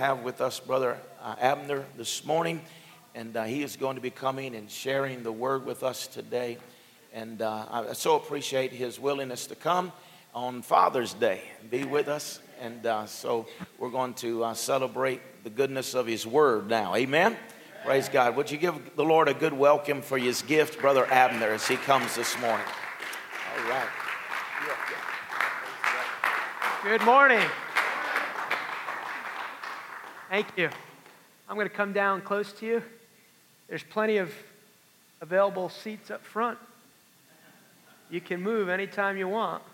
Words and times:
have 0.00 0.22
with 0.22 0.40
us 0.40 0.58
Brother 0.58 0.96
uh, 1.22 1.34
Abner 1.38 1.84
this 1.98 2.24
morning, 2.24 2.62
and 3.14 3.36
uh, 3.36 3.44
he 3.44 3.62
is 3.62 3.76
going 3.76 3.96
to 3.96 4.00
be 4.00 4.08
coming 4.08 4.54
and 4.54 4.70
sharing 4.70 5.22
the 5.22 5.30
word 5.30 5.66
with 5.66 5.82
us 5.82 6.06
today. 6.06 6.56
And 7.12 7.42
uh, 7.42 7.66
I 7.70 7.92
so 7.92 8.16
appreciate 8.16 8.72
his 8.72 8.98
willingness 8.98 9.46
to 9.48 9.54
come 9.54 9.92
on 10.34 10.62
Father's 10.62 11.12
Day 11.12 11.42
be 11.68 11.84
with 11.84 12.08
us. 12.08 12.40
And 12.62 12.86
uh, 12.86 13.04
so 13.04 13.46
we're 13.78 13.90
going 13.90 14.14
to 14.14 14.42
uh, 14.44 14.54
celebrate 14.54 15.20
the 15.44 15.50
goodness 15.50 15.92
of 15.92 16.06
his 16.06 16.26
word 16.26 16.66
now. 16.66 16.94
Amen. 16.94 17.36
Praise 17.84 18.08
God. 18.08 18.36
Would 18.36 18.50
you 18.50 18.56
give 18.56 18.96
the 18.96 19.04
Lord 19.04 19.28
a 19.28 19.34
good 19.34 19.52
welcome 19.52 20.00
for 20.00 20.16
his 20.16 20.40
gift, 20.40 20.80
Brother 20.80 21.04
Abner, 21.12 21.48
as 21.48 21.68
he 21.68 21.76
comes 21.76 22.16
this 22.16 22.40
morning? 22.40 22.66
All 23.54 23.68
right. 23.68 23.88
Good 26.84 27.04
morning. 27.04 27.46
Thank 30.30 30.56
you. 30.56 30.70
I'm 31.48 31.56
going 31.56 31.68
to 31.68 31.74
come 31.74 31.92
down 31.92 32.20
close 32.20 32.52
to 32.52 32.66
you. 32.66 32.84
There's 33.68 33.82
plenty 33.82 34.18
of 34.18 34.32
available 35.20 35.68
seats 35.68 36.08
up 36.08 36.24
front. 36.24 36.56
You 38.10 38.20
can 38.20 38.40
move 38.40 38.68
anytime 38.68 39.16
you 39.16 39.26
want. 39.26 39.64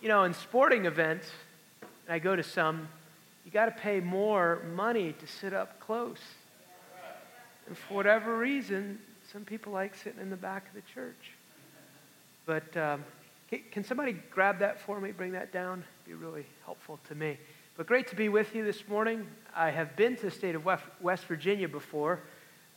You 0.00 0.08
know, 0.08 0.24
in 0.24 0.32
sporting 0.32 0.86
events, 0.86 1.26
I 2.08 2.20
go 2.20 2.34
to 2.34 2.42
some, 2.42 2.88
you 3.44 3.50
got 3.50 3.66
to 3.66 3.70
pay 3.70 4.00
more 4.00 4.62
money 4.74 5.12
to 5.12 5.26
sit 5.26 5.52
up 5.52 5.78
close. 5.78 6.22
And 7.66 7.76
for 7.76 7.92
whatever 7.92 8.38
reason, 8.38 8.98
some 9.30 9.44
people 9.44 9.74
like 9.74 9.94
sitting 9.94 10.22
in 10.22 10.30
the 10.30 10.36
back 10.36 10.68
of 10.68 10.74
the 10.74 10.90
church. 10.94 11.32
But 12.46 12.74
um, 12.78 13.04
can 13.70 13.84
somebody 13.84 14.16
grab 14.30 14.60
that 14.60 14.80
for 14.80 14.98
me, 15.02 15.12
bring 15.12 15.32
that 15.32 15.52
down? 15.52 15.84
It'd 16.06 16.18
be 16.18 16.26
really 16.26 16.46
helpful 16.64 16.98
to 17.08 17.14
me. 17.14 17.36
But 17.74 17.86
great 17.86 18.08
to 18.08 18.16
be 18.16 18.28
with 18.28 18.54
you 18.54 18.64
this 18.64 18.86
morning. 18.86 19.26
I 19.56 19.70
have 19.70 19.96
been 19.96 20.14
to 20.16 20.22
the 20.26 20.30
state 20.30 20.54
of 20.54 20.68
West 21.00 21.24
Virginia 21.24 21.68
before, 21.68 22.20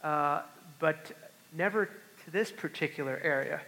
uh, 0.02 0.44
but 0.80 1.11
never 1.52 1.88
to 2.23 2.31
this 2.31 2.50
particular 2.50 3.20
area. 3.22 3.59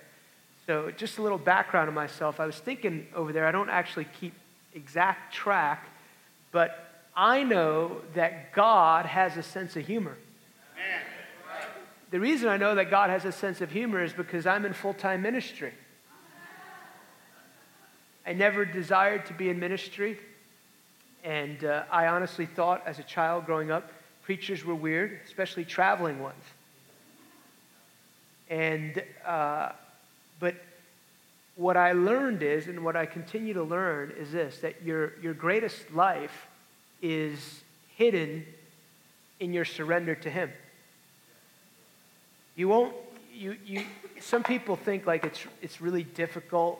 So, 0.65 0.89
just 0.91 1.17
a 1.17 1.21
little 1.21 1.37
background 1.37 1.89
of 1.89 1.93
myself. 1.93 2.39
I 2.39 2.45
was 2.45 2.57
thinking 2.57 3.07
over 3.13 3.33
there, 3.33 3.45
I 3.45 3.51
don't 3.51 3.69
actually 3.69 4.07
keep 4.21 4.33
exact 4.73 5.33
track, 5.33 5.89
but 6.53 7.03
I 7.13 7.43
know 7.43 8.01
that 8.13 8.53
God 8.53 9.05
has 9.05 9.35
a 9.35 9.43
sense 9.43 9.75
of 9.75 9.85
humor. 9.85 10.15
The 12.09 12.21
reason 12.21 12.47
I 12.47 12.55
know 12.55 12.73
that 12.75 12.89
God 12.89 13.09
has 13.09 13.25
a 13.25 13.33
sense 13.33 13.59
of 13.59 13.69
humor 13.69 14.01
is 14.01 14.13
because 14.13 14.47
I'm 14.47 14.65
in 14.65 14.71
full 14.71 14.93
time 14.93 15.23
ministry. 15.23 15.73
I 18.25 18.31
never 18.31 18.63
desired 18.63 19.25
to 19.25 19.33
be 19.33 19.49
in 19.49 19.59
ministry. 19.59 20.19
And 21.27 21.65
uh, 21.65 21.83
I 21.91 22.07
honestly 22.07 22.45
thought 22.45 22.83
as 22.85 22.99
a 22.99 23.03
child 23.03 23.45
growing 23.45 23.69
up, 23.69 23.91
preachers 24.23 24.63
were 24.63 24.73
weird, 24.73 25.19
especially 25.25 25.65
traveling 25.65 26.21
ones. 26.21 26.41
And, 28.49 29.03
uh, 29.25 29.73
but 30.39 30.55
what 31.57 31.75
I 31.75 31.91
learned 31.91 32.43
is, 32.43 32.67
and 32.67 32.81
what 32.81 32.95
I 32.95 33.05
continue 33.05 33.53
to 33.55 33.63
learn 33.63 34.13
is 34.17 34.31
this 34.31 34.59
that 34.59 34.83
your, 34.83 35.19
your 35.21 35.33
greatest 35.33 35.93
life 35.93 36.47
is 37.01 37.61
hidden 37.97 38.45
in 39.41 39.51
your 39.51 39.65
surrender 39.65 40.15
to 40.15 40.29
Him. 40.29 40.49
You 42.55 42.69
won't, 42.69 42.95
you, 43.33 43.57
you, 43.65 43.83
some 44.21 44.43
people 44.43 44.77
think 44.77 45.05
like 45.05 45.25
it's, 45.25 45.43
it's 45.61 45.81
really 45.81 46.03
difficult 46.03 46.79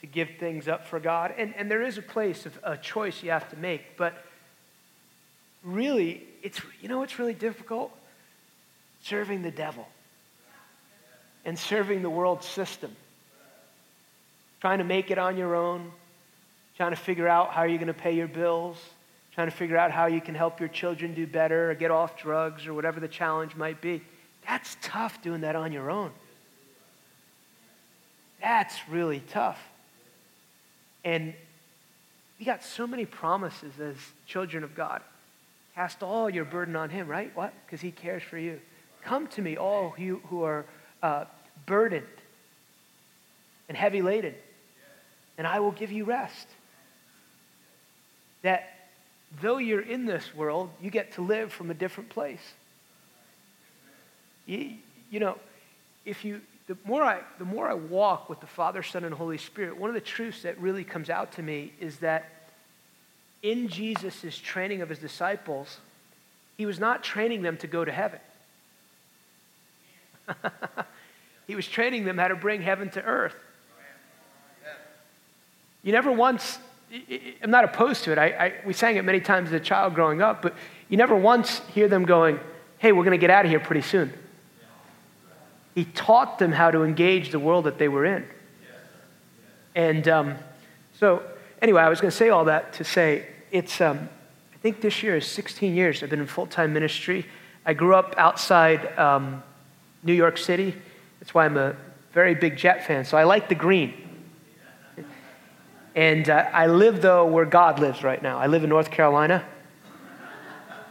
to 0.00 0.06
give 0.06 0.30
things 0.38 0.68
up 0.68 0.86
for 0.86 1.00
God. 1.00 1.34
And, 1.36 1.54
and 1.56 1.70
there 1.70 1.82
is 1.82 1.98
a 1.98 2.02
place 2.02 2.46
of 2.46 2.58
a 2.62 2.76
choice 2.76 3.22
you 3.22 3.30
have 3.30 3.48
to 3.50 3.56
make. 3.56 3.96
But 3.96 4.14
really, 5.64 6.22
it's, 6.42 6.60
you 6.80 6.88
know 6.88 6.98
what's 6.98 7.18
really 7.18 7.34
difficult? 7.34 7.90
Serving 9.02 9.42
the 9.42 9.50
devil 9.50 9.88
and 11.44 11.58
serving 11.58 12.02
the 12.02 12.10
world 12.10 12.44
system. 12.44 12.94
Trying 14.60 14.78
to 14.78 14.84
make 14.84 15.10
it 15.10 15.18
on 15.18 15.36
your 15.36 15.54
own, 15.54 15.90
trying 16.76 16.90
to 16.90 16.96
figure 16.96 17.28
out 17.28 17.50
how 17.50 17.62
you're 17.62 17.78
going 17.78 17.86
to 17.88 17.94
pay 17.94 18.12
your 18.12 18.28
bills, 18.28 18.76
trying 19.34 19.48
to 19.48 19.56
figure 19.56 19.76
out 19.76 19.92
how 19.92 20.06
you 20.06 20.20
can 20.20 20.34
help 20.34 20.58
your 20.58 20.68
children 20.68 21.14
do 21.14 21.26
better 21.26 21.70
or 21.70 21.74
get 21.74 21.90
off 21.90 22.16
drugs 22.16 22.66
or 22.66 22.74
whatever 22.74 22.98
the 22.98 23.08
challenge 23.08 23.54
might 23.54 23.80
be. 23.80 24.02
That's 24.46 24.76
tough 24.82 25.22
doing 25.22 25.42
that 25.42 25.54
on 25.54 25.72
your 25.72 25.90
own. 25.90 26.10
That's 28.40 28.76
really 28.88 29.20
tough. 29.30 29.60
And 31.04 31.34
we 32.38 32.46
got 32.46 32.62
so 32.62 32.86
many 32.86 33.06
promises 33.06 33.72
as 33.80 33.96
children 34.26 34.64
of 34.64 34.74
God. 34.74 35.02
Cast 35.74 36.02
all 36.02 36.28
your 36.28 36.44
burden 36.44 36.76
on 36.76 36.90
Him, 36.90 37.08
right? 37.08 37.34
What? 37.36 37.52
Because 37.66 37.80
He 37.80 37.90
cares 37.90 38.22
for 38.22 38.38
you. 38.38 38.60
Come 39.02 39.26
to 39.28 39.42
me, 39.42 39.56
all 39.56 39.94
you 39.96 40.20
who 40.28 40.42
are 40.42 40.64
uh, 41.02 41.24
burdened 41.66 42.06
and 43.68 43.76
heavy 43.76 44.02
laden, 44.02 44.34
and 45.36 45.46
I 45.46 45.60
will 45.60 45.70
give 45.70 45.92
you 45.92 46.04
rest. 46.04 46.48
That 48.42 48.68
though 49.40 49.58
you're 49.58 49.80
in 49.80 50.06
this 50.06 50.34
world, 50.34 50.70
you 50.80 50.90
get 50.90 51.12
to 51.12 51.22
live 51.22 51.52
from 51.52 51.70
a 51.70 51.74
different 51.74 52.10
place. 52.10 52.40
You, 54.46 54.74
you 55.10 55.20
know, 55.20 55.36
if 56.04 56.24
you 56.24 56.40
the 56.68 56.76
more 56.84 57.02
I, 57.02 57.20
the 57.38 57.46
more 57.46 57.66
I 57.66 57.74
walk 57.74 58.28
with 58.28 58.40
the 58.40 58.46
Father, 58.46 58.82
Son, 58.82 59.02
and 59.02 59.14
Holy 59.14 59.38
Spirit, 59.38 59.78
one 59.78 59.88
of 59.88 59.94
the 59.94 60.02
truths 60.02 60.42
that 60.42 60.58
really 60.60 60.84
comes 60.84 61.08
out 61.08 61.32
to 61.32 61.42
me 61.42 61.72
is 61.80 61.96
that 61.98 62.30
in 63.42 63.68
Jesus' 63.68 64.36
training 64.36 64.82
of 64.82 64.90
his 64.90 64.98
disciples, 64.98 65.78
he 66.58 66.66
was 66.66 66.78
not 66.78 67.02
training 67.02 67.40
them 67.40 67.56
to 67.56 67.66
go 67.66 67.86
to 67.86 67.90
heaven. 67.90 68.20
he 71.46 71.54
was 71.54 71.66
training 71.66 72.04
them 72.04 72.18
how 72.18 72.28
to 72.28 72.36
bring 72.36 72.60
heaven 72.60 72.90
to 72.90 73.02
earth. 73.02 73.34
You 75.82 75.92
never 75.92 76.12
once, 76.12 76.58
I'm 77.42 77.50
not 77.50 77.64
opposed 77.64 78.04
to 78.04 78.12
it. 78.12 78.18
I, 78.18 78.26
I, 78.26 78.52
we 78.66 78.74
sang 78.74 78.96
it 78.96 79.06
many 79.06 79.20
times 79.20 79.48
as 79.48 79.54
a 79.54 79.60
child 79.60 79.94
growing 79.94 80.20
up, 80.20 80.42
but 80.42 80.54
you 80.90 80.98
never 80.98 81.16
once 81.16 81.60
hear 81.72 81.88
them 81.88 82.04
going, 82.04 82.38
hey, 82.76 82.92
we're 82.92 83.04
going 83.04 83.18
to 83.18 83.18
get 83.18 83.30
out 83.30 83.46
of 83.46 83.50
here 83.50 83.60
pretty 83.60 83.80
soon. 83.80 84.12
He 85.78 85.84
taught 85.84 86.40
them 86.40 86.50
how 86.50 86.72
to 86.72 86.82
engage 86.82 87.30
the 87.30 87.38
world 87.38 87.66
that 87.66 87.78
they 87.78 87.86
were 87.86 88.04
in. 88.04 88.26
And 89.76 90.08
um, 90.08 90.34
so, 90.98 91.22
anyway, 91.62 91.82
I 91.82 91.88
was 91.88 92.00
going 92.00 92.10
to 92.10 92.16
say 92.16 92.30
all 92.30 92.46
that 92.46 92.72
to 92.72 92.82
say 92.82 93.28
it's, 93.52 93.80
um, 93.80 94.08
I 94.52 94.56
think 94.56 94.80
this 94.80 95.04
year 95.04 95.14
is 95.14 95.24
16 95.24 95.76
years 95.76 96.02
I've 96.02 96.10
been 96.10 96.18
in 96.18 96.26
full 96.26 96.48
time 96.48 96.72
ministry. 96.72 97.26
I 97.64 97.74
grew 97.74 97.94
up 97.94 98.16
outside 98.18 98.98
um, 98.98 99.40
New 100.02 100.14
York 100.14 100.36
City. 100.36 100.74
That's 101.20 101.32
why 101.32 101.44
I'm 101.44 101.56
a 101.56 101.76
very 102.12 102.34
big 102.34 102.56
Jet 102.56 102.84
fan. 102.84 103.04
So 103.04 103.16
I 103.16 103.22
like 103.22 103.48
the 103.48 103.54
green. 103.54 103.94
And 105.94 106.28
uh, 106.28 106.50
I 106.52 106.66
live, 106.66 107.02
though, 107.02 107.24
where 107.24 107.44
God 107.44 107.78
lives 107.78 108.02
right 108.02 108.20
now. 108.20 108.36
I 108.36 108.48
live 108.48 108.64
in 108.64 108.68
North 108.68 108.90
Carolina. 108.90 109.44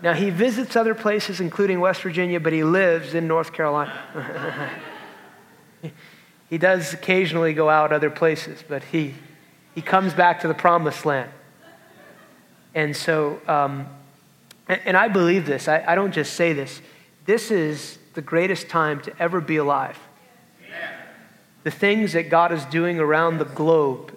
Now, 0.02 0.14
he 0.14 0.30
visits 0.30 0.76
other 0.76 0.94
places, 0.94 1.40
including 1.40 1.80
West 1.80 2.02
Virginia, 2.02 2.40
but 2.40 2.54
he 2.54 2.64
lives 2.64 3.14
in 3.14 3.28
North 3.28 3.52
Carolina. 3.52 4.00
he 6.50 6.58
does 6.58 6.94
occasionally 6.94 7.54
go 7.54 7.70
out 7.70 7.92
other 7.92 8.12
places, 8.12 8.64
but 8.68 8.84
he, 8.84 9.16
he 9.74 9.82
comes 9.82 10.14
back 10.14 10.42
to 10.42 10.48
the 10.48 10.54
promised 10.54 11.06
land. 11.06 11.32
And 12.76 12.96
so, 12.96 13.42
um, 13.48 13.88
and, 14.68 14.80
and, 14.86 14.98
I 14.98 15.08
believe 15.08 15.48
this, 15.48 15.68
I, 15.68 15.84
I, 15.88 15.96
don't 15.96 16.12
just 16.12 16.34
say 16.34 16.54
this. 16.54 16.80
This 17.26 17.50
is 17.50 17.98
the 18.14 18.22
greatest 18.22 18.70
time 18.70 19.02
to 19.02 19.14
ever 19.20 19.42
be 19.42 19.58
alive. 19.58 19.98
The 21.64 21.72
things 21.72 22.14
that 22.14 22.30
God 22.30 22.52
is 22.52 22.64
doing 22.66 23.00
around 23.00 23.40
the 23.40 23.46
globe 23.46 24.16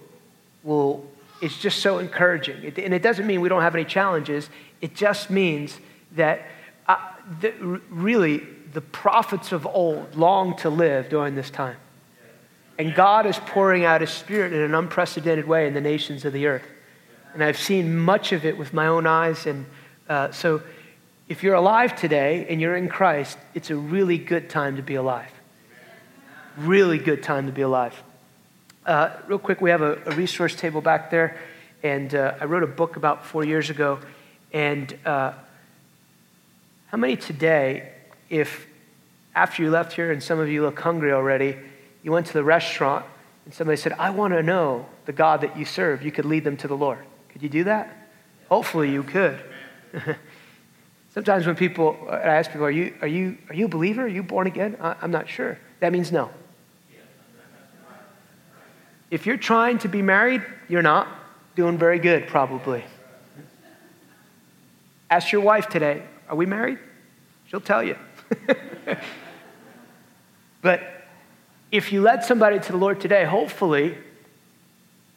will, 0.62 1.06
it's 1.40 1.58
just 1.58 1.78
so 1.78 1.98
encouraging. 1.98 2.64
And 2.64 2.92
it 2.94 3.02
doesn't 3.02 3.26
mean 3.26 3.40
we 3.40 3.48
don't 3.48 3.62
have 3.62 3.74
any 3.74 3.86
challenges. 3.86 4.50
It 4.80 4.94
just 4.94 5.30
means 5.30 5.78
that 6.16 6.46
uh, 6.88 6.96
the, 7.40 7.52
really 7.90 8.42
the 8.72 8.80
prophets 8.80 9.52
of 9.52 9.66
old 9.66 10.14
longed 10.14 10.58
to 10.58 10.70
live 10.70 11.08
during 11.08 11.34
this 11.34 11.50
time. 11.50 11.76
And 12.78 12.94
God 12.94 13.26
is 13.26 13.38
pouring 13.38 13.84
out 13.84 14.00
His 14.00 14.10
Spirit 14.10 14.52
in 14.52 14.60
an 14.60 14.74
unprecedented 14.74 15.46
way 15.46 15.66
in 15.66 15.74
the 15.74 15.80
nations 15.80 16.24
of 16.24 16.32
the 16.32 16.46
earth. 16.46 16.64
And 17.34 17.44
I've 17.44 17.58
seen 17.58 17.96
much 17.96 18.32
of 18.32 18.44
it 18.44 18.56
with 18.56 18.72
my 18.72 18.86
own 18.86 19.06
eyes. 19.06 19.46
And 19.46 19.66
uh, 20.08 20.32
so, 20.32 20.62
if 21.28 21.44
you're 21.44 21.54
alive 21.54 21.94
today 21.94 22.46
and 22.48 22.60
you're 22.60 22.74
in 22.74 22.88
Christ, 22.88 23.38
it's 23.54 23.70
a 23.70 23.76
really 23.76 24.18
good 24.18 24.50
time 24.50 24.76
to 24.76 24.82
be 24.82 24.96
alive. 24.96 25.30
Really 26.56 26.98
good 26.98 27.22
time 27.22 27.46
to 27.46 27.52
be 27.52 27.62
alive. 27.62 27.94
Uh, 28.84 29.10
real 29.28 29.38
quick, 29.38 29.60
we 29.60 29.70
have 29.70 29.82
a, 29.82 30.00
a, 30.06 30.16
resource 30.16 30.56
table 30.56 30.80
back 30.80 31.10
there. 31.10 31.38
And 31.82 32.14
uh, 32.14 32.34
I 32.40 32.46
wrote 32.46 32.62
a 32.62 32.66
book 32.66 32.96
about 32.96 33.24
four 33.24 33.44
years 33.44 33.70
ago 33.70 34.00
and 34.52 34.96
uh, 35.04 35.32
how 36.88 36.98
many 36.98 37.16
today, 37.16 37.92
if 38.28 38.66
after 39.34 39.62
you 39.62 39.70
left 39.70 39.92
here 39.92 40.10
and 40.10 40.22
some 40.22 40.38
of 40.38 40.48
you 40.48 40.62
look 40.62 40.78
hungry 40.80 41.12
already, 41.12 41.56
you 42.02 42.10
went 42.10 42.26
to 42.26 42.32
the 42.32 42.42
restaurant 42.42 43.04
and 43.44 43.54
somebody 43.54 43.76
said, 43.76 43.92
I 43.92 44.10
want 44.10 44.34
to 44.34 44.42
know 44.42 44.86
the 45.06 45.12
God 45.12 45.42
that 45.42 45.56
you 45.56 45.64
serve, 45.64 46.02
you 46.02 46.12
could 46.12 46.24
lead 46.24 46.44
them 46.44 46.56
to 46.58 46.68
the 46.68 46.76
Lord? 46.76 46.98
Could 47.28 47.42
you 47.42 47.48
do 47.48 47.64
that? 47.64 47.96
Hopefully 48.48 48.90
you 48.90 49.02
could. 49.02 49.38
Sometimes 51.14 51.46
when 51.46 51.56
people, 51.56 51.96
I 52.08 52.16
ask 52.16 52.50
people, 52.50 52.66
are 52.66 52.70
you, 52.70 52.94
are 53.00 53.08
you, 53.08 53.38
are 53.48 53.54
you 53.54 53.66
a 53.66 53.68
believer? 53.68 54.02
Are 54.02 54.08
you 54.08 54.22
born 54.22 54.46
again? 54.46 54.76
I, 54.80 54.96
I'm 55.00 55.10
not 55.10 55.28
sure. 55.28 55.58
That 55.80 55.92
means 55.92 56.12
no. 56.12 56.30
If 59.10 59.26
you're 59.26 59.36
trying 59.36 59.78
to 59.78 59.88
be 59.88 60.02
married, 60.02 60.42
you're 60.68 60.82
not 60.82 61.08
doing 61.56 61.78
very 61.78 61.98
good, 61.98 62.28
probably. 62.28 62.84
Ask 65.10 65.32
your 65.32 65.40
wife 65.40 65.68
today, 65.68 66.04
are 66.28 66.36
we 66.36 66.46
married? 66.46 66.78
She'll 67.48 67.60
tell 67.60 67.82
you. 67.82 67.96
but 70.62 70.80
if 71.72 71.92
you 71.92 72.00
led 72.00 72.22
somebody 72.22 72.60
to 72.60 72.72
the 72.72 72.78
Lord 72.78 73.00
today, 73.00 73.24
hopefully, 73.24 73.98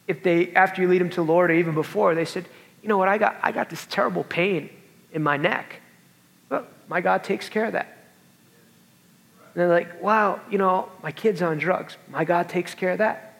if 0.08 0.24
they, 0.24 0.52
after 0.54 0.82
you 0.82 0.88
lead 0.88 1.00
them 1.00 1.12
to 1.12 1.18
the 1.18 1.24
Lord 1.24 1.52
or 1.52 1.54
even 1.54 1.76
before, 1.76 2.16
they 2.16 2.26
said, 2.26 2.48
you 2.82 2.90
know 2.90 2.98
what, 2.98 3.08
I 3.08 3.20
got, 3.20 3.38
I 3.44 3.52
got 3.52 3.70
this 3.70 3.86
terrible 3.86 4.24
pain 4.24 4.72
in 5.14 5.22
my 5.22 5.38
neck. 5.38 5.80
Well, 6.50 6.66
my 6.88 7.00
God 7.00 7.24
takes 7.24 7.48
care 7.48 7.66
of 7.66 7.74
that. 7.74 7.96
And 9.54 9.62
they're 9.62 9.70
like, 9.70 10.02
wow, 10.02 10.42
you 10.50 10.58
know, 10.58 10.90
my 11.04 11.12
kid's 11.12 11.44
on 11.44 11.60
drugs. 11.60 11.98
My 12.10 12.26
God 12.26 12.50
takes 12.50 12.74
care 12.74 12.92
of 12.92 12.98
that. 12.98 13.38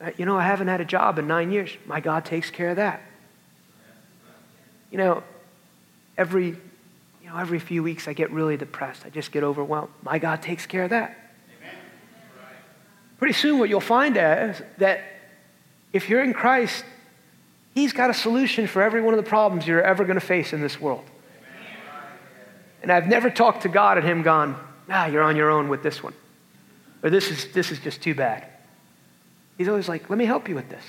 Uh, 0.00 0.10
you 0.16 0.24
know, 0.24 0.38
I 0.38 0.44
haven't 0.44 0.68
had 0.68 0.80
a 0.80 0.84
job 0.84 1.18
in 1.18 1.26
nine 1.26 1.50
years. 1.50 1.70
My 1.86 1.98
God 1.98 2.24
takes 2.24 2.50
care 2.50 2.68
of 2.68 2.76
that. 2.76 3.02
You 4.90 4.98
know, 4.98 5.22
every, 6.16 6.48
you 6.48 7.28
know, 7.28 7.36
every 7.36 7.58
few 7.58 7.82
weeks 7.82 8.08
I 8.08 8.12
get 8.12 8.30
really 8.30 8.56
depressed. 8.56 9.04
I 9.04 9.10
just 9.10 9.32
get 9.32 9.42
overwhelmed. 9.42 9.90
My 10.02 10.18
God 10.18 10.42
takes 10.42 10.66
care 10.66 10.84
of 10.84 10.90
that. 10.90 11.16
Pretty 13.18 13.34
soon, 13.34 13.58
what 13.58 13.68
you'll 13.68 13.80
find 13.80 14.16
is 14.16 14.60
that 14.78 15.00
if 15.92 16.08
you're 16.08 16.22
in 16.22 16.34
Christ, 16.34 16.84
He's 17.74 17.92
got 17.92 18.08
a 18.08 18.14
solution 18.14 18.66
for 18.66 18.80
every 18.80 19.02
one 19.02 19.12
of 19.12 19.22
the 19.22 19.28
problems 19.28 19.66
you're 19.66 19.82
ever 19.82 20.04
going 20.04 20.18
to 20.18 20.26
face 20.26 20.54
in 20.54 20.62
this 20.62 20.80
world. 20.80 21.04
And 22.82 22.90
I've 22.90 23.06
never 23.06 23.30
talked 23.30 23.62
to 23.62 23.68
God 23.68 23.98
and 23.98 24.06
Him 24.06 24.22
gone, 24.22 24.56
ah, 24.88 25.06
you're 25.06 25.22
on 25.22 25.36
your 25.36 25.50
own 25.50 25.68
with 25.68 25.82
this 25.82 26.02
one. 26.02 26.14
Or 27.02 27.10
this 27.10 27.30
is, 27.30 27.52
this 27.52 27.70
is 27.70 27.78
just 27.78 28.00
too 28.00 28.14
bad. 28.14 28.46
He's 29.58 29.68
always 29.68 29.88
like, 29.88 30.08
let 30.08 30.18
me 30.18 30.24
help 30.24 30.48
you 30.48 30.54
with 30.54 30.68
this. 30.68 30.84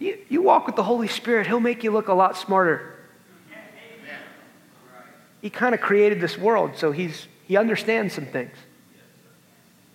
You, 0.00 0.18
you 0.28 0.42
walk 0.42 0.66
with 0.66 0.74
the 0.74 0.82
Holy 0.82 1.06
Spirit, 1.06 1.46
He'll 1.46 1.60
make 1.60 1.84
you 1.84 1.92
look 1.92 2.08
a 2.08 2.14
lot 2.14 2.36
smarter. 2.36 2.96
He 5.40 5.48
kind 5.48 5.74
of 5.74 5.80
created 5.80 6.20
this 6.20 6.36
world, 6.36 6.72
so 6.76 6.90
he's, 6.90 7.28
He 7.46 7.56
understands 7.56 8.12
some 8.14 8.26
things. 8.26 8.56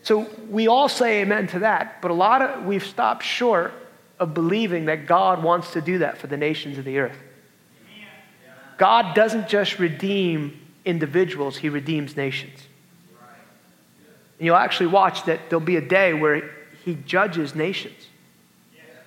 So 0.02 0.30
we 0.50 0.68
all 0.68 0.88
say 0.88 1.22
amen 1.22 1.48
to 1.48 1.60
that, 1.60 2.02
but 2.02 2.12
a 2.12 2.14
lot 2.14 2.42
of 2.42 2.66
we've 2.66 2.86
stopped 2.86 3.24
short 3.24 3.74
of 4.20 4.34
believing 4.34 4.86
that 4.86 5.08
God 5.08 5.44
wants 5.44 5.74
to 5.74 5.82
do 5.82 5.98
that 6.00 6.20
for 6.20 6.28
the 6.28 6.38
nations 6.38 6.78
of 6.78 6.86
the 6.86 7.00
earth. 7.00 7.18
God 8.78 9.16
doesn't 9.16 9.48
just 9.48 9.80
redeem 9.80 10.60
individuals, 10.86 11.58
He 11.58 11.70
redeems 11.70 12.16
nations. 12.16 12.60
And 14.38 14.46
you'll 14.46 14.56
actually 14.56 14.88
watch 14.88 15.26
that 15.26 15.50
there'll 15.50 15.66
be 15.66 15.78
a 15.78 15.88
day 15.88 16.14
where 16.14 16.52
He 16.84 16.94
judges 16.94 17.56
nations. 17.56 18.08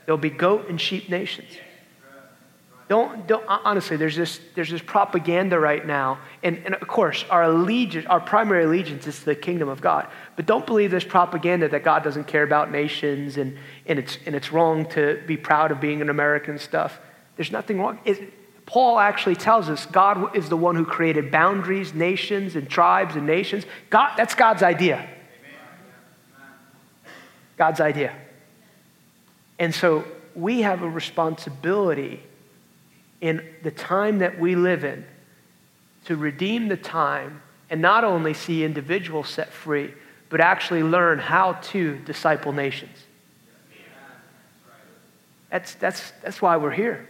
There'll 0.08 0.16
be 0.16 0.30
goat 0.30 0.70
and 0.70 0.80
sheep 0.80 1.10
nations. 1.10 1.50
Don't, 2.88 3.26
don't 3.26 3.44
honestly, 3.46 3.98
there's 3.98 4.16
this, 4.16 4.40
there's 4.54 4.70
this 4.70 4.80
propaganda 4.80 5.58
right 5.58 5.86
now. 5.86 6.20
And, 6.42 6.62
and 6.64 6.74
of 6.76 6.88
course, 6.88 7.26
our 7.28 7.42
allegiance, 7.42 8.06
our 8.06 8.18
primary 8.18 8.64
allegiance 8.64 9.06
is 9.06 9.18
to 9.18 9.24
the 9.26 9.34
kingdom 9.34 9.68
of 9.68 9.82
God. 9.82 10.06
But 10.34 10.46
don't 10.46 10.64
believe 10.64 10.90
this 10.90 11.04
propaganda 11.04 11.68
that 11.68 11.84
God 11.84 12.04
doesn't 12.04 12.26
care 12.26 12.42
about 12.42 12.72
nations 12.72 13.36
and, 13.36 13.58
and, 13.84 13.98
it's, 13.98 14.16
and 14.24 14.34
it's 14.34 14.50
wrong 14.50 14.88
to 14.92 15.22
be 15.26 15.36
proud 15.36 15.72
of 15.72 15.78
being 15.78 16.00
an 16.00 16.08
American 16.08 16.58
stuff. 16.58 16.98
There's 17.36 17.52
nothing 17.52 17.78
wrong. 17.78 17.98
It, 18.06 18.32
Paul 18.64 18.98
actually 18.98 19.36
tells 19.36 19.68
us 19.68 19.84
God 19.84 20.34
is 20.34 20.48
the 20.48 20.56
one 20.56 20.74
who 20.74 20.86
created 20.86 21.30
boundaries, 21.30 21.92
nations, 21.92 22.56
and 22.56 22.66
tribes 22.66 23.14
and 23.14 23.26
nations. 23.26 23.66
God, 23.90 24.16
that's 24.16 24.34
God's 24.34 24.62
idea. 24.62 25.06
God's 27.58 27.82
idea. 27.82 28.14
And 29.58 29.74
so 29.74 30.04
we 30.34 30.62
have 30.62 30.82
a 30.82 30.88
responsibility 30.88 32.22
in 33.20 33.44
the 33.62 33.70
time 33.70 34.18
that 34.18 34.38
we 34.38 34.54
live 34.54 34.84
in 34.84 35.04
to 36.04 36.16
redeem 36.16 36.68
the 36.68 36.76
time 36.76 37.42
and 37.70 37.82
not 37.82 38.04
only 38.04 38.34
see 38.34 38.64
individuals 38.64 39.28
set 39.28 39.52
free, 39.52 39.92
but 40.30 40.40
actually 40.40 40.82
learn 40.82 41.18
how 41.18 41.54
to 41.54 41.98
disciple 41.98 42.52
nations. 42.52 42.96
That's, 45.50 45.74
that's, 45.74 46.12
that's 46.22 46.42
why 46.42 46.56
we're 46.56 46.70
here. 46.70 47.08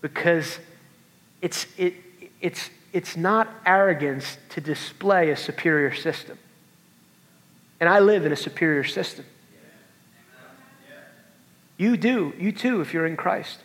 Because 0.00 0.58
it's, 1.40 1.66
it, 1.76 1.94
it's, 2.40 2.70
it's 2.92 3.16
not 3.16 3.48
arrogance 3.64 4.36
to 4.50 4.60
display 4.60 5.30
a 5.30 5.36
superior 5.36 5.94
system. 5.94 6.38
And 7.80 7.88
I 7.88 8.00
live 8.00 8.26
in 8.26 8.32
a 8.32 8.36
superior 8.36 8.84
system. 8.84 9.24
You 11.80 11.96
do, 11.96 12.34
you 12.38 12.52
too, 12.52 12.82
if 12.82 12.92
you're 12.92 13.06
in 13.06 13.16
Christ. 13.16 13.58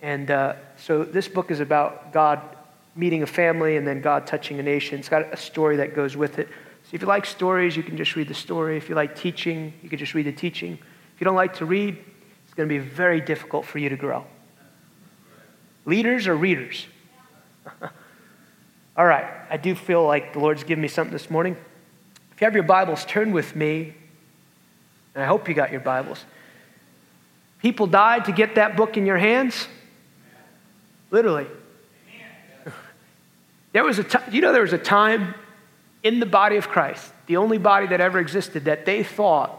And 0.00 0.30
uh, 0.30 0.54
so 0.76 1.02
this 1.02 1.26
book 1.26 1.50
is 1.50 1.58
about 1.58 2.12
God 2.12 2.40
meeting 2.94 3.24
a 3.24 3.26
family 3.26 3.76
and 3.76 3.84
then 3.84 4.00
God 4.00 4.24
touching 4.24 4.60
a 4.60 4.62
nation. 4.62 5.00
It's 5.00 5.08
got 5.08 5.32
a 5.32 5.36
story 5.36 5.78
that 5.78 5.96
goes 5.96 6.16
with 6.16 6.38
it. 6.38 6.46
So 6.46 6.90
if 6.92 7.00
you 7.00 7.08
like 7.08 7.26
stories, 7.26 7.76
you 7.76 7.82
can 7.82 7.96
just 7.96 8.14
read 8.14 8.28
the 8.28 8.34
story. 8.34 8.76
If 8.76 8.88
you 8.88 8.94
like 8.94 9.16
teaching, 9.16 9.72
you 9.82 9.88
can 9.88 9.98
just 9.98 10.14
read 10.14 10.26
the 10.26 10.32
teaching. 10.32 10.74
If 11.12 11.20
you 11.20 11.24
don't 11.24 11.34
like 11.34 11.56
to 11.56 11.66
read, 11.66 11.98
it's 12.44 12.54
going 12.54 12.68
to 12.68 12.72
be 12.72 12.78
very 12.78 13.20
difficult 13.20 13.66
for 13.66 13.78
you 13.78 13.88
to 13.88 13.96
grow. 13.96 14.24
Leaders 15.86 16.28
or 16.28 16.36
readers? 16.36 16.86
All 18.96 19.06
right, 19.06 19.26
I 19.50 19.56
do 19.56 19.74
feel 19.74 20.06
like 20.06 20.34
the 20.34 20.38
Lord's 20.38 20.62
given 20.62 20.82
me 20.82 20.88
something 20.88 21.12
this 21.12 21.30
morning. 21.30 21.56
If 22.30 22.40
you 22.40 22.44
have 22.44 22.54
your 22.54 22.62
Bibles, 22.62 23.04
turn 23.06 23.32
with 23.32 23.56
me, 23.56 23.92
and 25.16 25.24
I 25.24 25.26
hope 25.26 25.48
you 25.48 25.54
got 25.54 25.72
your 25.72 25.80
Bibles. 25.80 26.24
People 27.62 27.86
died 27.86 28.26
to 28.26 28.32
get 28.32 28.54
that 28.56 28.76
book 28.76 28.96
in 28.96 29.06
your 29.06 29.18
hands. 29.18 29.68
Literally. 31.10 31.46
There 33.72 33.84
was 33.84 33.98
a 33.98 34.04
time, 34.04 34.32
you 34.32 34.40
know, 34.40 34.52
there 34.52 34.62
was 34.62 34.72
a 34.72 34.78
time 34.78 35.34
in 36.02 36.20
the 36.20 36.26
body 36.26 36.56
of 36.56 36.68
Christ, 36.68 37.12
the 37.26 37.36
only 37.36 37.58
body 37.58 37.86
that 37.88 38.00
ever 38.00 38.18
existed, 38.18 38.64
that 38.64 38.86
they 38.86 39.02
thought 39.02 39.50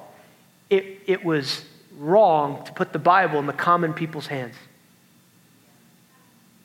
it, 0.70 1.02
it 1.06 1.24
was 1.24 1.66
wrong 1.98 2.64
to 2.66 2.72
put 2.74 2.94
the 2.94 3.00
Bible 3.00 3.40
in 3.40 3.46
the 3.46 3.54
common 3.54 3.94
people's 3.94 4.28
hands. 4.28 4.56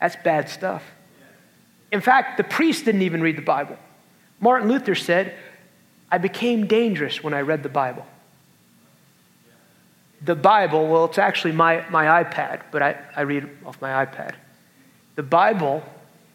That's 0.00 0.16
bad 0.16 0.48
stuff. 0.48 0.82
In 1.90 2.00
fact, 2.00 2.38
the 2.38 2.44
priests 2.44 2.82
didn't 2.82 3.02
even 3.02 3.20
read 3.20 3.36
the 3.36 3.42
Bible. 3.42 3.76
Martin 4.40 4.68
Luther 4.68 4.94
said, 4.94 5.34
I 6.10 6.18
became 6.18 6.66
dangerous 6.66 7.22
when 7.22 7.34
I 7.34 7.40
read 7.42 7.62
the 7.62 7.68
Bible. 7.68 8.06
The 10.24 10.34
Bible, 10.34 10.86
well, 10.86 11.06
it's 11.06 11.18
actually 11.18 11.52
my, 11.52 11.84
my 11.90 12.22
iPad, 12.22 12.62
but 12.70 12.82
I, 12.82 12.96
I 13.16 13.22
read 13.22 13.48
off 13.66 13.80
my 13.80 14.04
iPad. 14.04 14.34
The 15.16 15.22
Bible 15.22 15.82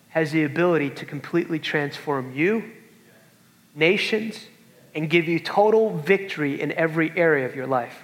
has 0.09 0.31
the 0.31 0.43
ability 0.43 0.89
to 0.91 1.05
completely 1.05 1.59
transform 1.59 2.33
you, 2.33 2.63
nations, 3.75 4.47
and 4.93 5.09
give 5.09 5.27
you 5.27 5.39
total 5.39 5.95
victory 5.97 6.59
in 6.59 6.71
every 6.73 7.11
area 7.15 7.45
of 7.45 7.55
your 7.55 7.67
life. 7.67 8.03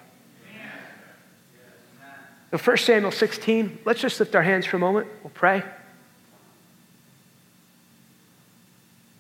So 2.52 2.60
1 2.60 2.78
Samuel 2.78 3.12
16, 3.12 3.80
let's 3.84 4.00
just 4.00 4.20
lift 4.20 4.36
our 4.36 4.44
hands 4.44 4.68
for 4.68 4.78
a 4.78 4.80
moment. 4.80 5.08
We'll 5.24 5.32
pray. 5.32 5.63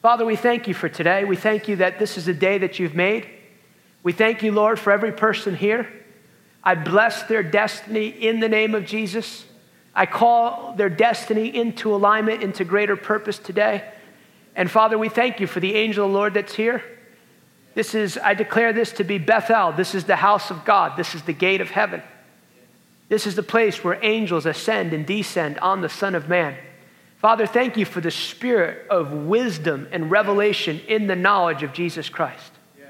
Father, 0.03 0.23
we 0.23 0.35
thank 0.35 0.67
you 0.67 0.75
for 0.75 0.87
today. 0.87 1.23
We 1.23 1.35
thank 1.35 1.67
you 1.67 1.77
that 1.77 1.97
this 1.97 2.17
is 2.17 2.27
a 2.27 2.33
day 2.33 2.59
that 2.59 2.77
you've 2.77 2.93
made. 2.93 3.27
We 4.03 4.11
thank 4.11 4.43
you, 4.43 4.51
Lord, 4.51 4.77
for 4.77 4.91
every 4.91 5.13
person 5.13 5.55
here. 5.55 5.87
I 6.63 6.75
bless 6.75 7.23
their 7.23 7.43
destiny 7.43 8.07
in 8.07 8.39
the 8.39 8.49
name 8.49 8.73
of 8.73 8.85
Jesus. 8.85 9.45
I 9.93 10.05
call 10.05 10.73
their 10.75 10.89
destiny 10.89 11.55
into 11.55 11.93
alignment, 11.93 12.41
into 12.41 12.63
greater 12.63 12.95
purpose 12.95 13.37
today. 13.37 13.83
And 14.55 14.69
Father, 14.71 14.97
we 14.97 15.09
thank 15.09 15.39
you 15.39 15.47
for 15.47 15.59
the 15.59 15.75
angel 15.75 16.05
of 16.05 16.11
the 16.11 16.17
Lord 16.17 16.33
that's 16.33 16.55
here. 16.55 16.83
This 17.75 17.95
is, 17.95 18.17
I 18.17 18.33
declare 18.33 18.71
this 18.71 18.91
to 18.93 19.03
be 19.03 19.17
Bethel. 19.17 19.71
This 19.71 19.95
is 19.95 20.05
the 20.05 20.15
house 20.15 20.51
of 20.51 20.63
God. 20.63 20.95
This 20.95 21.15
is 21.15 21.23
the 21.23 21.33
gate 21.33 21.59
of 21.59 21.71
heaven. 21.71 22.01
This 23.09 23.27
is 23.27 23.35
the 23.35 23.43
place 23.43 23.83
where 23.83 23.99
angels 24.03 24.45
ascend 24.45 24.93
and 24.93 25.05
descend 25.05 25.59
on 25.59 25.81
the 25.81 25.89
Son 25.89 26.15
of 26.15 26.29
Man. 26.29 26.55
Father, 27.17 27.45
thank 27.45 27.77
you 27.77 27.85
for 27.85 28.01
the 28.01 28.11
spirit 28.11 28.87
of 28.89 29.11
wisdom 29.11 29.87
and 29.91 30.11
revelation 30.11 30.81
in 30.87 31.07
the 31.07 31.15
knowledge 31.15 31.63
of 31.63 31.73
Jesus 31.73 32.09
Christ. 32.09 32.51
Yes. 32.77 32.89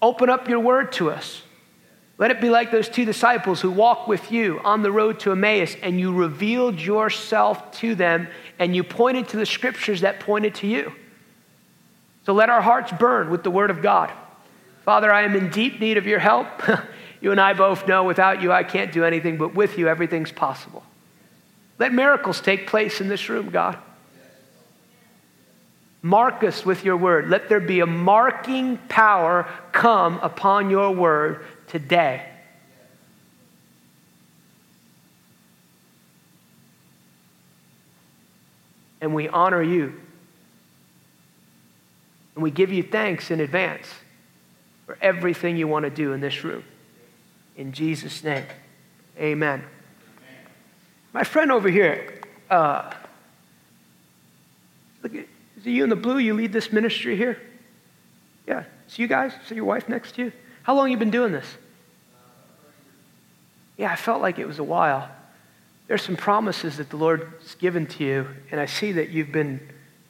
Open 0.00 0.30
up 0.30 0.48
your 0.48 0.60
word 0.60 0.92
to 0.92 1.10
us. 1.10 1.42
Let 2.20 2.30
it 2.30 2.40
be 2.42 2.50
like 2.50 2.70
those 2.70 2.90
two 2.90 3.06
disciples 3.06 3.62
who 3.62 3.70
walked 3.70 4.06
with 4.06 4.30
you 4.30 4.60
on 4.62 4.82
the 4.82 4.92
road 4.92 5.20
to 5.20 5.32
Emmaus 5.32 5.74
and 5.82 5.98
you 5.98 6.14
revealed 6.14 6.78
yourself 6.78 7.72
to 7.78 7.94
them 7.94 8.28
and 8.58 8.76
you 8.76 8.84
pointed 8.84 9.28
to 9.28 9.38
the 9.38 9.46
scriptures 9.46 10.02
that 10.02 10.20
pointed 10.20 10.54
to 10.56 10.66
you. 10.66 10.92
So 12.26 12.34
let 12.34 12.50
our 12.50 12.60
hearts 12.60 12.92
burn 12.92 13.30
with 13.30 13.42
the 13.42 13.50
word 13.50 13.70
of 13.70 13.80
God. 13.80 14.12
Father, 14.84 15.10
I 15.10 15.22
am 15.22 15.34
in 15.34 15.48
deep 15.48 15.80
need 15.80 15.96
of 15.96 16.06
your 16.06 16.20
help. 16.20 16.46
You 17.22 17.32
and 17.32 17.40
I 17.40 17.52
both 17.52 17.86
know 17.86 18.04
without 18.04 18.40
you, 18.40 18.50
I 18.50 18.64
can't 18.64 18.92
do 18.92 19.04
anything, 19.04 19.36
but 19.36 19.54
with 19.54 19.76
you, 19.76 19.88
everything's 19.88 20.32
possible. 20.32 20.82
Let 21.78 21.92
miracles 21.92 22.40
take 22.40 22.66
place 22.66 23.02
in 23.02 23.08
this 23.08 23.28
room, 23.28 23.50
God. 23.50 23.76
Mark 26.00 26.42
us 26.42 26.64
with 26.64 26.82
your 26.82 26.96
word. 26.96 27.28
Let 27.28 27.50
there 27.50 27.60
be 27.60 27.80
a 27.80 27.86
marking 27.86 28.78
power 28.88 29.46
come 29.72 30.18
upon 30.22 30.70
your 30.70 30.92
word 30.92 31.44
today. 31.70 32.26
And 39.00 39.14
we 39.14 39.28
honor 39.28 39.62
you. 39.62 39.98
And 42.34 42.42
we 42.42 42.50
give 42.50 42.72
you 42.72 42.82
thanks 42.82 43.30
in 43.30 43.40
advance 43.40 43.86
for 44.86 44.98
everything 45.00 45.56
you 45.56 45.68
want 45.68 45.84
to 45.84 45.90
do 45.90 46.12
in 46.12 46.20
this 46.20 46.44
room. 46.44 46.64
In 47.56 47.72
Jesus' 47.72 48.22
name, 48.24 48.44
amen. 49.18 49.62
My 51.12 51.24
friend 51.24 51.52
over 51.52 51.68
here, 51.68 52.20
uh, 52.50 52.92
look 55.02 55.14
at, 55.14 55.26
is 55.56 55.66
it 55.66 55.70
you 55.70 55.84
in 55.84 55.90
the 55.90 55.96
blue? 55.96 56.18
You 56.18 56.34
lead 56.34 56.52
this 56.52 56.72
ministry 56.72 57.16
here? 57.16 57.40
Yeah. 58.46 58.64
It's 58.86 58.98
you 58.98 59.06
guys? 59.06 59.32
So 59.46 59.54
your 59.54 59.64
wife 59.64 59.88
next 59.88 60.16
to 60.16 60.24
you? 60.24 60.32
How 60.62 60.74
long 60.74 60.90
you 60.90 60.96
been 60.96 61.10
doing 61.10 61.32
this? 61.32 61.46
Yeah, 63.76 63.92
I 63.92 63.96
felt 63.96 64.20
like 64.20 64.38
it 64.38 64.46
was 64.46 64.58
a 64.58 64.64
while. 64.64 65.08
There's 65.88 66.02
some 66.02 66.16
promises 66.16 66.76
that 66.76 66.90
the 66.90 66.96
Lord's 66.96 67.54
given 67.56 67.86
to 67.86 68.04
you, 68.04 68.26
and 68.50 68.60
I 68.60 68.66
see 68.66 68.92
that 68.92 69.08
you've 69.08 69.32
been 69.32 69.60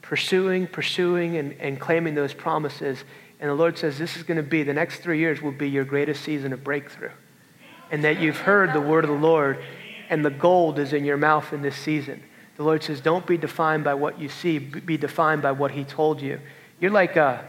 pursuing, 0.02 0.66
pursuing, 0.66 1.36
and, 1.36 1.52
and 1.60 1.80
claiming 1.80 2.14
those 2.14 2.34
promises. 2.34 3.02
And 3.38 3.48
the 3.48 3.54
Lord 3.54 3.78
says 3.78 3.96
this 3.96 4.16
is 4.16 4.22
going 4.24 4.36
to 4.36 4.42
be, 4.42 4.62
the 4.62 4.74
next 4.74 5.00
three 5.00 5.18
years 5.18 5.40
will 5.40 5.52
be 5.52 5.70
your 5.70 5.84
greatest 5.84 6.22
season 6.22 6.52
of 6.52 6.62
breakthrough. 6.62 7.12
And 7.90 8.04
that 8.04 8.20
you've 8.20 8.38
heard 8.38 8.74
the 8.74 8.80
word 8.80 9.04
of 9.04 9.10
the 9.10 9.16
Lord, 9.16 9.58
and 10.10 10.24
the 10.24 10.30
gold 10.30 10.78
is 10.78 10.92
in 10.92 11.04
your 11.04 11.16
mouth 11.16 11.52
in 11.52 11.62
this 11.62 11.76
season. 11.76 12.22
The 12.56 12.64
Lord 12.64 12.82
says, 12.82 13.00
don't 13.00 13.26
be 13.26 13.38
defined 13.38 13.84
by 13.84 13.94
what 13.94 14.20
you 14.20 14.28
see, 14.28 14.58
be 14.58 14.98
defined 14.98 15.40
by 15.40 15.52
what 15.52 15.70
He 15.70 15.84
told 15.84 16.20
you. 16.20 16.40
You're 16.78 16.90
like 16.90 17.16
a, 17.16 17.48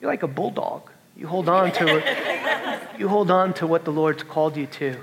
you're 0.00 0.10
like 0.10 0.22
a 0.22 0.28
bulldog. 0.28 0.90
You 1.16 1.26
hold 1.26 1.48
on 1.48 1.72
to 1.72 1.86
it. 1.98 2.98
You 2.98 3.08
hold 3.08 3.30
on 3.30 3.54
to 3.54 3.66
what 3.66 3.84
the 3.84 3.92
Lord's 3.92 4.22
called 4.22 4.56
you 4.56 4.66
to. 4.66 4.96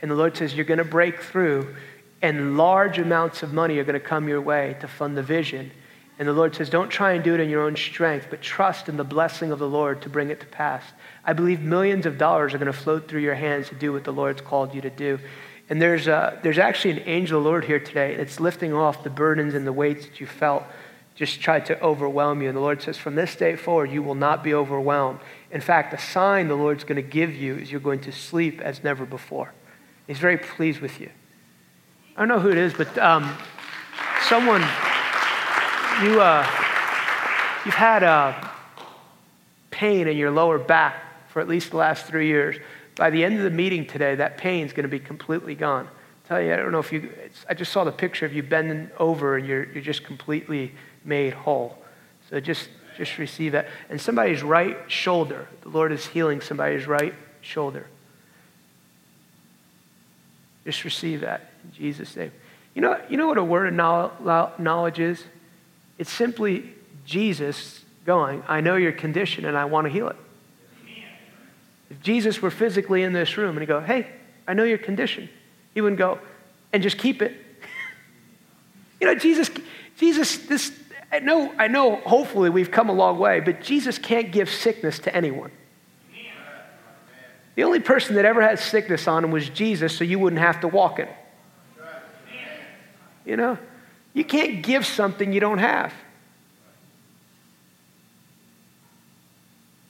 And 0.00 0.10
the 0.10 0.14
Lord 0.14 0.36
says, 0.36 0.54
you're 0.54 0.64
going 0.64 0.78
to 0.78 0.84
break 0.84 1.20
through, 1.22 1.74
and 2.20 2.56
large 2.56 2.98
amounts 2.98 3.42
of 3.42 3.52
money 3.52 3.78
are 3.78 3.84
going 3.84 4.00
to 4.00 4.06
come 4.06 4.28
your 4.28 4.40
way 4.40 4.76
to 4.80 4.88
fund 4.88 5.16
the 5.16 5.22
vision. 5.22 5.70
And 6.18 6.28
the 6.28 6.32
Lord 6.32 6.54
says, 6.54 6.70
don't 6.70 6.90
try 6.90 7.12
and 7.12 7.24
do 7.24 7.34
it 7.34 7.40
in 7.40 7.48
your 7.48 7.62
own 7.62 7.76
strength, 7.76 8.26
but 8.30 8.42
trust 8.42 8.88
in 8.88 8.96
the 8.96 9.04
blessing 9.04 9.50
of 9.50 9.58
the 9.58 9.68
Lord 9.68 10.02
to 10.02 10.08
bring 10.08 10.30
it 10.30 10.40
to 10.40 10.46
pass. 10.46 10.84
I 11.24 11.32
believe 11.32 11.60
millions 11.60 12.06
of 12.06 12.18
dollars 12.18 12.54
are 12.54 12.58
going 12.58 12.70
to 12.70 12.78
float 12.78 13.08
through 13.08 13.22
your 13.22 13.34
hands 13.34 13.68
to 13.68 13.74
do 13.74 13.92
what 13.92 14.04
the 14.04 14.12
Lord's 14.12 14.40
called 14.40 14.74
you 14.74 14.80
to 14.82 14.90
do. 14.90 15.18
And 15.70 15.80
there's, 15.80 16.06
a, 16.06 16.38
there's 16.42 16.58
actually 16.58 16.92
an 16.92 17.08
angel 17.08 17.38
of 17.38 17.44
the 17.44 17.48
Lord 17.50 17.64
here 17.64 17.80
today. 17.80 18.14
that's 18.16 18.40
lifting 18.40 18.72
off 18.72 19.04
the 19.04 19.10
burdens 19.10 19.54
and 19.54 19.66
the 19.66 19.72
weights 19.72 20.06
that 20.06 20.20
you 20.20 20.26
felt 20.26 20.64
just 21.14 21.40
tried 21.40 21.66
to 21.66 21.80
overwhelm 21.82 22.42
you. 22.42 22.48
And 22.48 22.56
the 22.56 22.60
Lord 22.62 22.82
says, 22.82 22.96
from 22.96 23.14
this 23.14 23.36
day 23.36 23.56
forward, 23.56 23.90
you 23.90 24.02
will 24.02 24.14
not 24.14 24.42
be 24.42 24.54
overwhelmed. 24.54 25.20
In 25.52 25.60
fact, 25.60 25.92
a 25.92 25.98
sign 25.98 26.48
the 26.48 26.54
Lord's 26.54 26.82
going 26.82 26.96
to 26.96 27.08
give 27.08 27.34
you 27.34 27.56
is 27.56 27.70
you're 27.70 27.80
going 27.80 28.00
to 28.00 28.12
sleep 28.12 28.60
as 28.62 28.82
never 28.82 29.04
before. 29.04 29.52
He's 30.06 30.18
very 30.18 30.38
pleased 30.38 30.80
with 30.80 30.98
you. 30.98 31.10
I 32.16 32.20
don't 32.20 32.28
know 32.28 32.40
who 32.40 32.50
it 32.50 32.56
is, 32.56 32.72
but 32.72 32.96
um, 32.98 33.36
someone, 34.28 34.62
you, 36.02 36.20
uh, 36.20 36.46
you've 37.64 37.74
had 37.74 38.02
uh, 38.02 38.48
pain 39.70 40.08
in 40.08 40.16
your 40.16 40.30
lower 40.30 40.58
back 40.58 41.28
for 41.28 41.40
at 41.40 41.48
least 41.48 41.70
the 41.70 41.76
last 41.76 42.06
three 42.06 42.28
years. 42.28 42.56
By 42.96 43.10
the 43.10 43.22
end 43.22 43.36
of 43.36 43.44
the 43.44 43.50
meeting 43.50 43.86
today, 43.86 44.14
that 44.14 44.38
pain 44.38 44.66
is 44.66 44.72
going 44.72 44.84
to 44.84 44.88
be 44.88 44.98
completely 44.98 45.54
gone. 45.54 45.86
I 45.86 46.28
tell 46.28 46.42
you, 46.42 46.52
I 46.54 46.56
don't 46.56 46.72
know 46.72 46.78
if 46.78 46.92
you, 46.92 47.12
I 47.48 47.54
just 47.54 47.72
saw 47.72 47.84
the 47.84 47.92
picture 47.92 48.24
of 48.24 48.32
you 48.32 48.42
bending 48.42 48.90
over 48.98 49.36
and 49.36 49.46
you're, 49.46 49.64
you're 49.64 49.82
just 49.82 50.04
completely 50.04 50.72
made 51.04 51.34
whole. 51.34 51.76
So 52.30 52.40
just, 52.40 52.68
just 52.96 53.18
receive 53.18 53.52
that. 53.52 53.68
And 53.88 54.00
somebody's 54.00 54.42
right 54.42 54.78
shoulder, 54.90 55.48
the 55.62 55.68
Lord 55.68 55.92
is 55.92 56.06
healing 56.06 56.40
somebody's 56.40 56.86
right 56.86 57.14
shoulder. 57.40 57.86
Just 60.64 60.84
receive 60.84 61.22
that 61.22 61.50
in 61.64 61.72
Jesus' 61.72 62.14
name. 62.16 62.32
You 62.74 62.82
know, 62.82 63.00
you 63.08 63.16
know 63.16 63.26
what 63.26 63.38
a 63.38 63.44
word 63.44 63.68
of 63.78 64.58
knowledge 64.58 64.98
is? 64.98 65.24
It's 65.98 66.10
simply 66.10 66.72
Jesus 67.04 67.84
going, 68.06 68.42
I 68.48 68.60
know 68.60 68.76
your 68.76 68.92
condition 68.92 69.44
and 69.44 69.56
I 69.56 69.66
want 69.66 69.86
to 69.86 69.92
heal 69.92 70.08
it. 70.08 70.16
If 71.90 72.00
Jesus 72.02 72.40
were 72.40 72.50
physically 72.50 73.02
in 73.02 73.12
this 73.12 73.36
room 73.36 73.50
and 73.50 73.60
he 73.60 73.66
go, 73.66 73.80
hey, 73.80 74.06
I 74.48 74.54
know 74.54 74.64
your 74.64 74.78
condition, 74.78 75.28
he 75.74 75.80
wouldn't 75.80 75.98
go, 75.98 76.18
and 76.72 76.82
just 76.82 76.96
keep 76.96 77.20
it. 77.20 77.36
you 79.00 79.06
know, 79.06 79.14
Jesus, 79.14 79.50
Jesus, 79.98 80.38
this, 80.38 80.72
I 81.12 81.18
know, 81.18 81.52
I 81.58 81.68
know 81.68 81.96
hopefully 81.96 82.48
we've 82.48 82.70
come 82.70 82.88
a 82.88 82.92
long 82.92 83.18
way, 83.18 83.40
but 83.40 83.60
Jesus 83.60 83.98
can't 83.98 84.32
give 84.32 84.48
sickness 84.48 84.98
to 85.00 85.14
anyone. 85.14 85.50
The 87.54 87.64
only 87.64 87.80
person 87.80 88.16
that 88.16 88.24
ever 88.24 88.40
had 88.40 88.58
sickness 88.58 89.06
on 89.06 89.22
him 89.22 89.30
was 89.30 89.50
Jesus, 89.50 89.94
so 89.94 90.04
you 90.04 90.18
wouldn't 90.18 90.40
have 90.40 90.60
to 90.62 90.68
walk 90.68 90.98
it. 90.98 91.10
You 93.26 93.36
know? 93.36 93.58
You 94.14 94.24
can't 94.24 94.62
give 94.62 94.86
something 94.86 95.34
you 95.34 95.40
don't 95.40 95.58
have. 95.58 95.92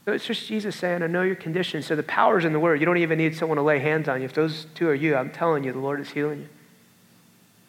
So 0.04 0.12
it's 0.12 0.26
just 0.26 0.48
Jesus 0.48 0.74
saying, 0.74 1.04
I 1.04 1.06
know 1.06 1.22
your 1.22 1.36
condition. 1.36 1.82
So 1.82 1.94
the 1.94 2.02
power's 2.02 2.44
in 2.44 2.52
the 2.52 2.58
word. 2.58 2.80
You 2.80 2.86
don't 2.86 2.96
even 2.96 3.18
need 3.18 3.36
someone 3.36 3.56
to 3.56 3.62
lay 3.62 3.78
hands 3.78 4.08
on 4.08 4.20
you. 4.20 4.24
If 4.24 4.34
those 4.34 4.66
two 4.74 4.88
are 4.88 4.94
you, 4.94 5.14
I'm 5.14 5.30
telling 5.30 5.62
you, 5.62 5.72
the 5.72 5.78
Lord 5.78 6.00
is 6.00 6.10
healing 6.10 6.40
you. 6.40 6.48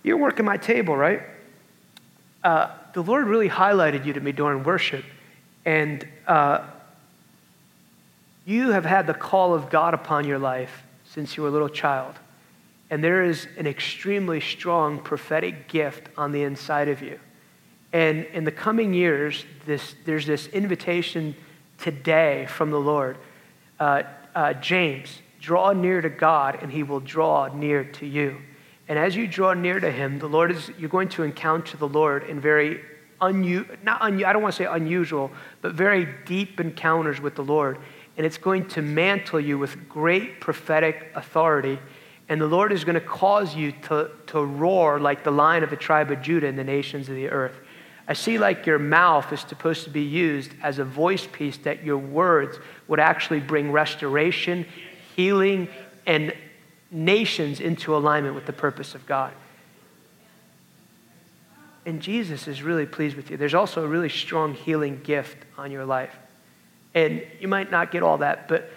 You're 0.01 0.17
working 0.17 0.43
my 0.43 0.57
table, 0.57 0.97
right? 0.97 1.21
Uh, 2.43 2.69
the 2.93 3.01
Lord 3.01 3.27
really 3.27 3.49
highlighted 3.49 4.05
you 4.05 4.13
to 4.13 4.19
me 4.19 4.31
during 4.31 4.63
worship. 4.63 5.03
And 5.65 6.07
uh, 6.27 6.65
you 8.45 8.71
have 8.71 8.85
had 8.85 9.07
the 9.07 9.13
call 9.13 9.53
of 9.53 9.69
God 9.69 9.93
upon 9.93 10.25
your 10.25 10.39
life 10.39 10.83
since 11.05 11.35
you 11.35 11.43
were 11.43 11.49
a 11.49 11.51
little 11.51 11.69
child. 11.69 12.15
And 12.89 13.03
there 13.03 13.23
is 13.23 13.47
an 13.57 13.65
extremely 13.65 14.39
strong 14.39 14.99
prophetic 14.99 15.67
gift 15.67 16.09
on 16.17 16.31
the 16.31 16.43
inside 16.43 16.87
of 16.87 17.01
you. 17.01 17.19
And 17.91 18.25
in 18.25 18.43
the 18.43 18.51
coming 18.51 18.93
years, 18.93 19.45
this, 19.65 19.95
there's 20.05 20.25
this 20.25 20.47
invitation 20.47 21.35
today 21.77 22.47
from 22.47 22.71
the 22.71 22.79
Lord. 22.79 23.17
Uh, 23.79 24.03
uh, 24.35 24.53
James, 24.53 25.21
draw 25.39 25.73
near 25.73 26.01
to 26.01 26.09
God, 26.09 26.59
and 26.61 26.71
he 26.71 26.83
will 26.83 26.99
draw 26.99 27.47
near 27.53 27.83
to 27.83 28.05
you. 28.05 28.41
And 28.87 28.99
as 28.99 29.15
you 29.15 29.27
draw 29.27 29.53
near 29.53 29.79
to 29.79 29.91
him, 29.91 30.19
the 30.19 30.27
Lord 30.27 30.51
is, 30.51 30.69
you're 30.77 30.89
going 30.89 31.09
to 31.09 31.23
encounter 31.23 31.77
the 31.77 31.87
Lord 31.87 32.23
in 32.23 32.39
very 32.39 32.81
unusual, 33.21 33.75
not 33.83 34.01
un, 34.01 34.23
I 34.23 34.33
don't 34.33 34.41
want 34.41 34.55
to 34.55 34.63
say 34.63 34.65
unusual, 34.69 35.31
but 35.61 35.73
very 35.73 36.07
deep 36.25 36.59
encounters 36.59 37.21
with 37.21 37.35
the 37.35 37.43
Lord. 37.43 37.77
And 38.17 38.25
it's 38.25 38.37
going 38.37 38.67
to 38.69 38.81
mantle 38.81 39.39
you 39.39 39.57
with 39.57 39.89
great 39.89 40.41
prophetic 40.41 41.11
authority. 41.15 41.79
And 42.29 42.39
the 42.39 42.47
Lord 42.47 42.71
is 42.71 42.83
going 42.83 42.95
to 42.95 43.01
cause 43.01 43.55
you 43.55 43.71
to, 43.83 44.11
to 44.27 44.43
roar 44.43 44.99
like 44.99 45.23
the 45.23 45.31
lion 45.31 45.63
of 45.63 45.69
the 45.69 45.75
tribe 45.75 46.11
of 46.11 46.21
Judah 46.21 46.47
in 46.47 46.55
the 46.55 46.63
nations 46.63 47.09
of 47.09 47.15
the 47.15 47.29
earth. 47.29 47.55
I 48.07 48.13
see 48.13 48.37
like 48.37 48.65
your 48.65 48.79
mouth 48.79 49.31
is 49.31 49.39
supposed 49.41 49.85
to 49.85 49.89
be 49.89 50.01
used 50.01 50.51
as 50.61 50.77
a 50.77 50.83
voice 50.83 51.25
piece, 51.31 51.57
that 51.59 51.83
your 51.85 51.97
words 51.97 52.57
would 52.89 52.99
actually 52.99 53.39
bring 53.39 53.71
restoration, 53.71 54.65
healing, 55.15 55.69
and 56.05 56.33
nations 56.93 57.59
into 57.59 57.95
alignment 57.95 58.35
with 58.35 58.45
the 58.45 58.53
purpose 58.53 58.95
of 58.95 59.05
God. 59.05 59.33
And 61.85 62.01
Jesus 62.01 62.47
is 62.47 62.63
really 62.63 62.85
pleased 62.85 63.17
with 63.17 63.29
you. 63.29 63.35
There's 63.35 63.53
also 63.53 63.83
a 63.83 63.87
really 63.87 64.09
strong 64.09 64.53
healing 64.53 65.01
gift 65.03 65.37
on 65.57 65.71
your 65.71 65.85
life. 65.85 66.15
And 66.93 67.25
you 67.39 67.47
might 67.47 67.71
not 67.71 67.91
get 67.91 68.03
all 68.03 68.19
that, 68.19 68.47
but 68.47 68.69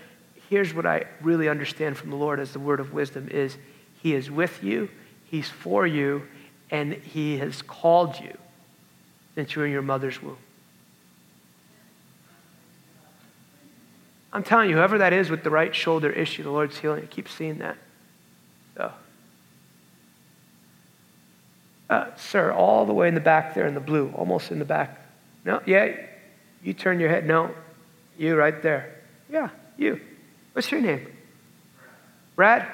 here's 0.49 0.75
what 0.75 0.87
I 0.87 1.04
really 1.20 1.49
understand 1.49 1.96
from 1.96 2.11
the 2.11 2.16
Lord 2.16 2.40
as 2.40 2.52
the 2.52 2.58
word 2.58 2.80
of 2.80 2.92
wisdom 2.92 3.28
is 3.28 3.56
he 4.02 4.14
is 4.14 4.30
with 4.30 4.62
you, 4.62 4.88
he's 5.25 5.49
for 5.49 5.87
you, 5.87 6.23
and 6.70 6.94
he 6.94 7.38
has 7.38 7.62
called 7.62 8.18
you 8.18 8.37
since 9.35 9.54
you 9.54 9.61
were 9.61 9.66
in 9.66 9.73
your 9.73 9.82
mother's 9.82 10.23
womb. 10.23 10.38
I'm 14.32 14.42
telling 14.42 14.68
you, 14.68 14.76
whoever 14.76 14.99
that 14.99 15.12
is 15.12 15.30
with 15.30 15.44
the 15.44 15.50
right 15.50 15.75
shoulder 15.75 16.11
issue, 16.11 16.42
the 16.42 16.50
Lord's 16.50 16.78
healing. 16.78 17.04
I 17.04 17.06
keep 17.06 17.28
seeing 17.28 17.58
that. 17.58 17.76
Uh, 21.88 22.14
sir, 22.16 22.52
all 22.52 22.87
the 22.87 22.93
way 22.93 23.09
in 23.09 23.14
the 23.14 23.21
back 23.21 23.55
there 23.55 23.66
in 23.66 23.75
the 23.75 23.81
blue, 23.81 24.12
almost 24.14 24.50
in 24.50 24.59
the 24.59 24.64
back. 24.64 25.00
No, 25.45 25.61
yeah, 25.66 25.97
you 26.62 26.73
turn 26.73 26.99
your 26.99 27.09
head. 27.09 27.26
No, 27.26 27.55
you 28.19 28.35
right 28.37 28.61
there. 28.62 28.95
Yeah, 29.31 29.50
you. 29.76 30.00
What's 30.52 30.71
your 30.71 30.81
name? 30.81 31.07
Brad? 32.35 32.66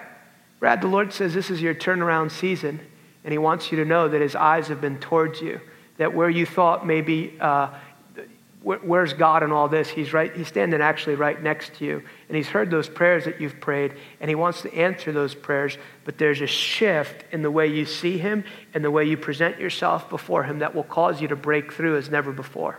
Brad, 0.61 0.81
the 0.81 0.87
Lord 0.87 1.13
says 1.13 1.35
this 1.35 1.51
is 1.51 1.61
your 1.61 1.75
turnaround 1.75 2.31
season, 2.31 2.81
and 3.25 3.33
He 3.33 3.39
wants 3.39 3.71
you 3.73 3.79
to 3.79 3.85
know 3.85 4.09
that 4.09 4.21
His 4.21 4.35
eyes 4.35 4.69
have 4.69 4.81
been 4.81 4.99
towards 4.99 5.41
you 5.41 5.61
that 5.99 6.15
where 6.15 6.31
you 6.31 6.47
thought 6.47 6.87
maybe 6.87 7.37
uh, 7.41 7.69
where's 8.63 9.13
God 9.13 9.43
in 9.43 9.51
all 9.51 9.69
this? 9.69 9.89
He's 9.89 10.13
right, 10.13 10.35
he's 10.35 10.47
standing 10.47 10.81
actually 10.81 11.17
right 11.17 11.43
next 11.43 11.75
to 11.75 11.85
you. 11.85 12.03
And 12.29 12.37
he's 12.37 12.49
heard 12.49 12.71
those 12.71 12.89
prayers 12.89 13.25
that 13.25 13.41
you've 13.41 13.61
prayed, 13.61 13.95
and 14.21 14.29
he 14.29 14.35
wants 14.35 14.63
to 14.63 14.73
answer 14.75 15.11
those 15.11 15.35
prayers, 15.35 15.79
but 16.05 16.19
there's 16.19 16.41
a 16.41 16.47
shift 16.47 17.25
in 17.33 17.43
the 17.43 17.51
way 17.51 17.67
you 17.67 17.85
see 17.85 18.19
him 18.19 18.45
and 18.73 18.85
the 18.85 18.91
way 18.91 19.05
you 19.05 19.17
present 19.17 19.59
yourself 19.59 20.09
before 20.09 20.45
him 20.45 20.61
that 20.61 20.75
will 20.75 20.85
cause 20.85 21.21
you 21.21 21.29
to 21.29 21.37
break 21.37 21.73
through 21.73 21.97
as 21.97 22.09
never 22.09 22.33
before. 22.33 22.79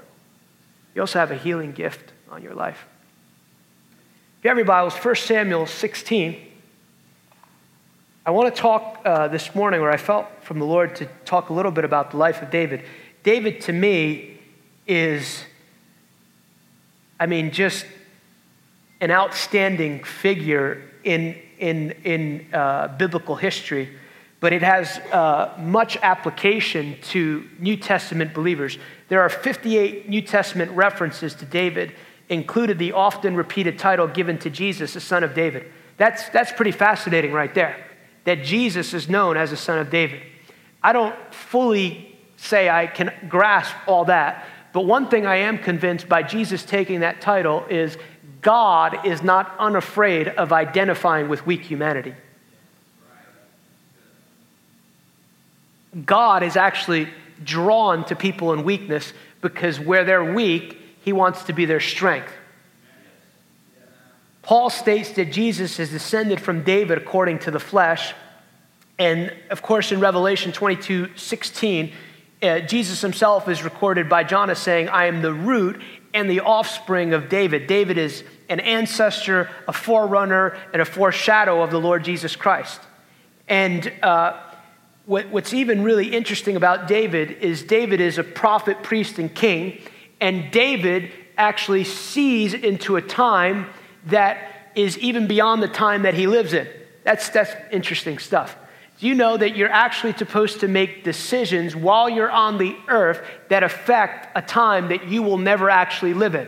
You 0.95 1.01
also 1.01 1.19
have 1.19 1.31
a 1.31 1.37
healing 1.37 1.73
gift 1.73 2.13
on 2.29 2.41
your 2.41 2.53
life. 2.53 2.85
If 4.39 4.45
you 4.45 4.49
have 4.49 4.57
your 4.57 4.65
Bibles, 4.65 4.95
1 4.95 5.15
Samuel 5.15 5.65
16. 5.65 6.49
I 8.25 8.31
want 8.31 8.55
to 8.55 8.61
talk 8.61 9.01
uh, 9.03 9.27
this 9.27 9.53
morning, 9.53 9.81
or 9.81 9.91
I 9.91 9.97
felt 9.97 10.27
from 10.41 10.59
the 10.59 10.65
Lord 10.65 10.95
to 10.97 11.07
talk 11.25 11.49
a 11.49 11.53
little 11.53 11.71
bit 11.71 11.83
about 11.83 12.11
the 12.11 12.17
life 12.17 12.41
of 12.41 12.49
David. 12.49 12.83
David, 13.23 13.59
to 13.61 13.73
me, 13.73 14.39
is 14.87 15.43
I 17.23 17.25
mean, 17.25 17.51
just 17.51 17.85
an 18.99 19.09
outstanding 19.09 20.03
figure 20.03 20.81
in, 21.05 21.37
in, 21.57 21.91
in 22.03 22.47
uh, 22.51 22.89
biblical 22.97 23.37
history, 23.37 23.95
but 24.41 24.51
it 24.51 24.61
has 24.61 24.97
uh, 24.97 25.55
much 25.57 25.95
application 26.01 26.97
to 27.03 27.47
New 27.59 27.77
Testament 27.77 28.33
believers. 28.33 28.77
There 29.07 29.21
are 29.21 29.29
58 29.29 30.09
New 30.09 30.21
Testament 30.21 30.69
references 30.71 31.33
to 31.35 31.45
David, 31.45 31.93
included 32.27 32.77
the 32.77 32.91
often 32.91 33.37
repeated 33.37 33.79
title 33.79 34.09
given 34.09 34.37
to 34.39 34.49
Jesus, 34.49 34.93
the 34.93 34.99
son 34.99 35.23
of 35.23 35.33
David. 35.33 35.71
That's, 35.95 36.27
that's 36.27 36.51
pretty 36.51 36.73
fascinating 36.73 37.31
right 37.31 37.55
there, 37.55 37.87
that 38.25 38.43
Jesus 38.43 38.93
is 38.93 39.07
known 39.07 39.37
as 39.37 39.51
the 39.51 39.55
son 39.55 39.79
of 39.79 39.89
David. 39.89 40.23
I 40.83 40.91
don't 40.91 41.15
fully 41.33 42.19
say 42.35 42.69
I 42.69 42.87
can 42.87 43.13
grasp 43.29 43.73
all 43.87 44.03
that, 44.05 44.45
but 44.73 44.81
one 44.81 45.07
thing 45.07 45.25
I 45.25 45.37
am 45.37 45.59
convinced 45.59 46.09
by 46.09 46.23
Jesus 46.23 46.65
taking 46.65 47.01
that 47.01 47.21
title 47.21 47.63
is 47.69 47.97
God 48.41 49.05
is 49.05 49.21
not 49.21 49.55
unafraid 49.59 50.27
of 50.27 50.51
identifying 50.51 51.29
with 51.29 51.45
weak 51.45 51.61
humanity. 51.61 52.15
God 56.05 56.41
is 56.41 56.57
actually 56.57 57.07
drawn 57.43 58.03
to 58.05 58.15
people 58.15 58.51
in 58.51 58.63
weakness 58.63 59.13
because 59.41 59.79
where 59.79 60.03
they're 60.03 60.33
weak, 60.33 60.79
he 61.01 61.13
wants 61.13 61.43
to 61.43 61.53
be 61.53 61.65
their 61.65 61.79
strength. 61.79 62.31
Paul 64.41 64.69
states 64.69 65.11
that 65.11 65.31
Jesus 65.31 65.79
is 65.79 65.91
descended 65.91 66.41
from 66.41 66.63
David 66.63 66.97
according 66.97 67.39
to 67.39 67.51
the 67.51 67.59
flesh. 67.59 68.13
And 68.97 69.33
of 69.51 69.61
course, 69.61 69.91
in 69.91 69.99
Revelation 69.99 70.51
22 70.51 71.15
16, 71.15 71.93
uh, 72.43 72.59
Jesus 72.59 73.01
himself 73.01 73.47
is 73.47 73.63
recorded 73.63 74.09
by 74.09 74.23
John 74.23 74.49
as 74.49 74.59
saying, 74.59 74.89
I 74.89 75.05
am 75.05 75.21
the 75.21 75.33
root 75.33 75.81
and 76.13 76.29
the 76.29 76.41
offspring 76.41 77.13
of 77.13 77.29
David. 77.29 77.67
David 77.67 77.97
is 77.97 78.23
an 78.49 78.59
ancestor, 78.59 79.49
a 79.67 79.73
forerunner, 79.73 80.57
and 80.73 80.81
a 80.81 80.85
foreshadow 80.85 81.63
of 81.63 81.71
the 81.71 81.79
Lord 81.79 82.03
Jesus 82.03 82.35
Christ. 82.35 82.81
And 83.47 83.91
uh, 84.03 84.39
what, 85.05 85.29
what's 85.29 85.53
even 85.53 85.83
really 85.83 86.13
interesting 86.13 86.55
about 86.55 86.87
David 86.87 87.31
is 87.31 87.63
David 87.63 87.99
is 87.99 88.17
a 88.17 88.23
prophet, 88.23 88.83
priest, 88.83 89.19
and 89.19 89.33
king. 89.33 89.81
And 90.21 90.51
David 90.51 91.11
actually 91.37 91.83
sees 91.83 92.53
into 92.53 92.95
a 92.95 93.01
time 93.01 93.69
that 94.07 94.71
is 94.75 94.97
even 94.99 95.27
beyond 95.27 95.63
the 95.63 95.67
time 95.67 96.03
that 96.03 96.13
he 96.13 96.27
lives 96.27 96.53
in. 96.53 96.67
That's, 97.03 97.29
that's 97.29 97.51
interesting 97.71 98.17
stuff. 98.17 98.55
Do 99.03 99.09
you 99.09 99.15
know 99.15 99.35
that 99.35 99.57
you're 99.57 99.69
actually 99.69 100.13
supposed 100.13 100.61
to 100.61 100.69
make 100.69 101.03
decisions 101.03 101.75
while 101.75 102.09
you're 102.09 102.31
on 102.31 102.57
the 102.57 102.73
earth 102.87 103.21
that 103.49 103.61
affect 103.61 104.29
a 104.33 104.41
time 104.41 104.87
that 104.87 105.09
you 105.09 105.21
will 105.21 105.37
never 105.37 105.69
actually 105.69 106.13
live 106.13 106.35
in? 106.35 106.47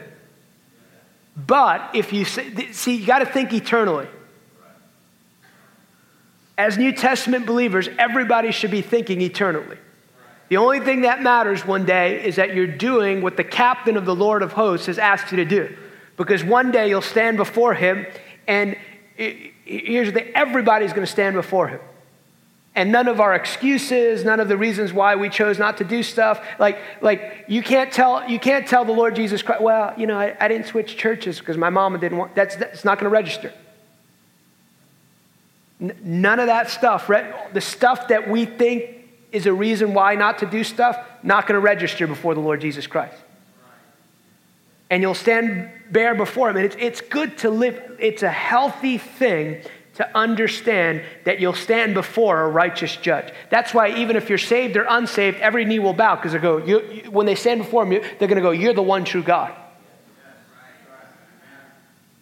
But 1.35 1.93
if 1.93 2.13
you 2.13 2.23
see, 2.23 2.95
you 2.95 3.05
got 3.05 3.19
to 3.19 3.25
think 3.25 3.51
eternally. 3.51 4.07
As 6.57 6.77
New 6.77 6.93
Testament 6.93 7.45
believers, 7.45 7.89
everybody 7.99 8.53
should 8.53 8.71
be 8.71 8.81
thinking 8.81 9.19
eternally. 9.19 9.77
The 10.47 10.55
only 10.55 10.79
thing 10.79 11.01
that 11.01 11.21
matters 11.21 11.65
one 11.65 11.85
day 11.85 12.23
is 12.23 12.37
that 12.37 12.55
you're 12.55 12.67
doing 12.67 13.21
what 13.21 13.35
the 13.35 13.43
captain 13.43 13.97
of 13.97 14.05
the 14.05 14.15
Lord 14.15 14.41
of 14.41 14.53
hosts 14.53 14.85
has 14.85 14.97
asked 14.97 15.29
you 15.29 15.35
to 15.35 15.45
do. 15.45 15.75
Because 16.15 16.41
one 16.41 16.71
day 16.71 16.87
you'll 16.87 17.01
stand 17.01 17.35
before 17.35 17.73
him, 17.73 18.05
and 18.47 18.77
here's 19.17 20.07
the 20.07 20.21
thing 20.21 20.31
everybody's 20.33 20.93
going 20.93 21.05
to 21.05 21.11
stand 21.11 21.35
before 21.35 21.67
him 21.67 21.81
and 22.75 22.91
none 22.91 23.07
of 23.07 23.19
our 23.19 23.33
excuses 23.33 24.23
none 24.23 24.39
of 24.39 24.47
the 24.47 24.57
reasons 24.57 24.91
why 24.91 25.15
we 25.15 25.29
chose 25.29 25.57
not 25.57 25.77
to 25.77 25.83
do 25.83 26.03
stuff 26.03 26.45
like 26.59 26.77
like 27.01 27.45
you 27.47 27.63
can't 27.63 27.91
tell 27.91 28.29
you 28.29 28.39
can't 28.39 28.67
tell 28.67 28.85
the 28.85 28.91
lord 28.91 29.15
jesus 29.15 29.41
christ 29.41 29.61
well 29.61 29.93
you 29.97 30.05
know 30.05 30.19
i, 30.19 30.35
I 30.39 30.47
didn't 30.47 30.67
switch 30.67 30.97
churches 30.97 31.39
because 31.39 31.57
my 31.57 31.69
mama 31.69 31.97
didn't 31.97 32.17
want 32.17 32.35
that's 32.35 32.55
that's 32.57 32.85
not 32.85 32.99
going 32.99 33.09
to 33.09 33.13
register 33.13 33.53
N- 35.81 35.97
none 36.03 36.39
of 36.39 36.47
that 36.47 36.69
stuff 36.69 37.09
right? 37.09 37.53
the 37.53 37.61
stuff 37.61 38.09
that 38.09 38.29
we 38.29 38.45
think 38.45 38.91
is 39.31 39.45
a 39.45 39.53
reason 39.53 39.93
why 39.93 40.15
not 40.15 40.39
to 40.39 40.45
do 40.45 40.63
stuff 40.63 40.97
not 41.23 41.47
going 41.47 41.55
to 41.55 41.65
register 41.65 42.07
before 42.07 42.33
the 42.35 42.41
lord 42.41 42.61
jesus 42.61 42.87
christ 42.87 43.17
and 44.89 45.01
you'll 45.01 45.15
stand 45.15 45.71
bare 45.89 46.15
before 46.15 46.49
him 46.49 46.57
and 46.57 46.65
it's, 46.65 46.75
it's 46.77 47.01
good 47.01 47.37
to 47.37 47.49
live 47.49 47.81
it's 47.99 48.23
a 48.23 48.29
healthy 48.29 48.97
thing 48.97 49.61
to 49.95 50.17
understand 50.17 51.03
that 51.23 51.39
you'll 51.39 51.53
stand 51.53 51.93
before 51.93 52.41
a 52.41 52.49
righteous 52.49 52.95
judge. 52.97 53.33
That's 53.49 53.73
why 53.73 53.95
even 53.97 54.15
if 54.15 54.29
you're 54.29 54.37
saved 54.37 54.75
or 54.75 54.85
unsaved, 54.87 55.39
every 55.39 55.63
knee 55.63 55.79
will 55.79 55.93
bow 55.93 56.15
because 56.15 56.33
they 56.33 56.39
go, 56.39 56.57
you, 56.57 56.81
you, 56.91 57.11
when 57.11 57.25
they 57.25 57.35
stand 57.35 57.61
before 57.61 57.85
him, 57.85 57.89
they're 57.89 58.27
going 58.27 58.35
to 58.35 58.41
go, 58.41 58.51
You're 58.51 58.73
the 58.73 58.81
one 58.81 59.05
true 59.05 59.23
God. 59.23 59.53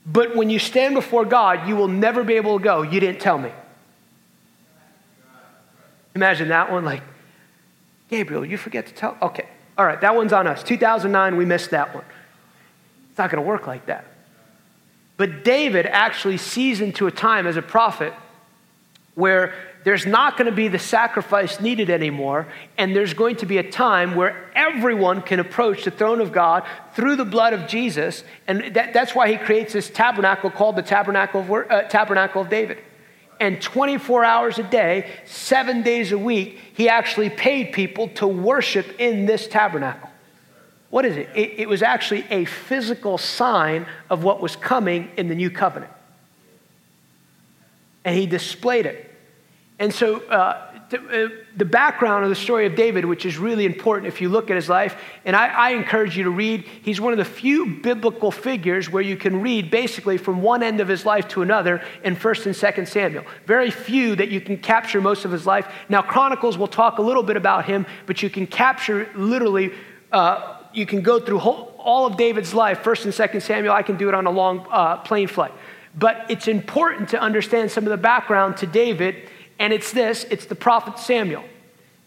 But 0.06 0.36
when 0.36 0.50
you 0.50 0.60
stand 0.60 0.94
before 0.94 1.26
God, 1.26 1.68
you 1.68 1.76
will 1.76 1.88
never 1.88 2.24
be 2.24 2.36
able 2.36 2.60
to 2.60 2.64
go, 2.64 2.84
You 2.84 3.00
didn't 3.00 3.22
tell 3.22 3.38
me. 3.38 3.52
Imagine 6.16 6.50
that 6.50 6.72
one, 6.72 6.86
like, 6.86 7.02
Gabriel, 8.10 8.46
you 8.46 8.58
forget 8.58 8.86
to 8.86 8.94
tell. 8.94 9.18
Okay, 9.20 9.48
all 9.80 9.86
right, 9.86 10.00
that 10.02 10.16
one's 10.16 10.32
on 10.32 10.46
us. 10.46 10.62
2009, 10.62 11.38
we 11.38 11.46
missed 11.46 11.72
that 11.72 11.96
one. 11.96 12.06
It's 13.10 13.18
not 13.18 13.32
going 13.32 13.44
to 13.44 13.48
work 13.48 13.66
like 13.66 13.88
that. 13.88 14.06
But 15.24 15.46
David 15.46 15.86
actually 15.86 16.36
sees 16.36 16.82
into 16.82 17.08
a 17.08 17.12
time 17.12 17.48
as 17.48 17.56
a 17.56 17.62
prophet 17.62 18.14
where 19.16 19.54
there's 19.86 20.06
not 20.06 20.36
going 20.36 20.48
to 20.48 20.52
be 20.52 20.68
the 20.68 20.78
sacrifice 20.78 21.62
needed 21.62 21.90
anymore, 21.90 22.46
and 22.78 22.94
there's 22.94 23.14
going 23.14 23.38
to 23.38 23.46
be 23.46 23.58
a 23.58 23.72
time 23.72 24.16
where 24.16 24.52
everyone 24.54 25.22
can 25.22 25.40
approach 25.40 25.86
the 25.86 25.92
throne 25.92 26.20
of 26.20 26.34
God 26.34 26.66
through 26.94 27.16
the 27.16 27.24
blood 27.24 27.54
of 27.54 27.70
Jesus. 27.70 28.26
And 28.48 28.76
that, 28.76 28.92
that's 28.92 29.16
why 29.16 29.32
he 29.32 29.38
creates 29.38 29.72
this 29.72 29.90
tabernacle 29.90 30.50
called 30.50 30.76
the 30.76 30.82
Tabernacle 30.82 31.40
of, 31.40 31.50
uh, 31.50 31.84
tabernacle 31.84 32.42
of 32.42 32.50
David. 32.50 32.80
And 33.40 33.62
24 33.62 34.26
hours 34.26 34.60
a 34.60 34.64
day, 34.64 35.10
seven 35.24 35.84
days 35.84 36.12
a 36.12 36.18
week, 36.18 36.60
he 36.74 36.90
actually 36.90 37.30
paid 37.30 37.72
people 37.72 38.10
to 38.16 38.28
worship 38.28 39.00
in 39.00 39.26
this 39.26 39.48
tabernacle. 39.48 40.10
What 40.94 41.06
is 41.06 41.18
it? 41.18 41.28
it? 41.34 41.54
It 41.58 41.68
was 41.68 41.82
actually 41.82 42.24
a 42.30 42.46
physical 42.46 43.18
sign 43.18 43.88
of 44.12 44.24
what 44.24 44.40
was 44.40 44.56
coming 44.56 45.10
in 45.18 45.28
the 45.28 45.34
new 45.34 45.50
covenant. 45.50 45.92
And 48.06 48.16
he 48.16 48.28
displayed 48.28 48.86
it. 48.86 49.12
And 49.80 49.92
so, 49.92 50.20
uh, 50.28 50.72
the, 50.92 51.00
uh, 51.00 51.30
the 51.58 51.66
background 51.66 52.26
of 52.26 52.30
the 52.30 52.36
story 52.36 52.68
of 52.68 52.76
David, 52.76 53.06
which 53.06 53.26
is 53.26 53.40
really 53.40 53.66
important 53.66 54.06
if 54.06 54.22
you 54.22 54.30
look 54.30 54.52
at 54.52 54.56
his 54.56 54.70
life, 54.70 54.96
and 55.26 55.36
I, 55.36 55.48
I, 55.48 55.70
encourage 55.72 56.16
you 56.16 56.26
to 56.26 56.30
read, 56.30 56.62
he's 56.84 57.02
one 57.02 57.12
of 57.12 57.18
the 57.18 57.26
few 57.26 57.66
biblical 57.66 58.30
figures 58.30 58.88
where 58.88 59.02
you 59.02 59.18
can 59.18 59.42
read 59.42 59.72
basically 59.72 60.20
from 60.20 60.44
one 60.44 60.62
end 60.62 60.80
of 60.80 60.88
his 60.88 61.08
life 61.08 61.28
to 61.30 61.42
another 61.42 61.82
in 62.04 62.16
1st 62.16 62.46
and 62.46 62.56
2nd 62.56 62.88
Samuel. 62.88 63.26
Very 63.48 63.72
few 63.72 64.16
that 64.18 64.30
you 64.30 64.40
can 64.40 64.58
capture 64.58 65.02
most 65.02 65.26
of 65.26 65.32
his 65.32 65.48
life. 65.48 65.68
Now, 65.90 66.04
Chronicles 66.04 66.56
will 66.56 66.68
talk 66.68 67.00
a 67.00 67.02
little 67.02 67.24
bit 67.24 67.36
about 67.36 67.66
him, 67.66 67.88
but 68.06 68.22
you 68.22 68.30
can 68.30 68.46
capture 68.46 69.10
literally 69.16 69.72
uh, 70.12 70.60
you 70.74 70.86
can 70.86 71.02
go 71.02 71.20
through 71.20 71.40
whole, 71.40 71.74
all 71.78 72.06
of 72.06 72.18
David's 72.18 72.54
life, 72.54 72.80
First 72.80 73.06
and 73.06 73.14
Second 73.14 73.42
Samuel. 73.42 73.74
I 73.74 73.84
can 73.84 73.98
do 73.98 74.08
it 74.10 74.16
on 74.16 74.26
a 74.26 74.32
long 74.32 74.66
uh, 74.70 74.98
plane 74.98 75.28
flight. 75.28 75.52
But 75.96 76.26
it's 76.30 76.48
important 76.48 77.10
to 77.10 77.22
understand 77.22 77.72
some 77.72 77.84
of 77.84 77.92
the 77.92 77.98
background 77.98 78.58
to 78.58 78.68
David, 78.68 79.30
and 79.60 79.72
it's 79.72 79.92
this 79.92 80.26
it's 80.30 80.46
the 80.46 80.56
prophet 80.56 80.98
Samuel. 80.98 81.44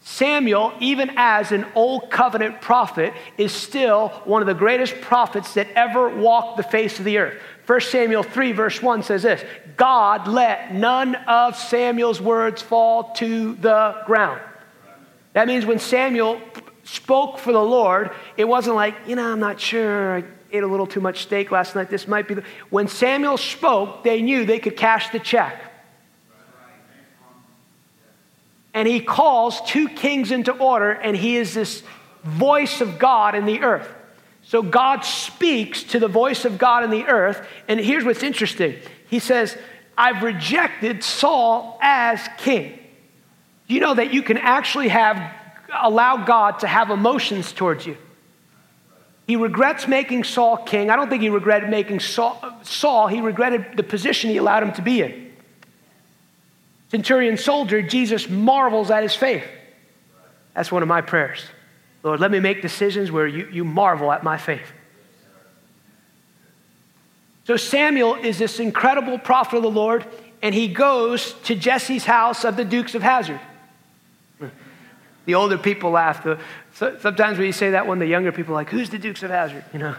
Samuel, 0.01 0.73
even 0.79 1.11
as 1.17 1.51
an 1.51 1.67
old 1.75 2.11
covenant 2.11 2.61
prophet, 2.61 3.13
is 3.37 3.53
still 3.53 4.11
one 4.25 4.41
of 4.41 4.47
the 4.47 4.55
greatest 4.55 5.01
prophets 5.01 5.55
that 5.55 5.67
ever 5.75 6.09
walked 6.09 6.57
the 6.57 6.63
face 6.63 6.99
of 7.01 7.05
the 7.05 7.19
earth. 7.19 7.41
1 7.67 7.81
Samuel 7.81 8.23
3, 8.23 8.53
verse 8.53 8.81
1 8.81 9.03
says 9.03 9.25
this 9.25 9.45
God 9.77 10.29
let 10.29 10.73
none 10.73 11.17
of 11.27 11.57
Samuel's 11.57 12.21
words 12.21 12.63
fall 12.63 13.13
to 13.15 13.55
the 13.57 14.03
ground. 14.07 14.41
That 15.33 15.49
means 15.49 15.67
when 15.67 15.81
Samuel 15.81 16.41
spoke 16.87 17.39
for 17.39 17.53
the 17.53 17.63
Lord, 17.63 18.11
it 18.37 18.45
wasn't 18.45 18.77
like, 18.77 18.95
you 19.07 19.17
know, 19.17 19.33
I'm 19.33 19.41
not 19.41 19.61
sure. 19.61 20.19
I 20.19 20.25
ate 20.53 20.63
a 20.63 20.67
little 20.67 20.87
too 20.87 21.01
much 21.01 21.23
steak 21.23 21.51
last 21.51 21.75
night. 21.75 21.91
This 21.91 22.09
might 22.09 22.29
be 22.29 22.35
the. 22.35 22.45
When 22.71 22.89
Samuel 22.89 23.37
spoke, 23.37 24.05
they 24.05 24.23
knew 24.23 24.45
they 24.45 24.59
could 24.59 24.77
cash 24.77 25.11
the 25.11 25.19
check. 25.19 25.63
And 28.73 28.87
he 28.87 29.01
calls 29.01 29.61
two 29.63 29.89
kings 29.89 30.31
into 30.31 30.53
order, 30.53 30.91
and 30.91 31.17
he 31.17 31.37
is 31.37 31.55
this 31.55 31.83
voice 32.25 32.81
of 32.81 32.99
God 32.99 33.35
in 33.35 33.47
the 33.47 33.63
earth. 33.63 33.89
So 34.43 34.63
God 34.63 35.01
speaks 35.01 35.83
to 35.85 35.99
the 35.99 36.09
voice 36.09 36.45
of 36.45 36.59
God 36.59 36.85
in 36.85 36.91
the 36.91 37.05
earth. 37.07 37.47
And 37.69 37.81
here's 37.81 38.05
what's 38.05 38.23
interesting 38.23 38.77
He 39.09 39.19
says, 39.19 39.57
I've 39.99 40.23
rejected 40.23 41.03
Saul 41.03 41.79
as 41.83 42.21
king. 42.39 42.79
You 43.67 43.81
know 43.81 43.95
that 43.95 44.13
you 44.13 44.23
can 44.23 44.37
actually 44.37 44.89
have, 44.89 45.17
allow 45.83 46.25
God 46.25 46.61
to 46.61 46.67
have 46.67 46.91
emotions 46.91 47.53
towards 47.53 47.87
you? 47.87 47.97
He 49.27 49.37
regrets 49.37 49.89
making 49.89 50.25
Saul 50.25 50.57
king. 50.59 50.89
I 50.89 50.97
don't 50.97 51.11
think 51.11 51.23
he 51.23 51.31
regretted 51.31 51.69
making 51.69 52.01
Saul, 52.01 52.41
Saul, 52.63 53.09
he 53.09 53.21
regretted 53.21 53.77
the 53.77 53.83
position 53.83 54.31
he 54.31 54.37
allowed 54.37 54.63
him 54.63 54.73
to 54.75 54.83
be 54.83 55.03
in. 55.03 55.33
Centurion 56.91 57.37
soldier, 57.37 57.83
Jesus 57.83 58.29
marvels 58.29 58.91
at 58.91 59.03
his 59.03 59.15
faith. 59.15 59.45
That's 60.55 60.71
one 60.71 60.83
of 60.83 60.89
my 60.89 61.01
prayers. 61.01 61.45
Lord, 62.03 62.21
let 62.21 62.31
me 62.31 62.39
make 62.39 62.63
decisions 62.63 63.11
where 63.11 63.27
you, 63.27 63.49
you 63.51 63.65
marvel 63.65 64.13
at 64.13 64.23
my 64.23 64.39
faith. 64.39 64.73
So 67.45 67.57
Samuel 67.57 68.15
is 68.15 68.39
this 68.39 68.61
incredible 68.61 69.19
prophet 69.19 69.57
of 69.57 69.63
the 69.65 69.71
Lord, 69.71 70.07
and 70.41 70.55
he 70.55 70.69
goes 70.69 71.33
to 71.45 71.55
Jesse's 71.55 72.05
house 72.05 72.45
of 72.45 72.57
the 72.57 72.65
Dukes 72.65 72.95
of 72.95 73.03
Hazzard. 73.03 73.41
The 75.27 75.35
older 75.35 75.59
people 75.59 75.91
laugh. 75.91 76.25
The, 76.25 76.39
sometimes 76.73 77.37
when 77.37 77.47
you 77.47 77.53
say 77.53 77.71
that 77.71 77.87
one, 77.87 77.99
the 77.99 78.07
younger 78.07 78.33
people 78.33 78.55
are 78.55 78.57
like, 78.57 78.71
who's 78.71 78.91
the 78.91 78.99
Dukes 78.99 79.23
of 79.23 79.31
Hazzard?" 79.31 79.65
You 79.73 79.81
know. 79.81 79.97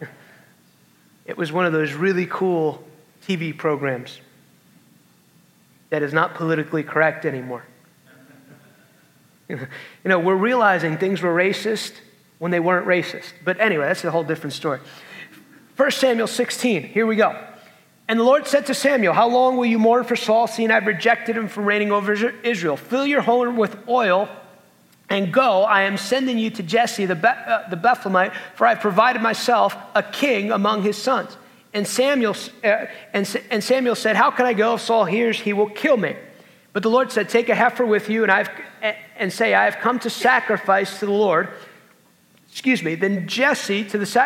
it 1.26 1.36
was 1.36 1.52
one 1.52 1.66
of 1.66 1.72
those 1.72 1.92
really 1.92 2.26
cool 2.26 2.82
TV 3.26 3.56
programs 3.56 4.20
that 5.90 6.02
is 6.02 6.12
not 6.12 6.34
politically 6.34 6.82
correct 6.82 7.24
anymore. 7.24 7.64
you 9.48 9.58
know, 10.04 10.18
we're 10.18 10.34
realizing 10.34 10.98
things 10.98 11.22
were 11.22 11.34
racist 11.34 11.92
when 12.38 12.50
they 12.50 12.60
weren't 12.60 12.86
racist. 12.86 13.32
But 13.44 13.60
anyway, 13.60 13.86
that's 13.86 14.04
a 14.04 14.10
whole 14.10 14.24
different 14.24 14.52
story. 14.52 14.80
1 15.76 15.90
Samuel 15.92 16.26
16, 16.26 16.82
here 16.82 17.06
we 17.06 17.16
go. 17.16 17.47
And 18.08 18.18
the 18.18 18.24
Lord 18.24 18.46
said 18.46 18.66
to 18.66 18.74
Samuel, 18.74 19.12
How 19.12 19.28
long 19.28 19.58
will 19.58 19.66
you 19.66 19.78
mourn 19.78 20.04
for 20.04 20.16
Saul, 20.16 20.46
seeing 20.46 20.70
I've 20.70 20.86
rejected 20.86 21.36
him 21.36 21.46
from 21.46 21.66
reigning 21.66 21.92
over 21.92 22.12
Israel? 22.42 22.76
Fill 22.78 23.06
your 23.06 23.20
horn 23.20 23.56
with 23.56 23.76
oil 23.86 24.30
and 25.10 25.30
go. 25.32 25.62
I 25.64 25.82
am 25.82 25.98
sending 25.98 26.38
you 26.38 26.48
to 26.50 26.62
Jesse 26.62 27.04
the, 27.04 27.14
Be- 27.14 27.28
uh, 27.28 27.68
the 27.68 27.76
Bethlehemite, 27.76 28.34
for 28.54 28.66
I've 28.66 28.80
provided 28.80 29.20
myself 29.20 29.76
a 29.94 30.02
king 30.02 30.50
among 30.50 30.82
his 30.82 30.96
sons. 30.96 31.36
And 31.74 31.86
Samuel, 31.86 32.34
uh, 32.64 32.86
and, 33.12 33.40
and 33.50 33.62
Samuel 33.62 33.94
said, 33.94 34.16
How 34.16 34.30
can 34.30 34.46
I 34.46 34.54
go? 34.54 34.74
If 34.74 34.80
Saul 34.80 35.04
hears, 35.04 35.38
he 35.38 35.52
will 35.52 35.68
kill 35.68 35.98
me. 35.98 36.16
But 36.72 36.82
the 36.82 36.90
Lord 36.90 37.12
said, 37.12 37.28
Take 37.28 37.50
a 37.50 37.54
heifer 37.54 37.84
with 37.84 38.08
you 38.08 38.22
and, 38.22 38.32
I've, 38.32 38.50
and 39.16 39.30
say, 39.30 39.52
I 39.52 39.66
have 39.66 39.78
come 39.78 39.98
to 40.00 40.10
sacrifice 40.10 40.98
to 41.00 41.06
the 41.06 41.12
Lord. 41.12 41.50
Excuse 42.50 42.82
me. 42.82 42.94
Then 42.94 43.28
Jesse 43.28 43.84
to 43.84 43.98
the 43.98 44.22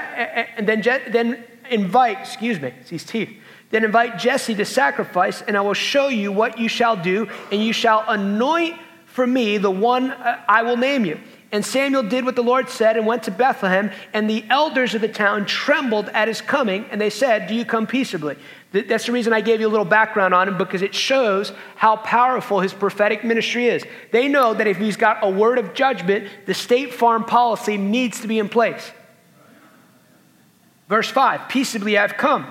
and 0.57 0.69
then, 0.69 0.83
then 1.11 1.45
invite, 1.69 2.21
excuse 2.21 2.61
me, 2.61 2.73
it's 2.81 2.91
these 2.91 3.05
teeth. 3.05 3.42
Then 3.73 3.85
invite 3.85 4.19
Jesse 4.19 4.55
to 4.55 4.67
sacrifice, 4.67 5.41
and 5.41 5.57
I 5.57 5.63
will 5.63 5.73
show 5.73 6.09
you 6.09 6.31
what 6.31 6.59
you 6.59 6.69
shall 6.69 6.95
do, 6.95 7.29
and 7.51 7.65
you 7.65 7.73
shall 7.73 8.05
anoint 8.07 8.79
for 9.07 9.27
me 9.27 9.57
the 9.57 9.71
one 9.71 10.11
uh, 10.11 10.43
I 10.47 10.63
will 10.63 10.77
name 10.77 11.07
you. 11.07 11.19
And 11.51 11.65
Samuel 11.65 12.03
did 12.03 12.27
what 12.27 12.37
the 12.37 12.43
Lord 12.43 12.69
said 12.69 12.99
and 12.99 13.07
went 13.07 13.23
to 13.25 13.31
Bethlehem, 13.31 13.91
and 14.13 14.29
the 14.29 14.45
elders 14.51 14.95
of 14.95 15.01
the 15.01 15.09
town 15.09 15.47
trembled 15.47 16.11
at 16.11 16.29
his 16.29 16.43
coming, 16.43 16.85
and 16.91 17.01
they 17.01 17.09
said, 17.09 17.47
Do 17.47 17.55
you 17.55 17.65
come 17.65 17.87
peaceably? 17.87 18.37
That's 18.73 19.07
the 19.07 19.13
reason 19.13 19.33
I 19.33 19.41
gave 19.41 19.61
you 19.61 19.69
a 19.69 19.71
little 19.71 19.87
background 19.87 20.35
on 20.35 20.49
him 20.49 20.59
because 20.59 20.83
it 20.83 20.95
shows 20.95 21.53
how 21.77 21.97
powerful 21.97 22.61
his 22.61 22.75
prophetic 22.75 23.25
ministry 23.25 23.69
is. 23.69 23.85
They 24.13 24.29
know 24.29 24.53
that 24.53 24.67
if 24.67 24.77
he's 24.77 24.97
got 24.99 25.19
a 25.23 25.31
word 25.31 25.59
of 25.59 25.73
judgment, 25.73 26.29
the 26.45 26.55
state 26.55 26.93
farm 26.93 27.25
policy 27.25 27.79
needs 27.79 28.21
to 28.21 28.29
be 28.29 28.39
in 28.39 28.51
place. 28.51 28.93
Verse 30.89 31.09
5 31.09 31.49
Peaceably 31.49 31.97
I've 31.97 32.19
come 32.19 32.51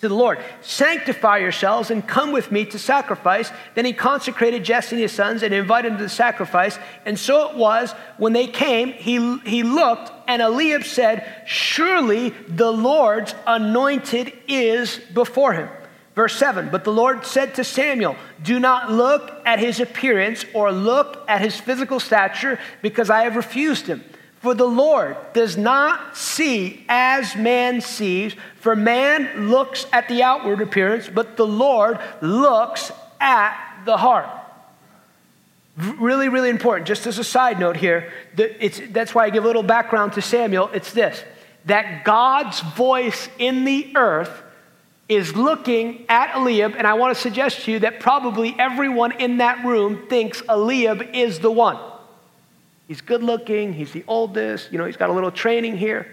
to 0.00 0.08
the 0.08 0.14
Lord. 0.14 0.38
Sanctify 0.60 1.38
yourselves 1.38 1.90
and 1.90 2.06
come 2.06 2.32
with 2.32 2.52
me 2.52 2.66
to 2.66 2.78
sacrifice. 2.78 3.50
Then 3.74 3.84
he 3.84 3.92
consecrated 3.92 4.64
Jesse 4.64 4.96
and 4.96 5.02
his 5.02 5.12
sons 5.12 5.42
and 5.42 5.54
invited 5.54 5.92
them 5.92 5.98
to 5.98 6.04
the 6.04 6.10
sacrifice. 6.10 6.78
And 7.06 7.18
so 7.18 7.50
it 7.50 7.56
was 7.56 7.92
when 8.18 8.32
they 8.32 8.46
came, 8.46 8.92
he, 8.92 9.38
he 9.38 9.62
looked, 9.62 10.12
and 10.28 10.42
Eliab 10.42 10.84
said, 10.84 11.44
Surely 11.46 12.30
the 12.48 12.70
Lord's 12.70 13.34
anointed 13.46 14.32
is 14.46 15.00
before 15.14 15.54
him. 15.54 15.68
Verse 16.14 16.36
7 16.36 16.70
But 16.70 16.84
the 16.84 16.92
Lord 16.92 17.24
said 17.24 17.54
to 17.54 17.64
Samuel, 17.64 18.16
Do 18.42 18.58
not 18.58 18.90
look 18.90 19.30
at 19.46 19.60
his 19.60 19.80
appearance 19.80 20.44
or 20.52 20.72
look 20.72 21.24
at 21.28 21.40
his 21.40 21.58
physical 21.58 22.00
stature, 22.00 22.58
because 22.82 23.08
I 23.08 23.22
have 23.22 23.36
refused 23.36 23.86
him. 23.86 24.02
For 24.46 24.54
the 24.54 24.64
Lord 24.64 25.16
does 25.32 25.56
not 25.56 26.16
see 26.16 26.84
as 26.88 27.34
man 27.34 27.80
sees, 27.80 28.36
for 28.60 28.76
man 28.76 29.48
looks 29.48 29.88
at 29.92 30.06
the 30.06 30.22
outward 30.22 30.60
appearance, 30.60 31.08
but 31.12 31.36
the 31.36 31.44
Lord 31.44 31.98
looks 32.20 32.92
at 33.20 33.58
the 33.86 33.96
heart. 33.96 34.28
Really, 35.76 36.28
really 36.28 36.48
important. 36.48 36.86
Just 36.86 37.08
as 37.08 37.18
a 37.18 37.24
side 37.24 37.58
note 37.58 37.76
here, 37.76 38.12
that's 38.36 39.16
why 39.16 39.24
I 39.24 39.30
give 39.30 39.42
a 39.42 39.48
little 39.48 39.64
background 39.64 40.12
to 40.12 40.22
Samuel. 40.22 40.70
It's 40.72 40.92
this 40.92 41.24
that 41.64 42.04
God's 42.04 42.60
voice 42.60 43.28
in 43.40 43.64
the 43.64 43.96
earth 43.96 44.44
is 45.08 45.34
looking 45.34 46.06
at 46.08 46.36
Eliab, 46.36 46.76
and 46.76 46.86
I 46.86 46.94
want 46.94 47.16
to 47.16 47.20
suggest 47.20 47.62
to 47.62 47.72
you 47.72 47.78
that 47.80 47.98
probably 47.98 48.54
everyone 48.60 49.10
in 49.10 49.38
that 49.38 49.64
room 49.64 50.06
thinks 50.08 50.40
Eliab 50.48 51.02
is 51.14 51.40
the 51.40 51.50
one. 51.50 51.78
He's 52.88 53.00
good 53.00 53.22
looking, 53.22 53.72
he's 53.72 53.92
the 53.92 54.04
oldest, 54.06 54.70
you 54.70 54.78
know, 54.78 54.84
he's 54.84 54.96
got 54.96 55.10
a 55.10 55.12
little 55.12 55.30
training 55.30 55.76
here. 55.76 56.06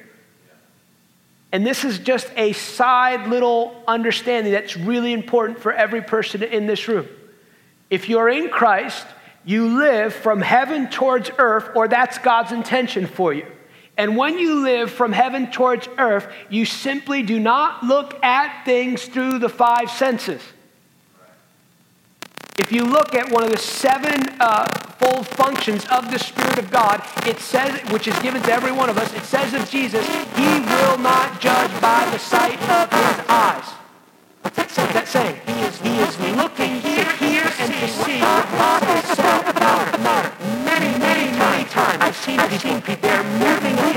And 1.52 1.66
this 1.66 1.84
is 1.84 2.00
just 2.00 2.32
a 2.36 2.54
side 2.54 3.28
little 3.28 3.76
understanding 3.88 4.54
that's 4.54 4.76
really 4.76 5.14
important 5.14 5.60
for 5.60 5.72
every 5.72 6.02
person 6.02 6.42
in 6.42 6.66
this 6.66 6.88
room. 6.88 7.08
If 7.92 8.10
you're 8.10 8.28
in 8.28 8.50
Christ, 8.50 9.06
you 9.46 9.78
live 9.78 10.16
from 10.16 10.42
heaven 10.42 10.90
towards 10.90 11.30
earth, 11.38 11.70
or 11.76 11.88
that's 11.88 12.18
God's 12.18 12.52
intention 12.52 13.06
for 13.06 13.34
you. 13.34 13.46
And 13.98 14.18
when 14.18 14.40
you 14.40 14.64
live 14.64 14.90
from 14.90 15.12
heaven 15.12 15.52
towards 15.52 15.88
earth, 16.00 16.28
you 16.50 16.66
simply 16.66 17.22
do 17.22 17.40
not 17.40 17.84
look 17.84 18.24
at 18.24 18.66
things 18.66 19.06
through 19.06 19.38
the 19.38 19.50
five 19.50 19.92
senses. 19.92 20.42
If 22.58 22.72
you 22.72 22.84
look 22.84 23.16
at 23.16 23.32
one 23.32 23.44
of 23.44 23.50
the 23.50 23.58
seven 23.58 24.30
uh, 24.40 24.68
fold 25.00 25.28
functions 25.28 25.86
of 25.88 26.12
the 26.12 26.20
Spirit 26.20 26.60
of 26.60 26.70
God, 26.70 27.02
it 27.26 27.40
says, 27.40 27.82
which 27.92 28.08
is 28.08 28.18
given 28.20 28.44
to 28.44 28.54
every 28.54 28.72
one 28.72 28.90
of 28.90 28.98
us, 28.98 29.12
it 29.16 29.24
says 29.24 29.56
of 29.56 29.68
Jesus, 29.70 30.06
He 30.36 30.60
will 30.60 31.00
not 31.00 31.42
judge 31.42 31.72
by 31.82 32.08
the 32.12 32.20
sight 32.20 32.62
of 32.70 32.92
His 32.92 33.26
eyes. 33.28 33.66
What's 34.42 34.76
that 34.76 35.08
saying? 35.08 35.40
He 35.48 35.54
is, 35.62 35.80
he 35.80 36.00
is 36.00 36.20
looking 36.36 36.82
to 36.82 37.04
hear 37.18 37.44
and 37.60 37.74
to 37.74 37.88
see 37.88 38.20
what 38.20 38.46
God 38.52 38.84
has 38.84 39.06
said 39.18 39.50
about 39.50 40.00
matter. 40.02 40.32
Many, 40.66 41.00
many, 41.00 41.32
many 41.38 41.64
times 41.70 41.98
I've 42.02 42.16
seen, 42.16 42.40
I've 42.40 42.62
seen 42.62 42.82
people, 42.82 43.10
they're 43.10 43.24
moving 43.24 43.93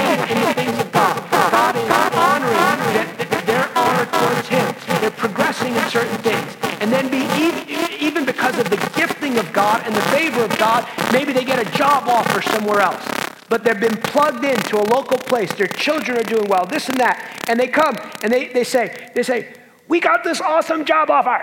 maybe 11.17 11.33
they 11.33 11.47
get 11.47 11.59
a 11.59 11.79
job 11.79 12.07
offer 12.09 12.43
somewhere 12.43 12.81
else. 12.81 13.03
But 13.49 13.65
they've 13.65 13.81
been 13.81 13.97
plugged 13.97 14.45
into 14.45 14.77
a 14.77 14.85
local 14.95 15.17
place. 15.17 15.51
Their 15.55 15.67
children 15.67 16.19
are 16.19 16.23
doing 16.23 16.47
well, 16.47 16.67
this 16.67 16.91
and 16.91 16.99
that. 17.01 17.47
And 17.49 17.59
they 17.59 17.69
come 17.69 17.97
and 18.23 18.31
they, 18.31 18.49
they 18.49 18.65
say, 18.65 19.11
they 19.15 19.23
say, 19.23 19.55
we 19.89 19.99
got 19.99 20.25
this 20.25 20.43
awesome 20.43 20.85
job 20.85 21.11
offer. 21.11 21.43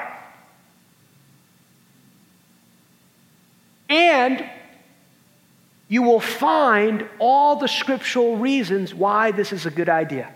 And 3.89 4.47
you 5.87 6.03
will 6.03 6.19
find 6.19 7.07
all 7.17 7.55
the 7.55 7.67
scriptural 7.67 8.37
reasons 8.37 8.93
why 8.93 9.31
this 9.31 9.51
is 9.51 9.65
a 9.65 9.71
good 9.71 9.89
idea. 9.89 10.31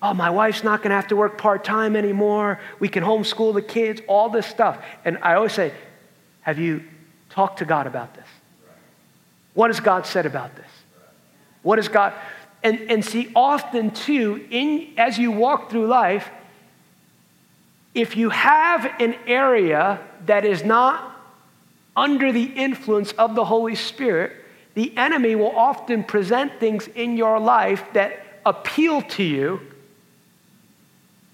Oh, 0.00 0.14
my 0.14 0.30
wife's 0.30 0.64
not 0.64 0.80
going 0.80 0.90
to 0.90 0.96
have 0.96 1.08
to 1.08 1.16
work 1.16 1.36
part 1.36 1.62
time 1.62 1.94
anymore. 1.94 2.58
We 2.78 2.88
can 2.88 3.02
homeschool 3.04 3.52
the 3.52 3.62
kids, 3.62 4.00
all 4.08 4.30
this 4.30 4.46
stuff. 4.46 4.82
And 5.04 5.18
I 5.20 5.34
always 5.34 5.52
say, 5.52 5.72
Have 6.42 6.58
you 6.58 6.84
talked 7.36 7.58
to 7.58 7.64
God 7.64 7.86
about 7.86 8.14
this? 8.14 8.26
What 9.54 9.70
has 9.70 9.78
God 9.78 10.06
said 10.06 10.26
about 10.26 10.56
this? 10.56 10.66
What 11.62 11.78
has 11.78 11.86
God. 11.88 12.12
And, 12.62 12.90
and 12.90 13.04
see, 13.04 13.30
often 13.36 13.92
too, 13.92 14.44
in, 14.50 14.94
as 14.96 15.18
you 15.18 15.30
walk 15.30 15.70
through 15.70 15.86
life, 15.86 16.28
if 17.94 18.16
you 18.16 18.30
have 18.30 18.84
an 19.00 19.14
area 19.26 20.00
that 20.26 20.44
is 20.44 20.64
not 20.64 21.14
under 21.96 22.32
the 22.32 22.44
influence 22.44 23.12
of 23.12 23.34
the 23.34 23.44
Holy 23.44 23.74
Spirit, 23.74 24.32
the 24.74 24.96
enemy 24.96 25.36
will 25.36 25.56
often 25.56 26.04
present 26.04 26.58
things 26.58 26.88
in 26.88 27.16
your 27.16 27.38
life 27.38 27.84
that 27.92 28.20
appeal 28.44 29.02
to 29.02 29.22
you 29.22 29.60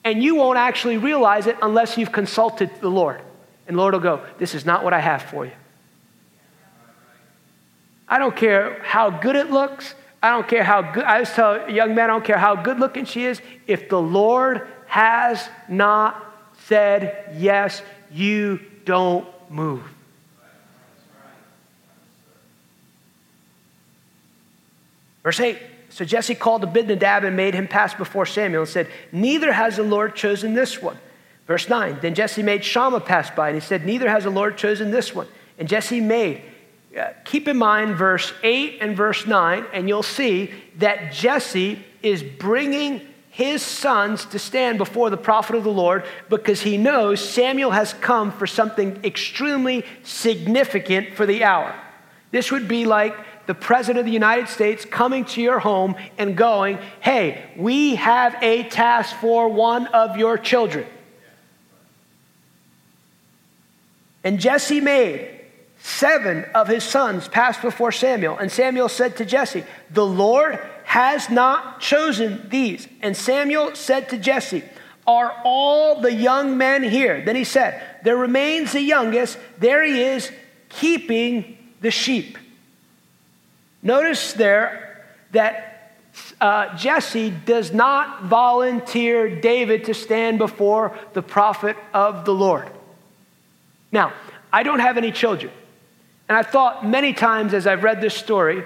and 0.05 0.23
you 0.23 0.35
won't 0.35 0.59
actually 0.59 0.99
realize 0.99 1.47
it 1.47 1.57
unless 1.63 1.97
you've 1.97 2.13
consulted 2.13 2.71
the 2.81 2.91
Lord. 2.91 3.21
And 3.69 3.77
the 3.77 3.81
Lord 3.81 3.95
will 3.95 4.01
go, 4.01 4.27
This 4.39 4.55
is 4.55 4.67
not 4.67 4.83
what 4.83 4.93
I 4.93 5.01
have 5.01 5.23
for 5.23 5.47
you. 5.47 5.53
I 8.13 8.19
don't 8.19 8.37
care 8.37 8.79
how 8.83 9.09
good 9.09 9.37
it 9.37 9.51
looks. 9.51 9.95
I 10.23 10.29
don't 10.33 10.47
care 10.47 10.63
how 10.63 10.83
good, 10.83 11.03
I 11.05 11.21
just 11.21 11.35
tell 11.35 11.55
a 11.55 11.73
young 11.73 11.95
man, 11.95 12.11
I 12.11 12.13
don't 12.13 12.25
care 12.27 12.37
how 12.37 12.55
good 12.55 12.79
looking 12.79 13.07
she 13.07 13.25
is, 13.25 13.41
if 13.67 13.89
the 13.89 13.99
Lord 13.99 14.69
has 14.87 15.49
not 15.67 16.23
said 16.67 17.35
yes, 17.39 17.81
you 18.11 18.61
don't 18.85 19.27
move. 19.51 19.83
Verse 25.23 25.41
8. 25.41 25.59
So 25.89 26.05
Jesse 26.05 26.35
called 26.35 26.65
Abinadab 26.65 27.25
and 27.25 27.35
made 27.35 27.55
him 27.55 27.67
pass 27.67 27.95
before 27.95 28.27
Samuel 28.27 28.65
and 28.65 28.71
said, 28.71 28.89
Neither 29.11 29.53
has 29.53 29.77
the 29.77 29.85
Lord 29.85 30.15
chosen 30.15 30.53
this 30.53 30.83
one. 30.83 30.99
Verse 31.47 31.67
9. 31.67 32.01
Then 32.03 32.15
Jesse 32.15 32.43
made 32.43 32.63
Shammah 32.63 33.01
pass 33.01 33.31
by 33.31 33.49
and 33.49 33.57
he 33.57 33.67
said, 33.67 33.87
Neither 33.87 34.11
has 34.11 34.25
the 34.25 34.31
Lord 34.31 34.59
chosen 34.59 34.91
this 34.91 35.15
one. 35.15 35.29
And 35.59 35.67
Jesse 35.67 36.01
made. 36.03 36.43
Keep 37.25 37.49
in 37.49 37.57
mind 37.57 37.97
verse 37.97 38.33
8 38.43 38.79
and 38.81 38.97
verse 38.97 39.27
9, 39.27 39.67
and 39.73 39.89
you'll 39.89 40.03
see 40.03 40.53
that 40.77 41.13
Jesse 41.13 41.83
is 42.03 42.23
bringing 42.23 43.01
his 43.31 43.63
sons 43.63 44.27
to 44.27 44.39
stand 44.39 44.77
before 44.77 45.09
the 45.09 45.17
prophet 45.17 45.57
of 45.57 45.65
the 45.65 45.73
Lord 45.73 46.05
because 46.29 46.61
he 46.61 46.77
knows 46.77 47.27
Samuel 47.27 47.71
has 47.71 47.95
come 47.95 48.31
for 48.31 48.47
something 48.47 49.01
extremely 49.05 49.87
significant 50.03 51.15
for 51.15 51.25
the 51.25 51.43
hour. 51.43 51.75
This 52.31 52.53
would 52.53 52.69
be 52.69 52.85
like 52.85 53.17
the 53.47 53.55
President 53.55 54.01
of 54.01 54.05
the 54.05 54.13
United 54.13 54.49
States 54.49 54.85
coming 54.85 55.25
to 55.25 55.41
your 55.41 55.59
home 55.59 55.95
and 56.19 56.37
going, 56.37 56.79
Hey, 57.01 57.51
we 57.57 57.95
have 57.95 58.37
a 58.43 58.65
task 58.65 59.17
for 59.17 59.49
one 59.49 59.87
of 59.89 60.19
your 60.19 60.37
children. 60.37 60.87
And 64.25 64.39
Jesse 64.39 64.81
made 64.81 65.42
seven 65.83 66.45
of 66.55 66.69
his 66.69 66.85
sons 66.85 67.27
passed 67.29 67.61
before 67.61 67.91
Samuel. 67.91 68.39
And 68.39 68.51
Samuel 68.51 68.89
said 68.89 69.17
to 69.17 69.25
Jesse, 69.25 69.65
The 69.91 70.07
Lord 70.07 70.59
has 70.85 71.29
not 71.29 71.81
chosen 71.81 72.49
these. 72.49 72.87
And 73.03 73.17
Samuel 73.17 73.75
said 73.75 74.09
to 74.11 74.19
Jesse, 74.19 74.63
Are 75.07 75.35
all 75.45 76.01
the 76.01 76.13
young 76.13 76.57
men 76.57 76.85
here? 76.85 77.25
Then 77.25 77.35
he 77.35 77.45
said, 77.45 77.83
There 78.05 78.17
remains 78.17 78.73
the 78.73 78.81
youngest. 78.81 79.39
There 79.59 79.85
he 79.85 80.01
is, 80.01 80.31
keeping 80.69 81.59
the 81.81 81.91
sheep. 81.91 82.39
Notice 83.83 84.35
there 84.35 85.05
that 85.33 85.95
uh, 86.41 86.77
Jesse 86.77 87.31
does 87.31 87.73
not 87.73 88.25
volunteer 88.25 89.41
David 89.41 89.87
to 89.87 89.95
stand 89.95 90.39
before 90.39 90.97
the 91.13 91.23
prophet 91.23 91.77
of 91.93 92.25
the 92.25 92.35
Lord. 92.35 92.71
Now, 93.91 94.13
I 94.53 94.63
don't 94.63 94.81
have 94.81 94.97
any 94.97 95.11
children. 95.11 95.53
And 96.33 96.39
I 96.39 96.49
thought 96.51 96.87
many 96.87 97.13
times 97.13 97.53
as 97.53 97.67
I've 97.67 97.85
read 97.85 98.01
this 98.01 98.15
story, 98.15 98.65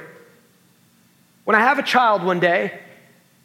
when 1.43 1.57
I 1.57 1.59
have 1.59 1.81
a 1.81 1.83
child 1.83 2.23
one 2.23 2.39
day, 2.39 2.79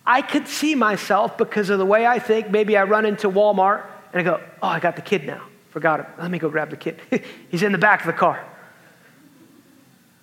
I 0.06 0.22
could 0.22 0.48
see 0.48 0.76
myself 0.76 1.40
because 1.40 1.72
of 1.72 1.80
the 1.80 1.88
way 1.88 2.06
I 2.06 2.20
think. 2.20 2.52
Maybe 2.52 2.78
I 2.78 2.84
run 2.84 3.08
into 3.08 3.32
Walmart 3.32 3.84
and 4.14 4.22
I 4.22 4.24
go, 4.24 4.40
Oh, 4.62 4.68
I 4.68 4.80
got 4.80 4.96
the 4.96 5.02
kid 5.02 5.26
now. 5.26 5.42
Forgot 5.72 6.02
him. 6.02 6.06
Let 6.20 6.30
me 6.30 6.38
go 6.38 6.52
grab 6.52 6.70
the 6.70 6.78
kid. 6.78 7.00
He's 7.50 7.64
in 7.64 7.72
the 7.72 7.80
back 7.80 8.02
of 8.02 8.06
the 8.06 8.14
car. 8.14 8.48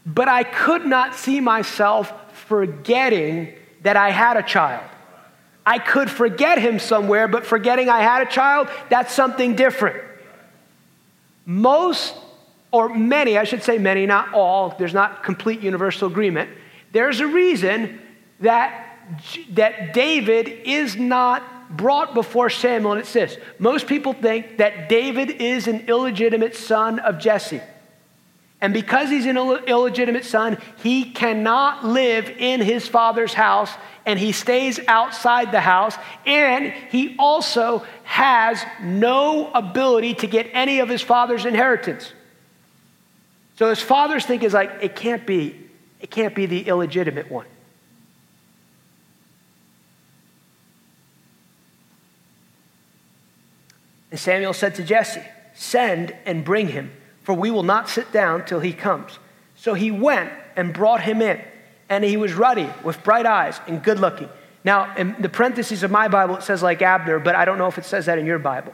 But 0.06 0.28
I 0.28 0.44
could 0.44 0.86
not 0.86 1.16
see 1.16 1.40
myself 1.40 2.12
forgetting 2.46 3.52
that 3.82 3.96
I 3.96 4.10
had 4.10 4.36
a 4.36 4.44
child. 4.44 4.88
I 5.66 5.80
could 5.80 6.08
forget 6.08 6.58
him 6.58 6.78
somewhere, 6.78 7.26
but 7.26 7.44
forgetting 7.44 7.88
I 7.88 8.02
had 8.02 8.22
a 8.22 8.30
child, 8.30 8.68
that's 8.90 9.12
something 9.12 9.56
different. 9.56 10.00
Most, 11.44 12.14
or 12.70 12.88
many, 12.88 13.38
I 13.38 13.44
should 13.44 13.62
say 13.62 13.78
many, 13.78 14.06
not 14.06 14.32
all, 14.34 14.74
there's 14.78 14.94
not 14.94 15.22
complete 15.22 15.60
universal 15.60 16.08
agreement. 16.08 16.50
There's 16.92 17.20
a 17.20 17.26
reason 17.26 18.00
that, 18.40 18.98
that 19.52 19.94
David 19.94 20.48
is 20.48 20.96
not 20.96 21.76
brought 21.76 22.14
before 22.14 22.50
Samuel, 22.50 22.92
and 22.92 23.00
it's 23.00 23.12
this. 23.12 23.36
Most 23.58 23.86
people 23.86 24.12
think 24.12 24.58
that 24.58 24.88
David 24.88 25.30
is 25.30 25.66
an 25.66 25.86
illegitimate 25.88 26.56
son 26.56 26.98
of 26.98 27.18
Jesse. 27.18 27.60
And 28.60 28.74
because 28.74 29.08
he's 29.08 29.26
an 29.26 29.36
illegitimate 29.36 30.24
son, 30.24 30.58
he 30.78 31.12
cannot 31.12 31.84
live 31.84 32.28
in 32.28 32.60
his 32.60 32.88
father's 32.88 33.32
house 33.32 33.70
and 34.04 34.18
he 34.18 34.32
stays 34.32 34.80
outside 34.88 35.52
the 35.52 35.60
house. 35.60 35.94
And 36.26 36.72
he 36.90 37.14
also 37.18 37.86
has 38.02 38.64
no 38.82 39.52
ability 39.52 40.14
to 40.14 40.26
get 40.26 40.48
any 40.52 40.80
of 40.80 40.88
his 40.88 41.02
father's 41.02 41.44
inheritance. 41.44 42.12
So 43.58 43.68
his 43.68 43.80
fathers 43.80 44.24
think 44.24 44.44
is 44.44 44.54
like, 44.54 44.70
it 44.80 44.94
can't 44.94 45.26
be, 45.26 45.54
it 46.00 46.10
can't 46.10 46.34
be 46.34 46.46
the 46.46 46.68
illegitimate 46.68 47.30
one. 47.30 47.46
And 54.10 54.18
Samuel 54.18 54.52
said 54.54 54.76
to 54.76 54.84
Jesse, 54.84 55.22
Send 55.54 56.14
and 56.24 56.44
bring 56.44 56.68
him 56.68 56.92
for 57.28 57.34
we 57.34 57.50
will 57.50 57.62
not 57.62 57.90
sit 57.90 58.10
down 58.10 58.46
till 58.46 58.60
he 58.60 58.72
comes. 58.72 59.18
So 59.54 59.74
he 59.74 59.90
went 59.90 60.32
and 60.56 60.72
brought 60.72 61.02
him 61.02 61.20
in, 61.20 61.38
and 61.90 62.02
he 62.02 62.16
was 62.16 62.32
ruddy 62.32 62.70
with 62.82 63.04
bright 63.04 63.26
eyes 63.26 63.60
and 63.66 63.82
good 63.82 63.98
looking. 63.98 64.30
Now, 64.64 64.96
in 64.96 65.14
the 65.18 65.28
parentheses 65.28 65.82
of 65.82 65.90
my 65.90 66.08
Bible, 66.08 66.36
it 66.36 66.42
says 66.42 66.62
like 66.62 66.80
Abner, 66.80 67.18
but 67.18 67.34
I 67.34 67.44
don't 67.44 67.58
know 67.58 67.66
if 67.66 67.76
it 67.76 67.84
says 67.84 68.06
that 68.06 68.18
in 68.18 68.24
your 68.24 68.38
Bible. 68.38 68.72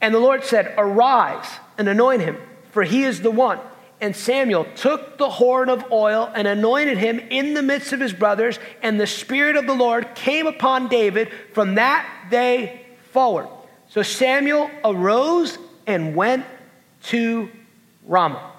And 0.00 0.14
the 0.14 0.18
Lord 0.18 0.44
said, 0.44 0.72
Arise 0.78 1.46
and 1.78 1.88
anoint 1.88 2.22
him, 2.22 2.36
for 2.72 2.82
he 2.82 3.04
is 3.04 3.20
the 3.20 3.30
one. 3.30 3.58
And 4.00 4.14
Samuel 4.14 4.66
took 4.76 5.18
the 5.18 5.30
horn 5.30 5.68
of 5.68 5.90
oil 5.90 6.30
and 6.34 6.46
anointed 6.46 6.98
him 6.98 7.18
in 7.18 7.54
the 7.54 7.62
midst 7.62 7.92
of 7.92 8.00
his 8.00 8.12
brothers, 8.12 8.58
and 8.82 9.00
the 9.00 9.06
Spirit 9.06 9.56
of 9.56 9.66
the 9.66 9.74
Lord 9.74 10.14
came 10.14 10.46
upon 10.46 10.88
David 10.88 11.30
from 11.52 11.76
that 11.76 12.28
day 12.30 12.82
forward. 13.12 13.48
So 13.88 14.02
Samuel 14.02 14.70
arose 14.84 15.56
and 15.86 16.16
went 16.16 16.44
to 17.04 17.48
Ramah. 18.06 18.52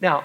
Now, 0.00 0.24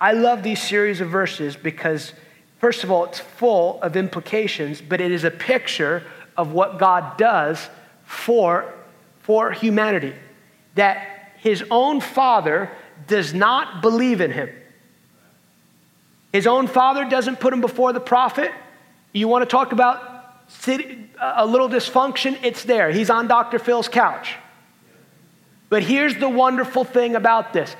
I 0.00 0.12
love 0.12 0.42
these 0.42 0.62
series 0.62 1.00
of 1.00 1.08
verses 1.08 1.56
because, 1.56 2.12
first 2.58 2.84
of 2.84 2.90
all, 2.90 3.04
it's 3.04 3.20
full 3.20 3.80
of 3.82 3.96
implications, 3.96 4.80
but 4.80 5.00
it 5.00 5.10
is 5.10 5.24
a 5.24 5.30
picture 5.30 6.02
of 6.36 6.52
what 6.52 6.78
God 6.78 7.16
does 7.16 7.68
for, 8.04 8.72
for 9.20 9.52
humanity. 9.52 10.14
That 10.74 11.15
his 11.38 11.64
own 11.70 12.00
father 12.00 12.70
does 13.06 13.34
not 13.34 13.82
believe 13.82 14.20
in 14.20 14.30
him. 14.30 14.50
His 16.32 16.46
own 16.46 16.66
father 16.66 17.04
doesn't 17.04 17.40
put 17.40 17.52
him 17.52 17.60
before 17.60 17.92
the 17.92 18.00
prophet. 18.00 18.52
You 19.12 19.28
want 19.28 19.42
to 19.42 19.46
talk 19.46 19.72
about 19.72 20.02
a 21.20 21.46
little 21.46 21.68
dysfunction? 21.68 22.38
It's 22.42 22.64
there. 22.64 22.90
He's 22.90 23.10
on 23.10 23.26
Dr. 23.26 23.58
Phil's 23.58 23.88
couch. 23.88 24.34
But 25.68 25.82
here's 25.82 26.16
the 26.16 26.28
wonderful 26.28 26.84
thing 26.84 27.16
about 27.16 27.52
this 27.52 27.74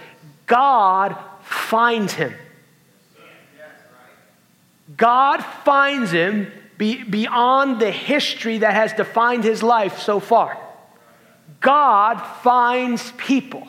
God 0.46 1.16
finds 1.42 2.14
him. 2.14 2.34
God 4.96 5.44
finds 5.64 6.12
him 6.12 6.50
be, 6.78 7.02
beyond 7.02 7.80
the 7.80 7.90
history 7.90 8.58
that 8.58 8.74
has 8.74 8.92
defined 8.92 9.44
his 9.44 9.62
life 9.62 9.98
so 9.98 10.20
far. 10.20 10.58
God 11.60 12.18
finds 12.42 13.12
people. 13.12 13.66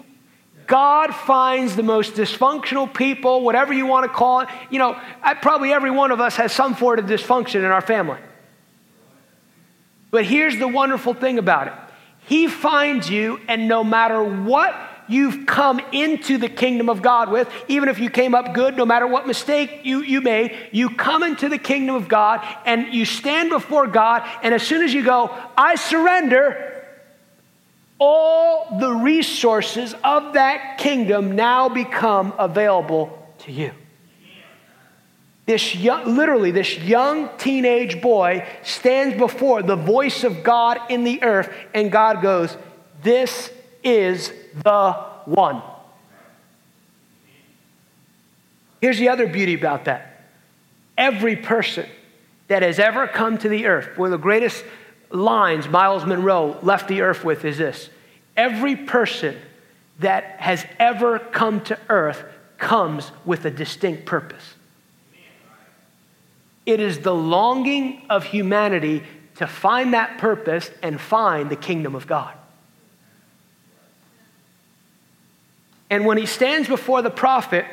God 0.67 1.15
finds 1.15 1.75
the 1.75 1.83
most 1.83 2.15
dysfunctional 2.15 2.93
people, 2.93 3.41
whatever 3.41 3.73
you 3.73 3.85
want 3.85 4.03
to 4.03 4.09
call 4.09 4.41
it. 4.41 4.49
You 4.69 4.79
know, 4.79 4.99
probably 5.41 5.71
every 5.71 5.91
one 5.91 6.11
of 6.11 6.19
us 6.19 6.35
has 6.35 6.51
some 6.51 6.75
form 6.75 6.99
of 6.99 7.05
dysfunction 7.05 7.55
in 7.55 7.65
our 7.65 7.81
family. 7.81 8.19
But 10.11 10.25
here's 10.25 10.57
the 10.57 10.67
wonderful 10.67 11.13
thing 11.13 11.39
about 11.39 11.67
it 11.67 11.73
he 12.27 12.47
finds 12.47 13.09
you, 13.09 13.39
and 13.47 13.69
no 13.69 13.85
matter 13.85 14.21
what 14.21 14.75
you've 15.07 15.45
come 15.45 15.79
into 15.93 16.37
the 16.37 16.49
kingdom 16.49 16.89
of 16.89 17.01
God 17.01 17.31
with, 17.31 17.49
even 17.69 17.87
if 17.87 17.99
you 17.99 18.09
came 18.09 18.35
up 18.35 18.53
good, 18.53 18.75
no 18.75 18.85
matter 18.85 19.07
what 19.07 19.25
mistake 19.25 19.81
you, 19.85 20.01
you 20.01 20.19
made, 20.19 20.53
you 20.73 20.89
come 20.89 21.23
into 21.23 21.47
the 21.47 21.57
kingdom 21.57 21.95
of 21.95 22.09
God 22.09 22.45
and 22.65 22.93
you 22.93 23.05
stand 23.05 23.49
before 23.49 23.87
God, 23.87 24.29
and 24.43 24.53
as 24.53 24.61
soon 24.63 24.83
as 24.83 24.93
you 24.93 25.03
go, 25.03 25.33
I 25.57 25.75
surrender, 25.75 26.76
all 27.99 28.77
the 28.79 28.91
resources 28.91 29.95
of 30.03 30.33
that 30.33 30.77
kingdom 30.77 31.35
now 31.35 31.69
become 31.69 32.33
available 32.37 33.17
to 33.39 33.51
you. 33.51 33.71
This 35.45 35.75
young, 35.75 36.17
literally, 36.17 36.51
this 36.51 36.77
young 36.77 37.29
teenage 37.37 38.01
boy 38.01 38.45
stands 38.63 39.17
before 39.17 39.63
the 39.63 39.77
voice 39.77 40.25
of 40.25 40.43
God 40.43 40.77
in 40.89 41.05
the 41.05 41.23
earth, 41.23 41.49
and 41.73 41.89
God 41.89 42.21
goes, 42.21 42.55
This 43.01 43.49
is 43.81 44.33
the 44.63 44.91
one. 45.25 45.61
Here's 48.81 48.99
the 48.99 49.09
other 49.09 49.27
beauty 49.27 49.53
about 49.53 49.85
that 49.85 50.25
every 50.97 51.35
person 51.35 51.87
that 52.47 52.61
has 52.61 52.79
ever 52.79 53.07
come 53.07 53.37
to 53.37 53.49
the 53.49 53.67
earth, 53.67 53.97
one 53.97 54.07
of 54.07 54.11
the 54.11 54.23
greatest 54.23 54.63
lines 55.09 55.67
Myles 55.67 56.05
Munroe 56.05 56.57
left 56.61 56.87
the 56.87 57.01
earth 57.01 57.23
with 57.23 57.45
is 57.45 57.57
this 57.57 57.89
every 58.35 58.75
person 58.75 59.35
that 59.99 60.23
has 60.39 60.65
ever 60.79 61.19
come 61.19 61.61
to 61.61 61.79
earth 61.89 62.23
comes 62.57 63.11
with 63.25 63.45
a 63.45 63.51
distinct 63.51 64.05
purpose. 64.05 64.55
It 66.65 66.79
is 66.79 66.99
the 66.99 67.15
longing 67.15 68.05
of 68.09 68.25
humanity 68.25 69.03
to 69.35 69.47
find 69.47 69.93
that 69.93 70.17
purpose 70.17 70.69
and 70.83 70.99
find 70.99 71.49
the 71.49 71.55
kingdom 71.55 71.95
of 71.95 72.07
God. 72.07 72.33
And 75.89 76.05
when 76.05 76.17
he 76.17 76.25
stands 76.25 76.67
before 76.67 77.01
the 77.01 77.09
prophet, 77.09 77.65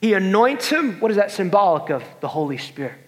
he 0.00 0.14
anoints 0.14 0.68
him. 0.68 1.00
What 1.00 1.10
is 1.10 1.16
that 1.16 1.32
symbolic 1.32 1.90
of? 1.90 2.04
The 2.20 2.28
Holy 2.28 2.58
Spirit. 2.58 2.98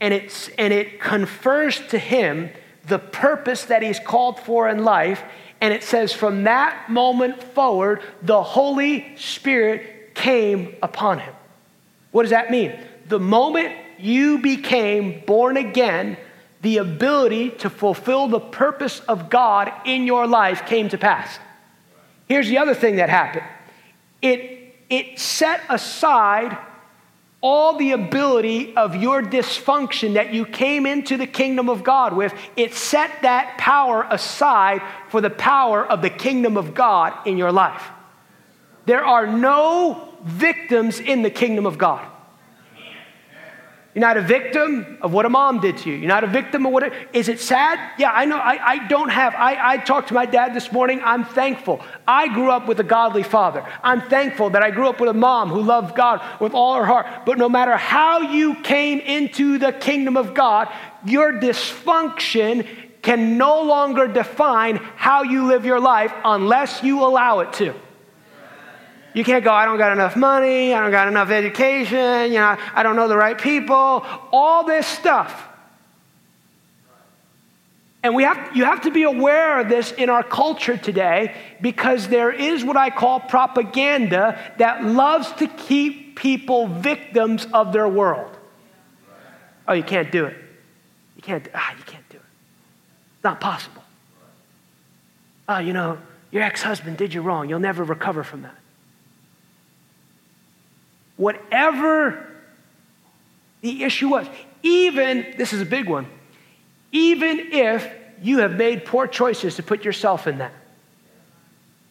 And, 0.00 0.12
and 0.58 0.72
it 0.72 1.00
confers 1.00 1.80
to 1.88 1.98
him 1.98 2.50
the 2.86 2.98
purpose 2.98 3.64
that 3.64 3.82
he's 3.82 3.98
called 3.98 4.38
for 4.40 4.68
in 4.68 4.84
life. 4.84 5.22
And 5.60 5.72
it 5.72 5.82
says, 5.82 6.12
from 6.12 6.44
that 6.44 6.90
moment 6.90 7.42
forward, 7.42 8.02
the 8.22 8.42
Holy 8.42 9.16
Spirit 9.16 10.14
came 10.14 10.74
upon 10.82 11.20
him. 11.20 11.34
What 12.12 12.22
does 12.22 12.30
that 12.30 12.50
mean? 12.50 12.78
The 13.08 13.18
moment 13.18 13.74
you 13.98 14.38
became 14.38 15.22
born 15.26 15.56
again, 15.56 16.16
the 16.62 16.78
ability 16.78 17.50
to 17.50 17.70
fulfill 17.70 18.28
the 18.28 18.40
purpose 18.40 19.00
of 19.00 19.30
God 19.30 19.72
in 19.84 20.06
your 20.06 20.26
life 20.26 20.66
came 20.66 20.88
to 20.90 20.98
pass. 20.98 21.38
Here's 22.28 22.48
the 22.48 22.58
other 22.58 22.74
thing 22.74 22.96
that 22.96 23.08
happened 23.08 23.44
it, 24.22 24.74
it 24.90 25.18
set 25.18 25.60
aside 25.68 26.58
all 27.40 27.76
the 27.76 27.92
ability 27.92 28.74
of 28.76 28.96
your 28.96 29.22
dysfunction 29.22 30.14
that 30.14 30.32
you 30.32 30.46
came 30.46 30.86
into 30.86 31.16
the 31.16 31.26
kingdom 31.26 31.68
of 31.68 31.84
God 31.84 32.16
with, 32.16 32.34
it 32.56 32.74
set 32.74 33.22
that 33.22 33.58
power 33.58 34.06
aside 34.10 34.82
for 35.08 35.20
the 35.20 35.30
power 35.30 35.84
of 35.84 36.02
the 36.02 36.10
kingdom 36.10 36.56
of 36.56 36.74
God 36.74 37.12
in 37.26 37.36
your 37.36 37.52
life. 37.52 37.90
There 38.86 39.04
are 39.04 39.26
no 39.26 40.14
victims 40.24 40.98
in 40.98 41.22
the 41.22 41.30
kingdom 41.30 41.66
of 41.66 41.78
God. 41.78 42.06
You're 43.96 44.02
not 44.02 44.18
a 44.18 44.20
victim 44.20 44.98
of 45.00 45.14
what 45.14 45.24
a 45.24 45.30
mom 45.30 45.60
did 45.60 45.78
to 45.78 45.90
you. 45.90 45.96
You're 45.96 46.08
not 46.08 46.22
a 46.22 46.26
victim 46.26 46.66
of 46.66 46.72
what 46.72 46.82
it, 46.82 46.92
is 47.14 47.30
it 47.30 47.40
sad? 47.40 47.78
Yeah, 47.98 48.10
I 48.10 48.26
know. 48.26 48.36
I, 48.36 48.72
I 48.72 48.88
don't 48.88 49.08
have. 49.08 49.34
I, 49.34 49.72
I 49.72 49.76
talked 49.78 50.08
to 50.08 50.14
my 50.14 50.26
dad 50.26 50.52
this 50.52 50.70
morning. 50.70 51.00
I'm 51.02 51.24
thankful. 51.24 51.80
I 52.06 52.28
grew 52.28 52.50
up 52.50 52.68
with 52.68 52.78
a 52.78 52.84
godly 52.84 53.22
father. 53.22 53.66
I'm 53.82 54.02
thankful 54.02 54.50
that 54.50 54.62
I 54.62 54.70
grew 54.70 54.86
up 54.86 55.00
with 55.00 55.08
a 55.08 55.14
mom 55.14 55.48
who 55.48 55.62
loved 55.62 55.96
God 55.96 56.20
with 56.42 56.52
all 56.52 56.74
her 56.74 56.84
heart. 56.84 57.06
But 57.24 57.38
no 57.38 57.48
matter 57.48 57.74
how 57.74 58.20
you 58.20 58.56
came 58.56 59.00
into 59.00 59.56
the 59.56 59.72
kingdom 59.72 60.18
of 60.18 60.34
God, 60.34 60.70
your 61.06 61.32
dysfunction 61.32 62.68
can 63.00 63.38
no 63.38 63.62
longer 63.62 64.06
define 64.08 64.76
how 64.76 65.22
you 65.22 65.46
live 65.46 65.64
your 65.64 65.80
life 65.80 66.12
unless 66.22 66.82
you 66.82 67.02
allow 67.02 67.38
it 67.38 67.54
to. 67.54 67.74
You 69.16 69.24
can't 69.24 69.42
go, 69.42 69.50
I 69.50 69.64
don't 69.64 69.78
got 69.78 69.92
enough 69.92 70.14
money, 70.14 70.74
I 70.74 70.80
don't 70.82 70.90
got 70.90 71.08
enough 71.08 71.30
education, 71.30 72.30
you 72.30 72.38
know, 72.38 72.58
I 72.74 72.82
don't 72.82 72.96
know 72.96 73.08
the 73.08 73.16
right 73.16 73.38
people, 73.38 74.04
all 74.30 74.64
this 74.64 74.86
stuff. 74.86 75.48
And 78.02 78.14
we 78.14 78.24
have, 78.24 78.54
you 78.54 78.66
have 78.66 78.82
to 78.82 78.90
be 78.90 79.04
aware 79.04 79.60
of 79.60 79.70
this 79.70 79.90
in 79.92 80.10
our 80.10 80.22
culture 80.22 80.76
today 80.76 81.34
because 81.62 82.08
there 82.08 82.30
is 82.30 82.62
what 82.62 82.76
I 82.76 82.90
call 82.90 83.20
propaganda 83.20 84.38
that 84.58 84.84
loves 84.84 85.32
to 85.36 85.46
keep 85.46 86.16
people 86.16 86.66
victims 86.66 87.46
of 87.54 87.72
their 87.72 87.88
world. 87.88 88.36
Oh, 89.66 89.72
you 89.72 89.82
can't 89.82 90.12
do 90.12 90.26
it. 90.26 90.36
You 91.16 91.22
can't, 91.22 91.48
ah, 91.54 91.74
you 91.74 91.84
can't 91.84 92.06
do 92.10 92.18
it. 92.18 92.22
It's 93.14 93.24
not 93.24 93.40
possible. 93.40 93.82
Oh, 95.48 95.56
you 95.56 95.72
know, 95.72 95.96
your 96.30 96.42
ex 96.42 96.60
husband 96.60 96.98
did 96.98 97.14
you 97.14 97.22
wrong. 97.22 97.48
You'll 97.48 97.60
never 97.60 97.82
recover 97.82 98.22
from 98.22 98.42
that 98.42 98.54
whatever 101.16 102.26
the 103.60 103.84
issue 103.84 104.08
was, 104.08 104.26
even, 104.62 105.34
this 105.36 105.52
is 105.52 105.60
a 105.60 105.66
big 105.66 105.88
one, 105.88 106.06
even 106.92 107.52
if 107.52 107.88
you 108.22 108.38
have 108.38 108.52
made 108.52 108.84
poor 108.84 109.06
choices 109.06 109.56
to 109.56 109.62
put 109.62 109.84
yourself 109.84 110.26
in 110.26 110.38
that. 110.38 110.52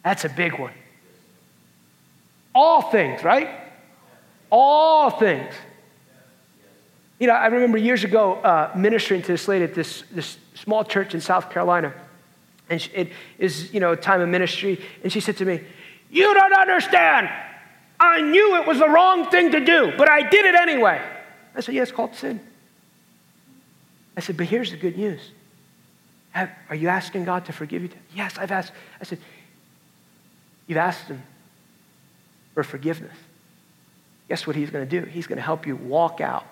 That's 0.04 0.24
a 0.24 0.28
big 0.28 0.58
one. 0.58 0.72
All 2.54 2.82
things, 2.82 3.22
right? 3.22 3.50
All 4.50 5.10
things. 5.10 5.52
You 7.18 7.26
know, 7.26 7.32
I 7.32 7.46
remember 7.46 7.78
years 7.78 8.04
ago 8.04 8.34
uh, 8.34 8.72
ministering 8.76 9.22
to 9.22 9.28
this 9.28 9.48
lady 9.48 9.64
at 9.64 9.74
this, 9.74 10.04
this 10.10 10.36
small 10.54 10.84
church 10.84 11.14
in 11.14 11.20
South 11.20 11.50
Carolina. 11.50 11.94
And 12.68 12.86
it 12.94 13.12
is, 13.38 13.72
you 13.72 13.80
know, 13.80 13.92
a 13.92 13.96
time 13.96 14.20
of 14.20 14.28
ministry. 14.28 14.80
And 15.02 15.12
she 15.12 15.20
said 15.20 15.36
to 15.38 15.44
me, 15.44 15.60
You 16.10 16.34
don't 16.34 16.52
understand. 16.52 17.28
I 17.98 18.20
knew 18.20 18.56
it 18.56 18.66
was 18.66 18.78
the 18.78 18.88
wrong 18.88 19.30
thing 19.30 19.52
to 19.52 19.64
do, 19.64 19.92
but 19.96 20.10
I 20.10 20.28
did 20.28 20.44
it 20.44 20.54
anyway. 20.54 21.00
I 21.54 21.60
said, 21.60 21.74
Yeah, 21.74 21.82
it's 21.82 21.92
called 21.92 22.14
sin. 22.14 22.40
I 24.16 24.20
said, 24.20 24.36
But 24.36 24.46
here's 24.46 24.70
the 24.70 24.76
good 24.76 24.96
news. 24.96 25.20
Have, 26.30 26.50
are 26.68 26.76
you 26.76 26.88
asking 26.88 27.24
God 27.24 27.46
to 27.46 27.52
forgive 27.52 27.82
you? 27.82 27.90
Yes, 28.14 28.36
I've 28.38 28.50
asked. 28.50 28.72
I 29.00 29.04
said, 29.04 29.18
You've 30.66 30.78
asked 30.78 31.08
Him 31.08 31.22
for 32.54 32.62
forgiveness. 32.62 33.16
Guess 34.28 34.46
what 34.46 34.56
He's 34.56 34.70
going 34.70 34.86
to 34.86 35.00
do? 35.00 35.06
He's 35.06 35.26
going 35.26 35.36
to 35.36 35.42
help 35.42 35.66
you 35.66 35.76
walk 35.76 36.20
out 36.20 36.44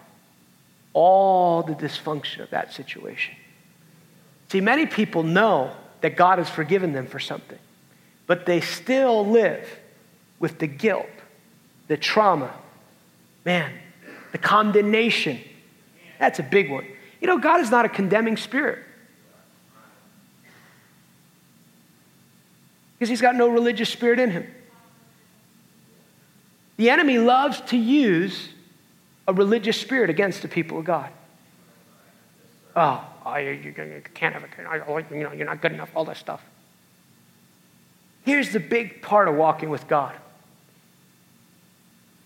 all 0.94 1.62
the 1.62 1.74
dysfunction 1.74 2.40
of 2.40 2.50
that 2.50 2.72
situation. 2.72 3.34
See, 4.48 4.60
many 4.60 4.86
people 4.86 5.24
know 5.24 5.72
that 6.00 6.16
God 6.16 6.38
has 6.38 6.48
forgiven 6.48 6.92
them 6.92 7.06
for 7.06 7.18
something, 7.18 7.58
but 8.26 8.46
they 8.46 8.60
still 8.60 9.26
live 9.26 9.68
with 10.38 10.58
the 10.58 10.66
guilt 10.66 11.06
the 11.88 11.96
trauma, 11.96 12.52
man, 13.44 13.72
the 14.32 14.38
condemnation. 14.38 15.40
That's 16.18 16.38
a 16.38 16.42
big 16.42 16.70
one. 16.70 16.86
You 17.20 17.26
know, 17.26 17.38
God 17.38 17.60
is 17.60 17.70
not 17.70 17.84
a 17.84 17.88
condemning 17.88 18.36
spirit. 18.36 18.80
Because 22.98 23.08
he's 23.08 23.20
got 23.20 23.34
no 23.34 23.48
religious 23.48 23.88
spirit 23.88 24.18
in 24.18 24.30
him. 24.30 24.46
The 26.76 26.90
enemy 26.90 27.18
loves 27.18 27.60
to 27.62 27.76
use 27.76 28.48
a 29.28 29.32
religious 29.32 29.80
spirit 29.80 30.10
against 30.10 30.42
the 30.42 30.48
people 30.48 30.78
of 30.78 30.84
God. 30.84 31.10
Oh, 32.76 33.04
oh 33.24 33.36
you, 33.36 33.50
you, 33.50 33.72
can't 34.14 34.34
have 34.34 34.44
a, 34.44 35.14
you 35.14 35.22
know, 35.22 35.32
you're 35.32 35.46
not 35.46 35.60
good 35.60 35.72
enough, 35.72 35.90
all 35.94 36.04
that 36.06 36.16
stuff. 36.16 36.42
Here's 38.24 38.52
the 38.52 38.60
big 38.60 39.02
part 39.02 39.28
of 39.28 39.34
walking 39.34 39.70
with 39.70 39.86
God 39.86 40.14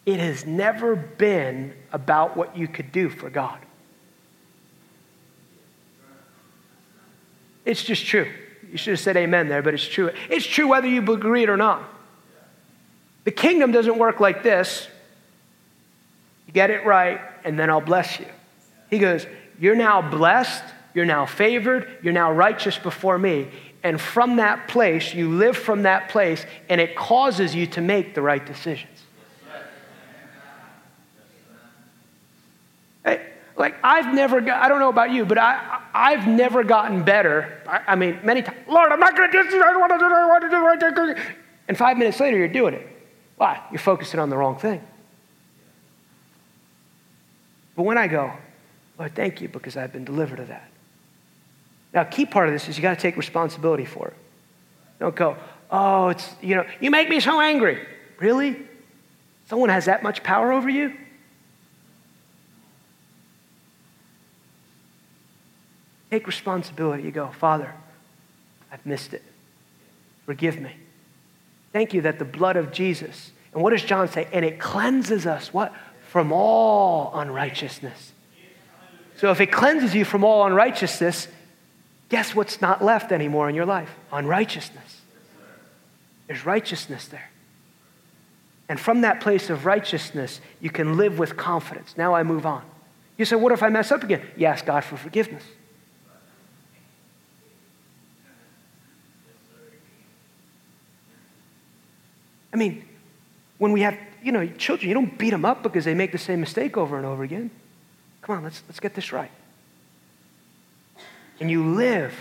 it 0.08 0.20
has 0.20 0.46
never 0.46 0.96
been 0.96 1.74
about 1.92 2.34
what 2.34 2.56
you 2.56 2.66
could 2.66 2.90
do 2.92 3.10
for 3.10 3.28
God. 3.28 3.58
It's 7.66 7.84
just 7.84 8.06
true. 8.06 8.26
You 8.70 8.78
should 8.78 8.92
have 8.92 9.00
said 9.00 9.18
amen 9.18 9.48
there, 9.48 9.60
but 9.60 9.74
it's 9.74 9.86
true. 9.86 10.10
It's 10.30 10.46
true 10.46 10.66
whether 10.66 10.88
you 10.88 11.02
agree 11.12 11.42
it 11.42 11.50
or 11.50 11.58
not. 11.58 11.82
The 13.24 13.30
kingdom 13.30 13.70
doesn't 13.70 13.98
work 13.98 14.18
like 14.18 14.42
this. 14.42 14.88
You 16.46 16.54
get 16.54 16.70
it 16.70 16.86
right, 16.86 17.20
and 17.44 17.58
then 17.58 17.68
I'll 17.68 17.82
bless 17.82 18.18
you. 18.18 18.24
He 18.88 18.98
goes, 18.98 19.26
You're 19.60 19.76
now 19.76 20.00
blessed, 20.00 20.64
you're 20.94 21.04
now 21.04 21.26
favored, 21.26 21.98
you're 22.02 22.14
now 22.14 22.32
righteous 22.32 22.78
before 22.78 23.18
me. 23.18 23.48
And 23.82 24.00
from 24.00 24.36
that 24.36 24.68
place, 24.68 25.12
you 25.12 25.28
live 25.28 25.54
from 25.54 25.82
that 25.82 26.08
place, 26.08 26.46
and 26.70 26.80
it 26.80 26.96
causes 26.96 27.54
you 27.54 27.66
to 27.66 27.82
make 27.82 28.14
the 28.14 28.22
right 28.22 28.44
decisions. 28.44 28.97
Like, 33.58 33.74
I've 33.82 34.14
never 34.14 34.40
got, 34.40 34.62
I 34.62 34.68
don't 34.68 34.78
know 34.78 34.88
about 34.88 35.10
you, 35.10 35.24
but 35.24 35.36
I, 35.36 35.82
I've 35.92 36.28
never 36.28 36.62
gotten 36.62 37.02
better. 37.02 37.60
I, 37.66 37.80
I 37.88 37.94
mean, 37.96 38.20
many 38.22 38.40
times, 38.40 38.56
Lord, 38.68 38.92
I'm 38.92 39.00
not 39.00 39.16
going 39.16 39.30
to 39.30 39.36
do 39.36 39.44
this. 39.44 39.54
I 39.54 39.72
don't 39.72 39.80
want 39.80 39.92
to 39.92 39.98
do 39.98 40.04
it. 40.04 40.12
I 40.12 40.26
want 40.26 40.42
to 40.80 40.90
do 40.90 41.02
it 41.02 41.14
right. 41.14 41.34
And 41.66 41.76
five 41.76 41.98
minutes 41.98 42.20
later, 42.20 42.36
you're 42.36 42.46
doing 42.46 42.74
it. 42.74 42.86
Why? 43.36 43.60
You're 43.72 43.80
focusing 43.80 44.20
on 44.20 44.30
the 44.30 44.36
wrong 44.36 44.58
thing. 44.58 44.80
But 47.74 47.82
when 47.82 47.98
I 47.98 48.06
go, 48.06 48.32
Lord, 48.96 49.14
thank 49.16 49.40
you 49.40 49.48
because 49.48 49.76
I've 49.76 49.92
been 49.92 50.04
delivered 50.04 50.38
of 50.38 50.48
that. 50.48 50.68
Now, 51.92 52.04
key 52.04 52.26
part 52.26 52.46
of 52.46 52.54
this 52.54 52.68
is 52.68 52.76
you 52.76 52.82
got 52.82 52.94
to 52.94 53.00
take 53.00 53.16
responsibility 53.16 53.84
for 53.84 54.08
it. 54.08 54.14
Don't 55.00 55.16
go, 55.16 55.36
oh, 55.70 56.08
it's, 56.08 56.28
you 56.40 56.54
know, 56.54 56.64
you 56.80 56.92
make 56.92 57.08
me 57.08 57.18
so 57.18 57.40
angry. 57.40 57.84
Really? 58.18 58.56
Someone 59.48 59.68
has 59.68 59.86
that 59.86 60.02
much 60.02 60.22
power 60.22 60.52
over 60.52 60.68
you? 60.68 60.92
Take 66.10 66.26
responsibility. 66.26 67.02
You 67.02 67.10
go, 67.10 67.28
Father, 67.28 67.72
I've 68.72 68.84
missed 68.86 69.14
it. 69.14 69.22
Forgive 70.26 70.60
me. 70.60 70.72
Thank 71.72 71.94
you 71.94 72.02
that 72.02 72.18
the 72.18 72.24
blood 72.24 72.56
of 72.56 72.72
Jesus, 72.72 73.30
and 73.52 73.62
what 73.62 73.70
does 73.70 73.82
John 73.82 74.08
say? 74.08 74.26
And 74.32 74.44
it 74.44 74.58
cleanses 74.58 75.26
us, 75.26 75.52
what? 75.52 75.74
From 76.08 76.32
all 76.32 77.12
unrighteousness. 77.14 78.12
So 79.16 79.30
if 79.30 79.40
it 79.40 79.52
cleanses 79.52 79.94
you 79.94 80.04
from 80.04 80.24
all 80.24 80.46
unrighteousness, 80.46 81.28
guess 82.08 82.34
what's 82.34 82.60
not 82.60 82.82
left 82.82 83.12
anymore 83.12 83.48
in 83.48 83.54
your 83.54 83.66
life? 83.66 83.94
Unrighteousness. 84.12 85.00
There's 86.26 86.46
righteousness 86.46 87.08
there. 87.08 87.30
And 88.68 88.78
from 88.78 89.00
that 89.00 89.20
place 89.20 89.50
of 89.50 89.64
righteousness, 89.64 90.40
you 90.60 90.70
can 90.70 90.96
live 90.96 91.18
with 91.18 91.36
confidence. 91.36 91.94
Now 91.96 92.14
I 92.14 92.22
move 92.22 92.44
on. 92.44 92.62
You 93.16 93.24
say, 93.24 93.34
What 93.36 93.52
if 93.52 93.62
I 93.62 93.70
mess 93.70 93.90
up 93.90 94.02
again? 94.02 94.22
You 94.36 94.46
ask 94.46 94.64
God 94.64 94.84
for 94.84 94.96
forgiveness. 94.96 95.42
I 102.52 102.56
mean, 102.56 102.84
when 103.58 103.72
we 103.72 103.82
have, 103.82 103.96
you 104.22 104.32
know, 104.32 104.46
children, 104.46 104.88
you 104.88 104.94
don't 104.94 105.18
beat 105.18 105.30
them 105.30 105.44
up 105.44 105.62
because 105.62 105.84
they 105.84 105.94
make 105.94 106.12
the 106.12 106.18
same 106.18 106.40
mistake 106.40 106.76
over 106.76 106.96
and 106.96 107.04
over 107.04 107.22
again. 107.22 107.50
Come 108.22 108.36
on, 108.36 108.44
let's, 108.44 108.62
let's 108.68 108.80
get 108.80 108.94
this 108.94 109.12
right. 109.12 109.30
And 111.40 111.50
you 111.50 111.74
live 111.74 112.14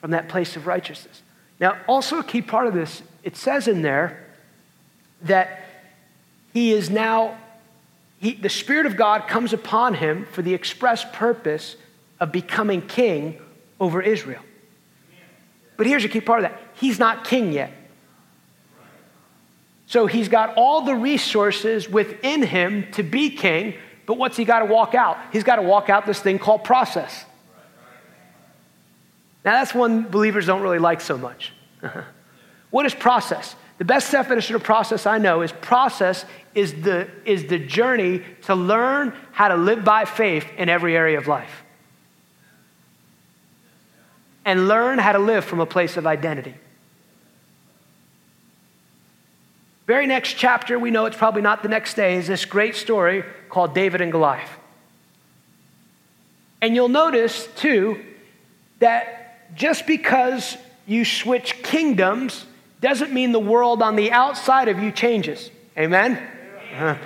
from 0.00 0.12
that 0.12 0.28
place 0.28 0.56
of 0.56 0.66
righteousness. 0.66 1.22
Now, 1.60 1.76
also 1.86 2.18
a 2.18 2.24
key 2.24 2.42
part 2.42 2.66
of 2.66 2.74
this, 2.74 3.02
it 3.22 3.36
says 3.36 3.68
in 3.68 3.82
there 3.82 4.26
that 5.22 5.64
he 6.52 6.72
is 6.72 6.88
now, 6.88 7.38
he, 8.18 8.32
the 8.32 8.48
Spirit 8.48 8.86
of 8.86 8.96
God 8.96 9.28
comes 9.28 9.52
upon 9.52 9.94
him 9.94 10.26
for 10.32 10.42
the 10.42 10.54
express 10.54 11.04
purpose 11.12 11.76
of 12.18 12.32
becoming 12.32 12.82
king 12.82 13.38
over 13.78 14.00
Israel. 14.00 14.42
But 15.76 15.86
here's 15.86 16.04
a 16.04 16.08
key 16.08 16.20
part 16.20 16.44
of 16.44 16.50
that 16.50 16.60
he's 16.74 16.98
not 16.98 17.24
king 17.24 17.52
yet. 17.52 17.72
So 19.90 20.06
he's 20.06 20.28
got 20.28 20.54
all 20.56 20.82
the 20.82 20.94
resources 20.94 21.88
within 21.88 22.44
him 22.44 22.86
to 22.92 23.02
be 23.02 23.28
king, 23.28 23.74
but 24.06 24.18
what's 24.18 24.36
he 24.36 24.44
got 24.44 24.60
to 24.60 24.66
walk 24.66 24.94
out? 24.94 25.18
He's 25.32 25.42
got 25.42 25.56
to 25.56 25.62
walk 25.62 25.90
out 25.90 26.06
this 26.06 26.20
thing 26.20 26.38
called 26.38 26.62
process. 26.62 27.24
Now, 29.44 29.58
that's 29.58 29.74
one 29.74 30.02
believers 30.04 30.46
don't 30.46 30.62
really 30.62 30.78
like 30.78 31.00
so 31.00 31.18
much. 31.18 31.52
what 32.70 32.86
is 32.86 32.94
process? 32.94 33.56
The 33.78 33.84
best 33.84 34.12
definition 34.12 34.54
of 34.54 34.62
process 34.62 35.06
I 35.06 35.18
know 35.18 35.42
is 35.42 35.50
process 35.50 36.24
is 36.54 36.82
the, 36.82 37.10
is 37.24 37.46
the 37.46 37.58
journey 37.58 38.22
to 38.42 38.54
learn 38.54 39.12
how 39.32 39.48
to 39.48 39.56
live 39.56 39.84
by 39.84 40.04
faith 40.04 40.46
in 40.56 40.68
every 40.68 40.96
area 40.96 41.18
of 41.18 41.26
life. 41.26 41.64
And 44.44 44.68
learn 44.68 45.00
how 45.00 45.10
to 45.10 45.18
live 45.18 45.44
from 45.44 45.58
a 45.58 45.66
place 45.66 45.96
of 45.96 46.06
identity. 46.06 46.54
Very 49.90 50.06
next 50.06 50.34
chapter, 50.34 50.78
we 50.78 50.92
know 50.92 51.06
it's 51.06 51.16
probably 51.16 51.42
not 51.42 51.64
the 51.64 51.68
next 51.68 51.94
day, 51.94 52.14
is 52.14 52.28
this 52.28 52.44
great 52.44 52.76
story 52.76 53.24
called 53.48 53.74
David 53.74 54.00
and 54.00 54.12
Goliath. 54.12 54.48
And 56.62 56.76
you'll 56.76 56.88
notice, 56.88 57.48
too, 57.56 58.00
that 58.78 59.52
just 59.56 59.88
because 59.88 60.56
you 60.86 61.04
switch 61.04 61.60
kingdoms 61.64 62.46
doesn't 62.80 63.12
mean 63.12 63.32
the 63.32 63.40
world 63.40 63.82
on 63.82 63.96
the 63.96 64.12
outside 64.12 64.68
of 64.68 64.78
you 64.78 64.92
changes. 64.92 65.50
Amen? 65.76 66.22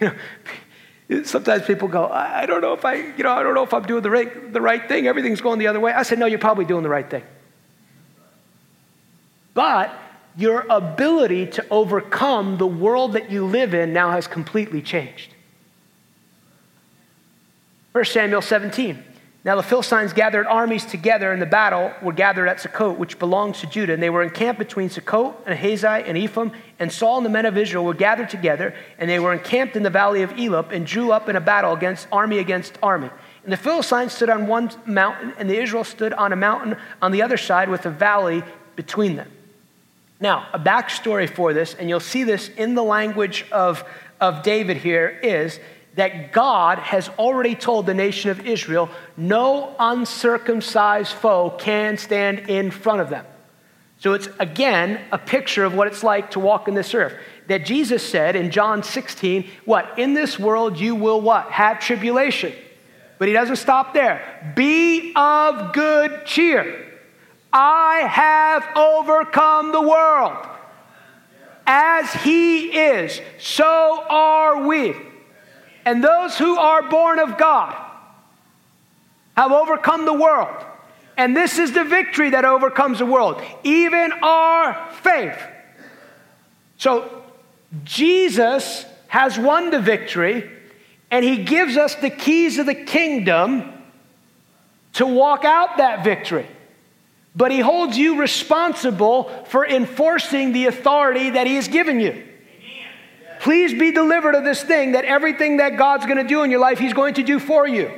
Uh, 0.00 1.22
sometimes 1.24 1.66
people 1.66 1.86
go, 1.86 2.08
I 2.08 2.46
don't 2.46 2.62
know 2.62 2.72
if 2.72 2.84
I, 2.86 2.94
you 2.94 3.22
know, 3.22 3.32
I 3.32 3.42
don't 3.42 3.54
know 3.54 3.64
if 3.64 3.74
I'm 3.74 3.82
doing 3.82 4.02
the 4.02 4.10
right, 4.10 4.52
the 4.52 4.60
right 4.60 4.88
thing. 4.88 5.06
Everything's 5.06 5.42
going 5.42 5.58
the 5.58 5.66
other 5.66 5.78
way. 5.78 5.92
I 5.92 6.02
said, 6.02 6.18
no, 6.18 6.24
you're 6.24 6.38
probably 6.38 6.64
doing 6.64 6.82
the 6.82 6.88
right 6.88 7.08
thing. 7.08 7.22
But 9.52 9.94
your 10.36 10.66
ability 10.70 11.46
to 11.46 11.66
overcome 11.70 12.56
the 12.58 12.66
world 12.66 13.12
that 13.12 13.30
you 13.30 13.44
live 13.44 13.74
in 13.74 13.92
now 13.92 14.10
has 14.10 14.26
completely 14.26 14.80
changed. 14.80 15.34
1 17.92 18.04
Samuel 18.06 18.40
17. 18.40 19.04
Now 19.44 19.56
the 19.56 19.62
Philistines 19.62 20.12
gathered 20.12 20.46
armies 20.46 20.84
together, 20.84 21.32
and 21.32 21.42
the 21.42 21.46
battle 21.46 21.92
were 22.00 22.12
gathered 22.12 22.46
at 22.46 22.58
Sukkot, 22.58 22.96
which 22.96 23.18
belongs 23.18 23.60
to 23.60 23.66
Judah. 23.66 23.92
And 23.92 24.02
they 24.02 24.08
were 24.08 24.22
encamped 24.22 24.58
between 24.58 24.88
Sukkot 24.88 25.34
and 25.46 25.58
Hazai 25.58 26.08
and 26.08 26.16
Ephraim. 26.16 26.52
And 26.78 26.92
Saul 26.92 27.18
and 27.18 27.26
the 27.26 27.30
men 27.30 27.44
of 27.44 27.58
Israel 27.58 27.84
were 27.84 27.94
gathered 27.94 28.30
together, 28.30 28.74
and 28.98 29.10
they 29.10 29.18
were 29.18 29.32
encamped 29.32 29.74
in 29.74 29.82
the 29.82 29.90
valley 29.90 30.22
of 30.22 30.38
Elah, 30.38 30.66
and 30.70 30.86
drew 30.86 31.10
up 31.10 31.28
in 31.28 31.34
a 31.34 31.40
battle 31.40 31.72
against 31.72 32.06
army 32.12 32.38
against 32.38 32.78
army. 32.82 33.10
And 33.42 33.52
the 33.52 33.56
Philistines 33.56 34.12
stood 34.12 34.30
on 34.30 34.46
one 34.46 34.70
mountain, 34.86 35.34
and 35.36 35.50
the 35.50 35.60
Israel 35.60 35.84
stood 35.84 36.12
on 36.12 36.32
a 36.32 36.36
mountain 36.36 36.76
on 37.02 37.10
the 37.10 37.22
other 37.22 37.36
side 37.36 37.68
with 37.68 37.84
a 37.84 37.90
valley 37.90 38.44
between 38.76 39.16
them. 39.16 39.28
Now, 40.22 40.46
a 40.52 40.58
backstory 40.58 41.28
for 41.28 41.52
this, 41.52 41.74
and 41.74 41.88
you'll 41.88 41.98
see 41.98 42.22
this 42.22 42.48
in 42.50 42.76
the 42.76 42.84
language 42.84 43.44
of, 43.50 43.84
of 44.20 44.44
David 44.44 44.76
here, 44.76 45.08
is 45.20 45.58
that 45.96 46.30
God 46.32 46.78
has 46.78 47.08
already 47.18 47.56
told 47.56 47.86
the 47.86 47.92
nation 47.92 48.30
of 48.30 48.46
Israel 48.46 48.88
no 49.16 49.74
uncircumcised 49.80 51.12
foe 51.12 51.50
can 51.58 51.98
stand 51.98 52.48
in 52.48 52.70
front 52.70 53.00
of 53.00 53.10
them. 53.10 53.26
So 53.98 54.12
it's 54.12 54.28
again 54.38 55.00
a 55.10 55.18
picture 55.18 55.64
of 55.64 55.74
what 55.74 55.88
it's 55.88 56.04
like 56.04 56.30
to 56.30 56.40
walk 56.40 56.68
in 56.68 56.74
this 56.74 56.94
earth. 56.94 57.14
That 57.48 57.66
Jesus 57.66 58.08
said 58.08 58.36
in 58.36 58.52
John 58.52 58.84
16, 58.84 59.50
what? 59.64 59.98
In 59.98 60.14
this 60.14 60.38
world 60.38 60.78
you 60.78 60.94
will 60.94 61.20
what? 61.20 61.50
Have 61.50 61.80
tribulation. 61.80 62.52
But 63.18 63.26
he 63.26 63.34
doesn't 63.34 63.56
stop 63.56 63.92
there. 63.92 64.52
Be 64.54 65.12
of 65.16 65.72
good 65.72 66.26
cheer. 66.26 66.91
I 67.52 68.06
have 68.08 68.66
overcome 68.76 69.72
the 69.72 69.82
world. 69.82 70.46
As 71.66 72.12
he 72.12 72.70
is, 72.70 73.20
so 73.38 74.04
are 74.08 74.66
we. 74.66 74.96
And 75.84 76.02
those 76.02 76.38
who 76.38 76.56
are 76.56 76.82
born 76.88 77.18
of 77.18 77.36
God 77.38 77.74
have 79.36 79.52
overcome 79.52 80.04
the 80.04 80.14
world. 80.14 80.64
And 81.16 81.36
this 81.36 81.58
is 81.58 81.72
the 81.72 81.84
victory 81.84 82.30
that 82.30 82.44
overcomes 82.44 82.98
the 82.98 83.06
world, 83.06 83.42
even 83.62 84.12
our 84.22 84.90
faith. 85.02 85.38
So 86.78 87.22
Jesus 87.84 88.86
has 89.08 89.38
won 89.38 89.70
the 89.70 89.80
victory, 89.80 90.50
and 91.10 91.24
he 91.24 91.44
gives 91.44 91.76
us 91.76 91.94
the 91.96 92.10
keys 92.10 92.58
of 92.58 92.66
the 92.66 92.74
kingdom 92.74 93.72
to 94.94 95.06
walk 95.06 95.44
out 95.44 95.76
that 95.76 96.02
victory 96.02 96.46
but 97.34 97.50
he 97.50 97.60
holds 97.60 97.96
you 97.96 98.20
responsible 98.20 99.24
for 99.46 99.66
enforcing 99.66 100.52
the 100.52 100.66
authority 100.66 101.30
that 101.30 101.46
he 101.46 101.54
has 101.54 101.68
given 101.68 101.98
you. 101.98 102.28
Please 103.40 103.72
be 103.72 103.90
delivered 103.90 104.34
of 104.34 104.44
this 104.44 104.62
thing 104.62 104.92
that 104.92 105.04
everything 105.04 105.56
that 105.56 105.76
God's 105.76 106.04
going 106.06 106.18
to 106.18 106.24
do 106.24 106.42
in 106.42 106.50
your 106.50 106.60
life, 106.60 106.78
he's 106.78 106.92
going 106.92 107.14
to 107.14 107.22
do 107.22 107.38
for 107.40 107.66
you. 107.66 107.90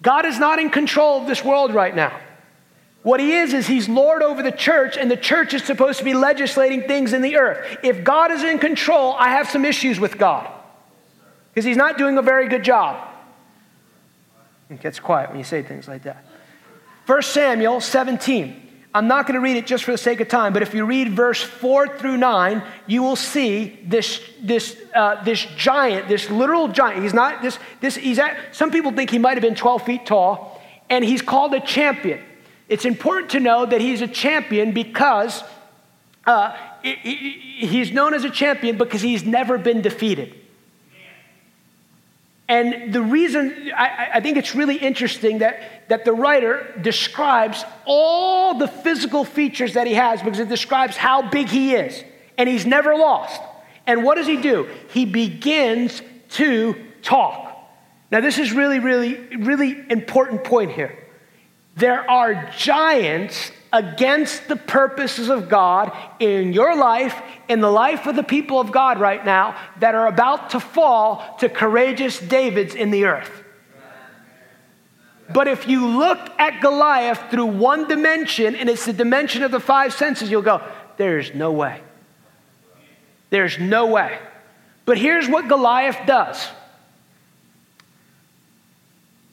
God 0.00 0.24
is 0.24 0.38
not 0.38 0.58
in 0.58 0.70
control 0.70 1.20
of 1.20 1.26
this 1.26 1.44
world 1.44 1.74
right 1.74 1.94
now. 1.94 2.18
What 3.02 3.20
he 3.20 3.32
is, 3.32 3.52
is 3.52 3.66
he's 3.66 3.88
Lord 3.88 4.22
over 4.22 4.42
the 4.42 4.52
church, 4.52 4.96
and 4.96 5.10
the 5.10 5.16
church 5.16 5.54
is 5.54 5.64
supposed 5.64 5.98
to 5.98 6.04
be 6.04 6.14
legislating 6.14 6.82
things 6.82 7.12
in 7.12 7.20
the 7.20 7.36
earth. 7.36 7.78
If 7.82 8.04
God 8.04 8.30
is 8.30 8.42
in 8.42 8.58
control, 8.58 9.14
I 9.14 9.30
have 9.30 9.50
some 9.50 9.64
issues 9.64 9.98
with 9.98 10.18
God 10.18 10.50
because 11.52 11.64
he's 11.64 11.76
not 11.76 11.98
doing 11.98 12.16
a 12.16 12.22
very 12.22 12.48
good 12.48 12.62
job. 12.62 13.11
It 14.72 14.80
gets 14.80 14.98
quiet 14.98 15.30
when 15.30 15.38
you 15.38 15.44
say 15.44 15.62
things 15.62 15.86
like 15.86 16.02
that. 16.04 16.24
1 17.06 17.22
Samuel 17.22 17.80
17. 17.80 18.70
I'm 18.94 19.08
not 19.08 19.26
going 19.26 19.34
to 19.34 19.40
read 19.40 19.56
it 19.56 19.66
just 19.66 19.84
for 19.84 19.92
the 19.92 19.98
sake 19.98 20.20
of 20.20 20.28
time, 20.28 20.52
but 20.52 20.60
if 20.60 20.74
you 20.74 20.84
read 20.84 21.10
verse 21.10 21.42
4 21.42 21.98
through 21.98 22.18
9, 22.18 22.62
you 22.86 23.02
will 23.02 23.16
see 23.16 23.80
this, 23.86 24.20
this, 24.40 24.76
uh, 24.94 25.22
this 25.24 25.46
giant, 25.56 26.08
this 26.08 26.28
literal 26.28 26.68
giant. 26.68 27.02
He's 27.02 27.14
not 27.14 27.40
this, 27.40 27.58
this 27.80 27.96
he's 27.96 28.18
at, 28.18 28.54
some 28.54 28.70
people 28.70 28.92
think 28.92 29.08
he 29.08 29.18
might 29.18 29.32
have 29.32 29.42
been 29.42 29.54
12 29.54 29.82
feet 29.82 30.04
tall, 30.04 30.60
and 30.90 31.02
he's 31.02 31.22
called 31.22 31.54
a 31.54 31.60
champion. 31.60 32.20
It's 32.68 32.84
important 32.84 33.30
to 33.30 33.40
know 33.40 33.64
that 33.64 33.80
he's 33.80 34.02
a 34.02 34.06
champion 34.06 34.72
because 34.72 35.42
uh, 36.26 36.54
he's 36.82 37.92
known 37.92 38.12
as 38.12 38.24
a 38.24 38.30
champion 38.30 38.76
because 38.76 39.00
he's 39.00 39.24
never 39.24 39.56
been 39.56 39.80
defeated. 39.80 40.34
And 42.48 42.92
the 42.92 43.02
reason, 43.02 43.70
I, 43.74 44.10
I, 44.14 44.20
think 44.20 44.36
it's 44.36 44.54
really 44.54 44.76
interesting 44.76 45.38
that, 45.38 45.88
that 45.88 46.04
the 46.04 46.12
writer 46.12 46.74
describes 46.82 47.64
all 47.86 48.58
the 48.58 48.68
physical 48.68 49.24
features 49.24 49.74
that 49.74 49.86
he 49.86 49.94
has 49.94 50.20
because 50.22 50.40
it 50.40 50.48
describes 50.48 50.96
how 50.96 51.30
big 51.30 51.48
he 51.48 51.74
is. 51.74 52.02
And 52.36 52.48
he's 52.48 52.66
never 52.66 52.96
lost. 52.96 53.40
And 53.86 54.04
what 54.04 54.16
does 54.16 54.26
he 54.26 54.36
do? 54.36 54.68
He 54.90 55.04
begins 55.04 56.02
to 56.30 56.74
talk. 57.02 57.52
Now, 58.10 58.20
this 58.20 58.38
is 58.38 58.52
really, 58.52 58.78
really, 58.78 59.14
really 59.36 59.84
important 59.88 60.44
point 60.44 60.72
here. 60.72 60.98
There 61.76 62.08
are 62.10 62.50
giants 62.56 63.52
against 63.72 64.48
the 64.48 64.56
purposes 64.56 65.30
of 65.30 65.48
God 65.48 65.96
in 66.20 66.52
your 66.52 66.76
life, 66.76 67.20
in 67.48 67.60
the 67.60 67.70
life 67.70 68.06
of 68.06 68.16
the 68.16 68.22
people 68.22 68.60
of 68.60 68.70
God 68.70 69.00
right 69.00 69.24
now, 69.24 69.56
that 69.80 69.94
are 69.94 70.06
about 70.06 70.50
to 70.50 70.60
fall 70.60 71.36
to 71.40 71.48
courageous 71.48 72.20
Davids 72.20 72.74
in 72.74 72.90
the 72.90 73.06
earth. 73.06 73.42
But 75.32 75.48
if 75.48 75.66
you 75.66 75.86
look 75.86 76.18
at 76.38 76.60
Goliath 76.60 77.30
through 77.30 77.46
one 77.46 77.88
dimension, 77.88 78.54
and 78.54 78.68
it's 78.68 78.84
the 78.84 78.92
dimension 78.92 79.42
of 79.42 79.50
the 79.50 79.60
five 79.60 79.94
senses, 79.94 80.30
you'll 80.30 80.42
go, 80.42 80.62
there's 80.98 81.34
no 81.34 81.52
way. 81.52 81.80
There's 83.30 83.58
no 83.58 83.86
way. 83.86 84.18
But 84.84 84.98
here's 84.98 85.28
what 85.28 85.48
Goliath 85.48 85.98
does 86.06 86.48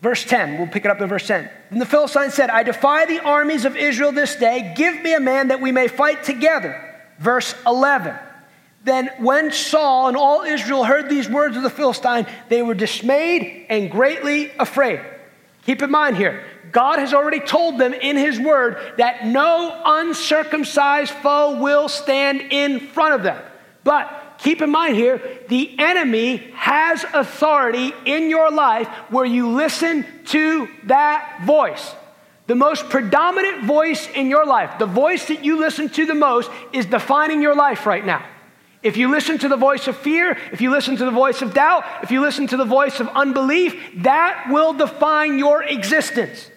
Verse 0.02 0.24
10, 0.24 0.58
we'll 0.58 0.68
pick 0.68 0.86
it 0.86 0.92
up 0.92 1.02
in 1.02 1.10
verse 1.10 1.28
10. 1.28 1.50
Then 1.70 1.80
the 1.80 1.86
Philistine 1.86 2.32
said, 2.32 2.50
I 2.50 2.64
defy 2.64 3.06
the 3.06 3.20
armies 3.20 3.66
of 3.66 3.76
Israel 3.76 4.14
this 4.14 4.36
day. 4.38 4.74
Give 4.78 5.02
me 5.02 5.14
a 5.14 5.20
man 5.20 5.50
that 5.50 5.60
we 5.60 5.72
may 5.72 5.90
fight 5.90 6.24
together. 6.24 6.98
Verse 7.20 7.54
11. 7.68 8.16
Then 8.86 9.10
when 9.18 9.52
Saul 9.52 10.08
and 10.08 10.16
all 10.16 10.44
Israel 10.44 10.86
heard 10.86 11.10
these 11.10 11.28
words 11.28 11.58
of 11.58 11.64
the 11.64 11.70
Philistine, 11.70 12.26
they 12.48 12.62
were 12.62 12.74
dismayed 12.74 13.66
and 13.70 13.92
greatly 13.92 14.52
afraid. 14.58 15.02
Keep 15.66 15.82
in 15.82 15.92
mind 15.92 16.16
here, 16.16 16.46
God 16.72 17.00
has 17.00 17.14
already 17.14 17.42
told 17.42 17.78
them 17.78 17.94
in 17.94 18.16
his 18.16 18.40
word 18.40 18.94
that 18.98 19.26
no 19.26 19.82
uncircumcised 19.86 21.12
foe 21.12 21.60
will 21.60 21.90
stand 21.90 22.42
in 22.42 22.80
front 22.80 23.16
of 23.16 23.24
them. 23.24 23.44
But 23.84 24.29
keep 24.42 24.62
in 24.62 24.70
mind 24.70 24.96
here, 24.96 25.22
the 25.48 25.76
enemy 25.80 26.38
has 26.54 27.06
authority 27.14 27.94
in 28.06 28.30
your 28.30 28.52
life 28.52 28.88
where 29.10 29.26
you 29.26 29.50
listen 29.50 30.06
to 30.26 30.68
that 30.86 31.42
voice. 31.46 31.94
The 32.48 32.56
most 32.56 32.90
predominant 32.90 33.66
voice 33.66 34.08
in 34.10 34.28
your 34.30 34.46
life, 34.46 34.80
the 34.80 34.88
voice 34.88 35.28
that 35.28 35.46
you 35.46 35.60
listen 35.60 35.90
to 35.90 36.06
the 36.06 36.16
most, 36.16 36.50
is 36.74 36.86
defining 36.88 37.42
your 37.42 37.56
life 37.56 37.86
right 37.86 38.04
now. 38.04 38.26
If 38.82 38.96
you 38.96 39.12
listen 39.12 39.38
to 39.40 39.50
the 39.50 39.58
voice 39.58 39.88
of 39.88 39.98
fear, 39.98 40.38
if 40.52 40.62
you 40.62 40.72
listen 40.72 40.96
to 40.96 41.06
the 41.06 41.12
voice 41.12 41.42
of 41.42 41.54
doubt, 41.54 41.84
if 42.02 42.12
you 42.12 42.22
listen 42.22 42.48
to 42.48 42.58
the 42.58 42.66
voice 42.66 43.00
of 43.00 43.10
unbelief, 43.10 43.76
that 44.04 44.48
will 44.50 44.74
define 44.74 45.38
your 45.38 45.64
existence. 45.64 46.49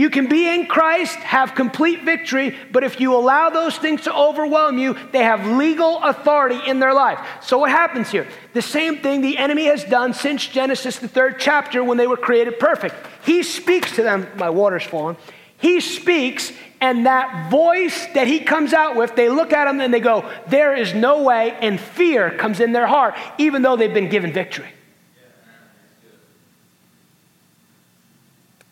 You 0.00 0.08
can 0.08 0.28
be 0.28 0.48
in 0.48 0.64
Christ, 0.64 1.16
have 1.16 1.54
complete 1.54 2.04
victory, 2.04 2.56
but 2.72 2.82
if 2.84 3.00
you 3.00 3.14
allow 3.14 3.50
those 3.50 3.76
things 3.76 4.00
to 4.04 4.14
overwhelm 4.14 4.78
you, 4.78 4.96
they 5.12 5.22
have 5.22 5.46
legal 5.46 6.02
authority 6.02 6.58
in 6.66 6.80
their 6.80 6.94
life. 6.94 7.18
So, 7.42 7.58
what 7.58 7.70
happens 7.70 8.10
here? 8.10 8.26
The 8.54 8.62
same 8.62 9.00
thing 9.00 9.20
the 9.20 9.36
enemy 9.36 9.66
has 9.66 9.84
done 9.84 10.14
since 10.14 10.46
Genesis, 10.46 10.96
the 11.00 11.06
third 11.06 11.38
chapter, 11.38 11.84
when 11.84 11.98
they 11.98 12.06
were 12.06 12.16
created 12.16 12.58
perfect. 12.58 12.94
He 13.26 13.42
speaks 13.42 13.94
to 13.96 14.02
them. 14.02 14.26
My 14.36 14.48
water's 14.48 14.84
falling. 14.84 15.18
He 15.58 15.80
speaks, 15.80 16.50
and 16.80 17.04
that 17.04 17.50
voice 17.50 18.06
that 18.14 18.26
he 18.26 18.40
comes 18.40 18.72
out 18.72 18.96
with, 18.96 19.16
they 19.16 19.28
look 19.28 19.52
at 19.52 19.68
him 19.68 19.82
and 19.82 19.92
they 19.92 20.00
go, 20.00 20.26
There 20.46 20.74
is 20.74 20.94
no 20.94 21.24
way, 21.24 21.50
and 21.60 21.78
fear 21.78 22.30
comes 22.38 22.60
in 22.60 22.72
their 22.72 22.86
heart, 22.86 23.16
even 23.36 23.60
though 23.60 23.76
they've 23.76 23.92
been 23.92 24.08
given 24.08 24.32
victory. 24.32 24.72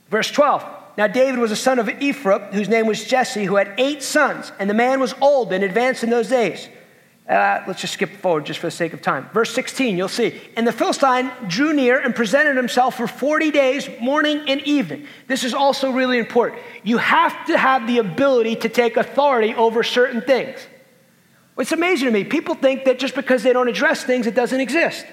Verse 0.09 0.31
12. 0.31 0.77
Now, 0.99 1.07
David 1.07 1.39
was 1.39 1.53
a 1.53 1.57
son 1.57 1.79
of 1.79 1.89
Ephraim, 1.89 2.41
whose 2.53 2.69
name 2.69 2.87
was 2.89 3.05
Jesse, 3.05 3.45
who 3.45 3.55
had 3.55 3.73
eight 3.79 4.03
sons, 4.03 4.51
and 4.59 4.69
the 4.69 4.75
man 4.75 4.99
was 4.99 5.15
old 5.21 5.53
and 5.53 5.63
advanced 5.63 6.03
in 6.03 6.11
those 6.11 6.29
days. 6.29 6.69
Uh, 7.29 7.63
let's 7.69 7.81
just 7.81 7.93
skip 7.93 8.11
forward 8.17 8.47
just 8.47 8.59
for 8.59 8.67
the 8.67 8.73
sake 8.73 8.93
of 8.93 9.01
time. 9.01 9.31
Verse 9.33 9.55
16, 9.55 9.97
you'll 9.97 10.09
see. 10.09 10.41
And 10.57 10.67
the 10.67 10.73
Philistine 10.73 11.31
drew 11.47 11.73
near 11.73 12.01
and 12.01 12.17
presented 12.17 12.57
himself 12.57 12.97
for 12.97 13.07
40 13.07 13.53
days, 13.53 13.89
morning 14.01 14.43
and 14.49 14.61
evening. 14.63 15.07
This 15.29 15.45
is 15.45 15.55
also 15.55 15.93
really 15.93 16.19
important. 16.19 16.61
You 16.83 16.99
have 16.99 17.47
to 17.47 17.57
have 17.57 17.87
the 17.87 17.99
ability 17.99 18.57
to 18.57 18.69
take 18.69 18.97
authority 18.97 19.55
over 19.55 19.85
certain 19.85 20.21
things. 20.21 20.59
It's 21.57 21.71
amazing 21.71 22.07
to 22.07 22.13
me. 22.13 22.25
People 22.25 22.57
think 22.57 22.87
that 22.87 22.99
just 22.99 23.15
because 23.15 23.45
they 23.45 23.53
don't 23.53 23.69
address 23.69 24.03
things, 24.03 24.27
it 24.27 24.35
doesn't 24.35 24.61
exist. 24.61 25.07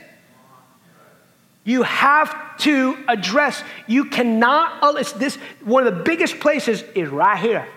You 1.65 1.83
have 1.83 2.57
to 2.59 2.97
address. 3.07 3.61
You 3.87 4.05
cannot. 4.05 4.79
Oh, 4.81 4.95
it's 4.95 5.11
this 5.11 5.35
one 5.63 5.85
of 5.85 5.93
the 5.93 6.03
biggest 6.03 6.39
places 6.39 6.83
is 6.95 7.09
right 7.09 7.37
here. 7.37 7.67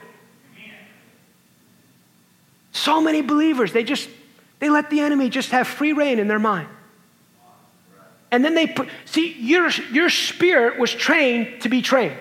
So 2.71 3.01
many 3.01 3.23
believers, 3.23 3.73
they 3.73 3.83
just 3.83 4.09
they 4.61 4.69
let 4.71 4.91
the 4.91 5.01
enemy 5.01 5.31
just 5.31 5.51
have 5.51 5.67
free 5.67 5.93
reign 5.93 6.19
in 6.19 6.29
their 6.29 6.39
mind. 6.39 6.69
And 8.31 8.45
then 8.45 8.55
they 8.55 8.67
put, 8.67 8.89
see, 9.05 9.33
your, 9.33 9.71
your 9.91 10.11
spirit 10.11 10.79
was 10.79 10.93
trained 10.93 11.63
to 11.63 11.69
be 11.69 11.81
trained. 11.81 12.17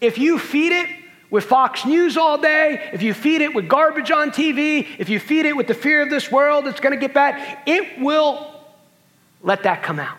If 0.00 0.16
you 0.16 0.38
feed 0.38 0.72
it 0.72 0.88
with 1.28 1.44
Fox 1.44 1.84
News 1.84 2.16
all 2.16 2.38
day, 2.38 2.90
if 2.92 3.02
you 3.02 3.12
feed 3.12 3.42
it 3.42 3.54
with 3.54 3.68
garbage 3.68 4.10
on 4.10 4.30
TV, 4.30 4.86
if 4.98 5.08
you 5.08 5.20
feed 5.20 5.44
it 5.44 5.54
with 5.54 5.66
the 5.66 5.74
fear 5.74 6.00
of 6.02 6.08
this 6.08 6.32
world, 6.32 6.66
it's 6.66 6.80
going 6.80 6.94
to 6.94 7.00
get 7.00 7.12
bad, 7.12 7.58
it 7.66 8.00
will 8.00 8.50
let 9.42 9.64
that 9.64 9.82
come 9.82 9.98
out. 9.98 10.16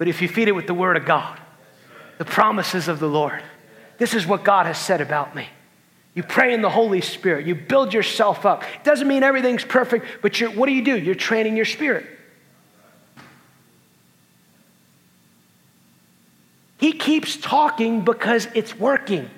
But 0.00 0.08
if 0.08 0.22
you 0.22 0.28
feed 0.28 0.48
it 0.48 0.52
with 0.52 0.66
the 0.66 0.72
Word 0.72 0.96
of 0.96 1.04
God, 1.04 1.38
the 2.16 2.24
promises 2.24 2.88
of 2.88 3.00
the 3.00 3.06
Lord, 3.06 3.42
this 3.98 4.14
is 4.14 4.26
what 4.26 4.44
God 4.44 4.64
has 4.64 4.78
said 4.78 5.02
about 5.02 5.36
me. 5.36 5.46
You 6.14 6.22
pray 6.22 6.54
in 6.54 6.62
the 6.62 6.70
Holy 6.70 7.02
Spirit. 7.02 7.46
You 7.46 7.54
build 7.54 7.92
yourself 7.92 8.46
up. 8.46 8.62
It 8.62 8.82
doesn't 8.82 9.06
mean 9.06 9.22
everything's 9.22 9.62
perfect, 9.62 10.06
but 10.22 10.34
what 10.54 10.68
do 10.68 10.72
you 10.72 10.82
do? 10.82 10.98
You're 10.98 11.14
training 11.14 11.54
your 11.54 11.66
spirit. 11.66 12.06
He 16.78 16.92
keeps 16.92 17.36
talking 17.36 18.00
because 18.00 18.48
it's 18.54 18.74
working. 18.74 19.28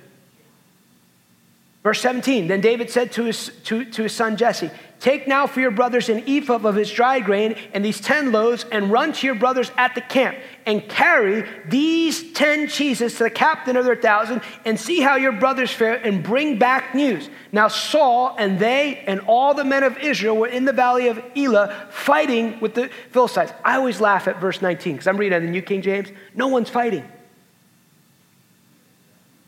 Verse 1.83 2.01
17 2.01 2.47
Then 2.47 2.61
David 2.61 2.91
said 2.91 3.13
to 3.13 3.25
his, 3.25 3.51
to, 3.65 3.85
to 3.85 4.05
his 4.05 4.13
son 4.13 4.37
Jesse, 4.37 4.71
Take 5.01 5.27
now 5.27 5.49
for 5.49 5.59
your 5.59 5.73
brothers 5.73 6.09
an 6.09 6.23
ephah 6.29 6.65
of 6.65 6.77
his 6.77 6.89
dry 6.89 7.19
grain 7.19 7.57
and 7.75 7.85
these 7.85 8.01
10 8.01 8.31
loaves, 8.31 8.65
and 8.71 8.93
run 8.93 9.13
to 9.15 9.27
your 9.27 9.35
brothers 9.35 9.73
at 9.77 9.97
the 9.97 10.01
camp, 10.01 10.39
and 10.65 10.89
carry 10.89 11.45
these 11.67 12.33
10 12.35 12.69
cheeses 12.69 13.17
to 13.17 13.25
the 13.25 13.31
captain 13.31 13.77
of 13.77 13.85
their 13.85 13.97
thousand, 13.97 14.43
and 14.65 14.79
see 14.79 15.01
how 15.01 15.17
your 15.17 15.33
brothers 15.33 15.73
fare, 15.73 15.95
and 15.95 16.23
bring 16.23 16.57
back 16.57 16.95
news. 16.95 17.29
Now 17.51 17.67
Saul 17.67 18.37
and 18.39 18.61
they 18.61 19.03
and 19.09 19.19
all 19.27 19.55
the 19.55 19.65
men 19.65 19.83
of 19.83 19.99
Israel 19.99 20.37
were 20.37 20.47
in 20.47 20.67
the 20.67 20.73
valley 20.73 21.09
of 21.09 21.21
Elah 21.37 21.89
fighting 21.91 22.61
with 22.61 22.75
the 22.75 22.89
Philistines. 23.11 23.51
I 23.65 23.75
always 23.75 24.01
laugh 24.01 24.29
at 24.29 24.41
verse 24.41 24.63
19 24.63 24.93
because 24.93 25.09
I'm 25.09 25.17
reading 25.17 25.37
in 25.37 25.47
the 25.47 25.51
New 25.51 25.63
King 25.63 25.83
James. 25.83 26.11
No 26.33 26.47
one's 26.47 26.71
fighting. 26.71 27.05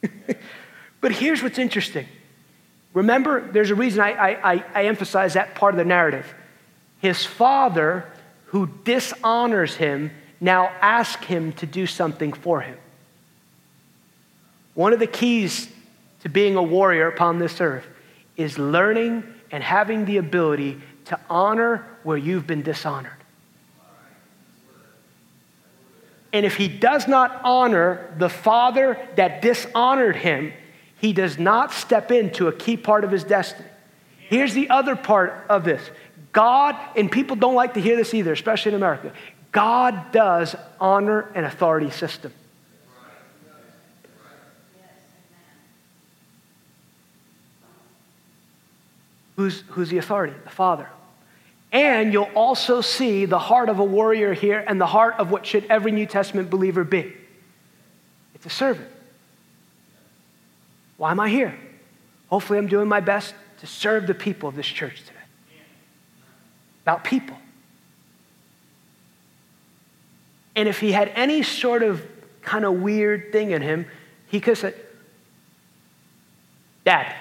but 1.00 1.12
here's 1.12 1.40
what's 1.44 1.60
interesting 1.60 2.08
Remember, 2.94 3.40
there's 3.50 3.70
a 3.70 3.74
reason 3.74 4.00
I, 4.00 4.12
I, 4.12 4.64
I, 4.72 4.84
emphasize 4.84 5.34
that 5.34 5.56
part 5.56 5.74
of 5.74 5.78
the 5.78 5.84
narrative. 5.84 6.32
His 7.00 7.26
father, 7.26 8.08
who 8.46 8.68
dishonors 8.84 9.74
him, 9.74 10.12
now 10.40 10.66
asks 10.80 11.26
him 11.26 11.52
to 11.54 11.66
do 11.66 11.86
something 11.86 12.32
for 12.32 12.60
him. 12.60 12.78
One 14.74 14.92
of 14.92 15.00
the 15.00 15.08
keys 15.08 15.68
to 16.22 16.28
being 16.28 16.54
a 16.54 16.62
warrior 16.62 17.08
upon 17.08 17.40
this 17.40 17.60
earth 17.60 17.86
is 18.36 18.58
learning 18.58 19.24
and 19.50 19.62
having 19.62 20.04
the 20.04 20.18
ability 20.18 20.80
to 21.06 21.18
honor 21.28 21.84
where 22.04 22.16
you've 22.16 22.46
been 22.46 22.62
dishonored. 22.62 23.12
And 26.32 26.46
if 26.46 26.56
he 26.56 26.68
does 26.68 27.06
not 27.06 27.40
honor 27.44 28.12
the 28.18 28.28
father 28.28 28.98
that 29.16 29.42
dishonored 29.42 30.16
him, 30.16 30.52
he 31.04 31.12
does 31.12 31.38
not 31.38 31.70
step 31.70 32.10
into 32.10 32.48
a 32.48 32.52
key 32.52 32.78
part 32.78 33.04
of 33.04 33.10
his 33.10 33.24
destiny. 33.24 33.68
Here's 34.16 34.54
the 34.54 34.70
other 34.70 34.96
part 34.96 35.44
of 35.50 35.62
this 35.62 35.90
God, 36.32 36.76
and 36.96 37.12
people 37.12 37.36
don't 37.36 37.54
like 37.54 37.74
to 37.74 37.80
hear 37.82 37.94
this 37.94 38.14
either, 38.14 38.32
especially 38.32 38.70
in 38.70 38.76
America, 38.76 39.12
God 39.52 40.12
does 40.12 40.56
honor 40.80 41.30
an 41.34 41.44
authority 41.44 41.90
system. 41.90 42.32
Who's, 49.36 49.62
who's 49.68 49.90
the 49.90 49.98
authority? 49.98 50.32
The 50.44 50.50
Father. 50.50 50.88
And 51.70 52.14
you'll 52.14 52.30
also 52.34 52.80
see 52.80 53.26
the 53.26 53.38
heart 53.38 53.68
of 53.68 53.78
a 53.78 53.84
warrior 53.84 54.32
here 54.32 54.64
and 54.66 54.80
the 54.80 54.86
heart 54.86 55.16
of 55.18 55.30
what 55.30 55.44
should 55.44 55.66
every 55.66 55.92
New 55.92 56.06
Testament 56.06 56.48
believer 56.48 56.82
be 56.82 57.12
it's 58.34 58.46
a 58.46 58.48
servant. 58.48 58.93
Why 60.96 61.10
am 61.10 61.20
I 61.20 61.28
here? 61.28 61.56
Hopefully, 62.28 62.58
I'm 62.58 62.68
doing 62.68 62.88
my 62.88 63.00
best 63.00 63.34
to 63.60 63.66
serve 63.66 64.06
the 64.06 64.14
people 64.14 64.48
of 64.48 64.56
this 64.56 64.66
church 64.66 65.00
today. 65.00 65.10
About 66.82 67.04
people. 67.04 67.36
And 70.56 70.68
if 70.68 70.80
he 70.80 70.92
had 70.92 71.10
any 71.14 71.42
sort 71.42 71.82
of 71.82 72.04
kind 72.42 72.64
of 72.64 72.74
weird 72.74 73.32
thing 73.32 73.50
in 73.50 73.62
him, 73.62 73.86
he 74.28 74.40
could 74.40 74.58
say, 74.58 74.74
Dad, 76.84 77.14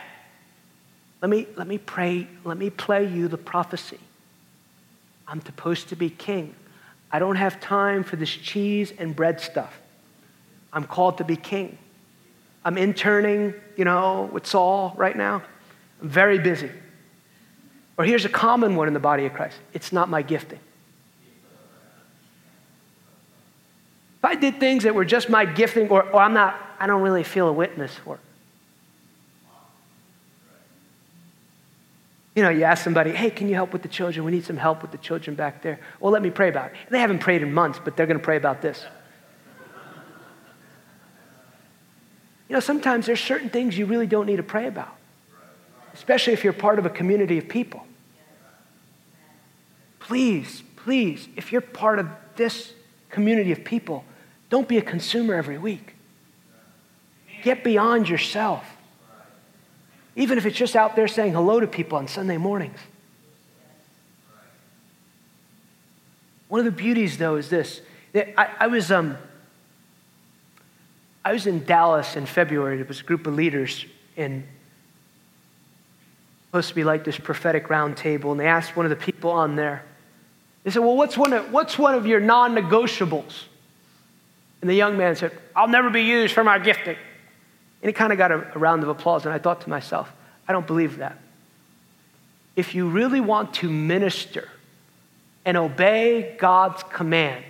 let 1.21 1.30
me, 1.30 1.47
let 1.55 1.67
me 1.67 1.78
pray, 1.78 2.28
let 2.43 2.57
me 2.57 2.69
play 2.69 3.07
you 3.07 3.28
the 3.28 3.38
prophecy. 3.38 3.99
I'm 5.28 5.41
supposed 5.41 5.89
to 5.89 5.95
be 5.95 6.09
king. 6.09 6.53
I 7.11 7.19
don't 7.19 7.38
have 7.38 7.61
time 7.61 8.03
for 8.03 8.17
this 8.17 8.30
cheese 8.30 8.91
and 8.97 9.15
bread 9.15 9.39
stuff. 9.39 9.80
I'm 10.74 10.84
called 10.84 11.19
to 11.19 11.24
be 11.24 11.36
king. 11.36 11.78
I'm 12.66 12.78
interning, 12.78 13.53
you 13.76 13.86
know, 13.86 14.30
with 14.32 14.45
Saul 14.45 14.93
right 14.95 15.16
now. 15.16 15.43
I'm 16.01 16.09
very 16.09 16.39
busy. 16.39 16.70
Or 17.97 18.05
here's 18.05 18.26
a 18.26 18.30
common 18.30 18.76
one 18.76 18.88
in 18.88 18.93
the 18.93 18.99
body 18.99 19.26
of 19.26 19.34
Christ 19.34 19.57
it's 19.74 19.91
not 19.91 20.09
my 20.09 20.22
gifting. 20.22 20.59
If 24.20 24.26
I 24.26 24.36
did 24.36 24.59
things 24.59 24.84
that 24.84 24.95
were 24.95 25.03
just 25.03 25.30
my 25.30 25.43
gifting, 25.43 25.89
or, 25.89 26.03
or 26.03 26.22
I'm 26.22 26.34
not, 26.34 26.57
I 26.80 26.88
don't 26.88 27.01
really 27.01 27.24
feel 27.24 27.49
a 27.49 27.53
witness 27.53 27.93
for 27.93 28.16
it. 28.16 28.22
You 32.36 32.41
know, 32.41 32.49
you 32.49 32.64
ask 32.64 32.84
somebody, 32.84 33.11
hey, 33.11 33.30
can 33.30 33.47
you 33.47 33.53
help 33.53 33.74
with 33.74 33.84
the 33.84 33.89
children? 33.89 34.26
We 34.26 34.32
need 34.32 34.45
some 34.45 34.57
help 34.57 34.82
with 34.82 34.91
the 34.91 34.97
children 34.97 35.36
back 35.36 35.61
there. 35.61 35.80
Well, 35.99 36.11
let 36.11 36.22
me 36.22 36.32
pray 36.32 36.49
about 36.49 36.72
it. 36.72 36.78
They 36.89 36.99
haven't 36.99 37.20
prayed 37.20 37.43
in 37.43 37.53
months, 37.53 37.80
but 37.84 37.95
they're 37.95 38.07
going 38.07 38.18
to 38.18 38.24
pray 38.24 38.38
about 38.38 38.61
this. 38.61 38.86
You 42.54 42.58
know, 42.58 42.60
sometimes 42.60 43.08
there's 43.08 43.20
certain 43.20 43.49
things 43.49 43.76
you 43.76 43.88
really 43.88 44.06
don't 44.06 44.28
need 44.28 44.36
to 44.36 44.43
pray 44.43 44.68
about, 44.68 44.95
especially 45.95 46.34
if 46.34 46.43
you're 46.43 46.54
part 46.54 46.78
of 46.78 46.86
a 46.86 46.89
community 46.91 47.39
of 47.39 47.49
people. 47.49 47.84
Please, 49.97 50.62
please, 50.76 51.28
if 51.36 51.51
you're 51.51 51.62
part 51.62 51.97
of 51.97 52.08
this 52.36 52.74
community 53.10 53.51
of 53.51 53.64
people, 53.64 54.06
don't 54.51 54.68
be 54.68 54.78
a 54.78 54.84
consumer 54.84 55.34
every 55.34 55.58
week. 55.58 55.95
Get 57.41 57.64
beyond 57.64 58.08
yourself. 58.08 58.64
Even 60.16 60.38
if 60.38 60.45
it's 60.45 60.56
just 60.56 60.76
out 60.76 60.95
there 60.95 61.08
saying 61.08 61.34
hello 61.34 61.60
to 61.60 61.66
people 61.66 61.97
on 61.97 62.08
Sunday 62.08 62.38
mornings. 62.38 62.78
One 66.49 66.60
of 66.60 66.66
the 66.66 66.72
beauties, 66.72 67.18
though, 67.18 67.36
is 67.36 67.49
this. 67.49 67.82
I, 68.14 68.47
I 68.60 68.68
was, 68.68 68.91
um, 68.91 69.18
I 71.26 71.34
was 71.34 71.47
in 71.47 71.63
Dallas 71.63 72.15
in 72.15 72.26
February. 72.26 72.78
There 72.78 72.86
was 72.86 72.99
a 72.99 73.03
group 73.03 73.28
of 73.28 73.36
leaders 73.36 73.86
and 74.17 74.43
supposed 76.47 76.69
to 76.69 76.76
be 76.76 76.84
like 76.84 77.03
this 77.03 77.17
prophetic 77.17 77.67
roundtable, 77.67 78.32
and 78.32 78.39
they 78.39 78.45
asked 78.45 78.76
one 78.76 78.86
of 78.86 78.91
the 78.91 78.95
people 78.95 79.32
on 79.32 79.55
there, 79.55 79.84
they 80.63 80.69
said, 80.69 80.84
Well, 80.84 80.95
what's 80.95 81.17
one 81.17 81.34
of, 81.34 81.51
what's 81.51 81.80
one 81.80 81.95
of 81.95 82.05
your 82.05 82.19
non 82.19 82.53
negotiables? 82.53 83.45
And 84.61 84.69
the 84.69 84.76
young 84.76 84.95
man 84.95 85.15
said, 85.15 85.32
I'll 85.55 85.67
never 85.67 85.89
be 85.89 86.03
used 86.03 86.34
for 86.34 86.43
my 86.43 86.59
gifting. 86.59 86.95
And 87.82 87.89
he 87.89 87.91
kind 87.91 88.13
of 88.13 88.19
got 88.19 88.32
a, 88.32 88.55
a 88.55 88.59
round 88.59 88.84
of 88.84 88.89
applause, 88.89 89.26
and 89.26 89.34
I 89.34 89.39
thought 89.39 89.61
to 89.61 89.69
myself, 89.69 90.11
I 90.47 90.51
don't 90.51 90.67
believe 90.67 90.97
that. 90.97 91.17
If 92.55 92.76
you 92.76 92.88
really 92.88 93.19
want 93.19 93.55
to 93.55 93.69
minister 93.69 94.47
and 95.43 95.57
obey 95.57 96.36
God's 96.39 96.84
command 96.84 97.43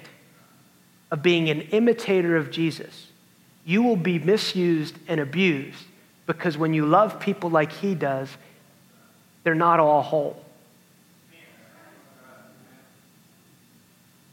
of 1.11 1.21
being 1.21 1.49
an 1.49 1.61
imitator 1.61 2.37
of 2.37 2.51
Jesus, 2.51 3.07
you 3.65 3.83
will 3.83 3.95
be 3.95 4.19
misused 4.19 4.95
and 5.07 5.19
abused 5.19 5.85
because 6.25 6.57
when 6.57 6.73
you 6.73 6.85
love 6.85 7.19
people 7.19 7.49
like 7.49 7.71
he 7.71 7.95
does, 7.95 8.29
they're 9.43 9.55
not 9.55 9.79
all 9.79 10.01
whole. 10.01 10.43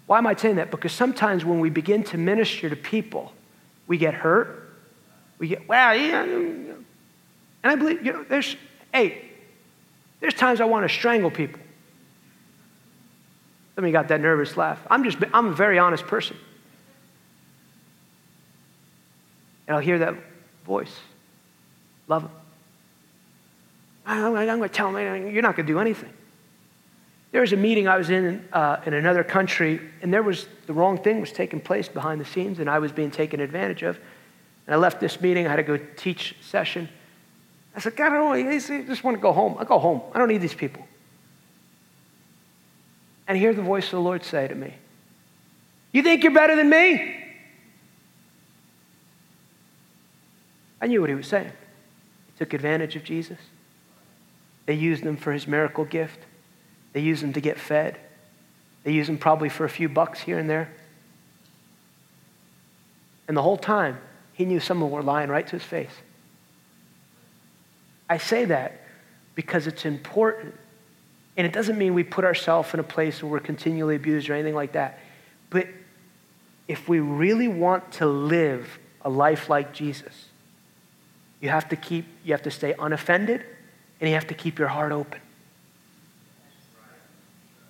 Why 0.07 0.19
am 0.19 0.27
I 0.27 0.35
saying 0.35 0.57
that? 0.57 0.73
Because 0.73 0.93
sometimes 0.93 1.45
when 1.45 1.61
we 1.61 1.71
begin 1.71 2.03
to 2.05 2.19
minister 2.19 2.69
to 2.69 2.75
people, 2.75 3.33
we 3.87 3.97
get 3.97 4.15
hurt. 4.15 4.69
We 5.39 5.49
get, 5.49 5.69
well, 5.69 5.97
yeah. 5.97 6.25
And 6.25 6.85
I 7.63 7.77
believe, 7.77 8.05
you 8.05 8.13
know, 8.13 8.25
there's, 8.29 8.57
hey, 8.93 9.23
there's 10.19 10.35
times 10.35 10.61
I 10.61 10.65
want 10.65 10.89
to 10.89 10.93
strangle 10.93 11.31
people. 11.31 11.61
Some 13.75 13.85
of 13.85 13.89
you 13.89 13.93
got 13.93 14.09
that 14.09 14.21
nervous 14.21 14.57
laugh. 14.57 14.81
I'm 14.91 15.05
just, 15.05 15.19
I'm 15.33 15.47
a 15.47 15.53
very 15.53 15.79
honest 15.79 16.07
person. 16.07 16.37
And 19.71 19.77
I'll 19.77 19.85
hear 19.85 20.01
that 20.01 20.17
voice. 20.67 20.93
Love 22.09 22.23
him. 22.23 22.31
I'm, 24.05 24.33
going 24.33 24.61
to 24.63 24.69
tell 24.69 24.89
him, 24.89 25.33
you're 25.33 25.43
not 25.43 25.55
going 25.55 25.65
to 25.65 25.73
do 25.73 25.79
anything. 25.79 26.13
There 27.31 27.41
was 27.41 27.53
a 27.53 27.57
meeting 27.57 27.87
I 27.87 27.97
was 27.97 28.11
in 28.11 28.45
uh, 28.53 28.81
in 28.85 28.95
another 28.95 29.23
country, 29.23 29.81
and 30.03 30.13
there 30.13 30.25
was 30.25 30.49
the 30.67 30.73
wrong 30.73 30.99
thing 30.99 31.21
was 31.21 31.31
taking 31.31 31.61
place 31.61 31.89
behind 31.89 32.21
the 32.21 32.25
scenes, 32.25 32.59
and 32.59 32.69
I 32.69 32.81
was 32.81 32.91
being 32.91 33.13
taken 33.13 33.39
advantage 33.39 33.85
of. 33.85 33.97
And 34.67 34.75
I 34.75 34.77
left 34.77 34.99
this 34.99 35.21
meeting. 35.21 35.47
I 35.47 35.51
had 35.51 35.57
to 35.59 35.63
go 35.63 35.79
teach 35.95 36.35
session. 36.41 36.89
I 37.77 37.79
said, 37.79 37.95
God, 37.95 38.11
I, 38.11 38.17
don't, 38.17 38.49
I 38.49 38.59
just 38.59 39.05
want 39.05 39.17
to 39.17 39.21
go 39.21 39.31
home. 39.31 39.55
I'll 39.57 39.67
go 39.67 39.79
home. 39.79 40.03
I 40.13 40.19
don't 40.19 40.27
need 40.27 40.43
these 40.43 40.53
people. 40.53 40.85
And 43.29 43.37
I 43.37 43.39
hear 43.39 43.55
the 43.55 43.63
voice 43.63 43.85
of 43.85 43.93
the 43.93 44.01
Lord 44.01 44.25
say 44.25 44.49
to 44.49 44.55
me, 44.57 44.75
You 45.93 46.03
think 46.03 46.25
you're 46.25 46.35
better 46.35 46.57
than 46.57 46.69
me? 46.69 47.20
I 50.81 50.87
knew 50.87 51.01
what 51.01 51.11
he 51.11 51.17
was 51.17 51.27
saying. 51.27 51.53
He 52.27 52.39
took 52.39 52.55
advantage 52.55 52.97
of 52.97 53.05
Jesus. 53.05 53.39
They 54.67 54.75
used 54.75 55.03
him 55.03 55.17
for 55.17 55.33
his 55.33 55.47
miracle 55.47 55.85
gift. 55.85 56.19
They 56.93 57.01
used 57.01 57.23
them 57.23 57.33
to 57.35 57.41
get 57.41 57.59
fed. 57.59 57.99
They 58.85 58.93
used 58.93 59.09
them 59.09 59.19
probably 59.19 59.49
for 59.49 59.65
a 59.65 59.69
few 59.69 59.89
bucks 59.89 60.21
here 60.21 60.39
and 60.39 60.49
there. 60.49 60.71
And 63.29 63.37
the 63.37 63.43
whole 63.43 63.59
time, 63.59 63.99
he 64.33 64.45
knew 64.45 64.59
some 64.59 64.83
of 64.83 64.89
them 64.89 64.91
were 64.91 65.03
lying 65.03 65.29
right 65.29 65.47
to 65.47 65.53
his 65.53 65.63
face. 65.63 65.93
I 68.09 68.19
say 68.19 68.47
that 68.47 68.81
because 69.35 69.67
it's 69.67 69.85
important. 69.85 70.55
And 71.37 71.47
it 71.47 71.53
doesn't 71.53 71.79
mean 71.79 71.95
we 71.95 72.03
put 72.03 72.25
ourselves 72.25 72.75
in 72.75 72.81
a 72.81 72.85
place 72.85 73.23
where 73.23 73.31
we're 73.31 73.41
continually 73.41 73.97
abused 73.97 74.29
or 74.29 74.35
anything 74.35 74.55
like 74.55 74.73
that. 74.73 74.99
But 75.49 75.69
if 76.67 76.89
we 76.89 77.01
really 77.01 77.49
want 77.49 77.93
to 77.93 78.07
live 78.07 78.79
a 79.03 79.11
life 79.11 79.49
like 79.49 79.73
Jesus, 79.73 80.30
you 81.41 81.49
have 81.49 81.69
to 81.71 81.77
keep, 81.77 82.07
you 82.25 82.33
have 82.33 82.43
to 82.43 82.51
stay 82.51 82.75
unoffended 82.79 83.45
and 84.01 84.09
you 84.09 84.15
have 84.15 84.27
to 84.29 84.35
keep 84.35 84.59
your 84.59 84.69
heart 84.69 84.93
open. 84.93 85.21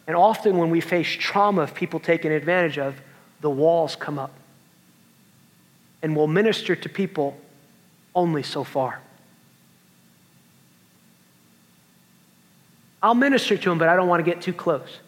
And 0.06 0.16
often 0.16 0.58
when 0.58 0.70
we 0.70 0.80
face 0.80 1.08
trauma 1.08 1.62
of 1.62 1.74
people 1.74 2.00
taken 2.00 2.32
advantage 2.32 2.78
of, 2.78 3.00
the 3.40 3.50
walls 3.50 3.94
come 3.94 4.18
up. 4.18 4.32
And 6.02 6.16
we'll 6.16 6.26
minister 6.26 6.74
to 6.74 6.88
people 6.88 7.36
only 8.14 8.42
so 8.42 8.64
far. 8.64 9.00
I'll 13.02 13.14
minister 13.14 13.56
to 13.56 13.68
them, 13.68 13.78
but 13.78 13.88
I 13.88 13.96
don't 13.96 14.08
want 14.08 14.24
to 14.24 14.30
get 14.30 14.42
too 14.42 14.52
close. 14.52 14.98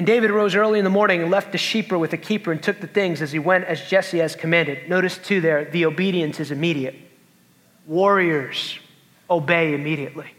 And 0.00 0.06
David 0.06 0.30
rose 0.30 0.54
early 0.54 0.78
in 0.78 0.84
the 0.84 0.90
morning 0.90 1.20
and 1.20 1.30
left 1.30 1.52
the 1.52 1.58
sheeper 1.58 1.98
with 1.98 2.10
the 2.10 2.16
keeper 2.16 2.50
and 2.50 2.62
took 2.62 2.80
the 2.80 2.86
things 2.86 3.20
as 3.20 3.32
he 3.32 3.38
went 3.38 3.66
as 3.66 3.86
Jesse 3.86 4.16
has 4.18 4.34
commanded. 4.34 4.88
Notice 4.88 5.18
too 5.18 5.42
there, 5.42 5.66
the 5.66 5.84
obedience 5.84 6.40
is 6.40 6.50
immediate. 6.50 6.94
Warriors 7.86 8.78
obey 9.28 9.74
immediately 9.74 10.32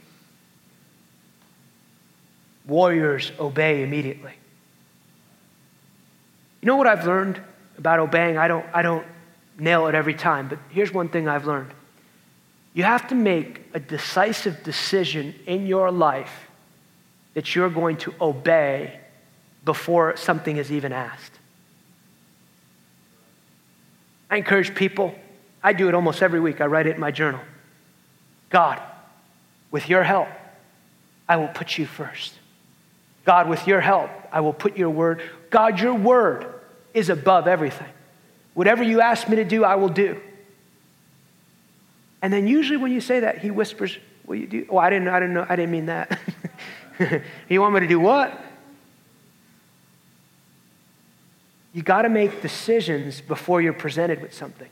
warriors 2.72 3.34
obey 3.38 3.84
immediately. 3.84 4.34
You 6.62 6.68
know 6.68 6.78
what 6.78 6.88
I've 6.88 7.06
learned 7.06 7.42
about 7.78 8.00
obeying? 8.00 8.38
I 8.38 8.48
don't, 8.48 8.66
I 8.74 8.82
don't 8.82 9.06
nail 9.60 9.88
it 9.88 9.96
every 9.96 10.14
time, 10.14 10.48
but 10.48 10.58
here's 10.70 10.94
one 10.94 11.10
thing 11.10 11.28
I've 11.28 11.46
learned. 11.46 11.72
You 12.74 12.84
have 12.86 13.10
to 13.10 13.16
make 13.16 13.62
a 13.74 13.80
decisive 13.80 14.64
decision 14.64 15.36
in 15.46 15.68
your 15.68 15.92
life 15.92 16.48
that 17.34 17.54
you're 17.54 17.70
going 17.70 17.98
to 17.98 18.14
obey 18.22 19.01
before 19.64 20.18
something 20.18 20.58
is 20.58 20.72
even 20.72 20.92
asked. 20.92 21.34
I 24.30 24.38
encourage 24.38 24.74
people, 24.74 25.14
I 25.64 25.74
do 25.74 25.88
it 25.90 25.94
almost 25.94 26.24
every 26.24 26.40
week. 26.40 26.62
I 26.62 26.66
write 26.66 26.88
it 26.88 26.96
in 26.96 27.02
my 27.02 27.12
journal. 27.12 27.42
God, 28.50 28.82
with 29.70 29.90
your 29.90 30.04
help, 30.04 30.30
I 31.28 31.36
will 31.38 31.50
put 31.50 31.78
you 31.78 31.86
first. 31.86 32.34
God, 33.26 33.48
with 33.48 33.68
your 33.68 33.82
help, 33.82 34.10
I 34.32 34.42
will 34.42 34.54
put 34.54 34.78
your 34.78 34.90
word. 34.90 35.22
God, 35.50 35.80
your 35.80 35.94
word 35.94 36.46
is 36.94 37.10
above 37.10 37.48
everything. 37.48 37.88
Whatever 38.54 38.84
you 38.84 39.02
ask 39.02 39.30
me 39.30 39.36
to 39.36 39.46
do, 39.46 39.64
I 39.64 39.76
will 39.76 39.90
do. 39.90 40.20
And 42.22 42.32
then 42.32 42.48
usually 42.48 42.78
when 42.78 42.92
you 42.92 43.02
say 43.02 43.22
that, 43.22 43.40
he 43.40 43.52
whispers, 43.52 43.98
Will 44.26 44.36
you 44.36 44.48
do? 44.48 44.66
Oh, 44.70 44.78
I 44.78 44.90
didn't, 44.90 45.10
I 45.10 45.20
didn't 45.20 45.34
know, 45.34 45.46
I 45.50 45.56
didn't 45.56 45.72
mean 45.72 45.88
that. 45.88 46.18
you 47.50 47.60
want 47.60 47.74
me 47.74 47.82
to 47.82 47.88
do 47.88 48.00
what? 48.00 48.40
You 51.74 51.82
got 51.82 52.02
to 52.02 52.10
make 52.10 52.42
decisions 52.42 53.22
before 53.22 53.62
you're 53.62 53.74
presented 53.74 54.22
with 54.22 54.34
something. 54.34 54.70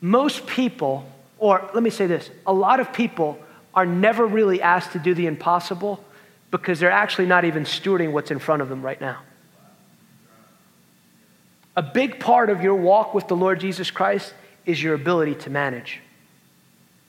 Most 0.00 0.46
people, 0.46 1.04
or 1.38 1.68
let 1.74 1.82
me 1.82 1.90
say 1.90 2.06
this, 2.06 2.30
a 2.46 2.52
lot 2.52 2.80
of 2.80 2.92
people 2.92 3.38
are 3.74 3.86
never 3.86 4.26
really 4.26 4.62
asked 4.62 4.92
to 4.92 4.98
do 4.98 5.14
the 5.14 5.26
impossible 5.26 6.02
because 6.50 6.80
they're 6.80 6.90
actually 6.90 7.26
not 7.26 7.44
even 7.44 7.64
stewarding 7.64 8.12
what's 8.12 8.30
in 8.30 8.38
front 8.38 8.62
of 8.62 8.68
them 8.68 8.82
right 8.82 9.00
now. 9.00 9.20
A 11.76 11.82
big 11.82 12.18
part 12.18 12.50
of 12.50 12.62
your 12.62 12.74
walk 12.74 13.14
with 13.14 13.28
the 13.28 13.36
Lord 13.36 13.60
Jesus 13.60 13.90
Christ 13.90 14.34
is 14.66 14.82
your 14.82 14.94
ability 14.94 15.36
to 15.36 15.50
manage. 15.50 16.00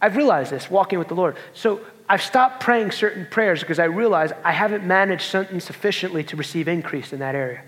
I've 0.01 0.15
realized 0.15 0.51
this 0.51 0.69
walking 0.69 0.99
with 0.99 1.07
the 1.07 1.15
Lord. 1.15 1.35
So 1.53 1.81
I've 2.11 2.23
stopped 2.23 2.59
praying 2.59 2.89
certain 2.89 3.27
prayers 3.29 3.59
because 3.59 3.77
I 3.77 3.83
realize 3.83 4.31
I 4.43 4.51
haven't 4.51 4.83
managed 4.83 5.29
something 5.29 5.59
sufficiently 5.59 6.23
to 6.25 6.35
receive 6.35 6.67
increase 6.67 7.13
in 7.13 7.19
that 7.19 7.35
area. 7.35 7.61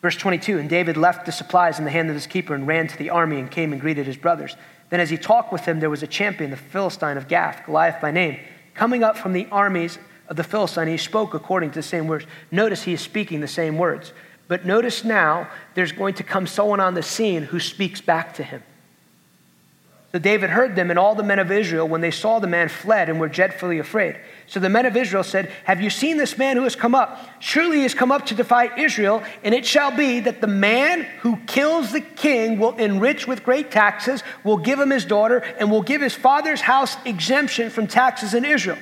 Verse 0.00 0.16
22 0.16 0.58
And 0.58 0.70
David 0.70 0.96
left 0.96 1.26
the 1.26 1.32
supplies 1.32 1.78
in 1.78 1.84
the 1.84 1.90
hand 1.90 2.08
of 2.08 2.14
his 2.14 2.26
keeper 2.26 2.54
and 2.54 2.66
ran 2.66 2.88
to 2.88 2.96
the 2.96 3.10
army 3.10 3.38
and 3.38 3.50
came 3.50 3.72
and 3.72 3.80
greeted 3.82 4.06
his 4.06 4.16
brothers. 4.16 4.56
Then, 4.88 5.00
as 5.00 5.10
he 5.10 5.18
talked 5.18 5.52
with 5.52 5.66
them, 5.66 5.80
there 5.80 5.90
was 5.90 6.02
a 6.02 6.06
champion, 6.06 6.50
the 6.50 6.56
Philistine 6.56 7.18
of 7.18 7.28
Gath, 7.28 7.66
Goliath 7.66 8.00
by 8.00 8.12
name, 8.12 8.38
coming 8.72 9.02
up 9.02 9.18
from 9.18 9.34
the 9.34 9.46
armies 9.50 9.98
of 10.28 10.36
the 10.36 10.44
Philistine. 10.44 10.88
He 10.88 10.96
spoke 10.96 11.34
according 11.34 11.72
to 11.72 11.80
the 11.80 11.82
same 11.82 12.06
words. 12.06 12.24
Notice 12.50 12.84
he 12.84 12.94
is 12.94 13.00
speaking 13.02 13.40
the 13.40 13.48
same 13.48 13.76
words. 13.76 14.12
But 14.48 14.64
notice 14.64 15.04
now, 15.04 15.48
there's 15.74 15.92
going 15.92 16.14
to 16.14 16.22
come 16.22 16.46
someone 16.46 16.80
on 16.80 16.94
the 16.94 17.02
scene 17.02 17.42
who 17.42 17.58
speaks 17.58 18.00
back 18.00 18.34
to 18.34 18.42
him. 18.42 18.62
So 20.12 20.20
David 20.20 20.50
heard 20.50 20.76
them, 20.76 20.88
and 20.88 20.98
all 20.98 21.14
the 21.14 21.22
men 21.22 21.40
of 21.40 21.50
Israel, 21.50 21.86
when 21.86 22.00
they 22.00 22.12
saw 22.12 22.38
the 22.38 22.46
man, 22.46 22.68
fled 22.68 23.10
and 23.10 23.20
were 23.20 23.28
dreadfully 23.28 23.80
afraid. 23.80 24.16
So 24.46 24.60
the 24.60 24.70
men 24.70 24.86
of 24.86 24.96
Israel 24.96 25.24
said, 25.24 25.52
Have 25.64 25.82
you 25.82 25.90
seen 25.90 26.16
this 26.16 26.38
man 26.38 26.56
who 26.56 26.62
has 26.62 26.76
come 26.76 26.94
up? 26.94 27.20
Surely 27.40 27.78
he 27.78 27.82
has 27.82 27.92
come 27.92 28.12
up 28.12 28.24
to 28.26 28.34
defy 28.34 28.74
Israel, 28.78 29.22
and 29.42 29.52
it 29.52 29.66
shall 29.66 29.94
be 29.94 30.20
that 30.20 30.40
the 30.40 30.46
man 30.46 31.02
who 31.20 31.36
kills 31.46 31.92
the 31.92 32.00
king 32.00 32.58
will 32.58 32.76
enrich 32.76 33.26
with 33.26 33.42
great 33.42 33.70
taxes, 33.70 34.22
will 34.44 34.56
give 34.56 34.78
him 34.78 34.90
his 34.90 35.04
daughter, 35.04 35.38
and 35.58 35.70
will 35.70 35.82
give 35.82 36.00
his 36.00 36.14
father's 36.14 36.60
house 36.60 36.96
exemption 37.04 37.68
from 37.68 37.86
taxes 37.86 38.32
in 38.32 38.44
Israel. 38.44 38.78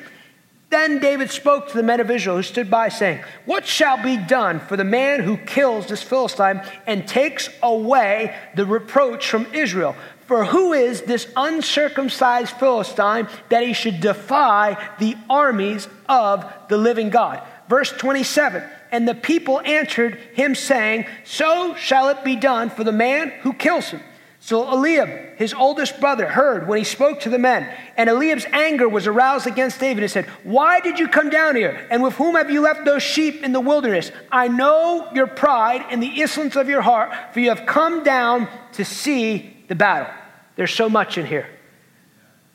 Then 0.74 0.98
David 0.98 1.30
spoke 1.30 1.68
to 1.68 1.76
the 1.76 1.84
men 1.84 2.00
of 2.00 2.10
Israel 2.10 2.34
who 2.34 2.42
stood 2.42 2.68
by, 2.68 2.88
saying, 2.88 3.22
What 3.44 3.64
shall 3.64 4.02
be 4.02 4.16
done 4.16 4.58
for 4.58 4.76
the 4.76 4.82
man 4.82 5.20
who 5.20 5.36
kills 5.36 5.86
this 5.86 6.02
Philistine 6.02 6.62
and 6.84 7.06
takes 7.06 7.48
away 7.62 8.36
the 8.56 8.66
reproach 8.66 9.28
from 9.28 9.46
Israel? 9.54 9.94
For 10.26 10.44
who 10.44 10.72
is 10.72 11.02
this 11.02 11.28
uncircumcised 11.36 12.56
Philistine 12.56 13.28
that 13.50 13.62
he 13.64 13.72
should 13.72 14.00
defy 14.00 14.76
the 14.98 15.16
armies 15.30 15.86
of 16.08 16.52
the 16.68 16.76
living 16.76 17.08
God? 17.08 17.40
Verse 17.68 17.92
27 17.92 18.68
And 18.90 19.06
the 19.06 19.14
people 19.14 19.60
answered 19.60 20.18
him, 20.34 20.56
saying, 20.56 21.06
So 21.22 21.76
shall 21.76 22.08
it 22.08 22.24
be 22.24 22.34
done 22.34 22.68
for 22.68 22.82
the 22.82 22.90
man 22.90 23.30
who 23.42 23.52
kills 23.52 23.90
him. 23.90 24.00
So 24.44 24.70
Eliab, 24.70 25.38
his 25.38 25.54
oldest 25.54 26.00
brother, 26.00 26.28
heard 26.28 26.68
when 26.68 26.76
he 26.76 26.84
spoke 26.84 27.20
to 27.20 27.30
the 27.30 27.38
men. 27.38 27.66
And 27.96 28.10
Eliab's 28.10 28.44
anger 28.52 28.86
was 28.86 29.06
aroused 29.06 29.46
against 29.46 29.80
David 29.80 30.02
and 30.02 30.12
said, 30.12 30.26
Why 30.42 30.80
did 30.80 30.98
you 30.98 31.08
come 31.08 31.30
down 31.30 31.56
here? 31.56 31.86
And 31.90 32.02
with 32.02 32.12
whom 32.16 32.34
have 32.34 32.50
you 32.50 32.60
left 32.60 32.84
those 32.84 33.02
sheep 33.02 33.42
in 33.42 33.52
the 33.52 33.60
wilderness? 33.60 34.12
I 34.30 34.48
know 34.48 35.08
your 35.14 35.26
pride 35.26 35.86
and 35.88 36.02
the 36.02 36.20
insolence 36.20 36.56
of 36.56 36.68
your 36.68 36.82
heart, 36.82 37.32
for 37.32 37.40
you 37.40 37.48
have 37.48 37.64
come 37.64 38.04
down 38.04 38.46
to 38.72 38.84
see 38.84 39.56
the 39.68 39.74
battle. 39.74 40.12
There's 40.56 40.74
so 40.74 40.90
much 40.90 41.16
in 41.16 41.24
here. 41.24 41.48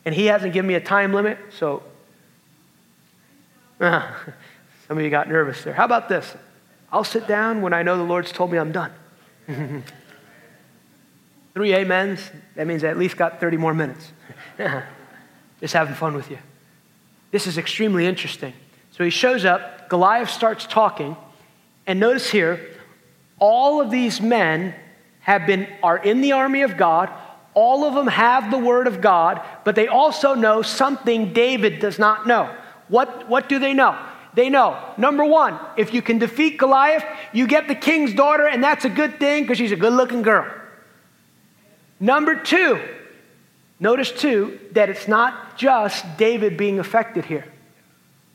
And 0.06 0.14
he 0.14 0.28
hasn't 0.28 0.54
given 0.54 0.68
me 0.68 0.76
a 0.76 0.80
time 0.80 1.12
limit, 1.12 1.40
so 1.58 1.82
uh, 3.80 4.14
some 4.88 4.96
of 4.96 5.04
you 5.04 5.10
got 5.10 5.28
nervous 5.28 5.64
there. 5.64 5.74
How 5.74 5.86
about 5.86 6.08
this? 6.08 6.36
I'll 6.92 7.04
sit 7.04 7.28
down 7.28 7.64
when 7.64 7.74
I 7.74 7.82
know 7.82 7.98
the 7.98 8.04
Lord's 8.04 8.32
told 8.32 8.52
me 8.52 8.60
I'm 8.60 8.72
done. 8.72 8.92
Three 11.54 11.74
amens, 11.74 12.20
that 12.56 12.68
means 12.68 12.84
I 12.84 12.88
at 12.88 12.98
least 12.98 13.18
got 13.18 13.40
30 13.40 13.58
more 13.58 13.74
minutes. 13.74 14.12
Just 15.60 15.74
having 15.74 15.96
fun 15.96 16.16
with 16.16 16.30
you. 16.30 16.38
This 17.32 17.48
is 17.48 17.58
extremely 17.58 18.06
interesting. 18.06 18.54
So 18.92 19.04
he 19.04 19.10
shows 19.10 19.46
up, 19.46 19.90
Goliath 19.90 20.30
starts 20.30 20.66
talking, 20.66 21.16
and 21.86 22.00
notice 22.00 22.30
here, 22.30 22.60
all 23.40 23.82
of 23.82 23.92
these 23.92 24.22
men 24.22 24.76
have 25.22 25.46
been 25.46 25.68
are 25.82 25.98
in 25.98 26.22
the 26.22 26.34
army 26.34 26.62
of 26.62 26.78
God. 26.78 27.10
All 27.54 27.86
of 27.86 27.94
them 27.94 28.08
have 28.08 28.52
the 28.52 28.58
word 28.58 28.88
of 28.88 29.02
God, 29.02 29.42
but 29.64 29.76
they 29.76 29.88
also 29.88 30.34
know 30.34 30.62
something 30.62 31.34
David 31.34 31.80
does 31.80 32.00
not 32.00 32.28
know. 32.28 32.56
What, 32.88 33.28
what 33.28 33.50
do 33.50 33.60
they 33.60 33.74
know? 33.74 33.98
They 34.34 34.50
know, 34.50 34.78
number 34.98 35.26
one, 35.26 35.60
if 35.76 35.94
you 35.94 36.02
can 36.02 36.20
defeat 36.20 36.58
Goliath, 36.58 37.04
you 37.34 37.48
get 37.48 37.68
the 37.68 37.76
king's 37.76 38.14
daughter, 38.14 38.48
and 38.48 38.64
that's 38.64 38.86
a 38.86 38.90
good 38.90 39.20
thing 39.20 39.44
because 39.44 39.58
she's 39.58 39.72
a 39.72 39.76
good 39.76 39.94
looking 39.94 40.22
girl. 40.22 40.46
Number 42.00 42.36
two, 42.36 42.82
notice 43.80 44.12
too 44.12 44.60
that 44.72 44.90
it's 44.90 45.08
not 45.08 45.58
just 45.58 46.06
David 46.18 46.58
being 46.58 46.80
affected 46.80 47.26
here. 47.26 47.46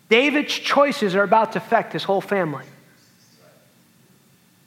David's 0.08 0.52
choices 0.52 1.14
are 1.14 1.22
about 1.22 1.52
to 1.52 1.58
affect 1.58 1.92
his 1.92 2.04
whole 2.04 2.20
family. 2.20 2.64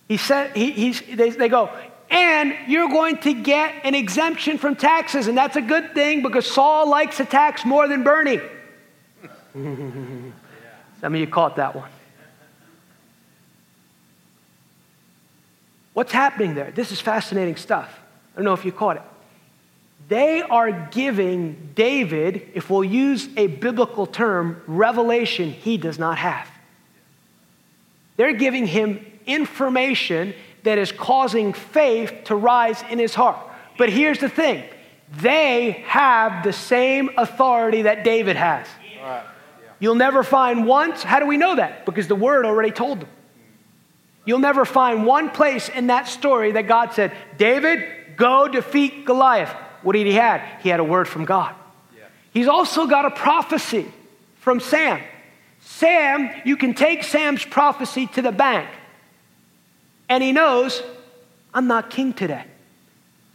He 0.07 0.17
said, 0.17 0.55
he, 0.55 0.71
he's, 0.71 1.01
they, 1.01 1.29
they 1.29 1.49
go, 1.49 1.69
and 2.09 2.55
you're 2.67 2.89
going 2.89 3.17
to 3.19 3.33
get 3.33 3.75
an 3.83 3.93
exemption 3.93 4.57
from 4.57 4.75
taxes. 4.75 5.27
And 5.27 5.37
that's 5.37 5.57
a 5.57 5.61
good 5.61 5.93
thing 5.93 6.21
because 6.21 6.49
Saul 6.49 6.89
likes 6.89 7.19
a 7.19 7.25
tax 7.25 7.65
more 7.65 7.87
than 7.87 8.03
Bernie. 8.03 8.39
Some 9.53 10.33
of 11.13 11.15
you 11.15 11.27
caught 11.27 11.57
that 11.57 11.75
one. 11.75 11.89
What's 15.93 16.11
happening 16.11 16.55
there? 16.55 16.71
This 16.71 16.91
is 16.91 17.01
fascinating 17.01 17.55
stuff. 17.55 17.99
I 18.37 18.39
don't 18.39 18.45
know 18.45 18.53
if 18.53 18.65
you 18.65 18.71
caught 18.71 18.97
it. 18.97 19.01
They 20.09 20.43
are 20.43 20.71
giving 20.91 21.71
David, 21.73 22.51
if 22.53 22.69
we'll 22.69 22.83
use 22.83 23.27
a 23.35 23.47
biblical 23.47 24.05
term, 24.05 24.61
revelation 24.67 25.49
he 25.49 25.77
does 25.77 25.97
not 25.97 26.19
have. 26.19 26.47
They're 28.15 28.35
giving 28.35 28.67
him 28.67 29.03
information 29.25 30.35
that 30.61 30.77
is 30.77 30.91
causing 30.91 31.51
faith 31.51 32.13
to 32.25 32.35
rise 32.35 32.83
in 32.91 32.99
his 32.99 33.15
heart. 33.15 33.39
But 33.75 33.89
here's 33.89 34.19
the 34.19 34.29
thing 34.29 34.63
they 35.11 35.83
have 35.87 36.43
the 36.43 36.53
same 36.53 37.09
authority 37.17 37.81
that 37.83 38.03
David 38.03 38.35
has. 38.35 38.67
You'll 39.79 39.95
never 39.95 40.21
find 40.21 40.67
once, 40.67 41.01
how 41.01 41.19
do 41.19 41.25
we 41.25 41.37
know 41.37 41.55
that? 41.55 41.87
Because 41.87 42.07
the 42.07 42.15
word 42.15 42.45
already 42.45 42.71
told 42.71 42.99
them. 42.99 43.09
You'll 44.27 44.39
never 44.39 44.65
find 44.65 45.05
one 45.05 45.29
place 45.29 45.69
in 45.69 45.87
that 45.87 46.09
story 46.09 46.51
that 46.51 46.67
God 46.67 46.91
said, 46.91 47.13
David, 47.37 48.17
go 48.17 48.49
defeat 48.49 49.05
Goliath. 49.05 49.49
What 49.83 49.93
did 49.93 50.05
he 50.05 50.15
have? 50.15 50.41
He 50.61 50.67
had 50.67 50.81
a 50.81 50.83
word 50.83 51.07
from 51.07 51.23
God. 51.23 51.55
Yeah. 51.95 52.03
He's 52.33 52.49
also 52.49 52.87
got 52.87 53.05
a 53.05 53.11
prophecy 53.11 53.85
from 54.41 54.59
Sam. 54.59 55.01
Sam, 55.61 56.29
you 56.43 56.57
can 56.57 56.73
take 56.73 57.03
Sam's 57.03 57.45
prophecy 57.45 58.07
to 58.07 58.21
the 58.21 58.33
bank 58.33 58.67
and 60.09 60.21
he 60.21 60.33
knows, 60.33 60.83
I'm 61.53 61.67
not 61.67 61.89
king 61.89 62.11
today. 62.11 62.43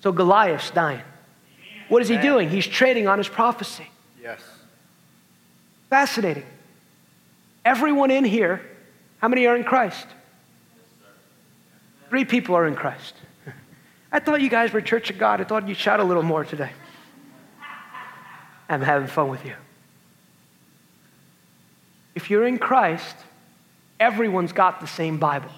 So 0.02 0.12
Goliath's 0.12 0.70
dying. 0.72 1.02
What 1.88 2.02
is 2.02 2.08
he 2.08 2.18
doing? 2.18 2.50
He's 2.50 2.66
trading 2.66 3.08
on 3.08 3.16
his 3.16 3.28
prophecy. 3.28 3.86
Yes. 4.22 4.42
Fascinating. 5.88 6.44
Everyone 7.64 8.10
in 8.10 8.24
here, 8.24 8.60
how 9.22 9.28
many 9.28 9.46
are 9.46 9.56
in 9.56 9.64
Christ? 9.64 10.06
Three 12.12 12.26
people 12.26 12.54
are 12.56 12.66
in 12.66 12.74
Christ. 12.74 13.14
I 14.12 14.20
thought 14.20 14.42
you 14.42 14.50
guys 14.50 14.70
were 14.70 14.82
Church 14.82 15.08
of 15.08 15.16
God. 15.16 15.40
I 15.40 15.44
thought 15.44 15.66
you'd 15.66 15.78
shout 15.78 15.98
a 15.98 16.04
little 16.04 16.22
more 16.22 16.44
today. 16.44 16.70
I'm 18.68 18.82
having 18.82 19.08
fun 19.08 19.28
with 19.30 19.46
you. 19.46 19.54
If 22.14 22.28
you're 22.28 22.46
in 22.46 22.58
Christ, 22.58 23.16
everyone's 23.98 24.52
got 24.52 24.82
the 24.82 24.86
same 24.86 25.16
Bible. 25.16 25.48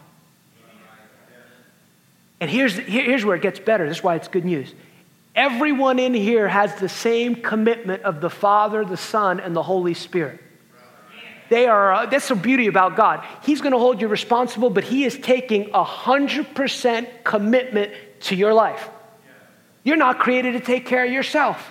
And 2.39 2.49
here's, 2.49 2.77
here's 2.77 3.25
where 3.25 3.35
it 3.35 3.43
gets 3.43 3.59
better. 3.59 3.89
This 3.89 3.97
is 3.97 4.05
why 4.05 4.15
it's 4.15 4.29
good 4.29 4.45
news. 4.45 4.73
Everyone 5.35 5.99
in 5.99 6.15
here 6.15 6.47
has 6.47 6.77
the 6.77 6.89
same 6.89 7.35
commitment 7.35 8.05
of 8.05 8.21
the 8.21 8.31
Father, 8.31 8.85
the 8.85 8.97
Son, 8.97 9.41
and 9.41 9.57
the 9.57 9.63
Holy 9.65 9.95
Spirit. 9.95 10.41
They 11.55 11.69
are, 11.69 11.93
uh, 11.93 12.07
that's 12.07 12.27
the 12.27 12.35
beauty 12.35 12.67
about 12.67 12.97
God. 12.97 13.25
He's 13.45 13.61
going 13.61 13.75
to 13.75 13.79
hold 13.79 14.01
you 14.01 14.09
responsible, 14.09 14.71
but 14.71 14.83
He 14.83 15.05
is 15.05 15.17
taking 15.17 15.71
a 15.73 15.85
100% 15.85 17.23
commitment 17.23 17.93
to 18.23 18.35
your 18.35 18.53
life. 18.53 18.89
You're 19.85 19.97
not 19.97 20.19
created 20.19 20.55
to 20.55 20.59
take 20.59 20.85
care 20.85 21.05
of 21.05 21.13
yourself. 21.13 21.71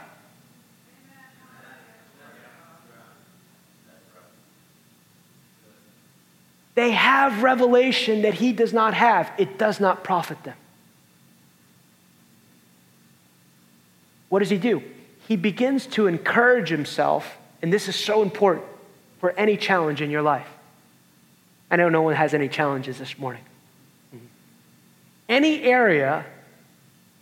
They 6.76 6.92
have 6.92 7.44
revelation 7.44 8.22
that 8.22 8.36
he 8.36 8.54
does 8.54 8.72
not 8.72 8.94
have. 8.94 9.30
It 9.38 9.58
does 9.58 9.82
not 9.82 10.02
profit 10.02 10.42
them. 10.46 10.56
What 14.30 14.40
does 14.40 14.50
he 14.50 14.58
do? 14.58 14.82
He 15.28 15.36
begins 15.36 15.88
to 15.88 16.08
encourage 16.08 16.70
himself, 16.70 17.36
and 17.62 17.74
this 17.74 17.90
is 17.90 17.98
so 17.98 18.22
important 18.22 18.68
for 19.24 19.32
any 19.38 19.56
challenge 19.56 20.02
in 20.02 20.12
your 20.12 20.22
life. 20.22 20.50
I 21.72 21.78
know 21.78 21.88
no 21.88 22.02
one 22.02 22.14
has 22.14 22.34
any 22.34 22.50
challenges 22.50 22.98
this 22.98 23.18
morning. 23.18 23.42
Any 25.30 25.64
area 25.64 26.26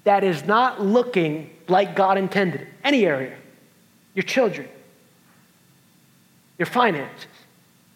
that 0.03 0.23
is 0.23 0.43
not 0.43 0.81
looking 0.81 1.51
like 1.67 1.95
God 1.95 2.17
intended, 2.17 2.65
any 2.83 3.05
area, 3.05 3.37
your 4.15 4.23
children, 4.23 4.67
your 6.57 6.65
finances, 6.65 7.27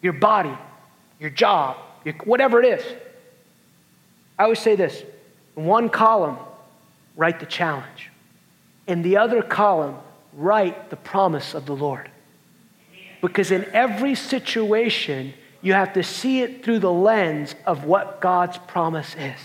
your 0.02 0.12
body, 0.12 0.56
your 1.18 1.30
job, 1.30 1.76
your, 2.04 2.14
whatever 2.22 2.62
it 2.62 2.78
is. 2.78 2.86
I 4.38 4.44
always 4.44 4.60
say 4.60 4.76
this 4.76 5.02
in 5.56 5.64
one 5.64 5.88
column, 5.88 6.36
write 7.16 7.40
the 7.40 7.46
challenge. 7.46 8.12
In 8.86 9.02
the 9.02 9.16
other 9.16 9.42
column, 9.42 9.96
write 10.32 10.90
the 10.90 10.96
promise 10.96 11.54
of 11.54 11.66
the 11.66 11.74
Lord. 11.74 12.08
Because 13.20 13.50
in 13.50 13.64
every 13.72 14.14
situation, 14.14 15.32
you 15.62 15.72
have 15.72 15.94
to 15.94 16.02
see 16.02 16.42
it 16.42 16.64
through 16.64 16.80
the 16.80 16.92
lens 16.92 17.54
of 17.66 17.84
what 17.84 18.20
God's 18.20 18.58
promise 18.58 19.14
is. 19.16 19.38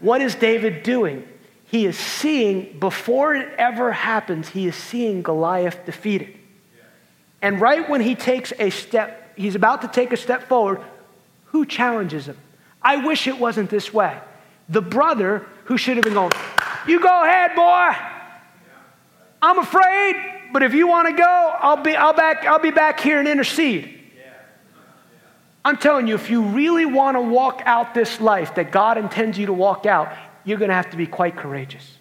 What 0.00 0.20
is 0.20 0.34
David 0.34 0.82
doing? 0.82 1.26
He 1.66 1.86
is 1.86 1.98
seeing, 1.98 2.78
before 2.78 3.34
it 3.34 3.48
ever 3.58 3.92
happens, 3.92 4.48
he 4.48 4.66
is 4.66 4.76
seeing 4.76 5.22
Goliath 5.22 5.84
defeated. 5.84 6.34
And 7.42 7.60
right 7.60 7.88
when 7.88 8.00
he 8.00 8.14
takes 8.14 8.52
a 8.58 8.70
step, 8.70 9.36
he's 9.36 9.54
about 9.54 9.82
to 9.82 9.88
take 9.88 10.12
a 10.12 10.16
step 10.16 10.48
forward, 10.48 10.80
who 11.46 11.66
challenges 11.66 12.26
him? 12.26 12.36
I 12.82 13.04
wish 13.04 13.26
it 13.26 13.38
wasn't 13.38 13.70
this 13.70 13.92
way. 13.92 14.16
The 14.68 14.82
brother 14.82 15.46
who 15.64 15.76
should 15.76 15.96
have 15.96 16.04
been 16.04 16.14
going, 16.14 16.32
You 16.86 17.00
go 17.00 17.24
ahead, 17.24 17.54
boy. 17.54 17.96
I'm 19.42 19.58
afraid, 19.58 20.16
but 20.56 20.62
if 20.62 20.72
you 20.72 20.86
want 20.86 21.06
to 21.06 21.12
go, 21.12 21.54
I'll 21.60 21.82
be, 21.82 21.94
I'll, 21.94 22.14
back, 22.14 22.46
I'll 22.46 22.58
be 22.58 22.70
back 22.70 22.98
here 22.98 23.18
and 23.18 23.28
intercede. 23.28 24.00
I'm 25.62 25.76
telling 25.76 26.06
you, 26.06 26.14
if 26.14 26.30
you 26.30 26.44
really 26.44 26.86
want 26.86 27.14
to 27.18 27.20
walk 27.20 27.60
out 27.66 27.92
this 27.92 28.22
life 28.22 28.54
that 28.54 28.72
God 28.72 28.96
intends 28.96 29.36
you 29.36 29.44
to 29.44 29.52
walk 29.52 29.84
out, 29.84 30.16
you're 30.46 30.56
going 30.56 30.70
to 30.70 30.74
have 30.74 30.88
to 30.92 30.96
be 30.96 31.06
quite 31.06 31.36
courageous. 31.36 31.98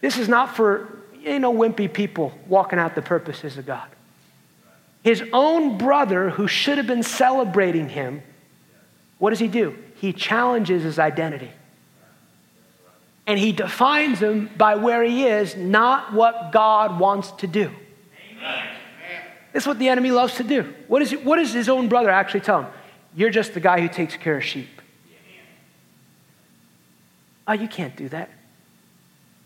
This 0.00 0.16
is 0.16 0.30
not 0.30 0.56
for, 0.56 0.96
you 1.20 1.38
know, 1.40 1.52
wimpy 1.52 1.92
people 1.92 2.32
walking 2.46 2.78
out 2.78 2.94
the 2.94 3.02
purposes 3.02 3.58
of 3.58 3.66
God. 3.66 3.90
His 5.02 5.22
own 5.34 5.76
brother, 5.76 6.30
who 6.30 6.48
should 6.48 6.78
have 6.78 6.86
been 6.86 7.02
celebrating 7.02 7.90
him, 7.90 8.22
what 9.18 9.28
does 9.28 9.40
he 9.40 9.48
do? 9.48 9.76
He 9.96 10.14
challenges 10.14 10.84
his 10.84 10.98
identity. 10.98 11.50
And 13.26 13.38
he 13.38 13.52
defines 13.52 14.20
him 14.20 14.50
by 14.56 14.74
where 14.74 15.04
he 15.04 15.26
is, 15.26 15.56
not 15.56 16.12
what 16.12 16.50
God 16.52 16.98
wants 16.98 17.30
to 17.32 17.46
do. 17.46 17.70
Amen. 18.36 18.64
This 19.52 19.64
is 19.64 19.66
what 19.66 19.78
the 19.78 19.88
enemy 19.88 20.10
loves 20.10 20.34
to 20.36 20.44
do. 20.44 20.74
What, 20.88 21.02
is 21.02 21.12
what 21.12 21.36
does 21.36 21.52
his 21.52 21.68
own 21.68 21.88
brother 21.88 22.10
actually 22.10 22.40
tell 22.40 22.62
him? 22.62 22.72
You're 23.14 23.30
just 23.30 23.54
the 23.54 23.60
guy 23.60 23.80
who 23.80 23.88
takes 23.88 24.16
care 24.16 24.38
of 24.38 24.44
sheep. 24.44 24.68
Oh, 27.46 27.52
you 27.52 27.68
can't 27.68 27.94
do 27.96 28.08
that. 28.08 28.30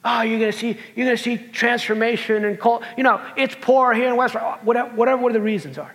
Oh, 0.05 0.23
you're 0.23 0.39
gonna 0.39 0.53
see, 0.53 0.79
you're 0.95 1.07
gonna 1.07 1.17
see 1.17 1.37
transformation 1.37 2.45
and 2.45 2.61
call, 2.61 2.83
you 2.97 3.03
know, 3.03 3.21
it's 3.37 3.57
poor 3.61 3.93
here 3.93 4.09
in 4.09 4.17
West, 4.17 4.37
oh, 4.37 4.57
whatever, 4.63 4.95
whatever 4.95 5.33
the 5.33 5.41
reasons 5.41 5.79
are. 5.79 5.93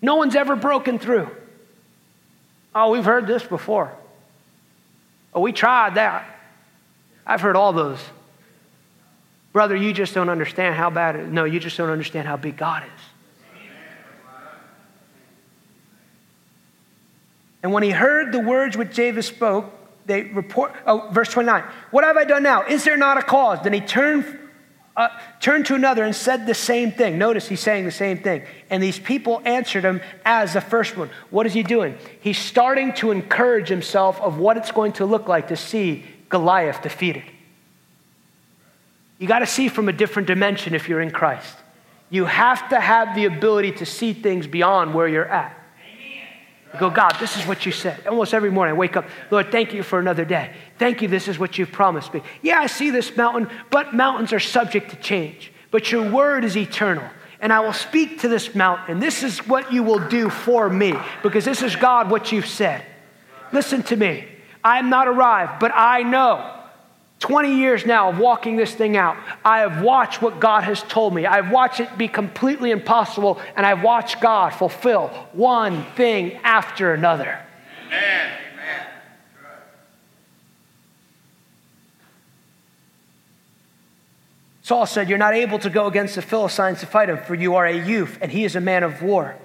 No 0.00 0.16
one's 0.16 0.36
ever 0.36 0.54
broken 0.54 0.98
through. 0.98 1.28
Oh, 2.74 2.90
we've 2.92 3.04
heard 3.04 3.26
this 3.26 3.42
before. 3.42 3.92
Oh, 5.34 5.40
we 5.40 5.52
tried 5.52 5.96
that. 5.96 6.24
I've 7.26 7.40
heard 7.40 7.56
all 7.56 7.72
those. 7.72 8.00
Brother, 9.52 9.76
you 9.76 9.92
just 9.92 10.14
don't 10.14 10.30
understand 10.30 10.74
how 10.74 10.90
bad 10.90 11.16
it 11.16 11.26
is. 11.26 11.32
No, 11.32 11.44
you 11.44 11.60
just 11.60 11.76
don't 11.76 11.90
understand 11.90 12.26
how 12.26 12.36
big 12.36 12.56
God 12.56 12.84
is. 12.84 13.02
And 17.62 17.72
when 17.72 17.82
he 17.82 17.90
heard 17.90 18.32
the 18.32 18.40
words 18.40 18.76
which 18.76 18.94
David 18.94 19.22
spoke, 19.22 19.72
they 20.06 20.22
report, 20.22 20.72
oh, 20.86 21.08
verse 21.12 21.28
29. 21.28 21.62
What 21.92 22.02
have 22.02 22.16
I 22.16 22.24
done 22.24 22.42
now? 22.42 22.64
Is 22.66 22.82
there 22.84 22.96
not 22.96 23.18
a 23.18 23.22
cause? 23.22 23.62
Then 23.62 23.72
he 23.72 23.80
turned, 23.80 24.38
uh, 24.96 25.08
turned 25.38 25.66
to 25.66 25.76
another 25.76 26.02
and 26.02 26.14
said 26.16 26.46
the 26.46 26.54
same 26.54 26.90
thing. 26.90 27.18
Notice 27.18 27.46
he's 27.46 27.60
saying 27.60 27.84
the 27.84 27.92
same 27.92 28.18
thing. 28.18 28.42
And 28.68 28.82
these 28.82 28.98
people 28.98 29.40
answered 29.44 29.84
him 29.84 30.00
as 30.24 30.54
the 30.54 30.60
first 30.60 30.96
one. 30.96 31.08
What 31.30 31.46
is 31.46 31.52
he 31.52 31.62
doing? 31.62 31.96
He's 32.20 32.38
starting 32.38 32.94
to 32.94 33.12
encourage 33.12 33.68
himself 33.68 34.20
of 34.20 34.38
what 34.38 34.56
it's 34.56 34.72
going 34.72 34.94
to 34.94 35.06
look 35.06 35.28
like 35.28 35.48
to 35.48 35.56
see 35.56 36.04
Goliath 36.32 36.82
defeated. 36.82 37.22
You 39.18 39.28
got 39.28 39.38
to 39.38 39.46
see 39.46 39.68
from 39.68 39.88
a 39.88 39.92
different 39.92 40.26
dimension 40.26 40.74
if 40.74 40.88
you're 40.88 41.00
in 41.00 41.12
Christ. 41.12 41.56
You 42.10 42.24
have 42.24 42.68
to 42.70 42.80
have 42.80 43.14
the 43.14 43.26
ability 43.26 43.72
to 43.72 43.86
see 43.86 44.12
things 44.12 44.48
beyond 44.48 44.94
where 44.94 45.06
you're 45.06 45.28
at. 45.28 45.56
I 46.74 46.78
go, 46.78 46.90
God, 46.90 47.14
this 47.20 47.36
is 47.36 47.46
what 47.46 47.66
you 47.66 47.70
said. 47.70 48.06
Almost 48.06 48.32
every 48.32 48.50
morning 48.50 48.74
I 48.74 48.78
wake 48.78 48.96
up, 48.96 49.06
Lord, 49.30 49.52
thank 49.52 49.74
you 49.74 49.82
for 49.82 49.98
another 49.98 50.24
day. 50.24 50.54
Thank 50.78 51.02
you, 51.02 51.08
this 51.08 51.28
is 51.28 51.38
what 51.38 51.58
you've 51.58 51.70
promised 51.70 52.14
me. 52.14 52.22
Yeah, 52.40 52.58
I 52.60 52.66
see 52.66 52.88
this 52.88 53.14
mountain, 53.14 53.50
but 53.70 53.94
mountains 53.94 54.32
are 54.32 54.40
subject 54.40 54.90
to 54.90 54.96
change. 54.96 55.52
But 55.70 55.92
your 55.92 56.10
word 56.10 56.44
is 56.44 56.56
eternal. 56.56 57.08
And 57.40 57.52
I 57.52 57.60
will 57.60 57.74
speak 57.74 58.20
to 58.20 58.28
this 58.28 58.54
mountain. 58.54 59.00
This 59.00 59.22
is 59.22 59.46
what 59.46 59.70
you 59.72 59.82
will 59.82 60.08
do 60.08 60.30
for 60.30 60.70
me, 60.70 60.94
because 61.22 61.44
this 61.44 61.62
is 61.62 61.76
God, 61.76 62.10
what 62.10 62.32
you've 62.32 62.46
said. 62.46 62.82
Listen 63.52 63.82
to 63.84 63.96
me. 63.96 64.28
I 64.64 64.78
am 64.78 64.90
not 64.90 65.08
arrived, 65.08 65.60
but 65.60 65.72
I 65.74 66.02
know 66.02 66.62
20 67.22 67.54
years 67.54 67.86
now 67.86 68.08
of 68.08 68.18
walking 68.18 68.56
this 68.56 68.74
thing 68.74 68.96
out, 68.96 69.16
I 69.44 69.60
have 69.60 69.80
watched 69.80 70.20
what 70.20 70.40
God 70.40 70.64
has 70.64 70.82
told 70.82 71.14
me. 71.14 71.24
I've 71.24 71.52
watched 71.52 71.78
it 71.78 71.96
be 71.96 72.08
completely 72.08 72.72
impossible, 72.72 73.40
and 73.54 73.64
I've 73.64 73.82
watched 73.82 74.20
God 74.20 74.50
fulfill 74.50 75.06
one 75.32 75.84
thing 75.94 76.34
after 76.42 76.92
another. 76.92 77.38
Amen. 77.86 78.32
Amen. 78.52 78.86
Saul 84.62 84.86
said, 84.86 85.08
You're 85.08 85.16
not 85.16 85.34
able 85.34 85.60
to 85.60 85.70
go 85.70 85.86
against 85.86 86.16
the 86.16 86.22
Philistines 86.22 86.80
to 86.80 86.86
fight 86.86 87.08
him, 87.08 87.18
for 87.18 87.36
you 87.36 87.54
are 87.54 87.66
a 87.66 87.86
youth, 87.86 88.18
and 88.20 88.32
he 88.32 88.44
is 88.44 88.56
a 88.56 88.60
man 88.60 88.82
of 88.82 89.00
war. 89.00 89.36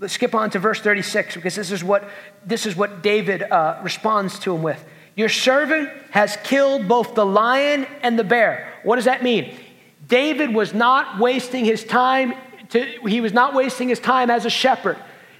Let's 0.00 0.14
skip 0.14 0.34
on 0.34 0.50
to 0.50 0.60
verse 0.60 0.80
36 0.80 1.34
because 1.34 1.56
this 1.56 1.72
is 1.72 1.82
what, 1.82 2.08
this 2.46 2.66
is 2.66 2.76
what 2.76 3.02
David 3.02 3.42
uh, 3.42 3.80
responds 3.82 4.38
to 4.40 4.54
him 4.54 4.62
with. 4.62 4.84
Your 5.16 5.28
servant 5.28 5.90
has 6.10 6.36
killed 6.44 6.86
both 6.86 7.16
the 7.16 7.26
lion 7.26 7.84
and 8.02 8.16
the 8.16 8.22
bear. 8.22 8.72
What 8.84 8.96
does 8.96 9.06
that 9.06 9.24
mean? 9.24 9.58
David 10.06 10.54
was 10.54 10.72
not 10.72 11.18
wasting 11.18 11.64
his 11.64 11.82
time, 11.82 12.34
to, 12.70 12.84
he 13.06 13.20
was 13.20 13.32
not 13.32 13.54
wasting 13.54 13.88
his 13.88 13.98
time 13.98 14.30
as 14.30 14.44
a 14.44 14.50
shepherd. 14.50 14.96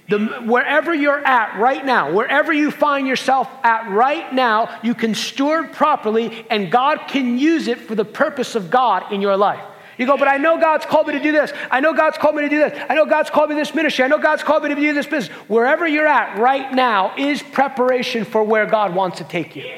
The, 0.09 0.19
wherever 0.45 0.93
you're 0.93 1.23
at 1.25 1.57
right 1.57 1.85
now, 1.85 2.11
wherever 2.11 2.51
you 2.51 2.71
find 2.71 3.07
yourself 3.07 3.47
at 3.63 3.89
right 3.89 4.33
now, 4.33 4.79
you 4.83 4.93
can 4.93 5.15
steward 5.15 5.71
properly 5.71 6.45
and 6.49 6.69
God 6.69 7.07
can 7.07 7.37
use 7.37 7.67
it 7.67 7.79
for 7.79 7.95
the 7.95 8.03
purpose 8.03 8.55
of 8.55 8.69
God 8.69 9.13
in 9.13 9.21
your 9.21 9.37
life. 9.37 9.63
You 9.99 10.05
go, 10.05 10.17
but 10.17 10.29
I 10.29 10.37
know 10.37 10.57
God's 10.57 10.85
called 10.85 11.07
me 11.07 11.13
to 11.13 11.19
do 11.19 11.33
this. 11.33 11.51
I 11.69 11.81
know 11.81 11.93
God's 11.93 12.17
called 12.17 12.33
me 12.33 12.43
to 12.43 12.49
do 12.49 12.57
this. 12.57 12.85
I 12.89 12.95
know 12.95 13.05
God's 13.05 13.29
called 13.29 13.49
me 13.49 13.55
to 13.55 13.59
this 13.59 13.75
ministry. 13.75 14.05
I 14.05 14.07
know 14.07 14.17
God's 14.17 14.43
called 14.43 14.63
me 14.63 14.69
to 14.69 14.75
do 14.75 14.93
this 14.93 15.05
business. 15.05 15.35
Wherever 15.49 15.85
you're 15.85 16.07
at 16.07 16.39
right 16.39 16.73
now 16.73 17.13
is 17.17 17.43
preparation 17.43 18.23
for 18.23 18.41
where 18.41 18.65
God 18.65 18.95
wants 18.95 19.17
to 19.17 19.25
take 19.25 19.57
you. 19.57 19.69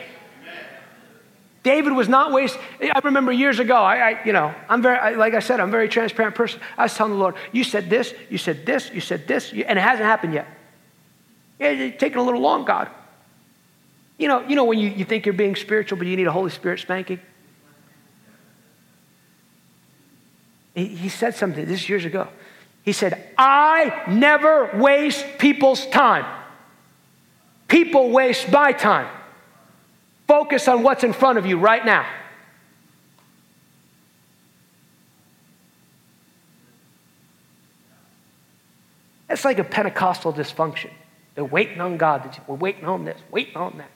David 1.63 1.93
was 1.93 2.07
not 2.07 2.32
waste. 2.32 2.55
I 2.80 2.99
remember 3.03 3.32
years 3.32 3.57
ago. 3.57 3.76
I, 3.76 4.11
I 4.11 4.24
you 4.24 4.32
know, 4.32 4.53
I'm 4.69 4.84
very, 4.84 4.97
I, 4.97 5.11
like 5.11 5.34
I 5.34 5.39
said, 5.39 5.59
I'm 5.59 5.69
a 5.69 5.72
very 5.72 5.89
transparent 5.89 6.36
person. 6.36 6.59
I 6.78 6.84
was 6.84 6.93
telling 6.93 7.13
the 7.13 7.19
Lord, 7.19 7.36
"You 7.51 7.63
said 7.63 7.89
this, 7.89 8.13
you 8.30 8.38
said 8.38 8.63
this, 8.65 8.91
you 8.93 9.01
said 9.01 9.28
this, 9.28 9.51
and 9.51 9.78
it 9.78 9.82
hasn't 9.82 10.05
happened 10.05 10.36
yet. 10.36 10.47
It's 11.59 11.99
taking 11.99 12.19
a 12.19 12.24
little 12.24 12.41
long, 12.41 12.65
God. 12.65 12.89
You 14.19 14.28
know, 14.28 14.47
you 14.47 14.55
know 14.55 14.65
when 14.65 14.78
you, 14.78 14.89
you 14.89 15.05
think 15.05 15.26
you're 15.26 15.34
being 15.34 15.55
spiritual, 15.55 15.97
but 15.97 16.05
you 16.05 16.15
need 16.15 16.28
a 16.28 16.32
Holy 16.32 16.51
Spirit 16.51 16.80
spanking. 16.80 17.19
He, 20.74 21.09
said 21.09 21.36
something, 21.36 21.65
this 21.65 21.89
years 21.89 22.05
ago. 22.05 22.28
He 22.84 22.93
said, 22.93 23.30
I 23.38 24.03
never 24.07 24.72
waste 24.74 25.26
people's 25.38 25.86
time. 25.88 26.26
People 27.67 28.09
waste 28.09 28.51
my 28.51 28.72
time. 28.72 29.07
Focus 30.28 30.67
on 30.67 30.82
what's 30.82 31.03
in 31.03 31.13
front 31.13 31.38
of 31.38 31.45
you 31.45 31.57
right 31.57 31.86
now. 31.86 32.05
That's 39.28 39.45
like 39.45 39.59
a 39.59 39.63
Pentecostal 39.63 40.34
dysfunction. 40.34 40.89
They're 41.36 41.45
waiting 41.45 41.80
on 41.80 41.97
God. 41.97 42.38
We're 42.47 42.55
waiting 42.55 42.86
on 42.86 43.05
this, 43.05 43.19
waiting 43.32 43.55
on 43.55 43.78
that. 43.78 43.89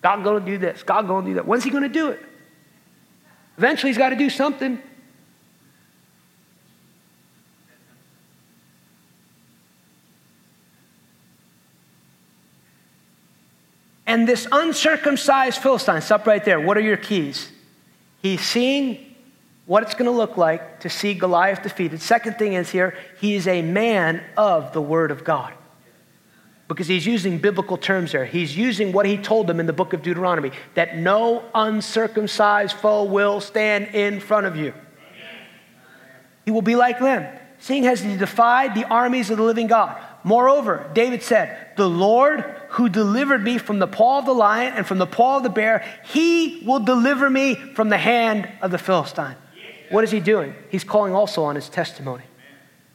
God 0.00 0.22
to 0.24 0.40
do 0.40 0.56
this. 0.56 0.82
God 0.82 1.02
to 1.02 1.22
do 1.26 1.34
that. 1.34 1.46
When's 1.46 1.64
He 1.64 1.70
to 1.82 1.88
do 1.88 2.08
it? 2.08 2.22
Eventually, 3.58 3.90
He's 3.90 3.98
got 3.98 4.10
to 4.10 4.16
do 4.16 4.30
something. 4.30 4.80
And 14.06 14.28
this 14.28 14.46
uncircumcised 14.52 15.60
Philistine, 15.60 16.00
stop 16.00 16.26
right 16.26 16.44
there. 16.44 16.60
What 16.60 16.76
are 16.76 16.82
your 16.82 16.96
keys? 16.96 17.50
He's 18.22 18.40
seeing 18.40 19.14
what 19.66 19.82
it's 19.82 19.94
going 19.94 20.10
to 20.10 20.16
look 20.16 20.36
like 20.36 20.80
to 20.80 20.88
see 20.88 21.12
Goliath 21.14 21.62
defeated. 21.62 22.00
Second 22.00 22.38
thing 22.38 22.52
is 22.52 22.70
here, 22.70 22.96
he 23.20 23.34
is 23.34 23.48
a 23.48 23.62
man 23.62 24.22
of 24.36 24.72
the 24.72 24.80
Word 24.80 25.10
of 25.10 25.24
God. 25.24 25.52
Because 26.68 26.86
he's 26.86 27.06
using 27.06 27.38
biblical 27.38 27.76
terms 27.76 28.12
there. 28.12 28.24
He's 28.24 28.56
using 28.56 28.92
what 28.92 29.06
he 29.06 29.16
told 29.18 29.46
them 29.46 29.60
in 29.60 29.66
the 29.66 29.72
book 29.72 29.92
of 29.92 30.02
Deuteronomy 30.02 30.50
that 30.74 30.96
no 30.96 31.44
uncircumcised 31.54 32.76
foe 32.76 33.04
will 33.04 33.40
stand 33.40 33.94
in 33.94 34.20
front 34.20 34.46
of 34.46 34.56
you. 34.56 34.72
He 36.44 36.52
will 36.52 36.62
be 36.62 36.76
like 36.76 37.00
them, 37.00 37.26
seeing 37.58 37.86
as 37.86 38.00
he 38.00 38.16
defied 38.16 38.74
the 38.74 38.84
armies 38.84 39.30
of 39.30 39.36
the 39.36 39.42
living 39.42 39.66
God. 39.66 40.00
Moreover, 40.26 40.90
David 40.92 41.22
said, 41.22 41.56
The 41.76 41.88
Lord 41.88 42.40
who 42.70 42.88
delivered 42.88 43.44
me 43.44 43.58
from 43.58 43.78
the 43.78 43.86
paw 43.86 44.18
of 44.18 44.26
the 44.26 44.32
lion 44.32 44.72
and 44.74 44.84
from 44.84 44.98
the 44.98 45.06
paw 45.06 45.36
of 45.36 45.44
the 45.44 45.48
bear, 45.48 45.84
he 46.06 46.64
will 46.66 46.80
deliver 46.80 47.30
me 47.30 47.54
from 47.54 47.90
the 47.90 47.96
hand 47.96 48.48
of 48.60 48.72
the 48.72 48.76
Philistine. 48.76 49.36
What 49.88 50.02
is 50.02 50.10
he 50.10 50.18
doing? 50.18 50.52
He's 50.68 50.82
calling 50.82 51.14
also 51.14 51.44
on 51.44 51.54
his 51.54 51.68
testimony. 51.68 52.24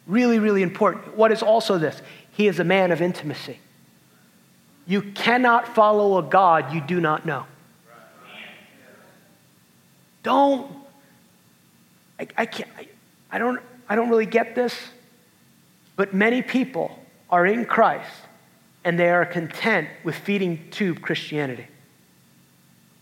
Really, 0.07 0.39
really 0.39 0.61
important. 0.61 1.15
What 1.15 1.31
is 1.31 1.41
also 1.41 1.77
this? 1.77 2.01
He 2.33 2.47
is 2.47 2.59
a 2.59 2.65
man 2.65 2.91
of 2.91 3.01
intimacy. 3.01 3.59
You 4.85 5.01
cannot 5.01 5.73
follow 5.73 6.17
a 6.17 6.23
God 6.23 6.73
you 6.73 6.81
do 6.81 6.99
not 6.99 7.25
know. 7.25 7.45
Don't, 10.21 10.69
I, 12.19 12.27
I 12.35 12.45
can't, 12.45 12.69
I, 12.77 12.87
I, 13.31 13.39
don't, 13.39 13.61
I 13.87 13.95
don't 13.95 14.09
really 14.09 14.25
get 14.25 14.53
this, 14.53 14.75
but 15.95 16.13
many 16.13 16.41
people 16.41 16.97
are 17.31 17.45
in 17.45 17.65
Christ 17.65 18.11
and 18.83 18.99
they 18.99 19.09
are 19.09 19.25
content 19.25 19.87
with 20.03 20.15
feeding 20.15 20.67
tube 20.71 21.01
Christianity. 21.01 21.67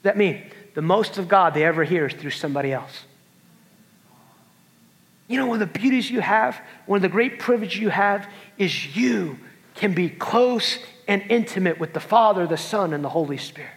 That 0.03 0.17
means 0.17 0.51
the 0.75 0.81
most 0.81 1.17
of 1.17 1.27
God 1.27 1.53
they 1.53 1.63
ever 1.63 1.83
hear 1.83 2.05
is 2.05 2.13
through 2.13 2.31
somebody 2.31 2.71
else. 2.71 3.05
You 5.27 5.37
know, 5.37 5.45
one 5.45 5.61
of 5.61 5.73
the 5.73 5.79
beauties 5.79 6.09
you 6.09 6.21
have, 6.21 6.59
one 6.85 6.97
of 6.97 7.01
the 7.01 7.09
great 7.09 7.39
privileges 7.39 7.79
you 7.79 7.89
have 7.89 8.27
is 8.57 8.95
you 8.95 9.37
can 9.75 9.93
be 9.93 10.09
close 10.09 10.79
and 11.07 11.23
intimate 11.29 11.79
with 11.79 11.93
the 11.93 11.99
Father, 11.99 12.47
the 12.47 12.57
Son, 12.57 12.93
and 12.93 13.03
the 13.03 13.09
Holy 13.09 13.37
Spirit. 13.37 13.71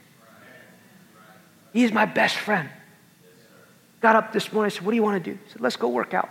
He's 1.72 1.92
my 1.92 2.04
best 2.04 2.36
friend. 2.36 2.68
Got 4.00 4.16
up 4.16 4.32
this 4.32 4.52
morning, 4.52 4.72
I 4.72 4.74
said, 4.74 4.84
What 4.84 4.92
do 4.92 4.96
you 4.96 5.02
want 5.02 5.22
to 5.22 5.30
do? 5.30 5.38
He 5.44 5.50
said, 5.52 5.60
Let's 5.60 5.76
go 5.76 5.88
work 5.88 6.12
out. 6.12 6.28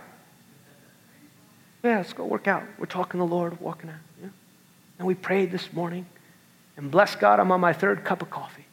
Yeah, 1.82 1.96
let's 1.98 2.12
go 2.12 2.24
work 2.24 2.46
out. 2.46 2.64
We're 2.78 2.86
talking 2.86 3.18
to 3.20 3.26
the 3.26 3.32
Lord, 3.32 3.60
walking 3.60 3.90
out. 3.90 3.96
And 5.02 5.08
we 5.08 5.14
prayed 5.16 5.50
this 5.50 5.72
morning. 5.72 6.06
And 6.76 6.88
bless 6.88 7.16
God, 7.16 7.40
I'm 7.40 7.50
on 7.50 7.60
my 7.60 7.72
third 7.72 8.04
cup 8.04 8.22
of 8.22 8.30
coffee. 8.30 8.64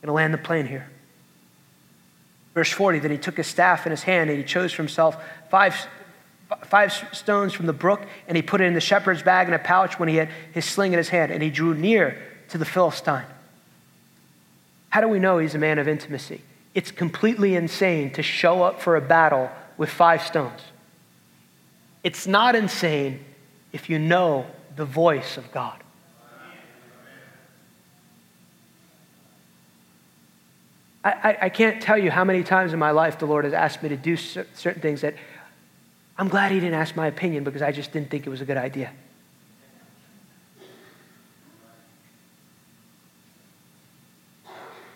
Gonna 0.00 0.12
land 0.12 0.32
the 0.32 0.38
plane 0.38 0.66
here. 0.66 0.88
Verse 2.54 2.70
40 2.70 3.00
Then 3.00 3.10
he 3.10 3.18
took 3.18 3.36
his 3.36 3.48
staff 3.48 3.84
in 3.84 3.90
his 3.90 4.04
hand 4.04 4.30
and 4.30 4.38
he 4.38 4.44
chose 4.44 4.72
for 4.72 4.82
himself 4.82 5.20
five, 5.50 5.74
five 6.66 6.92
stones 7.10 7.52
from 7.52 7.66
the 7.66 7.72
brook 7.72 8.06
and 8.28 8.36
he 8.36 8.42
put 8.42 8.60
it 8.60 8.64
in 8.66 8.74
the 8.74 8.80
shepherd's 8.80 9.24
bag 9.24 9.48
in 9.48 9.54
a 9.54 9.58
pouch 9.58 9.98
when 9.98 10.08
he 10.08 10.14
had 10.14 10.28
his 10.52 10.64
sling 10.64 10.92
in 10.92 10.98
his 10.98 11.08
hand 11.08 11.32
and 11.32 11.42
he 11.42 11.50
drew 11.50 11.74
near 11.74 12.16
to 12.50 12.58
the 12.58 12.64
Philistine. 12.64 13.26
How 14.90 15.00
do 15.00 15.08
we 15.08 15.18
know 15.18 15.38
he's 15.38 15.56
a 15.56 15.58
man 15.58 15.80
of 15.80 15.88
intimacy? 15.88 16.42
It's 16.76 16.92
completely 16.92 17.56
insane 17.56 18.12
to 18.12 18.22
show 18.22 18.62
up 18.62 18.80
for 18.80 18.94
a 18.94 19.00
battle 19.00 19.50
with 19.80 19.88
five 19.88 20.22
stones. 20.22 20.60
It's 22.04 22.26
not 22.26 22.54
insane 22.54 23.24
if 23.72 23.88
you 23.88 23.98
know 23.98 24.44
the 24.76 24.84
voice 24.84 25.38
of 25.38 25.50
God. 25.52 25.82
I, 31.02 31.10
I, 31.10 31.38
I, 31.46 31.48
can't 31.48 31.80
tell 31.80 31.96
you 31.96 32.10
how 32.10 32.24
many 32.24 32.42
times 32.42 32.74
in 32.74 32.78
my 32.78 32.90
life 32.90 33.18
the 33.18 33.24
Lord 33.24 33.46
has 33.46 33.54
asked 33.54 33.82
me 33.82 33.88
to 33.88 33.96
do 33.96 34.18
certain 34.18 34.82
things 34.82 35.00
that 35.00 35.14
I'm 36.18 36.28
glad 36.28 36.52
He 36.52 36.60
didn't 36.60 36.78
ask 36.78 36.94
my 36.94 37.06
opinion 37.06 37.42
because 37.42 37.62
I 37.62 37.72
just 37.72 37.90
didn't 37.90 38.10
think 38.10 38.26
it 38.26 38.30
was 38.30 38.42
a 38.42 38.44
good 38.44 38.58
idea. 38.58 38.92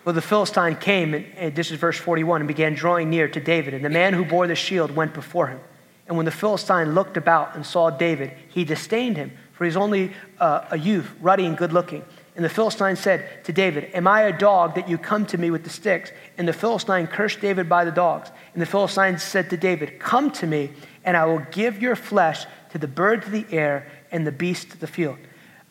Well, 0.05 0.13
the 0.13 0.21
Philistine 0.21 0.75
came, 0.75 1.15
and, 1.15 1.55
this 1.55 1.71
is 1.71 1.79
verse 1.79 1.97
41, 1.97 2.41
and 2.41 2.47
began 2.47 2.75
drawing 2.75 3.09
near 3.09 3.27
to 3.27 3.39
David. 3.39 3.73
And 3.73 3.83
the 3.83 3.89
man 3.89 4.13
who 4.13 4.23
bore 4.23 4.45
the 4.45 4.53
shield 4.53 4.95
went 4.95 5.15
before 5.15 5.47
him. 5.47 5.59
And 6.07 6.15
when 6.15 6.25
the 6.25 6.31
Philistine 6.31 6.93
looked 6.93 7.17
about 7.17 7.55
and 7.55 7.65
saw 7.65 7.89
David, 7.89 8.31
he 8.49 8.63
disdained 8.63 9.17
him, 9.17 9.31
for 9.53 9.65
he's 9.65 9.75
only 9.75 10.13
uh, 10.39 10.65
a 10.69 10.77
youth, 10.77 11.11
ruddy 11.21 11.47
and 11.47 11.57
good 11.57 11.73
looking. 11.73 12.05
And 12.35 12.45
the 12.45 12.49
Philistine 12.49 12.95
said 12.95 13.43
to 13.45 13.53
David, 13.53 13.89
Am 13.95 14.07
I 14.07 14.23
a 14.23 14.37
dog 14.37 14.75
that 14.75 14.87
you 14.87 14.99
come 14.99 15.25
to 15.25 15.39
me 15.39 15.49
with 15.49 15.63
the 15.63 15.71
sticks? 15.71 16.11
And 16.37 16.47
the 16.47 16.53
Philistine 16.53 17.07
cursed 17.07 17.41
David 17.41 17.67
by 17.67 17.83
the 17.83 17.91
dogs. 17.91 18.29
And 18.53 18.61
the 18.61 18.67
Philistine 18.67 19.17
said 19.17 19.49
to 19.49 19.57
David, 19.57 19.99
Come 19.99 20.29
to 20.33 20.45
me, 20.45 20.69
and 21.03 21.17
I 21.17 21.25
will 21.25 21.43
give 21.51 21.81
your 21.81 21.95
flesh 21.95 22.45
to 22.69 22.77
the 22.77 22.87
birds 22.87 23.25
of 23.25 23.31
the 23.31 23.45
air 23.49 23.87
and 24.11 24.27
the 24.27 24.31
beasts 24.31 24.71
of 24.71 24.81
the 24.81 24.87
field. 24.87 25.17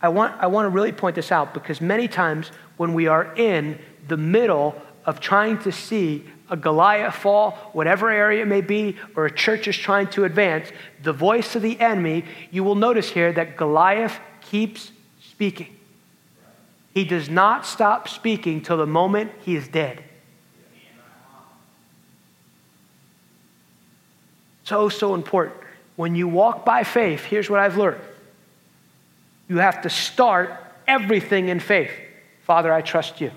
I 0.03 0.09
want, 0.09 0.35
I 0.41 0.49
want 0.49 0.67
to 0.67 0.71
really 0.71 0.93
point 0.93 1.15
this 1.15 1.31
out 1.31 1.55
because 1.55 1.81
many 1.81 2.09
times 2.09 2.51
when 2.79 2.95
we 2.95 3.07
are 3.07 3.33
in 3.37 3.79
the 4.09 4.17
middle 4.17 4.81
of 5.05 5.21
trying 5.21 5.59
to 5.61 5.73
see 5.73 6.25
a 6.51 6.57
Goliath 6.57 7.15
fall, 7.15 7.53
whatever 7.73 8.11
area 8.11 8.43
it 8.43 8.47
may 8.47 8.61
be, 8.61 8.97
or 9.17 9.27
a 9.27 9.31
church 9.31 9.67
is 9.67 9.77
trying 9.77 10.09
to 10.09 10.25
advance, 10.25 10.69
the 11.03 11.13
voice 11.13 11.57
of 11.57 11.63
the 11.63 11.79
enemy, 11.81 12.25
you 12.51 12.63
will 12.63 12.75
notice 12.75 13.11
here 13.11 13.33
that 13.33 13.57
Goliath 13.57 14.19
keeps 14.43 14.93
speaking. 15.23 15.75
He 16.93 17.05
does 17.05 17.29
not 17.29 17.67
stop 17.67 18.09
speaking 18.09 18.61
till 18.61 18.77
the 18.77 18.87
moment 18.87 19.33
he 19.45 19.57
is 19.57 19.67
dead. 19.69 20.03
So, 24.65 24.89
so 24.89 25.15
important. 25.15 25.57
When 25.97 26.15
you 26.15 26.29
walk 26.29 26.65
by 26.65 26.85
faith, 26.85 27.25
here's 27.25 27.51
what 27.51 27.61
I've 27.61 27.77
learned 27.77 28.01
you 29.47 29.59
have 29.59 29.83
to 29.83 29.91
start 29.91 30.55
everything 30.89 31.49
in 31.49 31.61
faith. 31.61 31.91
Father, 32.45 32.73
I 32.73 32.81
trust 32.81 33.21
you. 33.21 33.31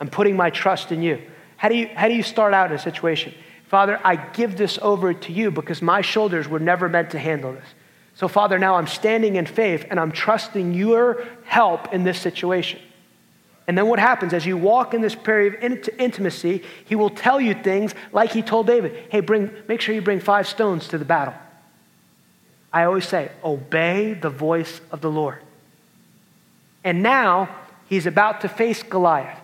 I'm 0.00 0.08
putting 0.08 0.36
my 0.36 0.50
trust 0.50 0.92
in 0.92 1.02
you. 1.02 1.22
How 1.56 1.68
do 1.68 1.76
you, 1.76 1.88
how 1.94 2.08
do 2.08 2.14
you 2.14 2.22
start 2.22 2.54
out 2.54 2.70
in 2.70 2.76
a 2.76 2.80
situation? 2.80 3.34
Father, 3.68 4.00
I 4.04 4.16
give 4.16 4.56
this 4.56 4.78
over 4.80 5.12
to 5.12 5.32
you 5.32 5.50
because 5.50 5.82
my 5.82 6.00
shoulders 6.00 6.46
were 6.48 6.60
never 6.60 6.88
meant 6.88 7.10
to 7.10 7.18
handle 7.18 7.52
this. 7.52 7.66
So, 8.14 8.28
Father, 8.28 8.58
now 8.58 8.76
I'm 8.76 8.86
standing 8.86 9.36
in 9.36 9.46
faith 9.46 9.86
and 9.90 9.98
I'm 9.98 10.12
trusting 10.12 10.74
your 10.74 11.26
help 11.44 11.92
in 11.92 12.04
this 12.04 12.20
situation. 12.20 12.80
And 13.66 13.76
then 13.76 13.88
what 13.88 13.98
happens 13.98 14.32
as 14.32 14.46
you 14.46 14.56
walk 14.56 14.94
in 14.94 15.00
this 15.00 15.14
period 15.14 15.62
of 15.62 15.88
intimacy, 15.98 16.62
he 16.84 16.94
will 16.94 17.10
tell 17.10 17.40
you 17.40 17.52
things 17.54 17.94
like 18.12 18.30
he 18.30 18.42
told 18.42 18.66
David 18.66 19.06
hey, 19.10 19.20
bring, 19.20 19.50
make 19.66 19.80
sure 19.80 19.94
you 19.94 20.02
bring 20.02 20.20
five 20.20 20.46
stones 20.46 20.88
to 20.88 20.98
the 20.98 21.04
battle. 21.04 21.34
I 22.72 22.84
always 22.84 23.08
say, 23.08 23.30
obey 23.42 24.14
the 24.14 24.30
voice 24.30 24.80
of 24.92 25.00
the 25.00 25.10
Lord. 25.10 25.38
And 26.84 27.02
now 27.02 27.48
he's 27.88 28.06
about 28.06 28.42
to 28.42 28.48
face 28.48 28.82
Goliath 28.82 29.40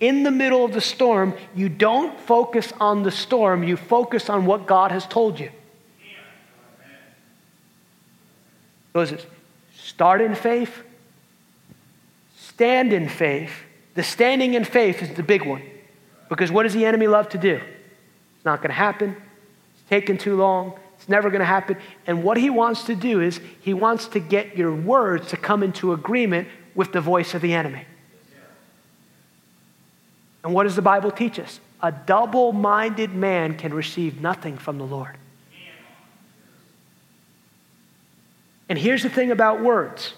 in 0.00 0.22
the 0.22 0.30
middle 0.30 0.64
of 0.64 0.72
the 0.72 0.80
storm, 0.80 1.34
you 1.54 1.68
don't 1.68 2.18
focus 2.20 2.72
on 2.80 3.02
the 3.02 3.10
storm, 3.10 3.62
you 3.62 3.76
focus 3.76 4.28
on 4.28 4.44
what 4.44 4.66
God 4.66 4.90
has 4.90 5.06
told 5.06 5.40
you. 5.40 5.50
So 8.92 9.00
is 9.00 9.12
it 9.12 9.26
start 9.74 10.20
in 10.20 10.34
faith, 10.34 10.82
stand 12.36 12.92
in 12.92 13.08
faith. 13.08 13.52
The 13.94 14.02
standing 14.02 14.54
in 14.54 14.64
faith 14.64 15.02
is 15.02 15.14
the 15.14 15.22
big 15.22 15.44
one. 15.46 15.62
Because 16.28 16.50
what 16.50 16.64
does 16.64 16.74
the 16.74 16.84
enemy 16.84 17.06
love 17.06 17.30
to 17.30 17.38
do? 17.38 17.54
It's 17.54 18.44
not 18.44 18.60
going 18.60 18.68
to 18.68 18.74
happen. 18.74 19.16
It's 19.74 19.88
taking 19.88 20.18
too 20.18 20.36
long. 20.36 20.74
It's 20.98 21.08
never 21.08 21.30
going 21.30 21.40
to 21.40 21.46
happen. 21.46 21.76
And 22.06 22.22
what 22.22 22.36
he 22.36 22.50
wants 22.50 22.84
to 22.84 22.94
do 22.94 23.20
is 23.20 23.40
he 23.60 23.72
wants 23.72 24.08
to 24.08 24.20
get 24.20 24.56
your 24.56 24.74
words 24.74 25.28
to 25.28 25.36
come 25.36 25.62
into 25.62 25.92
agreement 25.92 26.48
with 26.74 26.92
the 26.92 27.00
voice 27.00 27.32
of 27.32 27.40
the 27.42 27.54
enemy. 27.54 27.86
And 30.46 30.54
what 30.54 30.62
does 30.62 30.76
the 30.76 30.82
Bible 30.82 31.10
teach 31.10 31.40
us? 31.40 31.58
A 31.82 31.90
double 31.90 32.52
minded 32.52 33.12
man 33.12 33.56
can 33.56 33.74
receive 33.74 34.20
nothing 34.20 34.56
from 34.56 34.78
the 34.78 34.84
Lord. 34.84 35.16
And 38.68 38.78
here's 38.78 39.02
the 39.02 39.10
thing 39.10 39.32
about 39.32 39.60
words 39.60 40.14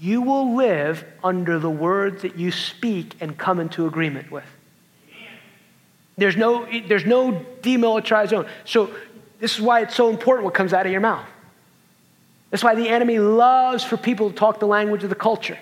you 0.00 0.20
will 0.20 0.56
live 0.56 1.04
under 1.22 1.60
the 1.60 1.70
words 1.70 2.22
that 2.22 2.36
you 2.36 2.50
speak 2.50 3.14
and 3.20 3.38
come 3.38 3.60
into 3.60 3.86
agreement 3.86 4.32
with. 4.32 4.46
There's 6.16 6.36
no, 6.36 6.66
there's 6.88 7.06
no 7.06 7.46
demilitarized 7.62 8.30
zone. 8.30 8.48
So, 8.64 8.90
this 9.38 9.54
is 9.54 9.60
why 9.60 9.82
it's 9.82 9.94
so 9.94 10.10
important 10.10 10.44
what 10.44 10.54
comes 10.54 10.72
out 10.72 10.86
of 10.86 10.90
your 10.90 11.00
mouth. 11.00 11.26
That's 12.50 12.64
why 12.64 12.74
the 12.74 12.88
enemy 12.88 13.20
loves 13.20 13.84
for 13.84 13.96
people 13.96 14.30
to 14.30 14.34
talk 14.36 14.58
the 14.58 14.66
language 14.66 15.04
of 15.04 15.08
the 15.08 15.14
culture 15.14 15.58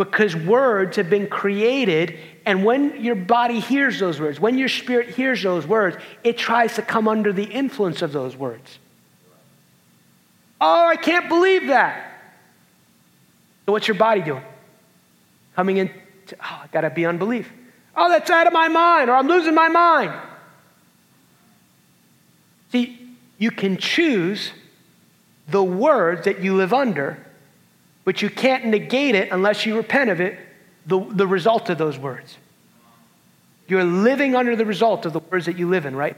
because 0.00 0.34
words 0.34 0.96
have 0.96 1.10
been 1.10 1.26
created. 1.26 2.18
And 2.46 2.64
when 2.64 3.04
your 3.04 3.14
body 3.14 3.60
hears 3.60 4.00
those 4.00 4.18
words, 4.18 4.40
when 4.40 4.56
your 4.56 4.70
spirit 4.70 5.10
hears 5.10 5.42
those 5.42 5.66
words, 5.66 5.98
it 6.24 6.38
tries 6.38 6.76
to 6.76 6.82
come 6.82 7.06
under 7.06 7.34
the 7.34 7.44
influence 7.44 8.00
of 8.00 8.10
those 8.10 8.34
words. 8.34 8.78
Oh, 10.58 10.86
I 10.86 10.96
can't 10.96 11.28
believe 11.28 11.66
that. 11.66 12.14
So, 13.66 13.72
what's 13.72 13.86
your 13.86 13.98
body 13.98 14.22
doing? 14.22 14.42
Coming 15.54 15.76
in, 15.76 15.90
to, 16.28 16.36
oh, 16.36 16.60
I 16.62 16.66
got 16.72 16.80
to 16.80 16.88
be 16.88 17.04
unbelief. 17.04 17.52
Oh, 17.94 18.08
that's 18.08 18.30
out 18.30 18.46
of 18.46 18.54
my 18.54 18.68
mind, 18.68 19.10
or 19.10 19.16
I'm 19.16 19.28
losing 19.28 19.54
my 19.54 19.68
mind. 19.68 20.18
See, 22.72 22.98
you 23.36 23.50
can 23.50 23.76
choose 23.76 24.52
the 25.46 25.62
words 25.62 26.24
that 26.24 26.40
you 26.40 26.56
live 26.56 26.72
under 26.72 27.22
but 28.04 28.22
you 28.22 28.30
can't 28.30 28.66
negate 28.66 29.14
it 29.14 29.30
unless 29.30 29.66
you 29.66 29.76
repent 29.76 30.10
of 30.10 30.20
it, 30.20 30.38
the, 30.86 30.98
the 31.10 31.26
result 31.26 31.68
of 31.68 31.78
those 31.78 31.98
words. 31.98 32.36
You're 33.68 33.84
living 33.84 34.34
under 34.34 34.56
the 34.56 34.64
result 34.64 35.06
of 35.06 35.12
the 35.12 35.20
words 35.20 35.46
that 35.46 35.56
you 35.56 35.68
live 35.68 35.86
in, 35.86 35.94
right? 35.94 36.16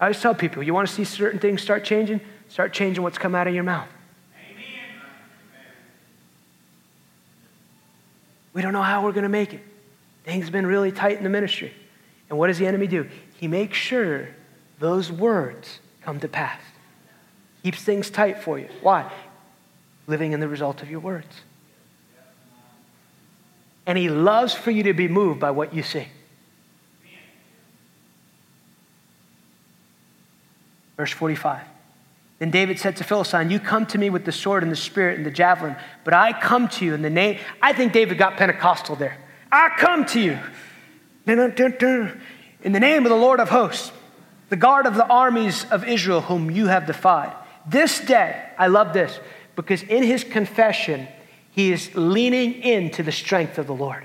I 0.00 0.06
always 0.06 0.20
tell 0.20 0.34
people, 0.34 0.62
you 0.62 0.74
want 0.74 0.88
to 0.88 0.94
see 0.94 1.04
certain 1.04 1.38
things 1.38 1.62
start 1.62 1.84
changing? 1.84 2.20
Start 2.48 2.72
changing 2.72 3.02
what's 3.02 3.18
come 3.18 3.34
out 3.34 3.46
of 3.46 3.54
your 3.54 3.62
mouth. 3.62 3.88
Amen. 4.50 4.64
We 8.52 8.62
don't 8.62 8.72
know 8.72 8.82
how 8.82 9.04
we're 9.04 9.12
going 9.12 9.24
to 9.24 9.28
make 9.28 9.54
it. 9.54 9.62
Things 10.24 10.44
have 10.44 10.52
been 10.52 10.66
really 10.66 10.92
tight 10.92 11.18
in 11.18 11.24
the 11.24 11.30
ministry. 11.30 11.72
And 12.28 12.38
what 12.38 12.48
does 12.48 12.58
the 12.58 12.66
enemy 12.66 12.86
do? 12.86 13.08
He 13.36 13.48
makes 13.48 13.76
sure 13.76 14.28
those 14.78 15.10
words 15.12 15.80
come 16.02 16.20
to 16.20 16.28
pass 16.28 16.60
keeps 17.64 17.82
things 17.82 18.10
tight 18.10 18.42
for 18.42 18.58
you. 18.58 18.68
Why? 18.82 19.10
Living 20.06 20.32
in 20.32 20.40
the 20.40 20.46
result 20.46 20.82
of 20.82 20.90
your 20.90 21.00
words. 21.00 21.40
And 23.86 23.96
he 23.96 24.10
loves 24.10 24.52
for 24.52 24.70
you 24.70 24.82
to 24.84 24.92
be 24.92 25.08
moved 25.08 25.40
by 25.40 25.50
what 25.50 25.74
you 25.74 25.82
see. 25.82 26.06
Verse 30.98 31.10
45. 31.10 31.62
Then 32.38 32.50
David 32.50 32.78
said 32.78 32.96
to 32.96 33.04
Philistine, 33.04 33.50
You 33.50 33.58
come 33.58 33.86
to 33.86 33.98
me 33.98 34.10
with 34.10 34.26
the 34.26 34.32
sword 34.32 34.62
and 34.62 34.70
the 34.70 34.76
spirit 34.76 35.16
and 35.16 35.24
the 35.24 35.30
javelin, 35.30 35.76
but 36.04 36.12
I 36.12 36.38
come 36.38 36.68
to 36.68 36.84
you 36.84 36.92
in 36.92 37.00
the 37.00 37.10
name. 37.10 37.38
I 37.62 37.72
think 37.72 37.94
David 37.94 38.18
got 38.18 38.36
Pentecostal 38.36 38.96
there. 38.96 39.16
I 39.50 39.70
come 39.78 40.04
to 40.06 40.20
you 40.20 40.38
in 41.26 42.72
the 42.72 42.80
name 42.80 43.06
of 43.06 43.10
the 43.10 43.16
Lord 43.16 43.40
of 43.40 43.48
hosts, 43.48 43.90
the 44.50 44.56
guard 44.56 44.84
of 44.84 44.94
the 44.96 45.06
armies 45.06 45.64
of 45.70 45.88
Israel, 45.88 46.20
whom 46.20 46.50
you 46.50 46.66
have 46.66 46.86
defied. 46.86 47.34
This 47.66 48.00
day, 48.00 48.50
I 48.58 48.66
love 48.66 48.92
this, 48.92 49.18
because 49.56 49.82
in 49.82 50.02
his 50.02 50.24
confession, 50.24 51.08
he 51.50 51.72
is 51.72 51.94
leaning 51.94 52.54
into 52.62 53.02
the 53.02 53.12
strength 53.12 53.58
of 53.58 53.66
the 53.66 53.74
Lord. 53.74 54.04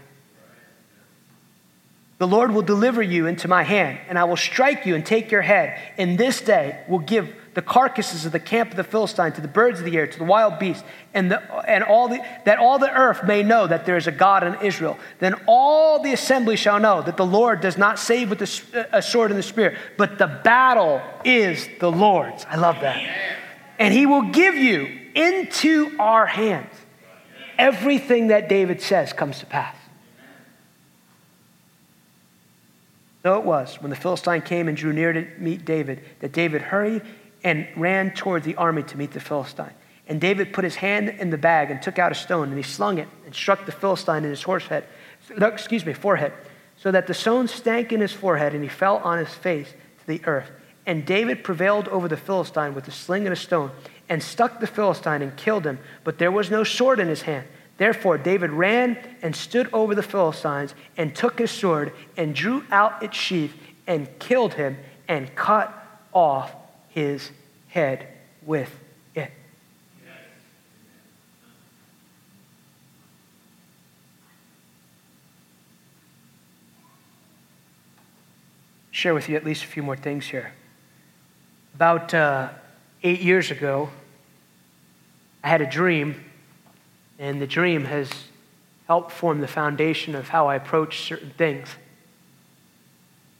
The 2.20 2.28
Lord 2.28 2.51
will 2.51 2.62
deliver 2.62 3.01
you 3.01 3.28
into 3.28 3.47
my 3.47 3.64
hand, 3.64 3.97
and 4.10 4.20
I 4.20 4.26
will 4.26 4.38
strike 4.38 4.86
you 4.86 4.93
and 4.93 5.05
take 5.05 5.32
your 5.32 5.41
head. 5.41 5.80
And 5.97 6.18
this 6.18 6.41
day 6.41 6.84
will 6.89 6.99
give 6.99 7.34
the 7.53 7.62
carcasses 7.62 8.26
of 8.26 8.34
the 8.34 8.39
camp 8.39 8.72
of 8.72 8.78
the 8.78 8.84
Philistine 8.84 9.32
to 9.32 9.41
the 9.41 9.47
birds 9.47 9.80
of 9.80 9.86
the 9.86 9.95
air, 9.97 10.05
to 10.05 10.18
the 10.18 10.26
wild 10.26 10.60
beasts, 10.60 10.84
and, 11.14 11.32
the, 11.32 11.41
and 11.68 11.84
all 11.84 12.10
the, 12.10 12.24
that 12.43 12.60
all 12.60 12.78
the 12.78 12.93
earth 12.93 13.24
may 13.24 13.41
know 13.41 13.66
that 13.66 13.86
there 13.86 13.95
is 13.95 14.05
a 14.05 14.12
God 14.12 14.43
in 14.43 14.55
Israel. 14.62 14.99
Then 15.20 15.36
all 15.47 16.03
the 16.03 16.12
assembly 16.12 16.57
shall 16.57 16.80
know 16.80 17.01
that 17.01 17.16
the 17.16 17.26
Lord 17.26 17.62
does 17.62 17.78
not 17.78 17.97
save 17.97 18.30
with 18.30 18.41
a, 18.41 18.97
a 18.97 19.01
sword 19.01 19.32
and 19.32 19.39
the 19.39 19.43
spear, 19.43 19.78
but 19.97 20.18
the 20.18 20.28
battle 20.28 21.01
is 21.24 21.68
the 21.80 21.91
Lord's. 21.91 22.45
I 22.49 22.57
love 22.57 22.82
that. 22.82 23.29
And 23.80 23.94
he 23.94 24.06
will 24.06 24.30
give 24.30 24.56
you 24.56 24.88
into 25.16 25.98
our 26.00 26.26
hands. 26.26 26.74
Everything 27.58 28.28
that 28.28 28.48
David 28.50 28.82
says 28.82 29.14
comes 29.14 29.40
to 29.40 29.46
pass. 29.46 29.76
So 33.24 33.38
it 33.38 33.44
was, 33.44 33.82
when 33.82 33.90
the 33.90 33.96
Philistine 33.96 34.42
came 34.42 34.68
and 34.68 34.78
drew 34.78 34.94
near 34.94 35.12
to 35.12 35.28
meet 35.38 35.66
David, 35.66 36.04
that 36.20 36.32
David 36.32 36.62
hurried 36.62 37.02
and 37.44 37.68
ran 37.76 38.14
toward 38.14 38.44
the 38.44 38.56
army 38.56 38.84
to 38.84 38.98
meet 38.98 39.12
the 39.12 39.20
Philistine. 39.20 39.74
And 40.08 40.22
David 40.22 40.54
put 40.54 40.64
his 40.64 40.76
hand 40.76 41.10
in 41.10 41.30
the 41.30 41.38
bag 41.38 41.70
and 41.70 41.82
took 41.82 42.00
out 42.00 42.12
a 42.12 42.16
stone, 42.16 42.50
and 42.50 42.58
he 42.58 42.64
slung 42.64 42.98
it 42.98 43.08
and 43.26 43.36
struck 43.36 43.66
the 43.66 43.72
Philistine 43.72 44.24
in 44.24 44.30
his 44.30 44.44
horse 44.44 44.66
head, 44.68 44.86
excuse 45.38 45.86
me, 45.86 45.94
forehead, 45.94 46.34
so 46.78 46.92
that 46.92 47.08
the 47.08 47.14
stone 47.14 47.48
stank 47.48 47.92
in 47.92 48.00
his 48.00 48.14
forehead, 48.14 48.54
and 48.54 48.64
he 48.64 48.70
fell 48.70 48.98
on 48.98 49.18
his 49.18 49.34
face 49.34 49.70
to 49.70 50.08
the 50.08 50.26
earth. 50.26 50.50
And 50.86 51.06
David 51.06 51.44
prevailed 51.44 51.88
over 51.90 52.08
the 52.08 52.18
Philistine 52.18 52.74
with 52.74 52.88
a 52.88 52.92
sling 52.92 53.26
and 53.26 53.34
a 53.34 53.36
stone, 53.36 53.72
and 54.10 54.24
stuck 54.24 54.60
the 54.60 54.68
Philistine 54.68 55.22
and 55.22 55.38
killed 55.38 55.66
him, 55.66 55.78
but 56.04 56.18
there 56.18 56.32
was 56.32 56.50
no 56.50 56.64
sword 56.64 57.00
in 57.00 57.08
his 57.08 57.22
hand. 57.22 57.46
Therefore, 57.78 58.18
David 58.18 58.50
ran 58.52 58.98
and 59.22 59.36
stood 59.36 59.70
over 59.72 59.96
the 59.96 60.04
Philistines 60.04 60.74
and 60.98 61.16
took 61.16 61.40
his 61.40 61.52
sword 61.52 61.94
and 62.18 62.36
drew 62.36 62.64
out 62.72 63.02
its 63.04 63.16
sheath 63.16 63.56
and 63.88 64.08
killed 64.20 64.56
him 64.56 64.78
and 65.08 65.34
cut 65.36 65.72
off 66.12 66.54
his 66.90 67.32
head 67.68 68.08
with 68.42 68.70
it. 69.16 69.32
Share 78.92 79.14
with 79.14 79.30
you 79.30 79.38
at 79.38 79.46
least 79.46 79.64
a 79.64 79.68
few 79.68 79.84
more 79.84 79.96
things 79.96 80.26
here. 80.26 80.52
About 81.80 82.14
uh, 82.14 82.50
eight 83.04 83.22
years 83.22 83.52
ago, 83.52 83.90
I 85.42 85.48
had 85.48 85.62
a 85.62 85.66
dream 85.66 86.26
and 87.18 87.42
the 87.42 87.48
dream 87.48 87.86
has 87.86 88.12
helped 88.86 89.14
form 89.14 89.40
the 89.40 89.48
foundation 89.48 90.14
of 90.14 90.28
how 90.28 90.48
I 90.48 90.56
approach 90.56 91.04
certain 91.04 91.30
things. 91.38 91.70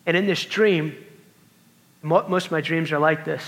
And 0.06 0.16
in 0.16 0.26
this 0.26 0.46
dream, 0.46 0.96
most 2.02 2.46
of 2.46 2.52
my 2.54 2.62
dreams 2.62 2.94
are 2.94 2.98
like 2.98 3.26
this. 3.26 3.44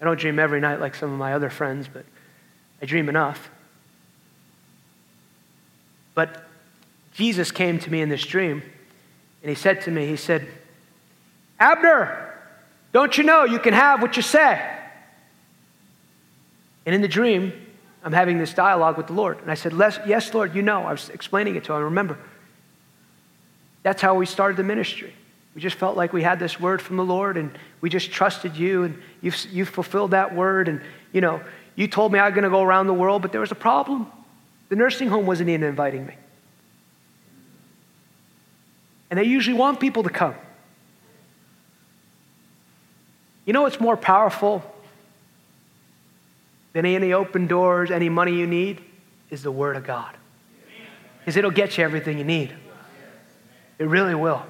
I 0.00 0.04
don't 0.04 0.18
dream 0.18 0.40
every 0.40 0.58
night 0.58 0.80
like 0.80 0.96
some 0.96 1.12
of 1.12 1.18
my 1.20 1.32
other 1.32 1.48
friends, 1.48 1.86
but 1.86 2.04
I 2.82 2.86
dream 2.86 3.08
enough. 3.08 3.48
But 6.16 6.42
Jesus 7.14 7.52
came 7.52 7.78
to 7.78 7.92
me 7.92 8.00
in 8.00 8.08
this 8.08 8.26
dream, 8.26 8.60
and 9.44 9.48
he 9.48 9.54
said 9.54 9.82
to 9.82 9.92
me, 9.92 10.08
He 10.08 10.16
said, 10.16 10.48
Abner, 11.60 12.25
don't 12.96 13.18
you 13.18 13.24
know 13.24 13.44
you 13.44 13.58
can 13.58 13.74
have 13.74 14.00
what 14.00 14.16
you 14.16 14.22
say? 14.22 14.74
And 16.86 16.94
in 16.94 17.02
the 17.02 17.08
dream, 17.08 17.52
I'm 18.02 18.12
having 18.12 18.38
this 18.38 18.54
dialogue 18.54 18.96
with 18.96 19.08
the 19.08 19.12
Lord. 19.12 19.38
And 19.42 19.50
I 19.50 19.54
said, 19.54 19.72
Yes, 20.06 20.32
Lord, 20.32 20.54
you 20.54 20.62
know. 20.62 20.84
I 20.84 20.92
was 20.92 21.08
explaining 21.10 21.56
it 21.56 21.64
to 21.64 21.72
him. 21.72 21.78
I 21.78 21.82
remember. 21.82 22.16
That's 23.82 24.00
how 24.00 24.14
we 24.14 24.24
started 24.24 24.56
the 24.56 24.62
ministry. 24.62 25.12
We 25.54 25.60
just 25.60 25.76
felt 25.76 25.96
like 25.96 26.12
we 26.12 26.22
had 26.22 26.38
this 26.38 26.60
word 26.60 26.80
from 26.80 26.96
the 26.96 27.04
Lord 27.04 27.36
and 27.36 27.50
we 27.80 27.90
just 27.90 28.10
trusted 28.10 28.56
you 28.56 28.84
and 28.84 29.02
you've, 29.20 29.46
you've 29.52 29.68
fulfilled 29.68 30.12
that 30.12 30.34
word. 30.34 30.68
And, 30.68 30.80
you 31.12 31.20
know, 31.20 31.40
you 31.74 31.88
told 31.88 32.12
me 32.12 32.18
I 32.18 32.26
was 32.26 32.34
going 32.34 32.44
to 32.44 32.50
go 32.50 32.62
around 32.62 32.86
the 32.86 32.94
world, 32.94 33.22
but 33.22 33.32
there 33.32 33.40
was 33.40 33.52
a 33.52 33.56
problem. 33.56 34.10
The 34.68 34.76
nursing 34.76 35.08
home 35.08 35.26
wasn't 35.26 35.50
even 35.50 35.64
inviting 35.64 36.06
me. 36.06 36.14
And 39.10 39.18
they 39.18 39.24
usually 39.24 39.56
want 39.56 39.80
people 39.80 40.02
to 40.02 40.10
come. 40.10 40.34
You 43.46 43.52
know 43.52 43.62
what's 43.62 43.80
more 43.80 43.96
powerful 43.96 44.62
than 46.74 46.84
any 46.84 47.14
open 47.14 47.46
doors, 47.46 47.90
any 47.90 48.10
money 48.10 48.34
you 48.34 48.46
need, 48.46 48.82
is 49.30 49.42
the 49.42 49.50
Word 49.50 49.76
of 49.76 49.86
God. 49.86 50.14
Because 51.20 51.36
it'll 51.36 51.50
get 51.50 51.78
you 51.78 51.84
everything 51.84 52.18
you 52.18 52.24
need. 52.24 52.52
It 53.78 53.86
really 53.86 54.14
will. 54.14 54.44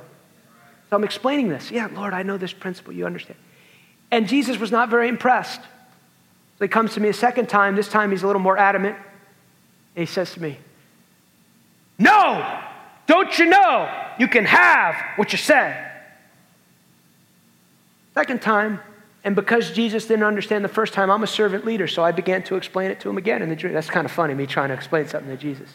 So 0.90 0.96
I'm 0.96 1.04
explaining 1.04 1.48
this. 1.48 1.70
Yeah, 1.70 1.88
Lord, 1.92 2.14
I 2.14 2.22
know 2.22 2.36
this 2.36 2.52
principle. 2.52 2.92
You 2.92 3.06
understand. 3.06 3.38
And 4.10 4.28
Jesus 4.28 4.58
was 4.58 4.70
not 4.72 4.88
very 4.88 5.08
impressed. 5.08 5.60
So 5.60 6.64
he 6.64 6.68
comes 6.68 6.94
to 6.94 7.00
me 7.00 7.08
a 7.08 7.14
second 7.14 7.48
time. 7.48 7.76
This 7.76 7.88
time 7.88 8.10
he's 8.10 8.22
a 8.22 8.26
little 8.26 8.42
more 8.42 8.56
adamant. 8.56 8.96
And 9.94 10.06
he 10.08 10.12
says 10.12 10.32
to 10.32 10.42
me, 10.42 10.58
No! 11.98 12.62
Don't 13.06 13.38
you 13.38 13.46
know 13.46 13.88
you 14.18 14.26
can 14.26 14.44
have 14.44 14.96
what 15.16 15.32
you 15.32 15.38
say? 15.38 15.85
Second 18.16 18.40
time, 18.40 18.80
and 19.24 19.36
because 19.36 19.72
Jesus 19.72 20.06
didn't 20.06 20.24
understand 20.24 20.64
the 20.64 20.68
first 20.68 20.94
time, 20.94 21.10
I'm 21.10 21.22
a 21.22 21.26
servant 21.26 21.66
leader, 21.66 21.86
so 21.86 22.02
I 22.02 22.12
began 22.12 22.42
to 22.44 22.56
explain 22.56 22.90
it 22.90 22.98
to 23.00 23.10
him 23.10 23.18
again 23.18 23.42
in 23.42 23.50
the 23.50 23.56
dream. 23.56 23.74
That's 23.74 23.90
kind 23.90 24.06
of 24.06 24.10
funny, 24.10 24.32
me 24.32 24.46
trying 24.46 24.68
to 24.68 24.74
explain 24.74 25.06
something 25.06 25.28
to 25.28 25.36
Jesus. 25.36 25.68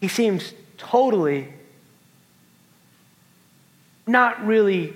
He 0.00 0.06
seems 0.06 0.54
totally 0.78 1.52
not 4.06 4.46
really 4.46 4.94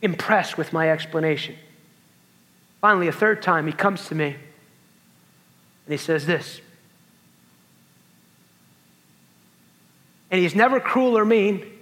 impressed 0.00 0.56
with 0.56 0.72
my 0.72 0.88
explanation. 0.88 1.56
Finally, 2.80 3.08
a 3.08 3.12
third 3.12 3.42
time, 3.42 3.66
he 3.66 3.72
comes 3.74 4.08
to 4.08 4.14
me 4.14 4.28
and 4.28 5.92
he 5.92 5.98
says 5.98 6.24
this. 6.24 6.62
And 10.30 10.40
he's 10.40 10.54
never 10.54 10.80
cruel 10.80 11.18
or 11.18 11.26
mean. 11.26 11.75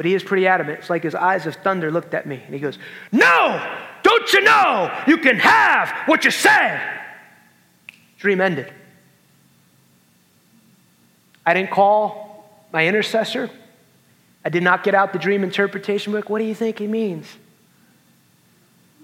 But 0.00 0.06
he 0.06 0.14
is 0.14 0.22
pretty 0.22 0.46
adamant. 0.46 0.78
It's 0.78 0.88
like 0.88 1.02
his 1.02 1.14
eyes 1.14 1.44
of 1.44 1.56
thunder 1.56 1.90
looked 1.90 2.14
at 2.14 2.24
me. 2.24 2.40
And 2.46 2.54
he 2.54 2.58
goes, 2.58 2.78
No! 3.12 3.76
Don't 4.02 4.32
you 4.32 4.40
know 4.40 4.90
you 5.06 5.18
can 5.18 5.36
have 5.36 5.92
what 6.08 6.24
you 6.24 6.30
say? 6.30 6.80
Dream 8.18 8.40
ended. 8.40 8.72
I 11.44 11.52
didn't 11.52 11.70
call 11.70 12.64
my 12.72 12.86
intercessor. 12.86 13.50
I 14.42 14.48
did 14.48 14.62
not 14.62 14.84
get 14.84 14.94
out 14.94 15.12
the 15.12 15.18
dream 15.18 15.44
interpretation 15.44 16.14
book. 16.14 16.30
What 16.30 16.38
do 16.38 16.46
you 16.46 16.54
think 16.54 16.78
he 16.78 16.86
means? 16.86 17.36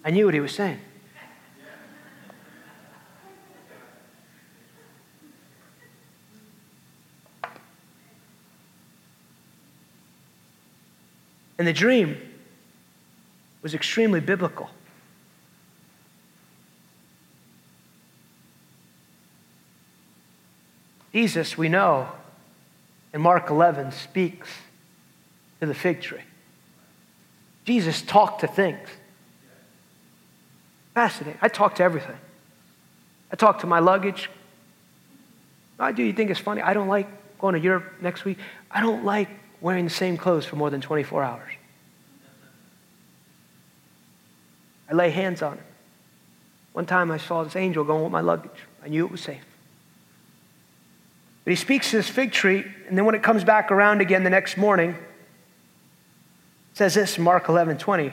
I 0.02 0.08
knew 0.08 0.24
what 0.24 0.32
he 0.32 0.40
was 0.40 0.54
saying. 0.54 0.80
And 11.58 11.66
the 11.66 11.72
dream 11.72 12.16
was 13.62 13.74
extremely 13.74 14.20
biblical. 14.20 14.70
Jesus, 21.12 21.56
we 21.56 21.70
know, 21.70 22.08
in 23.14 23.22
Mark 23.22 23.48
11 23.48 23.92
speaks 23.92 24.50
to 25.60 25.66
the 25.66 25.74
fig 25.74 26.02
tree. 26.02 26.20
Jesus 27.64 28.02
talked 28.02 28.42
to 28.42 28.46
things. 28.46 28.86
Fascinating. 30.92 31.38
I 31.40 31.48
talk 31.48 31.74
to 31.76 31.82
everything. 31.82 32.16
I 33.32 33.36
talk 33.36 33.60
to 33.60 33.66
my 33.66 33.78
luggage. 33.78 34.30
I 35.78 35.92
do. 35.92 36.02
You 36.02 36.12
think 36.12 36.30
it's 36.30 36.40
funny? 36.40 36.62
I 36.62 36.74
don't 36.74 36.88
like 36.88 37.08
going 37.38 37.54
to 37.54 37.60
Europe 37.60 37.94
next 38.00 38.24
week. 38.24 38.38
I 38.70 38.80
don't 38.80 39.04
like 39.04 39.28
wearing 39.66 39.84
the 39.84 39.90
same 39.90 40.16
clothes 40.16 40.46
for 40.46 40.54
more 40.54 40.70
than 40.70 40.80
24 40.80 41.24
hours. 41.24 41.50
I 44.88 44.94
lay 44.94 45.10
hands 45.10 45.42
on 45.42 45.54
him. 45.54 45.64
One 46.72 46.86
time 46.86 47.10
I 47.10 47.16
saw 47.16 47.42
this 47.42 47.56
angel 47.56 47.82
going 47.82 48.04
with 48.04 48.12
my 48.12 48.20
luggage. 48.20 48.60
I 48.84 48.86
knew 48.86 49.04
it 49.04 49.10
was 49.10 49.22
safe. 49.22 49.44
But 51.42 51.50
he 51.50 51.56
speaks 51.56 51.90
to 51.90 51.96
this 51.96 52.08
fig 52.08 52.30
tree, 52.30 52.64
and 52.86 52.96
then 52.96 53.06
when 53.06 53.16
it 53.16 53.24
comes 53.24 53.42
back 53.42 53.72
around 53.72 54.00
again 54.00 54.22
the 54.22 54.30
next 54.30 54.56
morning, 54.56 54.90
it 54.90 54.98
says 56.74 56.94
this 56.94 57.18
Mark 57.18 57.48
11 57.48 57.76
20. 57.78 58.12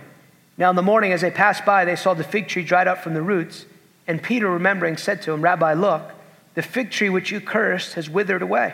Now, 0.57 0.71
in 0.71 0.75
the 0.75 0.81
morning, 0.81 1.11
as 1.11 1.21
they 1.21 1.29
passed 1.29 1.65
by, 1.65 1.85
they 1.85 1.95
saw 1.95 2.15
the 2.15 2.23
fig 2.23 2.47
tree 2.47 2.63
dried 2.63 2.87
up 2.87 3.03
from 3.03 3.13
the 3.13 3.21
roots. 3.21 3.67
And 4.07 4.23
Peter, 4.23 4.49
remembering, 4.49 4.97
said 4.97 5.21
to 5.21 5.31
him, 5.31 5.43
Rabbi, 5.43 5.73
look, 5.73 6.13
the 6.55 6.63
fig 6.63 6.89
tree 6.89 7.11
which 7.11 7.29
you 7.29 7.39
cursed 7.39 7.93
has 7.93 8.09
withered 8.09 8.41
away. 8.41 8.73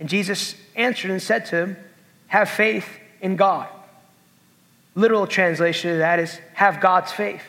And 0.00 0.08
Jesus 0.08 0.54
answered 0.74 1.10
and 1.10 1.22
said 1.22 1.46
to 1.46 1.56
him, 1.56 1.76
Have 2.26 2.50
faith 2.50 2.88
in 3.20 3.36
God. 3.36 3.68
Literal 4.94 5.26
translation 5.26 5.90
of 5.90 5.98
that 5.98 6.18
is, 6.18 6.38
Have 6.54 6.80
God's 6.80 7.12
faith. 7.12 7.42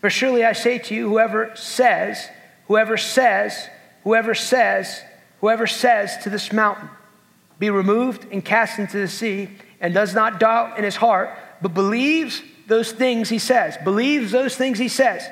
For 0.00 0.10
surely 0.10 0.44
I 0.44 0.52
say 0.52 0.78
to 0.78 0.94
you, 0.94 1.08
whoever 1.08 1.54
says, 1.54 2.28
whoever 2.66 2.96
says, 2.96 3.68
whoever 4.02 4.34
says, 4.34 5.00
whoever 5.40 5.66
says 5.66 6.16
to 6.24 6.30
this 6.30 6.52
mountain, 6.52 6.88
be 7.58 7.70
removed 7.70 8.26
and 8.32 8.44
cast 8.44 8.78
into 8.78 8.98
the 8.98 9.06
sea, 9.06 9.48
and 9.80 9.94
does 9.94 10.14
not 10.14 10.40
doubt 10.40 10.78
in 10.78 10.84
his 10.84 10.96
heart, 10.96 11.30
but 11.60 11.74
believes 11.74 12.42
those 12.66 12.90
things 12.90 13.28
he 13.28 13.38
says, 13.38 13.76
believes 13.84 14.32
those 14.32 14.56
things 14.56 14.78
he 14.78 14.88
says, 14.88 15.24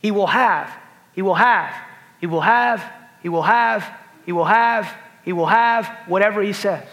he 0.00 0.10
will 0.10 0.26
have, 0.28 0.72
he 1.14 1.20
will 1.20 1.34
have, 1.34 1.74
he 2.20 2.26
will 2.26 2.40
have, 2.40 2.82
he 3.22 3.28
will 3.28 3.42
have, 3.42 3.84
he 4.24 4.32
will 4.32 4.44
have, 4.44 4.88
he 4.88 4.92
will 4.92 4.98
have 4.98 5.07
whatever 5.32 6.42
he 6.42 6.52
says. 6.52 6.86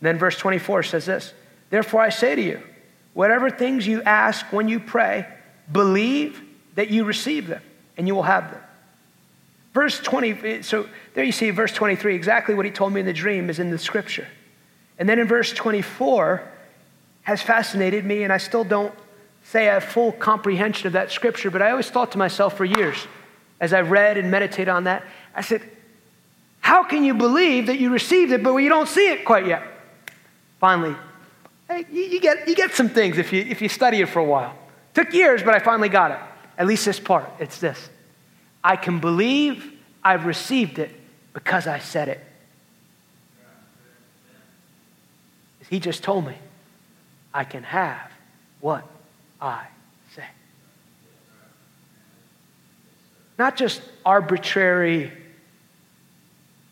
Then 0.00 0.18
verse 0.18 0.36
24 0.38 0.84
says 0.84 1.06
this 1.06 1.32
Therefore 1.70 2.00
I 2.00 2.10
say 2.10 2.34
to 2.34 2.42
you, 2.42 2.62
whatever 3.14 3.50
things 3.50 3.86
you 3.86 4.02
ask 4.02 4.52
when 4.52 4.68
you 4.68 4.80
pray, 4.80 5.26
believe 5.70 6.42
that 6.74 6.90
you 6.90 7.04
receive 7.04 7.46
them 7.48 7.62
and 7.96 8.06
you 8.06 8.14
will 8.14 8.22
have 8.22 8.50
them. 8.50 8.60
Verse 9.74 10.00
20, 10.00 10.62
so 10.62 10.88
there 11.14 11.24
you 11.24 11.32
see 11.32 11.50
verse 11.50 11.72
23, 11.72 12.14
exactly 12.14 12.54
what 12.54 12.64
he 12.64 12.70
told 12.70 12.92
me 12.92 13.00
in 13.00 13.06
the 13.06 13.12
dream 13.12 13.50
is 13.50 13.58
in 13.58 13.70
the 13.70 13.78
scripture. 13.78 14.26
And 14.98 15.08
then 15.08 15.18
in 15.18 15.26
verse 15.26 15.52
24 15.52 16.42
has 17.22 17.42
fascinated 17.42 18.04
me, 18.04 18.22
and 18.22 18.32
I 18.32 18.38
still 18.38 18.64
don't 18.64 18.94
say 19.44 19.68
I 19.68 19.74
have 19.74 19.84
full 19.84 20.12
comprehension 20.12 20.86
of 20.86 20.94
that 20.94 21.12
scripture, 21.12 21.50
but 21.50 21.62
I 21.62 21.70
always 21.70 21.90
thought 21.90 22.12
to 22.12 22.18
myself 22.18 22.56
for 22.56 22.64
years 22.64 23.06
as 23.60 23.72
I 23.72 23.80
read 23.80 24.16
and 24.16 24.30
meditated 24.30 24.68
on 24.68 24.84
that, 24.84 25.04
I 25.34 25.40
said, 25.40 25.62
How 26.60 26.84
can 26.84 27.04
you 27.04 27.14
believe 27.14 27.66
that 27.66 27.78
you 27.78 27.90
received 27.90 28.32
it, 28.32 28.42
but 28.42 28.54
you 28.56 28.68
don't 28.68 28.88
see 28.88 29.08
it 29.10 29.24
quite 29.24 29.46
yet? 29.46 29.62
Finally, 30.60 30.96
hey, 31.68 31.84
you, 31.90 32.02
you, 32.02 32.20
get, 32.20 32.48
you 32.48 32.54
get 32.54 32.72
some 32.72 32.88
things 32.88 33.18
if 33.18 33.32
you, 33.32 33.42
if 33.42 33.62
you 33.62 33.68
study 33.68 34.00
it 34.00 34.08
for 34.08 34.18
a 34.18 34.24
while. 34.24 34.56
Took 34.94 35.12
years, 35.12 35.42
but 35.42 35.54
I 35.54 35.58
finally 35.60 35.88
got 35.88 36.10
it. 36.10 36.18
At 36.56 36.66
least 36.66 36.84
this 36.84 36.98
part. 36.98 37.30
It's 37.38 37.58
this 37.58 37.88
I 38.62 38.76
can 38.76 38.98
believe 38.98 39.72
I've 40.02 40.26
received 40.26 40.78
it 40.78 40.90
because 41.32 41.66
I 41.66 41.78
said 41.78 42.08
it. 42.08 42.20
He 45.70 45.80
just 45.80 46.02
told 46.02 46.26
me 46.26 46.34
I 47.32 47.44
can 47.44 47.62
have 47.62 48.10
what 48.60 48.84
I 49.40 49.66
say. 50.14 50.24
Not 53.38 53.56
just 53.56 53.80
arbitrary 54.04 55.12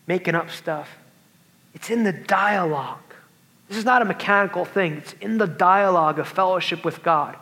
making 0.05 0.35
up 0.35 0.51
stuff, 0.51 0.89
it's 1.73 1.89
in 1.89 2.03
the 2.03 2.13
dialogue. 2.13 2.99
This 3.69 3.77
is 3.77 3.85
not 3.85 4.01
a 4.01 4.05
mechanical 4.05 4.65
thing, 4.65 4.93
it's 4.93 5.13
in 5.13 5.37
the 5.37 5.47
dialogue 5.47 6.19
of 6.19 6.27
fellowship 6.27 6.85
with 6.85 7.03
God. 7.03 7.35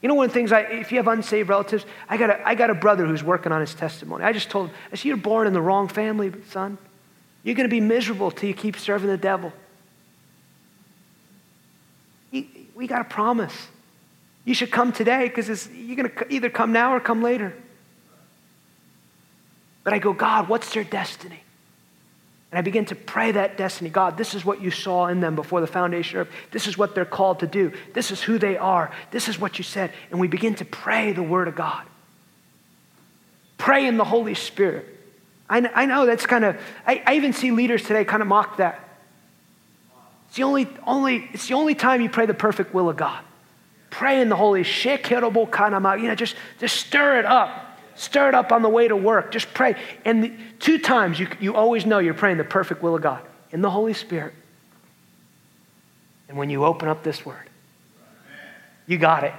You 0.00 0.08
know, 0.08 0.14
one 0.14 0.26
of 0.26 0.30
the 0.32 0.34
things, 0.34 0.50
I, 0.50 0.62
if 0.62 0.90
you 0.90 0.98
have 0.98 1.06
unsaved 1.06 1.48
relatives, 1.48 1.86
I 2.08 2.16
got, 2.16 2.30
a, 2.30 2.48
I 2.48 2.56
got 2.56 2.70
a 2.70 2.74
brother 2.74 3.06
who's 3.06 3.22
working 3.22 3.52
on 3.52 3.60
his 3.60 3.72
testimony. 3.72 4.24
I 4.24 4.32
just 4.32 4.50
told 4.50 4.68
him, 4.68 4.76
I 4.92 4.96
said, 4.96 5.04
You're 5.04 5.16
born 5.16 5.46
in 5.46 5.52
the 5.52 5.60
wrong 5.60 5.86
family, 5.86 6.32
son. 6.50 6.76
You're 7.44 7.54
going 7.54 7.68
to 7.68 7.74
be 7.74 7.80
miserable 7.80 8.30
till 8.32 8.48
you 8.48 8.54
keep 8.54 8.76
serving 8.76 9.08
the 9.08 9.16
devil. 9.16 9.52
we 12.32 12.86
got 12.86 13.00
a 13.00 13.04
promise. 13.04 13.68
You 14.44 14.54
should 14.54 14.72
come 14.72 14.92
today 14.92 15.28
because 15.28 15.68
you're 15.68 15.96
going 15.96 16.10
to 16.10 16.32
either 16.32 16.50
come 16.50 16.72
now 16.72 16.94
or 16.94 17.00
come 17.00 17.22
later. 17.22 17.54
But 19.84 19.92
I 19.94 19.98
go, 19.98 20.12
God, 20.12 20.48
what's 20.48 20.72
their 20.72 20.84
destiny? 20.84 21.42
And 22.52 22.58
I 22.58 22.62
begin 22.62 22.84
to 22.86 22.94
pray 22.94 23.32
that 23.32 23.56
destiny. 23.56 23.88
God, 23.88 24.18
this 24.18 24.34
is 24.34 24.44
what 24.44 24.60
you 24.60 24.70
saw 24.70 25.06
in 25.06 25.20
them 25.20 25.34
before 25.34 25.62
the 25.62 25.66
foundation 25.66 26.18
of 26.18 26.26
earth. 26.26 26.34
This 26.50 26.66
is 26.66 26.76
what 26.76 26.94
they're 26.94 27.06
called 27.06 27.40
to 27.40 27.46
do. 27.46 27.72
This 27.94 28.10
is 28.10 28.22
who 28.22 28.38
they 28.38 28.58
are. 28.58 28.92
This 29.10 29.26
is 29.26 29.38
what 29.38 29.56
you 29.56 29.64
said. 29.64 29.90
And 30.10 30.20
we 30.20 30.28
begin 30.28 30.54
to 30.56 30.64
pray 30.66 31.12
the 31.12 31.22
word 31.22 31.48
of 31.48 31.54
God. 31.54 31.84
Pray 33.56 33.86
in 33.86 33.96
the 33.96 34.04
Holy 34.04 34.34
Spirit. 34.34 34.86
I, 35.48 35.66
I 35.74 35.86
know 35.86 36.04
that's 36.04 36.26
kind 36.26 36.44
of, 36.44 36.60
I, 36.86 37.02
I 37.06 37.14
even 37.14 37.32
see 37.32 37.52
leaders 37.52 37.84
today 37.84 38.04
kind 38.04 38.20
of 38.20 38.28
mock 38.28 38.58
that. 38.58 38.86
It's 40.28 40.36
the 40.36 40.42
only, 40.42 40.68
only, 40.86 41.28
it's 41.32 41.48
the 41.48 41.54
only 41.54 41.74
time 41.74 42.02
you 42.02 42.10
pray 42.10 42.26
the 42.26 42.34
perfect 42.34 42.74
will 42.74 42.90
of 42.90 42.96
God. 42.98 43.22
Pray 43.88 44.20
in 44.20 44.28
the 44.28 44.36
Holy 44.36 44.62
Shekirable 44.62 45.48
Kanama. 45.48 45.98
You 45.98 46.08
know, 46.08 46.14
just, 46.14 46.36
just 46.58 46.76
stir 46.76 47.18
it 47.18 47.24
up. 47.24 47.71
Stir 48.02 48.30
it 48.30 48.34
up 48.34 48.50
on 48.50 48.62
the 48.62 48.68
way 48.68 48.88
to 48.88 48.96
work. 48.96 49.30
Just 49.30 49.54
pray. 49.54 49.76
And 50.04 50.24
the, 50.24 50.32
two 50.58 50.80
times 50.80 51.20
you, 51.20 51.28
you 51.38 51.54
always 51.54 51.86
know 51.86 52.00
you're 52.00 52.14
praying 52.14 52.36
the 52.36 52.42
perfect 52.42 52.82
will 52.82 52.96
of 52.96 53.02
God 53.02 53.22
in 53.52 53.62
the 53.62 53.70
Holy 53.70 53.94
Spirit. 53.94 54.34
And 56.28 56.36
when 56.36 56.50
you 56.50 56.64
open 56.64 56.88
up 56.88 57.04
this 57.04 57.24
word, 57.24 57.48
you 58.88 58.98
got 58.98 59.22
it. 59.22 59.32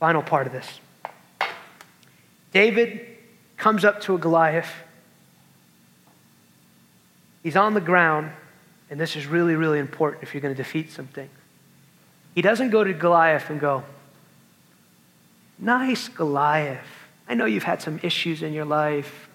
Final 0.00 0.22
part 0.22 0.48
of 0.48 0.52
this 0.52 0.66
David 2.52 3.06
comes 3.56 3.84
up 3.84 4.00
to 4.00 4.16
a 4.16 4.18
Goliath. 4.18 4.72
He's 7.44 7.54
on 7.54 7.74
the 7.74 7.80
ground, 7.80 8.32
and 8.90 8.98
this 8.98 9.14
is 9.14 9.28
really, 9.28 9.54
really 9.54 9.78
important 9.78 10.24
if 10.24 10.34
you're 10.34 10.40
going 10.40 10.54
to 10.54 10.60
defeat 10.60 10.90
something. 10.90 11.30
He 12.34 12.42
doesn't 12.42 12.70
go 12.70 12.82
to 12.82 12.92
Goliath 12.92 13.50
and 13.50 13.60
go, 13.60 13.84
Nice, 15.58 16.08
Goliath. 16.08 16.84
I 17.28 17.34
know 17.34 17.44
you've 17.44 17.62
had 17.62 17.82
some 17.82 17.98
issues 18.02 18.42
in 18.42 18.52
your 18.52 18.64
life. 18.64 19.28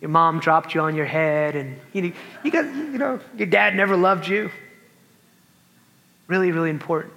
Your 0.00 0.10
mom 0.10 0.38
dropped 0.38 0.74
you 0.74 0.80
on 0.80 0.94
your 0.94 1.06
head, 1.06 1.56
and 1.56 1.78
you, 1.92 2.12
you 2.44 2.50
got, 2.50 2.64
you 2.64 2.98
know, 2.98 3.20
your 3.36 3.48
dad 3.48 3.74
never 3.74 3.96
loved 3.96 4.28
you. 4.28 4.50
Really, 6.28 6.52
really 6.52 6.70
important. 6.70 7.12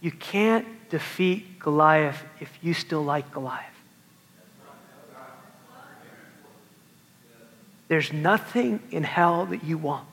You 0.00 0.10
can't 0.10 0.66
defeat 0.88 1.58
Goliath 1.58 2.22
if 2.40 2.56
you 2.62 2.72
still 2.72 3.02
like 3.02 3.30
Goliath. 3.32 3.64
There's 7.88 8.12
nothing 8.12 8.80
in 8.90 9.04
hell 9.04 9.46
that 9.46 9.62
you 9.62 9.78
want 9.78 10.06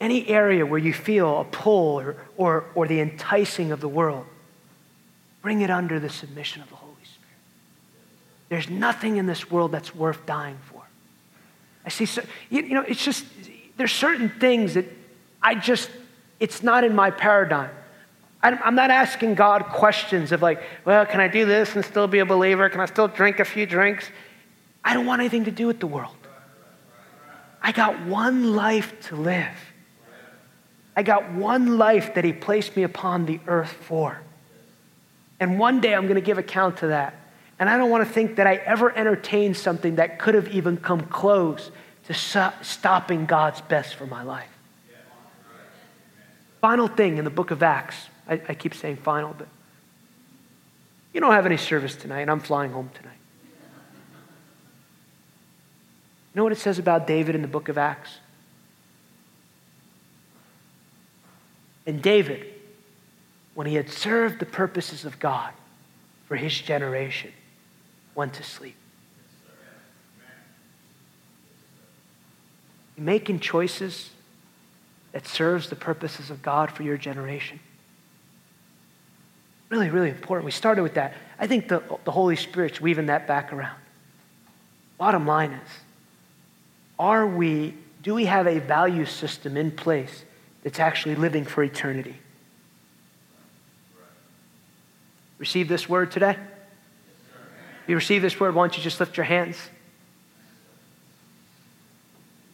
any 0.00 0.26
area 0.28 0.64
where 0.64 0.78
you 0.78 0.92
feel 0.92 1.40
a 1.40 1.44
pull 1.44 2.00
or, 2.00 2.16
or, 2.36 2.64
or 2.74 2.88
the 2.88 3.00
enticing 3.00 3.70
of 3.70 3.80
the 3.80 3.88
world, 3.88 4.26
bring 5.42 5.60
it 5.60 5.70
under 5.70 6.00
the 6.00 6.08
submission 6.08 6.62
of 6.62 6.68
the 6.70 6.76
Holy 6.76 6.94
Spirit. 7.04 7.36
There's 8.48 8.70
nothing 8.70 9.18
in 9.18 9.26
this 9.26 9.50
world 9.50 9.72
that's 9.72 9.94
worth 9.94 10.24
dying 10.26 10.58
for. 10.70 10.82
I 11.84 11.90
see, 11.90 12.06
so, 12.06 12.22
you, 12.48 12.62
you 12.62 12.74
know, 12.74 12.82
it's 12.82 13.04
just, 13.04 13.24
there's 13.76 13.92
certain 13.92 14.28
things 14.28 14.74
that 14.74 14.86
I 15.42 15.54
just, 15.54 15.90
it's 16.38 16.62
not 16.62 16.84
in 16.84 16.94
my 16.94 17.10
paradigm. 17.10 17.70
I'm 18.42 18.74
not 18.74 18.90
asking 18.90 19.34
God 19.34 19.66
questions 19.66 20.32
of 20.32 20.40
like, 20.40 20.62
well, 20.86 21.04
can 21.04 21.20
I 21.20 21.28
do 21.28 21.44
this 21.44 21.76
and 21.76 21.84
still 21.84 22.06
be 22.06 22.20
a 22.20 22.24
believer? 22.24 22.70
Can 22.70 22.80
I 22.80 22.86
still 22.86 23.06
drink 23.06 23.38
a 23.38 23.44
few 23.44 23.66
drinks? 23.66 24.06
I 24.82 24.94
don't 24.94 25.04
want 25.04 25.20
anything 25.20 25.44
to 25.44 25.50
do 25.50 25.66
with 25.66 25.78
the 25.78 25.86
world. 25.86 26.16
I 27.62 27.72
got 27.72 28.06
one 28.06 28.56
life 28.56 28.98
to 29.08 29.16
live. 29.16 29.54
I 31.00 31.02
got 31.02 31.32
one 31.32 31.78
life 31.78 32.12
that 32.16 32.24
He 32.24 32.34
placed 32.34 32.76
me 32.76 32.82
upon 32.82 33.24
the 33.24 33.40
earth 33.46 33.72
for. 33.72 34.20
And 35.40 35.58
one 35.58 35.80
day 35.80 35.94
I'm 35.94 36.02
going 36.02 36.16
to 36.16 36.20
give 36.20 36.36
account 36.36 36.76
to 36.80 36.88
that. 36.88 37.14
And 37.58 37.70
I 37.70 37.78
don't 37.78 37.88
want 37.88 38.06
to 38.06 38.12
think 38.12 38.36
that 38.36 38.46
I 38.46 38.56
ever 38.56 38.94
entertained 38.94 39.56
something 39.56 39.96
that 39.96 40.18
could 40.18 40.34
have 40.34 40.48
even 40.48 40.76
come 40.76 41.00
close 41.00 41.70
to 42.04 42.52
stopping 42.60 43.24
God's 43.24 43.62
best 43.62 43.94
for 43.94 44.04
my 44.04 44.22
life. 44.22 44.50
Final 46.60 46.86
thing 46.86 47.16
in 47.16 47.24
the 47.24 47.30
book 47.30 47.50
of 47.50 47.62
Acts. 47.62 47.96
I, 48.28 48.34
I 48.50 48.52
keep 48.52 48.74
saying 48.74 48.98
final, 48.98 49.34
but 49.38 49.48
you 51.14 51.22
don't 51.22 51.32
have 51.32 51.46
any 51.46 51.56
service 51.56 51.96
tonight, 51.96 52.20
and 52.20 52.30
I'm 52.30 52.40
flying 52.40 52.72
home 52.72 52.90
tonight. 52.92 53.16
You 56.34 56.40
know 56.40 56.42
what 56.42 56.52
it 56.52 56.58
says 56.58 56.78
about 56.78 57.06
David 57.06 57.34
in 57.34 57.40
the 57.40 57.48
book 57.48 57.70
of 57.70 57.78
Acts? 57.78 58.19
And 61.90 62.00
David, 62.00 62.46
when 63.54 63.66
he 63.66 63.74
had 63.74 63.90
served 63.90 64.38
the 64.38 64.46
purposes 64.46 65.04
of 65.04 65.18
God 65.18 65.52
for 66.28 66.36
his 66.36 66.56
generation, 66.56 67.32
went 68.14 68.34
to 68.34 68.44
sleep. 68.44 68.76
making 72.96 73.40
choices 73.40 74.10
that 75.12 75.26
serves 75.26 75.70
the 75.70 75.74
purposes 75.74 76.30
of 76.30 76.42
God 76.42 76.70
for 76.70 76.82
your 76.82 76.98
generation. 76.98 77.58
Really, 79.70 79.88
really 79.88 80.10
important. 80.10 80.44
We 80.44 80.50
started 80.50 80.82
with 80.82 80.94
that. 80.94 81.14
I 81.38 81.46
think 81.46 81.66
the, 81.66 81.82
the 82.04 82.10
Holy 82.10 82.36
Spirit's 82.36 82.78
weaving 82.78 83.06
that 83.06 83.26
back 83.26 83.54
around. 83.54 83.78
Bottom 84.98 85.26
line 85.26 85.52
is, 85.52 85.70
are 86.98 87.26
we, 87.26 87.74
do 88.02 88.14
we 88.14 88.26
have 88.26 88.46
a 88.46 88.60
value 88.60 89.06
system 89.06 89.56
in 89.56 89.70
place 89.70 90.24
that's 90.62 90.78
actually 90.78 91.14
living 91.14 91.44
for 91.44 91.62
eternity? 91.62 92.16
Receive 95.38 95.68
this 95.68 95.88
word 95.88 96.10
today? 96.10 96.36
If 97.82 97.88
you 97.88 97.94
receive 97.96 98.22
this 98.22 98.38
word, 98.38 98.54
why 98.54 98.62
don't 98.64 98.76
you 98.76 98.82
just 98.82 99.00
lift 99.00 99.16
your 99.16 99.24
hands? 99.24 99.56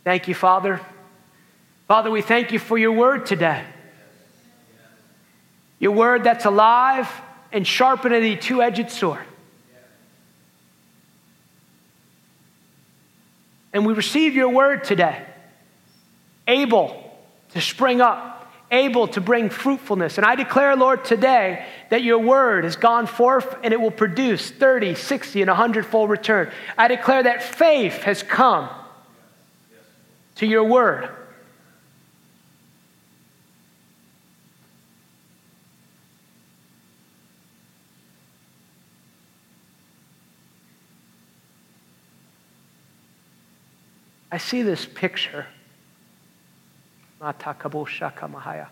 Thank 0.04 0.28
you, 0.28 0.34
Father. 0.34 0.80
Father, 1.88 2.10
we 2.10 2.22
thank 2.22 2.52
you 2.52 2.60
for 2.60 2.78
your 2.78 2.92
word 2.92 3.26
today. 3.26 3.64
Your 5.78 5.92
word 5.92 6.24
that's 6.24 6.44
alive 6.44 7.10
and 7.52 7.66
sharper 7.66 8.08
than 8.08 8.22
a 8.22 8.36
two 8.36 8.62
edged 8.62 8.90
sword. 8.90 9.24
And 13.72 13.84
we 13.84 13.92
receive 13.92 14.34
your 14.34 14.48
word 14.48 14.84
today, 14.84 15.22
able 16.46 17.05
to 17.56 17.62
spring 17.62 18.02
up, 18.02 18.52
able 18.70 19.08
to 19.08 19.18
bring 19.18 19.48
fruitfulness. 19.48 20.18
And 20.18 20.26
I 20.26 20.34
declare, 20.34 20.76
Lord, 20.76 21.06
today 21.06 21.64
that 21.88 22.02
your 22.02 22.18
word 22.18 22.64
has 22.64 22.76
gone 22.76 23.06
forth 23.06 23.56
and 23.62 23.72
it 23.72 23.80
will 23.80 23.90
produce 23.90 24.50
30, 24.50 24.94
60, 24.94 25.40
and 25.40 25.48
100 25.48 25.86
fold 25.86 26.10
return. 26.10 26.52
I 26.76 26.86
declare 26.86 27.22
that 27.22 27.42
faith 27.42 28.02
has 28.02 28.22
come 28.22 28.68
to 30.34 30.46
your 30.46 30.64
word. 30.64 31.08
I 44.30 44.36
see 44.36 44.60
this 44.60 44.84
picture. 44.84 45.46
Matakaboshaka 47.20 48.30
Mahaya. 48.30 48.68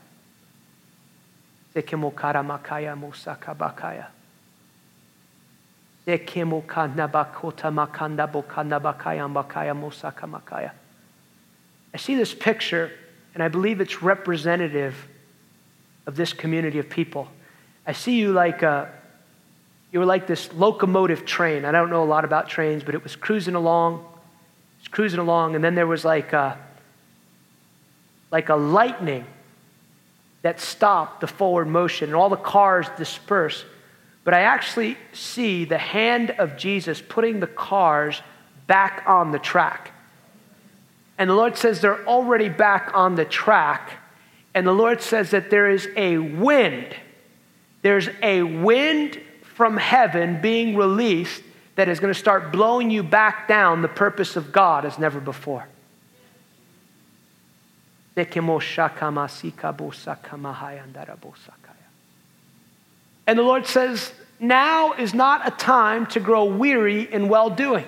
Sekimokara 1.74 2.44
Makaya 2.44 2.96
Musaka 2.98 3.56
Bakaya. 3.56 4.06
Sekimokanda 6.06 7.10
Bakota 7.10 7.72
Makanda 7.72 8.30
Bokanda 8.30 8.80
Bakaya 8.80 9.32
Bakaya 9.32 9.74
Musaka 9.74 10.28
Makaya. 10.28 10.72
I 11.92 11.96
see 11.96 12.14
this 12.14 12.34
picture, 12.34 12.90
and 13.34 13.42
I 13.42 13.48
believe 13.48 13.80
it's 13.80 14.02
representative 14.02 14.94
of 16.06 16.16
this 16.16 16.32
community 16.32 16.78
of 16.78 16.90
people. 16.90 17.28
I 17.86 17.92
see 17.92 18.18
you 18.18 18.32
like 18.32 18.62
a, 18.62 18.90
you 19.92 20.00
were 20.00 20.06
like 20.06 20.26
this 20.26 20.52
locomotive 20.52 21.24
train. 21.24 21.64
I 21.64 21.72
don't 21.72 21.90
know 21.90 22.02
a 22.02 22.04
lot 22.04 22.24
about 22.24 22.48
trains, 22.48 22.82
but 22.82 22.94
it 22.94 23.02
was 23.02 23.16
cruising 23.16 23.54
along 23.54 24.04
It's 24.84 24.92
cruising 24.92 25.18
along, 25.18 25.54
and 25.54 25.64
then 25.64 25.74
there 25.74 25.86
was 25.86 26.04
like 26.04 26.34
a, 26.34 26.58
like 28.34 28.48
a 28.48 28.56
lightning 28.56 29.24
that 30.42 30.58
stopped 30.58 31.20
the 31.20 31.26
forward 31.28 31.68
motion, 31.68 32.08
and 32.08 32.16
all 32.16 32.28
the 32.28 32.36
cars 32.36 32.88
dispersed. 32.98 33.64
But 34.24 34.34
I 34.34 34.40
actually 34.40 34.98
see 35.12 35.64
the 35.64 35.78
hand 35.78 36.32
of 36.32 36.56
Jesus 36.56 37.00
putting 37.00 37.38
the 37.38 37.46
cars 37.46 38.20
back 38.66 39.04
on 39.06 39.30
the 39.30 39.38
track. 39.38 39.92
And 41.16 41.30
the 41.30 41.34
Lord 41.34 41.56
says 41.56 41.80
they're 41.80 42.04
already 42.08 42.48
back 42.48 42.90
on 42.92 43.14
the 43.14 43.24
track. 43.24 44.00
And 44.52 44.66
the 44.66 44.72
Lord 44.72 45.00
says 45.00 45.30
that 45.30 45.48
there 45.48 45.70
is 45.70 45.88
a 45.96 46.18
wind. 46.18 46.88
There's 47.82 48.08
a 48.20 48.42
wind 48.42 49.20
from 49.42 49.76
heaven 49.76 50.40
being 50.40 50.74
released 50.74 51.40
that 51.76 51.88
is 51.88 52.00
going 52.00 52.12
to 52.12 52.18
start 52.18 52.50
blowing 52.50 52.90
you 52.90 53.04
back 53.04 53.46
down 53.46 53.80
the 53.80 53.86
purpose 53.86 54.34
of 54.34 54.50
God 54.50 54.84
as 54.84 54.98
never 54.98 55.20
before. 55.20 55.68
And 63.26 63.38
the 63.38 63.42
Lord 63.42 63.66
says, 63.66 64.12
now 64.38 64.92
is 64.92 65.14
not 65.14 65.46
a 65.46 65.50
time 65.50 66.06
to 66.08 66.20
grow 66.20 66.44
weary 66.44 67.10
in 67.12 67.28
well 67.28 67.50
doing. 67.50 67.86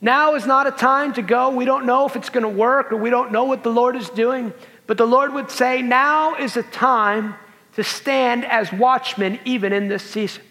Now 0.00 0.34
is 0.34 0.46
not 0.46 0.66
a 0.66 0.70
time 0.70 1.12
to 1.14 1.22
go, 1.22 1.50
we 1.50 1.64
don't 1.64 1.86
know 1.86 2.06
if 2.06 2.16
it's 2.16 2.28
going 2.28 2.42
to 2.42 2.48
work 2.48 2.92
or 2.92 2.96
we 2.96 3.10
don't 3.10 3.32
know 3.32 3.44
what 3.44 3.62
the 3.62 3.70
Lord 3.70 3.96
is 3.96 4.08
doing. 4.10 4.52
But 4.86 4.98
the 4.98 5.06
Lord 5.06 5.32
would 5.32 5.50
say, 5.50 5.80
now 5.80 6.34
is 6.34 6.56
a 6.56 6.62
time 6.62 7.34
to 7.74 7.84
stand 7.84 8.44
as 8.44 8.72
watchmen 8.72 9.38
even 9.44 9.72
in 9.72 9.88
this 9.88 10.02
season. 10.02 10.42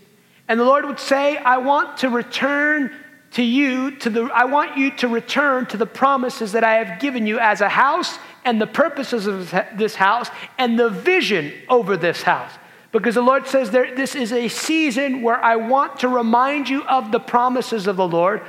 And 0.47 0.59
the 0.59 0.63
Lord 0.63 0.85
would 0.85 0.99
say, 0.99 1.37
I 1.37 1.57
want 1.57 1.97
to 1.99 2.09
return 2.09 2.95
to 3.31 3.43
you, 3.43 3.91
to 3.97 4.09
the, 4.09 4.23
I 4.33 4.45
want 4.45 4.77
you 4.77 4.91
to 4.97 5.07
return 5.07 5.65
to 5.67 5.77
the 5.77 5.85
promises 5.85 6.51
that 6.51 6.63
I 6.63 6.75
have 6.83 6.99
given 6.99 7.25
you 7.25 7.39
as 7.39 7.61
a 7.61 7.69
house 7.69 8.17
and 8.43 8.59
the 8.59 8.67
purposes 8.67 9.25
of 9.27 9.55
this 9.75 9.95
house 9.95 10.29
and 10.57 10.77
the 10.77 10.89
vision 10.89 11.53
over 11.69 11.95
this 11.95 12.23
house. 12.23 12.51
Because 12.91 13.15
the 13.15 13.21
Lord 13.21 13.47
says 13.47 13.71
there, 13.71 13.95
this 13.95 14.15
is 14.15 14.33
a 14.33 14.49
season 14.49 15.21
where 15.21 15.41
I 15.41 15.55
want 15.55 15.99
to 15.99 16.09
remind 16.09 16.67
you 16.67 16.83
of 16.83 17.11
the 17.11 17.19
promises 17.19 17.87
of 17.87 17.95
the 17.95 18.07
Lord, 18.07 18.41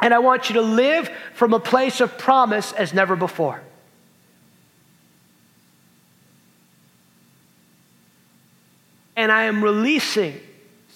and 0.00 0.14
I 0.14 0.20
want 0.20 0.48
you 0.48 0.54
to 0.54 0.62
live 0.62 1.10
from 1.34 1.52
a 1.52 1.60
place 1.60 2.00
of 2.00 2.16
promise 2.16 2.72
as 2.72 2.94
never 2.94 3.16
before. 3.16 3.60
And 9.16 9.32
I 9.32 9.44
am 9.44 9.62
releasing 9.62 10.40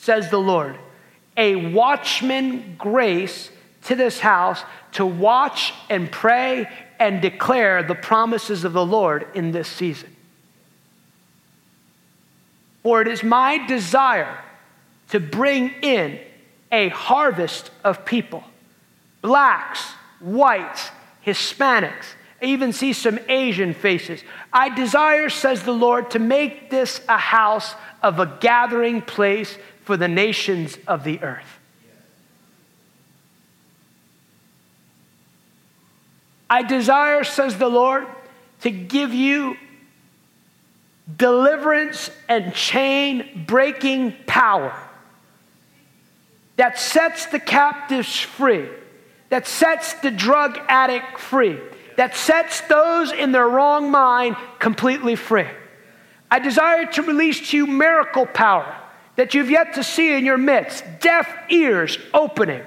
says 0.04 0.30
the 0.30 0.38
Lord, 0.38 0.78
a 1.36 1.56
watchman 1.72 2.76
grace 2.78 3.50
to 3.84 3.94
this 3.94 4.20
house 4.20 4.62
to 4.92 5.04
watch 5.04 5.74
and 5.90 6.10
pray 6.10 6.68
and 6.98 7.20
declare 7.20 7.82
the 7.82 7.94
promises 7.94 8.64
of 8.64 8.72
the 8.72 8.84
Lord 8.84 9.26
in 9.34 9.52
this 9.52 9.68
season. 9.68 10.14
For 12.82 13.02
it 13.02 13.08
is 13.08 13.22
my 13.22 13.66
desire 13.66 14.38
to 15.10 15.20
bring 15.20 15.70
in 15.82 16.20
a 16.70 16.88
harvest 16.88 17.70
of 17.82 18.04
people 18.04 18.44
blacks, 19.22 19.82
whites, 20.20 20.90
Hispanics. 21.24 22.04
I 22.42 22.46
even 22.46 22.74
see 22.74 22.92
some 22.92 23.18
Asian 23.28 23.72
faces. 23.72 24.22
I 24.52 24.68
desire, 24.74 25.30
says 25.30 25.62
the 25.62 25.72
Lord, 25.72 26.10
to 26.10 26.18
make 26.18 26.68
this 26.68 27.00
a 27.08 27.16
house 27.16 27.74
of 28.02 28.18
a 28.18 28.36
gathering 28.40 29.00
place 29.00 29.56
for 29.84 29.96
the 29.96 30.08
nations 30.08 30.78
of 30.86 31.04
the 31.04 31.22
earth. 31.22 31.58
I 36.48 36.62
desire, 36.62 37.24
says 37.24 37.58
the 37.58 37.68
Lord, 37.68 38.06
to 38.62 38.70
give 38.70 39.12
you 39.12 39.56
deliverance 41.16 42.10
and 42.28 42.54
chain 42.54 43.44
breaking 43.46 44.14
power 44.26 44.74
that 46.56 46.78
sets 46.78 47.26
the 47.26 47.40
captives 47.40 48.18
free, 48.20 48.68
that 49.28 49.46
sets 49.46 49.94
the 49.94 50.10
drug 50.10 50.58
addict 50.68 51.18
free, 51.18 51.58
that 51.96 52.16
sets 52.16 52.60
those 52.62 53.12
in 53.12 53.32
their 53.32 53.48
wrong 53.48 53.90
mind 53.90 54.36
completely 54.58 55.16
free. 55.16 55.48
I 56.30 56.38
desire 56.38 56.86
to 56.86 57.02
release 57.02 57.50
to 57.50 57.56
you 57.56 57.66
miracle 57.66 58.26
power 58.26 58.80
that 59.16 59.34
you've 59.34 59.50
yet 59.50 59.74
to 59.74 59.84
see 59.84 60.12
in 60.12 60.24
your 60.24 60.38
midst, 60.38 60.84
deaf 61.00 61.28
ears 61.48 61.98
opening, 62.12 62.62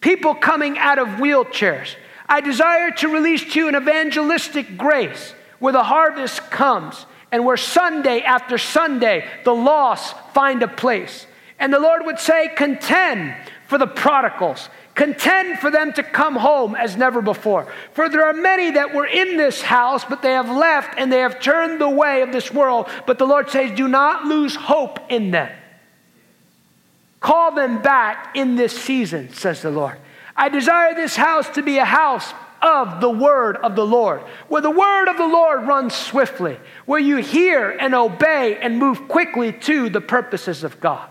people 0.00 0.34
coming 0.34 0.78
out 0.78 0.98
of 0.98 1.08
wheelchairs. 1.08 1.94
I 2.28 2.40
desire 2.40 2.90
to 2.92 3.08
release 3.08 3.52
to 3.52 3.58
you 3.58 3.68
an 3.68 3.74
evangelistic 3.74 4.76
grace 4.76 5.32
where 5.58 5.72
the 5.72 5.82
harvest 5.82 6.50
comes 6.50 7.06
and 7.32 7.44
where 7.44 7.56
Sunday 7.56 8.20
after 8.20 8.58
Sunday 8.58 9.28
the 9.44 9.54
lost 9.54 10.14
find 10.34 10.62
a 10.62 10.68
place. 10.68 11.26
And 11.58 11.72
the 11.72 11.80
Lord 11.80 12.06
would 12.06 12.18
say, 12.18 12.50
Contend 12.54 13.34
for 13.66 13.78
the 13.78 13.86
prodigals. 13.86 14.68
Contend 14.98 15.60
for 15.60 15.70
them 15.70 15.92
to 15.92 16.02
come 16.02 16.34
home 16.34 16.74
as 16.74 16.96
never 16.96 17.22
before. 17.22 17.72
For 17.92 18.08
there 18.08 18.24
are 18.24 18.32
many 18.32 18.72
that 18.72 18.92
were 18.92 19.06
in 19.06 19.36
this 19.36 19.62
house, 19.62 20.04
but 20.04 20.22
they 20.22 20.32
have 20.32 20.50
left 20.50 20.98
and 20.98 21.12
they 21.12 21.20
have 21.20 21.38
turned 21.38 21.80
the 21.80 21.88
way 21.88 22.22
of 22.22 22.32
this 22.32 22.52
world. 22.52 22.88
But 23.06 23.16
the 23.16 23.24
Lord 23.24 23.48
says, 23.48 23.70
Do 23.76 23.86
not 23.86 24.24
lose 24.24 24.56
hope 24.56 24.98
in 25.08 25.30
them. 25.30 25.52
Call 27.20 27.54
them 27.54 27.80
back 27.80 28.34
in 28.34 28.56
this 28.56 28.76
season, 28.76 29.32
says 29.32 29.62
the 29.62 29.70
Lord. 29.70 29.98
I 30.34 30.48
desire 30.48 30.96
this 30.96 31.14
house 31.14 31.48
to 31.50 31.62
be 31.62 31.78
a 31.78 31.84
house 31.84 32.34
of 32.60 33.00
the 33.00 33.08
word 33.08 33.56
of 33.58 33.76
the 33.76 33.86
Lord, 33.86 34.22
where 34.48 34.62
the 34.62 34.68
word 34.68 35.08
of 35.08 35.16
the 35.16 35.28
Lord 35.28 35.64
runs 35.68 35.94
swiftly, 35.94 36.58
where 36.86 36.98
you 36.98 37.18
hear 37.18 37.70
and 37.70 37.94
obey 37.94 38.58
and 38.60 38.80
move 38.80 39.06
quickly 39.06 39.52
to 39.52 39.90
the 39.90 40.00
purposes 40.00 40.64
of 40.64 40.80
God. 40.80 41.08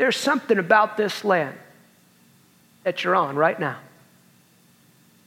There's 0.00 0.16
something 0.16 0.58
about 0.58 0.96
this 0.96 1.26
land 1.26 1.58
that 2.84 3.04
you're 3.04 3.14
on 3.14 3.36
right 3.36 3.60
now. 3.60 3.76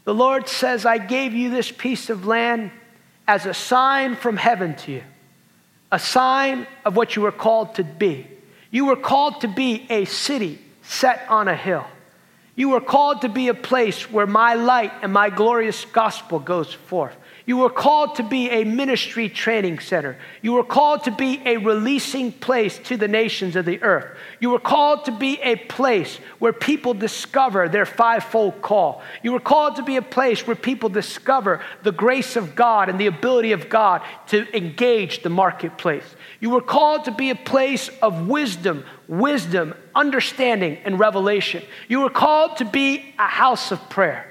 The 0.04 0.16
Lord 0.16 0.50
says, 0.50 0.84
I 0.84 0.98
gave 0.98 1.36
you 1.36 1.52
this 1.52 1.72
piece 1.72 2.10
of 2.10 2.26
land 2.26 2.72
as 3.28 3.45
a 3.45 3.54
sign 3.54 4.16
from 4.16 4.36
heaven 4.36 4.76
to 4.78 4.94
you, 4.94 5.04
a 5.91 6.00
sign 6.00 6.66
of 6.86 6.95
what 6.95 7.16
you 7.16 7.22
were 7.22 7.32
called 7.32 7.76
to 7.76 7.84
be. 7.84 8.26
You 8.72 8.86
were 8.86 8.95
called 8.95 9.41
to 9.41 9.48
be 9.48 9.86
a 9.91 10.06
city 10.06 10.58
set 10.82 11.24
on 11.30 11.48
a 11.48 11.56
hill. 11.56 11.86
You 12.56 12.70
were 12.70 12.82
called 12.82 13.22
to 13.22 13.30
be 13.30 13.50
a 13.50 13.54
place 13.54 14.10
where 14.10 14.26
my 14.26 14.56
light 14.56 14.91
and 15.04 15.14
my 15.14 15.30
glorious 15.30 15.86
gospel 15.86 16.40
goes 16.40 16.74
forth. 16.74 17.16
You 17.45 17.57
were 17.57 17.70
called 17.70 18.15
to 18.15 18.24
be 18.24 18.49
a 18.49 18.64
ministry 18.64 19.28
training 19.28 19.80
center. 19.80 20.18
You 20.41 20.53
were 20.53 20.64
called 20.64 21.03
to 21.03 21.11
be 21.11 21.41
a 21.45 21.57
releasing 21.57 22.32
place 22.32 22.78
to 22.86 22.95
the 22.95 23.10
nations 23.10 23.57
of 23.57 23.65
the 23.65 23.82
earth. 23.84 24.18
You 24.40 24.49
were 24.52 24.60
called 24.60 25.03
to 25.06 25.11
be 25.11 25.41
a 25.41 25.57
place 25.57 26.18
where 26.40 26.53
people 26.53 26.94
discover 26.94 27.68
their 27.68 27.86
fivefold 27.86 28.61
call. 28.61 29.02
You 29.24 29.34
were 29.34 29.41
called 29.41 29.76
to 29.76 29.84
be 29.84 29.98
a 29.98 30.02
place 30.02 30.48
where 30.48 30.56
people 30.56 30.88
discover 30.88 31.60
the 31.84 31.91
grace 31.91 32.38
of 32.38 32.56
God 32.56 32.88
and 32.88 32.98
the 32.98 33.07
ability 33.07 33.52
of 33.52 33.68
God 33.68 34.03
to 34.28 34.56
engage 34.56 35.22
the 35.22 35.30
marketplace. 35.30 36.15
You 36.40 36.49
were 36.49 36.61
called 36.61 37.06
to 37.06 37.11
be 37.11 37.30
a 37.30 37.36
place 37.36 37.90
of 38.02 38.28
wisdom, 38.28 38.86
wisdom, 39.10 39.74
understanding, 39.94 40.78
and 40.86 40.98
revelation. 40.98 41.64
You 41.90 42.02
were 42.02 42.10
called 42.10 42.57
to 42.57 42.65
be 42.65 43.14
a 43.20 43.28
house 43.28 43.74
of 43.74 43.90
prayer. 43.90 44.30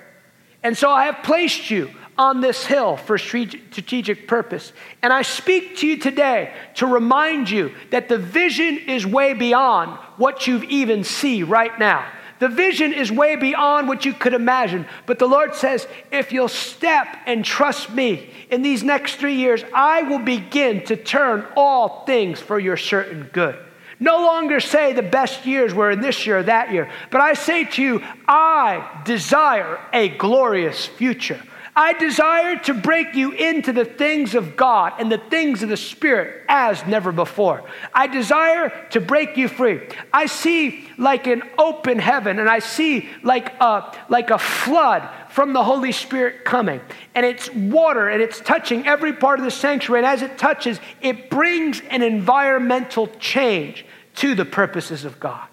And 0.62 0.78
so 0.78 0.90
I 0.90 1.06
have 1.06 1.24
placed 1.24 1.70
you 1.70 1.90
on 2.22 2.40
this 2.40 2.64
hill 2.64 2.96
for 2.96 3.18
strategic 3.18 4.28
purpose. 4.28 4.72
And 5.02 5.12
I 5.12 5.22
speak 5.22 5.78
to 5.78 5.88
you 5.88 5.98
today 5.98 6.54
to 6.76 6.86
remind 6.86 7.50
you 7.50 7.72
that 7.90 8.08
the 8.08 8.16
vision 8.16 8.78
is 8.86 9.04
way 9.04 9.34
beyond 9.34 9.98
what 10.18 10.46
you've 10.46 10.62
even 10.64 11.02
see 11.02 11.42
right 11.42 11.76
now. 11.80 12.06
The 12.38 12.48
vision 12.48 12.92
is 12.92 13.10
way 13.10 13.34
beyond 13.34 13.88
what 13.88 14.04
you 14.04 14.12
could 14.12 14.34
imagine. 14.34 14.86
But 15.04 15.18
the 15.18 15.26
Lord 15.26 15.56
says, 15.56 15.88
if 16.12 16.32
you'll 16.32 16.46
step 16.46 17.08
and 17.26 17.44
trust 17.44 17.90
me 17.92 18.30
in 18.50 18.62
these 18.62 18.84
next 18.84 19.16
three 19.16 19.36
years, 19.36 19.64
I 19.74 20.02
will 20.02 20.20
begin 20.20 20.84
to 20.86 20.96
turn 20.96 21.44
all 21.56 22.04
things 22.04 22.38
for 22.38 22.58
your 22.60 22.76
certain 22.76 23.30
good. 23.32 23.56
No 23.98 24.18
longer 24.18 24.60
say 24.60 24.92
the 24.92 25.02
best 25.02 25.44
years 25.44 25.74
were 25.74 25.90
in 25.90 26.00
this 26.00 26.24
year 26.24 26.38
or 26.38 26.42
that 26.44 26.72
year, 26.72 26.88
but 27.10 27.20
I 27.20 27.34
say 27.34 27.64
to 27.64 27.82
you, 27.82 28.02
I 28.28 29.02
desire 29.04 29.80
a 29.92 30.08
glorious 30.08 30.86
future. 30.86 31.40
I 31.74 31.94
desire 31.94 32.58
to 32.64 32.74
break 32.74 33.14
you 33.14 33.32
into 33.32 33.72
the 33.72 33.86
things 33.86 34.34
of 34.34 34.56
God 34.56 34.92
and 34.98 35.10
the 35.10 35.16
things 35.16 35.62
of 35.62 35.70
the 35.70 35.78
Spirit 35.78 36.44
as 36.46 36.86
never 36.86 37.12
before. 37.12 37.64
I 37.94 38.08
desire 38.08 38.70
to 38.90 39.00
break 39.00 39.38
you 39.38 39.48
free. 39.48 39.80
I 40.12 40.26
see 40.26 40.86
like 40.98 41.26
an 41.26 41.42
open 41.56 41.98
heaven, 41.98 42.38
and 42.38 42.48
I 42.48 42.58
see 42.58 43.08
like 43.22 43.54
a, 43.58 43.96
like 44.10 44.28
a 44.28 44.36
flood 44.38 45.08
from 45.30 45.54
the 45.54 45.64
Holy 45.64 45.92
Spirit 45.92 46.44
coming. 46.44 46.82
And 47.14 47.24
it's 47.24 47.48
water, 47.50 48.06
and 48.06 48.20
it's 48.20 48.38
touching 48.38 48.86
every 48.86 49.14
part 49.14 49.38
of 49.38 49.46
the 49.46 49.50
sanctuary. 49.50 50.00
And 50.00 50.06
as 50.06 50.20
it 50.20 50.36
touches, 50.36 50.78
it 51.00 51.30
brings 51.30 51.80
an 51.88 52.02
environmental 52.02 53.06
change 53.18 53.86
to 54.16 54.34
the 54.34 54.44
purposes 54.44 55.06
of 55.06 55.18
God. 55.18 55.48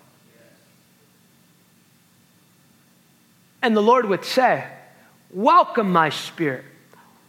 And 3.61 3.75
the 3.75 3.81
Lord 3.81 4.05
would 4.05 4.25
say, 4.25 4.67
Welcome 5.31 5.91
my 5.91 6.09
spirit, 6.09 6.65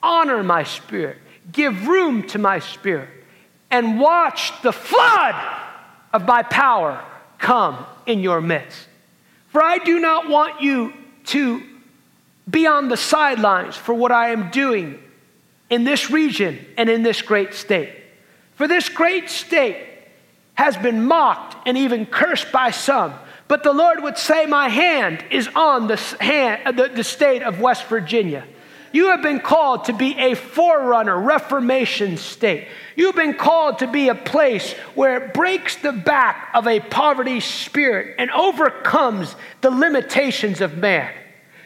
honor 0.02 0.43
my 0.43 0.62
spirit, 0.64 1.18
give 1.52 1.86
room 1.86 2.27
to 2.28 2.39
my 2.39 2.59
spirit, 2.59 3.09
and 3.70 4.01
watch 4.01 4.52
the 4.62 4.72
flood 4.72 5.35
of 6.12 6.27
my 6.27 6.43
power 6.43 7.05
come 7.39 7.85
in 8.06 8.20
your 8.20 8.40
midst. 8.40 8.89
For 9.48 9.62
I 9.62 9.78
do 9.78 9.98
not 9.98 10.28
want 10.28 10.62
you 10.62 10.93
to 11.27 11.62
be 12.48 12.66
on 12.66 12.89
the 12.89 12.97
sidelines 12.97 13.77
for 13.77 13.94
what 13.94 14.12
I 14.12 14.31
am 14.31 14.51
doing 14.51 14.98
in 15.68 15.85
this 15.85 16.10
region 16.10 16.59
and 16.77 16.89
in 16.89 17.02
this 17.02 17.22
great 17.22 17.55
state. 17.55 17.93
For 18.55 18.66
this 18.66 18.89
great 18.89 19.28
state 19.28 19.86
has 20.55 20.77
been 20.77 21.05
mocked 21.05 21.68
and 21.68 21.77
even 21.77 22.06
cursed 22.06 22.51
by 22.51 22.70
some 22.70 23.14
but 23.51 23.64
the 23.64 23.72
Lord 23.72 24.05
would 24.05 24.16
say, 24.16 24.47
My 24.47 24.68
hand 24.68 25.24
is 25.28 25.48
on 25.56 25.89
the, 25.89 25.97
hand, 26.20 26.62
uh, 26.66 26.70
the, 26.70 26.89
the 26.89 27.02
state 27.02 27.43
of 27.43 27.60
West 27.60 27.85
Virginia. 27.86 28.47
You 28.93 29.09
have 29.09 29.22
been 29.22 29.40
called 29.40 29.86
to 29.86 29.93
be 29.93 30.16
a 30.16 30.36
forerunner, 30.36 31.20
reformation 31.20 32.16
state. 32.16 32.68
You've 32.94 33.16
been 33.16 33.35
called 33.35 33.81
to 33.81 33.89
be 33.89 34.09
a 34.09 34.14
place 34.14 34.74
where 34.94 35.16
it 35.24 35.35
breaks 35.35 35.74
the 35.74 35.90
back 35.90 36.51
of 36.55 36.68
a 36.68 36.78
poverty 36.78 37.40
spirit 37.40 38.14
and 38.18 38.31
overcomes 38.31 39.35
the 39.62 39.70
limitations 39.70 40.60
of 40.60 40.77
man. 40.77 41.12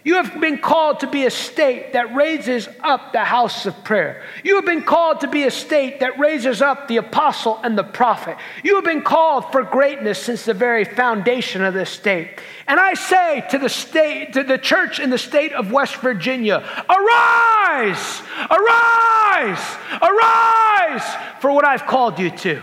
You 0.04 0.16
have 0.16 0.38
been 0.38 0.58
called 0.58 1.00
to 1.00 1.06
be 1.06 1.24
a 1.24 1.30
state 1.30 1.94
that 1.94 2.14
raises 2.14 2.68
up 2.80 3.12
the 3.12 3.24
house 3.24 3.64
of 3.64 3.84
prayer. 3.84 4.22
You 4.44 4.56
have 4.56 4.66
been 4.66 4.82
called 4.82 5.22
to 5.22 5.28
be 5.28 5.44
a 5.44 5.50
state 5.50 6.00
that 6.00 6.18
raises 6.18 6.60
up 6.60 6.88
the 6.88 6.98
apostle 6.98 7.58
and 7.64 7.76
the 7.76 7.84
prophet. 7.84 8.36
You 8.62 8.74
have 8.74 8.84
been 8.84 9.00
called 9.00 9.50
for 9.50 9.62
greatness 9.62 10.18
since 10.18 10.44
the 10.44 10.52
very 10.52 10.84
foundation 10.84 11.64
of 11.64 11.72
this 11.72 11.88
state. 11.88 12.38
And 12.66 12.78
I 12.78 12.92
say 12.92 13.46
to 13.50 13.56
the 13.56 13.70
state, 13.70 14.34
to 14.34 14.42
the 14.42 14.58
church 14.58 15.00
in 15.00 15.08
the 15.08 15.16
state 15.16 15.54
of 15.54 15.72
West 15.72 15.96
Virginia, 15.96 16.58
arise, 16.90 18.22
arise, 18.50 19.76
arise 20.02 21.16
for 21.40 21.50
what 21.50 21.64
I've 21.64 21.86
called 21.86 22.18
you 22.18 22.30
to. 22.30 22.62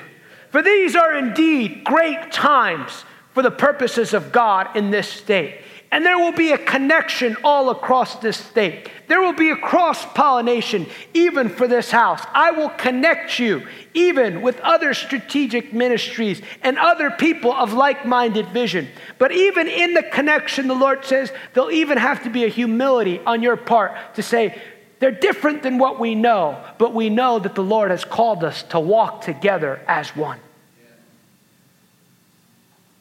For 0.51 0.61
these 0.61 0.95
are 0.95 1.17
indeed 1.17 1.85
great 1.85 2.31
times 2.31 3.03
for 3.33 3.41
the 3.41 3.49
purposes 3.49 4.13
of 4.13 4.31
God 4.31 4.75
in 4.77 4.91
this 4.91 5.07
state. 5.07 5.61
And 5.91 6.05
there 6.05 6.17
will 6.17 6.31
be 6.31 6.53
a 6.53 6.57
connection 6.57 7.35
all 7.43 7.69
across 7.69 8.15
this 8.19 8.37
state. 8.37 8.89
There 9.09 9.21
will 9.21 9.33
be 9.33 9.49
a 9.49 9.57
cross 9.57 10.05
pollination 10.13 10.87
even 11.13 11.49
for 11.49 11.67
this 11.67 11.91
house. 11.91 12.21
I 12.33 12.51
will 12.51 12.69
connect 12.69 13.39
you 13.39 13.67
even 13.93 14.41
with 14.41 14.57
other 14.61 14.93
strategic 14.93 15.73
ministries 15.73 16.41
and 16.61 16.77
other 16.77 17.11
people 17.11 17.51
of 17.51 17.73
like 17.73 18.05
minded 18.05 18.47
vision. 18.49 18.87
But 19.17 19.33
even 19.33 19.67
in 19.67 19.93
the 19.93 20.03
connection, 20.03 20.69
the 20.69 20.75
Lord 20.75 21.03
says 21.03 21.33
there'll 21.53 21.71
even 21.71 21.97
have 21.97 22.23
to 22.23 22.29
be 22.29 22.45
a 22.45 22.47
humility 22.47 23.19
on 23.19 23.43
your 23.43 23.57
part 23.57 24.15
to 24.15 24.23
say, 24.23 24.61
they're 24.99 25.11
different 25.11 25.61
than 25.61 25.77
what 25.77 25.99
we 25.99 26.15
know, 26.15 26.63
but 26.77 26.93
we 26.93 27.09
know 27.09 27.39
that 27.39 27.55
the 27.55 27.63
Lord 27.63 27.91
has 27.91 28.05
called 28.05 28.45
us 28.45 28.63
to 28.63 28.79
walk 28.79 29.23
together 29.23 29.81
as 29.87 30.15
one. 30.15 30.39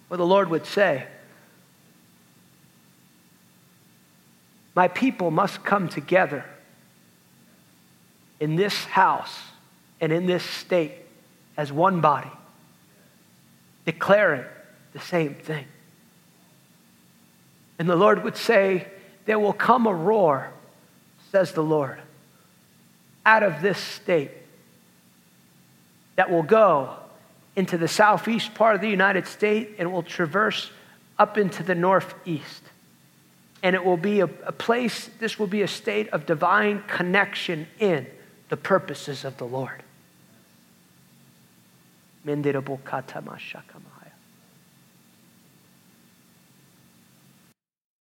Well, 0.09 0.19
the 0.19 0.27
Lord 0.27 0.49
would 0.49 0.67
say, 0.67 1.07
My 4.75 4.89
people 4.89 5.31
must 5.31 5.65
come 5.65 5.89
together 5.89 6.45
in 8.39 8.57
this 8.57 8.85
house 8.85 9.39
and 10.01 10.13
in 10.13 10.27
this 10.27 10.45
state 10.45 10.95
as 11.57 11.73
one 11.73 12.01
body, 12.01 12.31
declaring 13.85 14.45
the 14.93 15.01
same 15.01 15.35
thing. 15.35 15.67
And 17.79 17.89
the 17.89 17.97
Lord 17.97 18.25
would 18.25 18.37
say, 18.37 18.87
There 19.27 19.39
will 19.39 19.53
come 19.53 19.87
a 19.87 19.95
roar, 19.95 20.51
says 21.31 21.53
the 21.53 21.63
Lord, 21.63 21.99
out 23.27 23.43
of 23.43 23.61
this 23.61 23.79
state 23.79 24.31
that 26.17 26.31
will 26.31 26.43
go 26.43 26.95
into 27.57 27.77
the 27.77 27.89
southeast 27.89 28.55
part 28.55 28.75
of 28.75 28.81
the 28.81 28.89
United 28.89 29.27
States 29.27 29.73
and 29.79 29.93
will 29.93 30.03
traverse 30.03 30.71
up 31.19 31.37
into 31.37 31.63
the 31.63 31.75
northeast 31.75 32.63
and 33.63 33.75
it 33.75 33.85
will 33.85 33.97
be 33.97 34.21
a, 34.21 34.25
a 34.45 34.53
place, 34.53 35.11
this 35.19 35.39
will 35.39 35.47
be 35.47 35.63
a 35.63 35.69
state 35.69 36.09
of 36.09 36.27
divine 36.27 36.83
connection 36.87 37.67
in 37.79 38.07
the 38.49 38.57
purposes 38.57 39.25
of 39.25 39.37
the 39.37 39.45
Lord. 39.45 39.83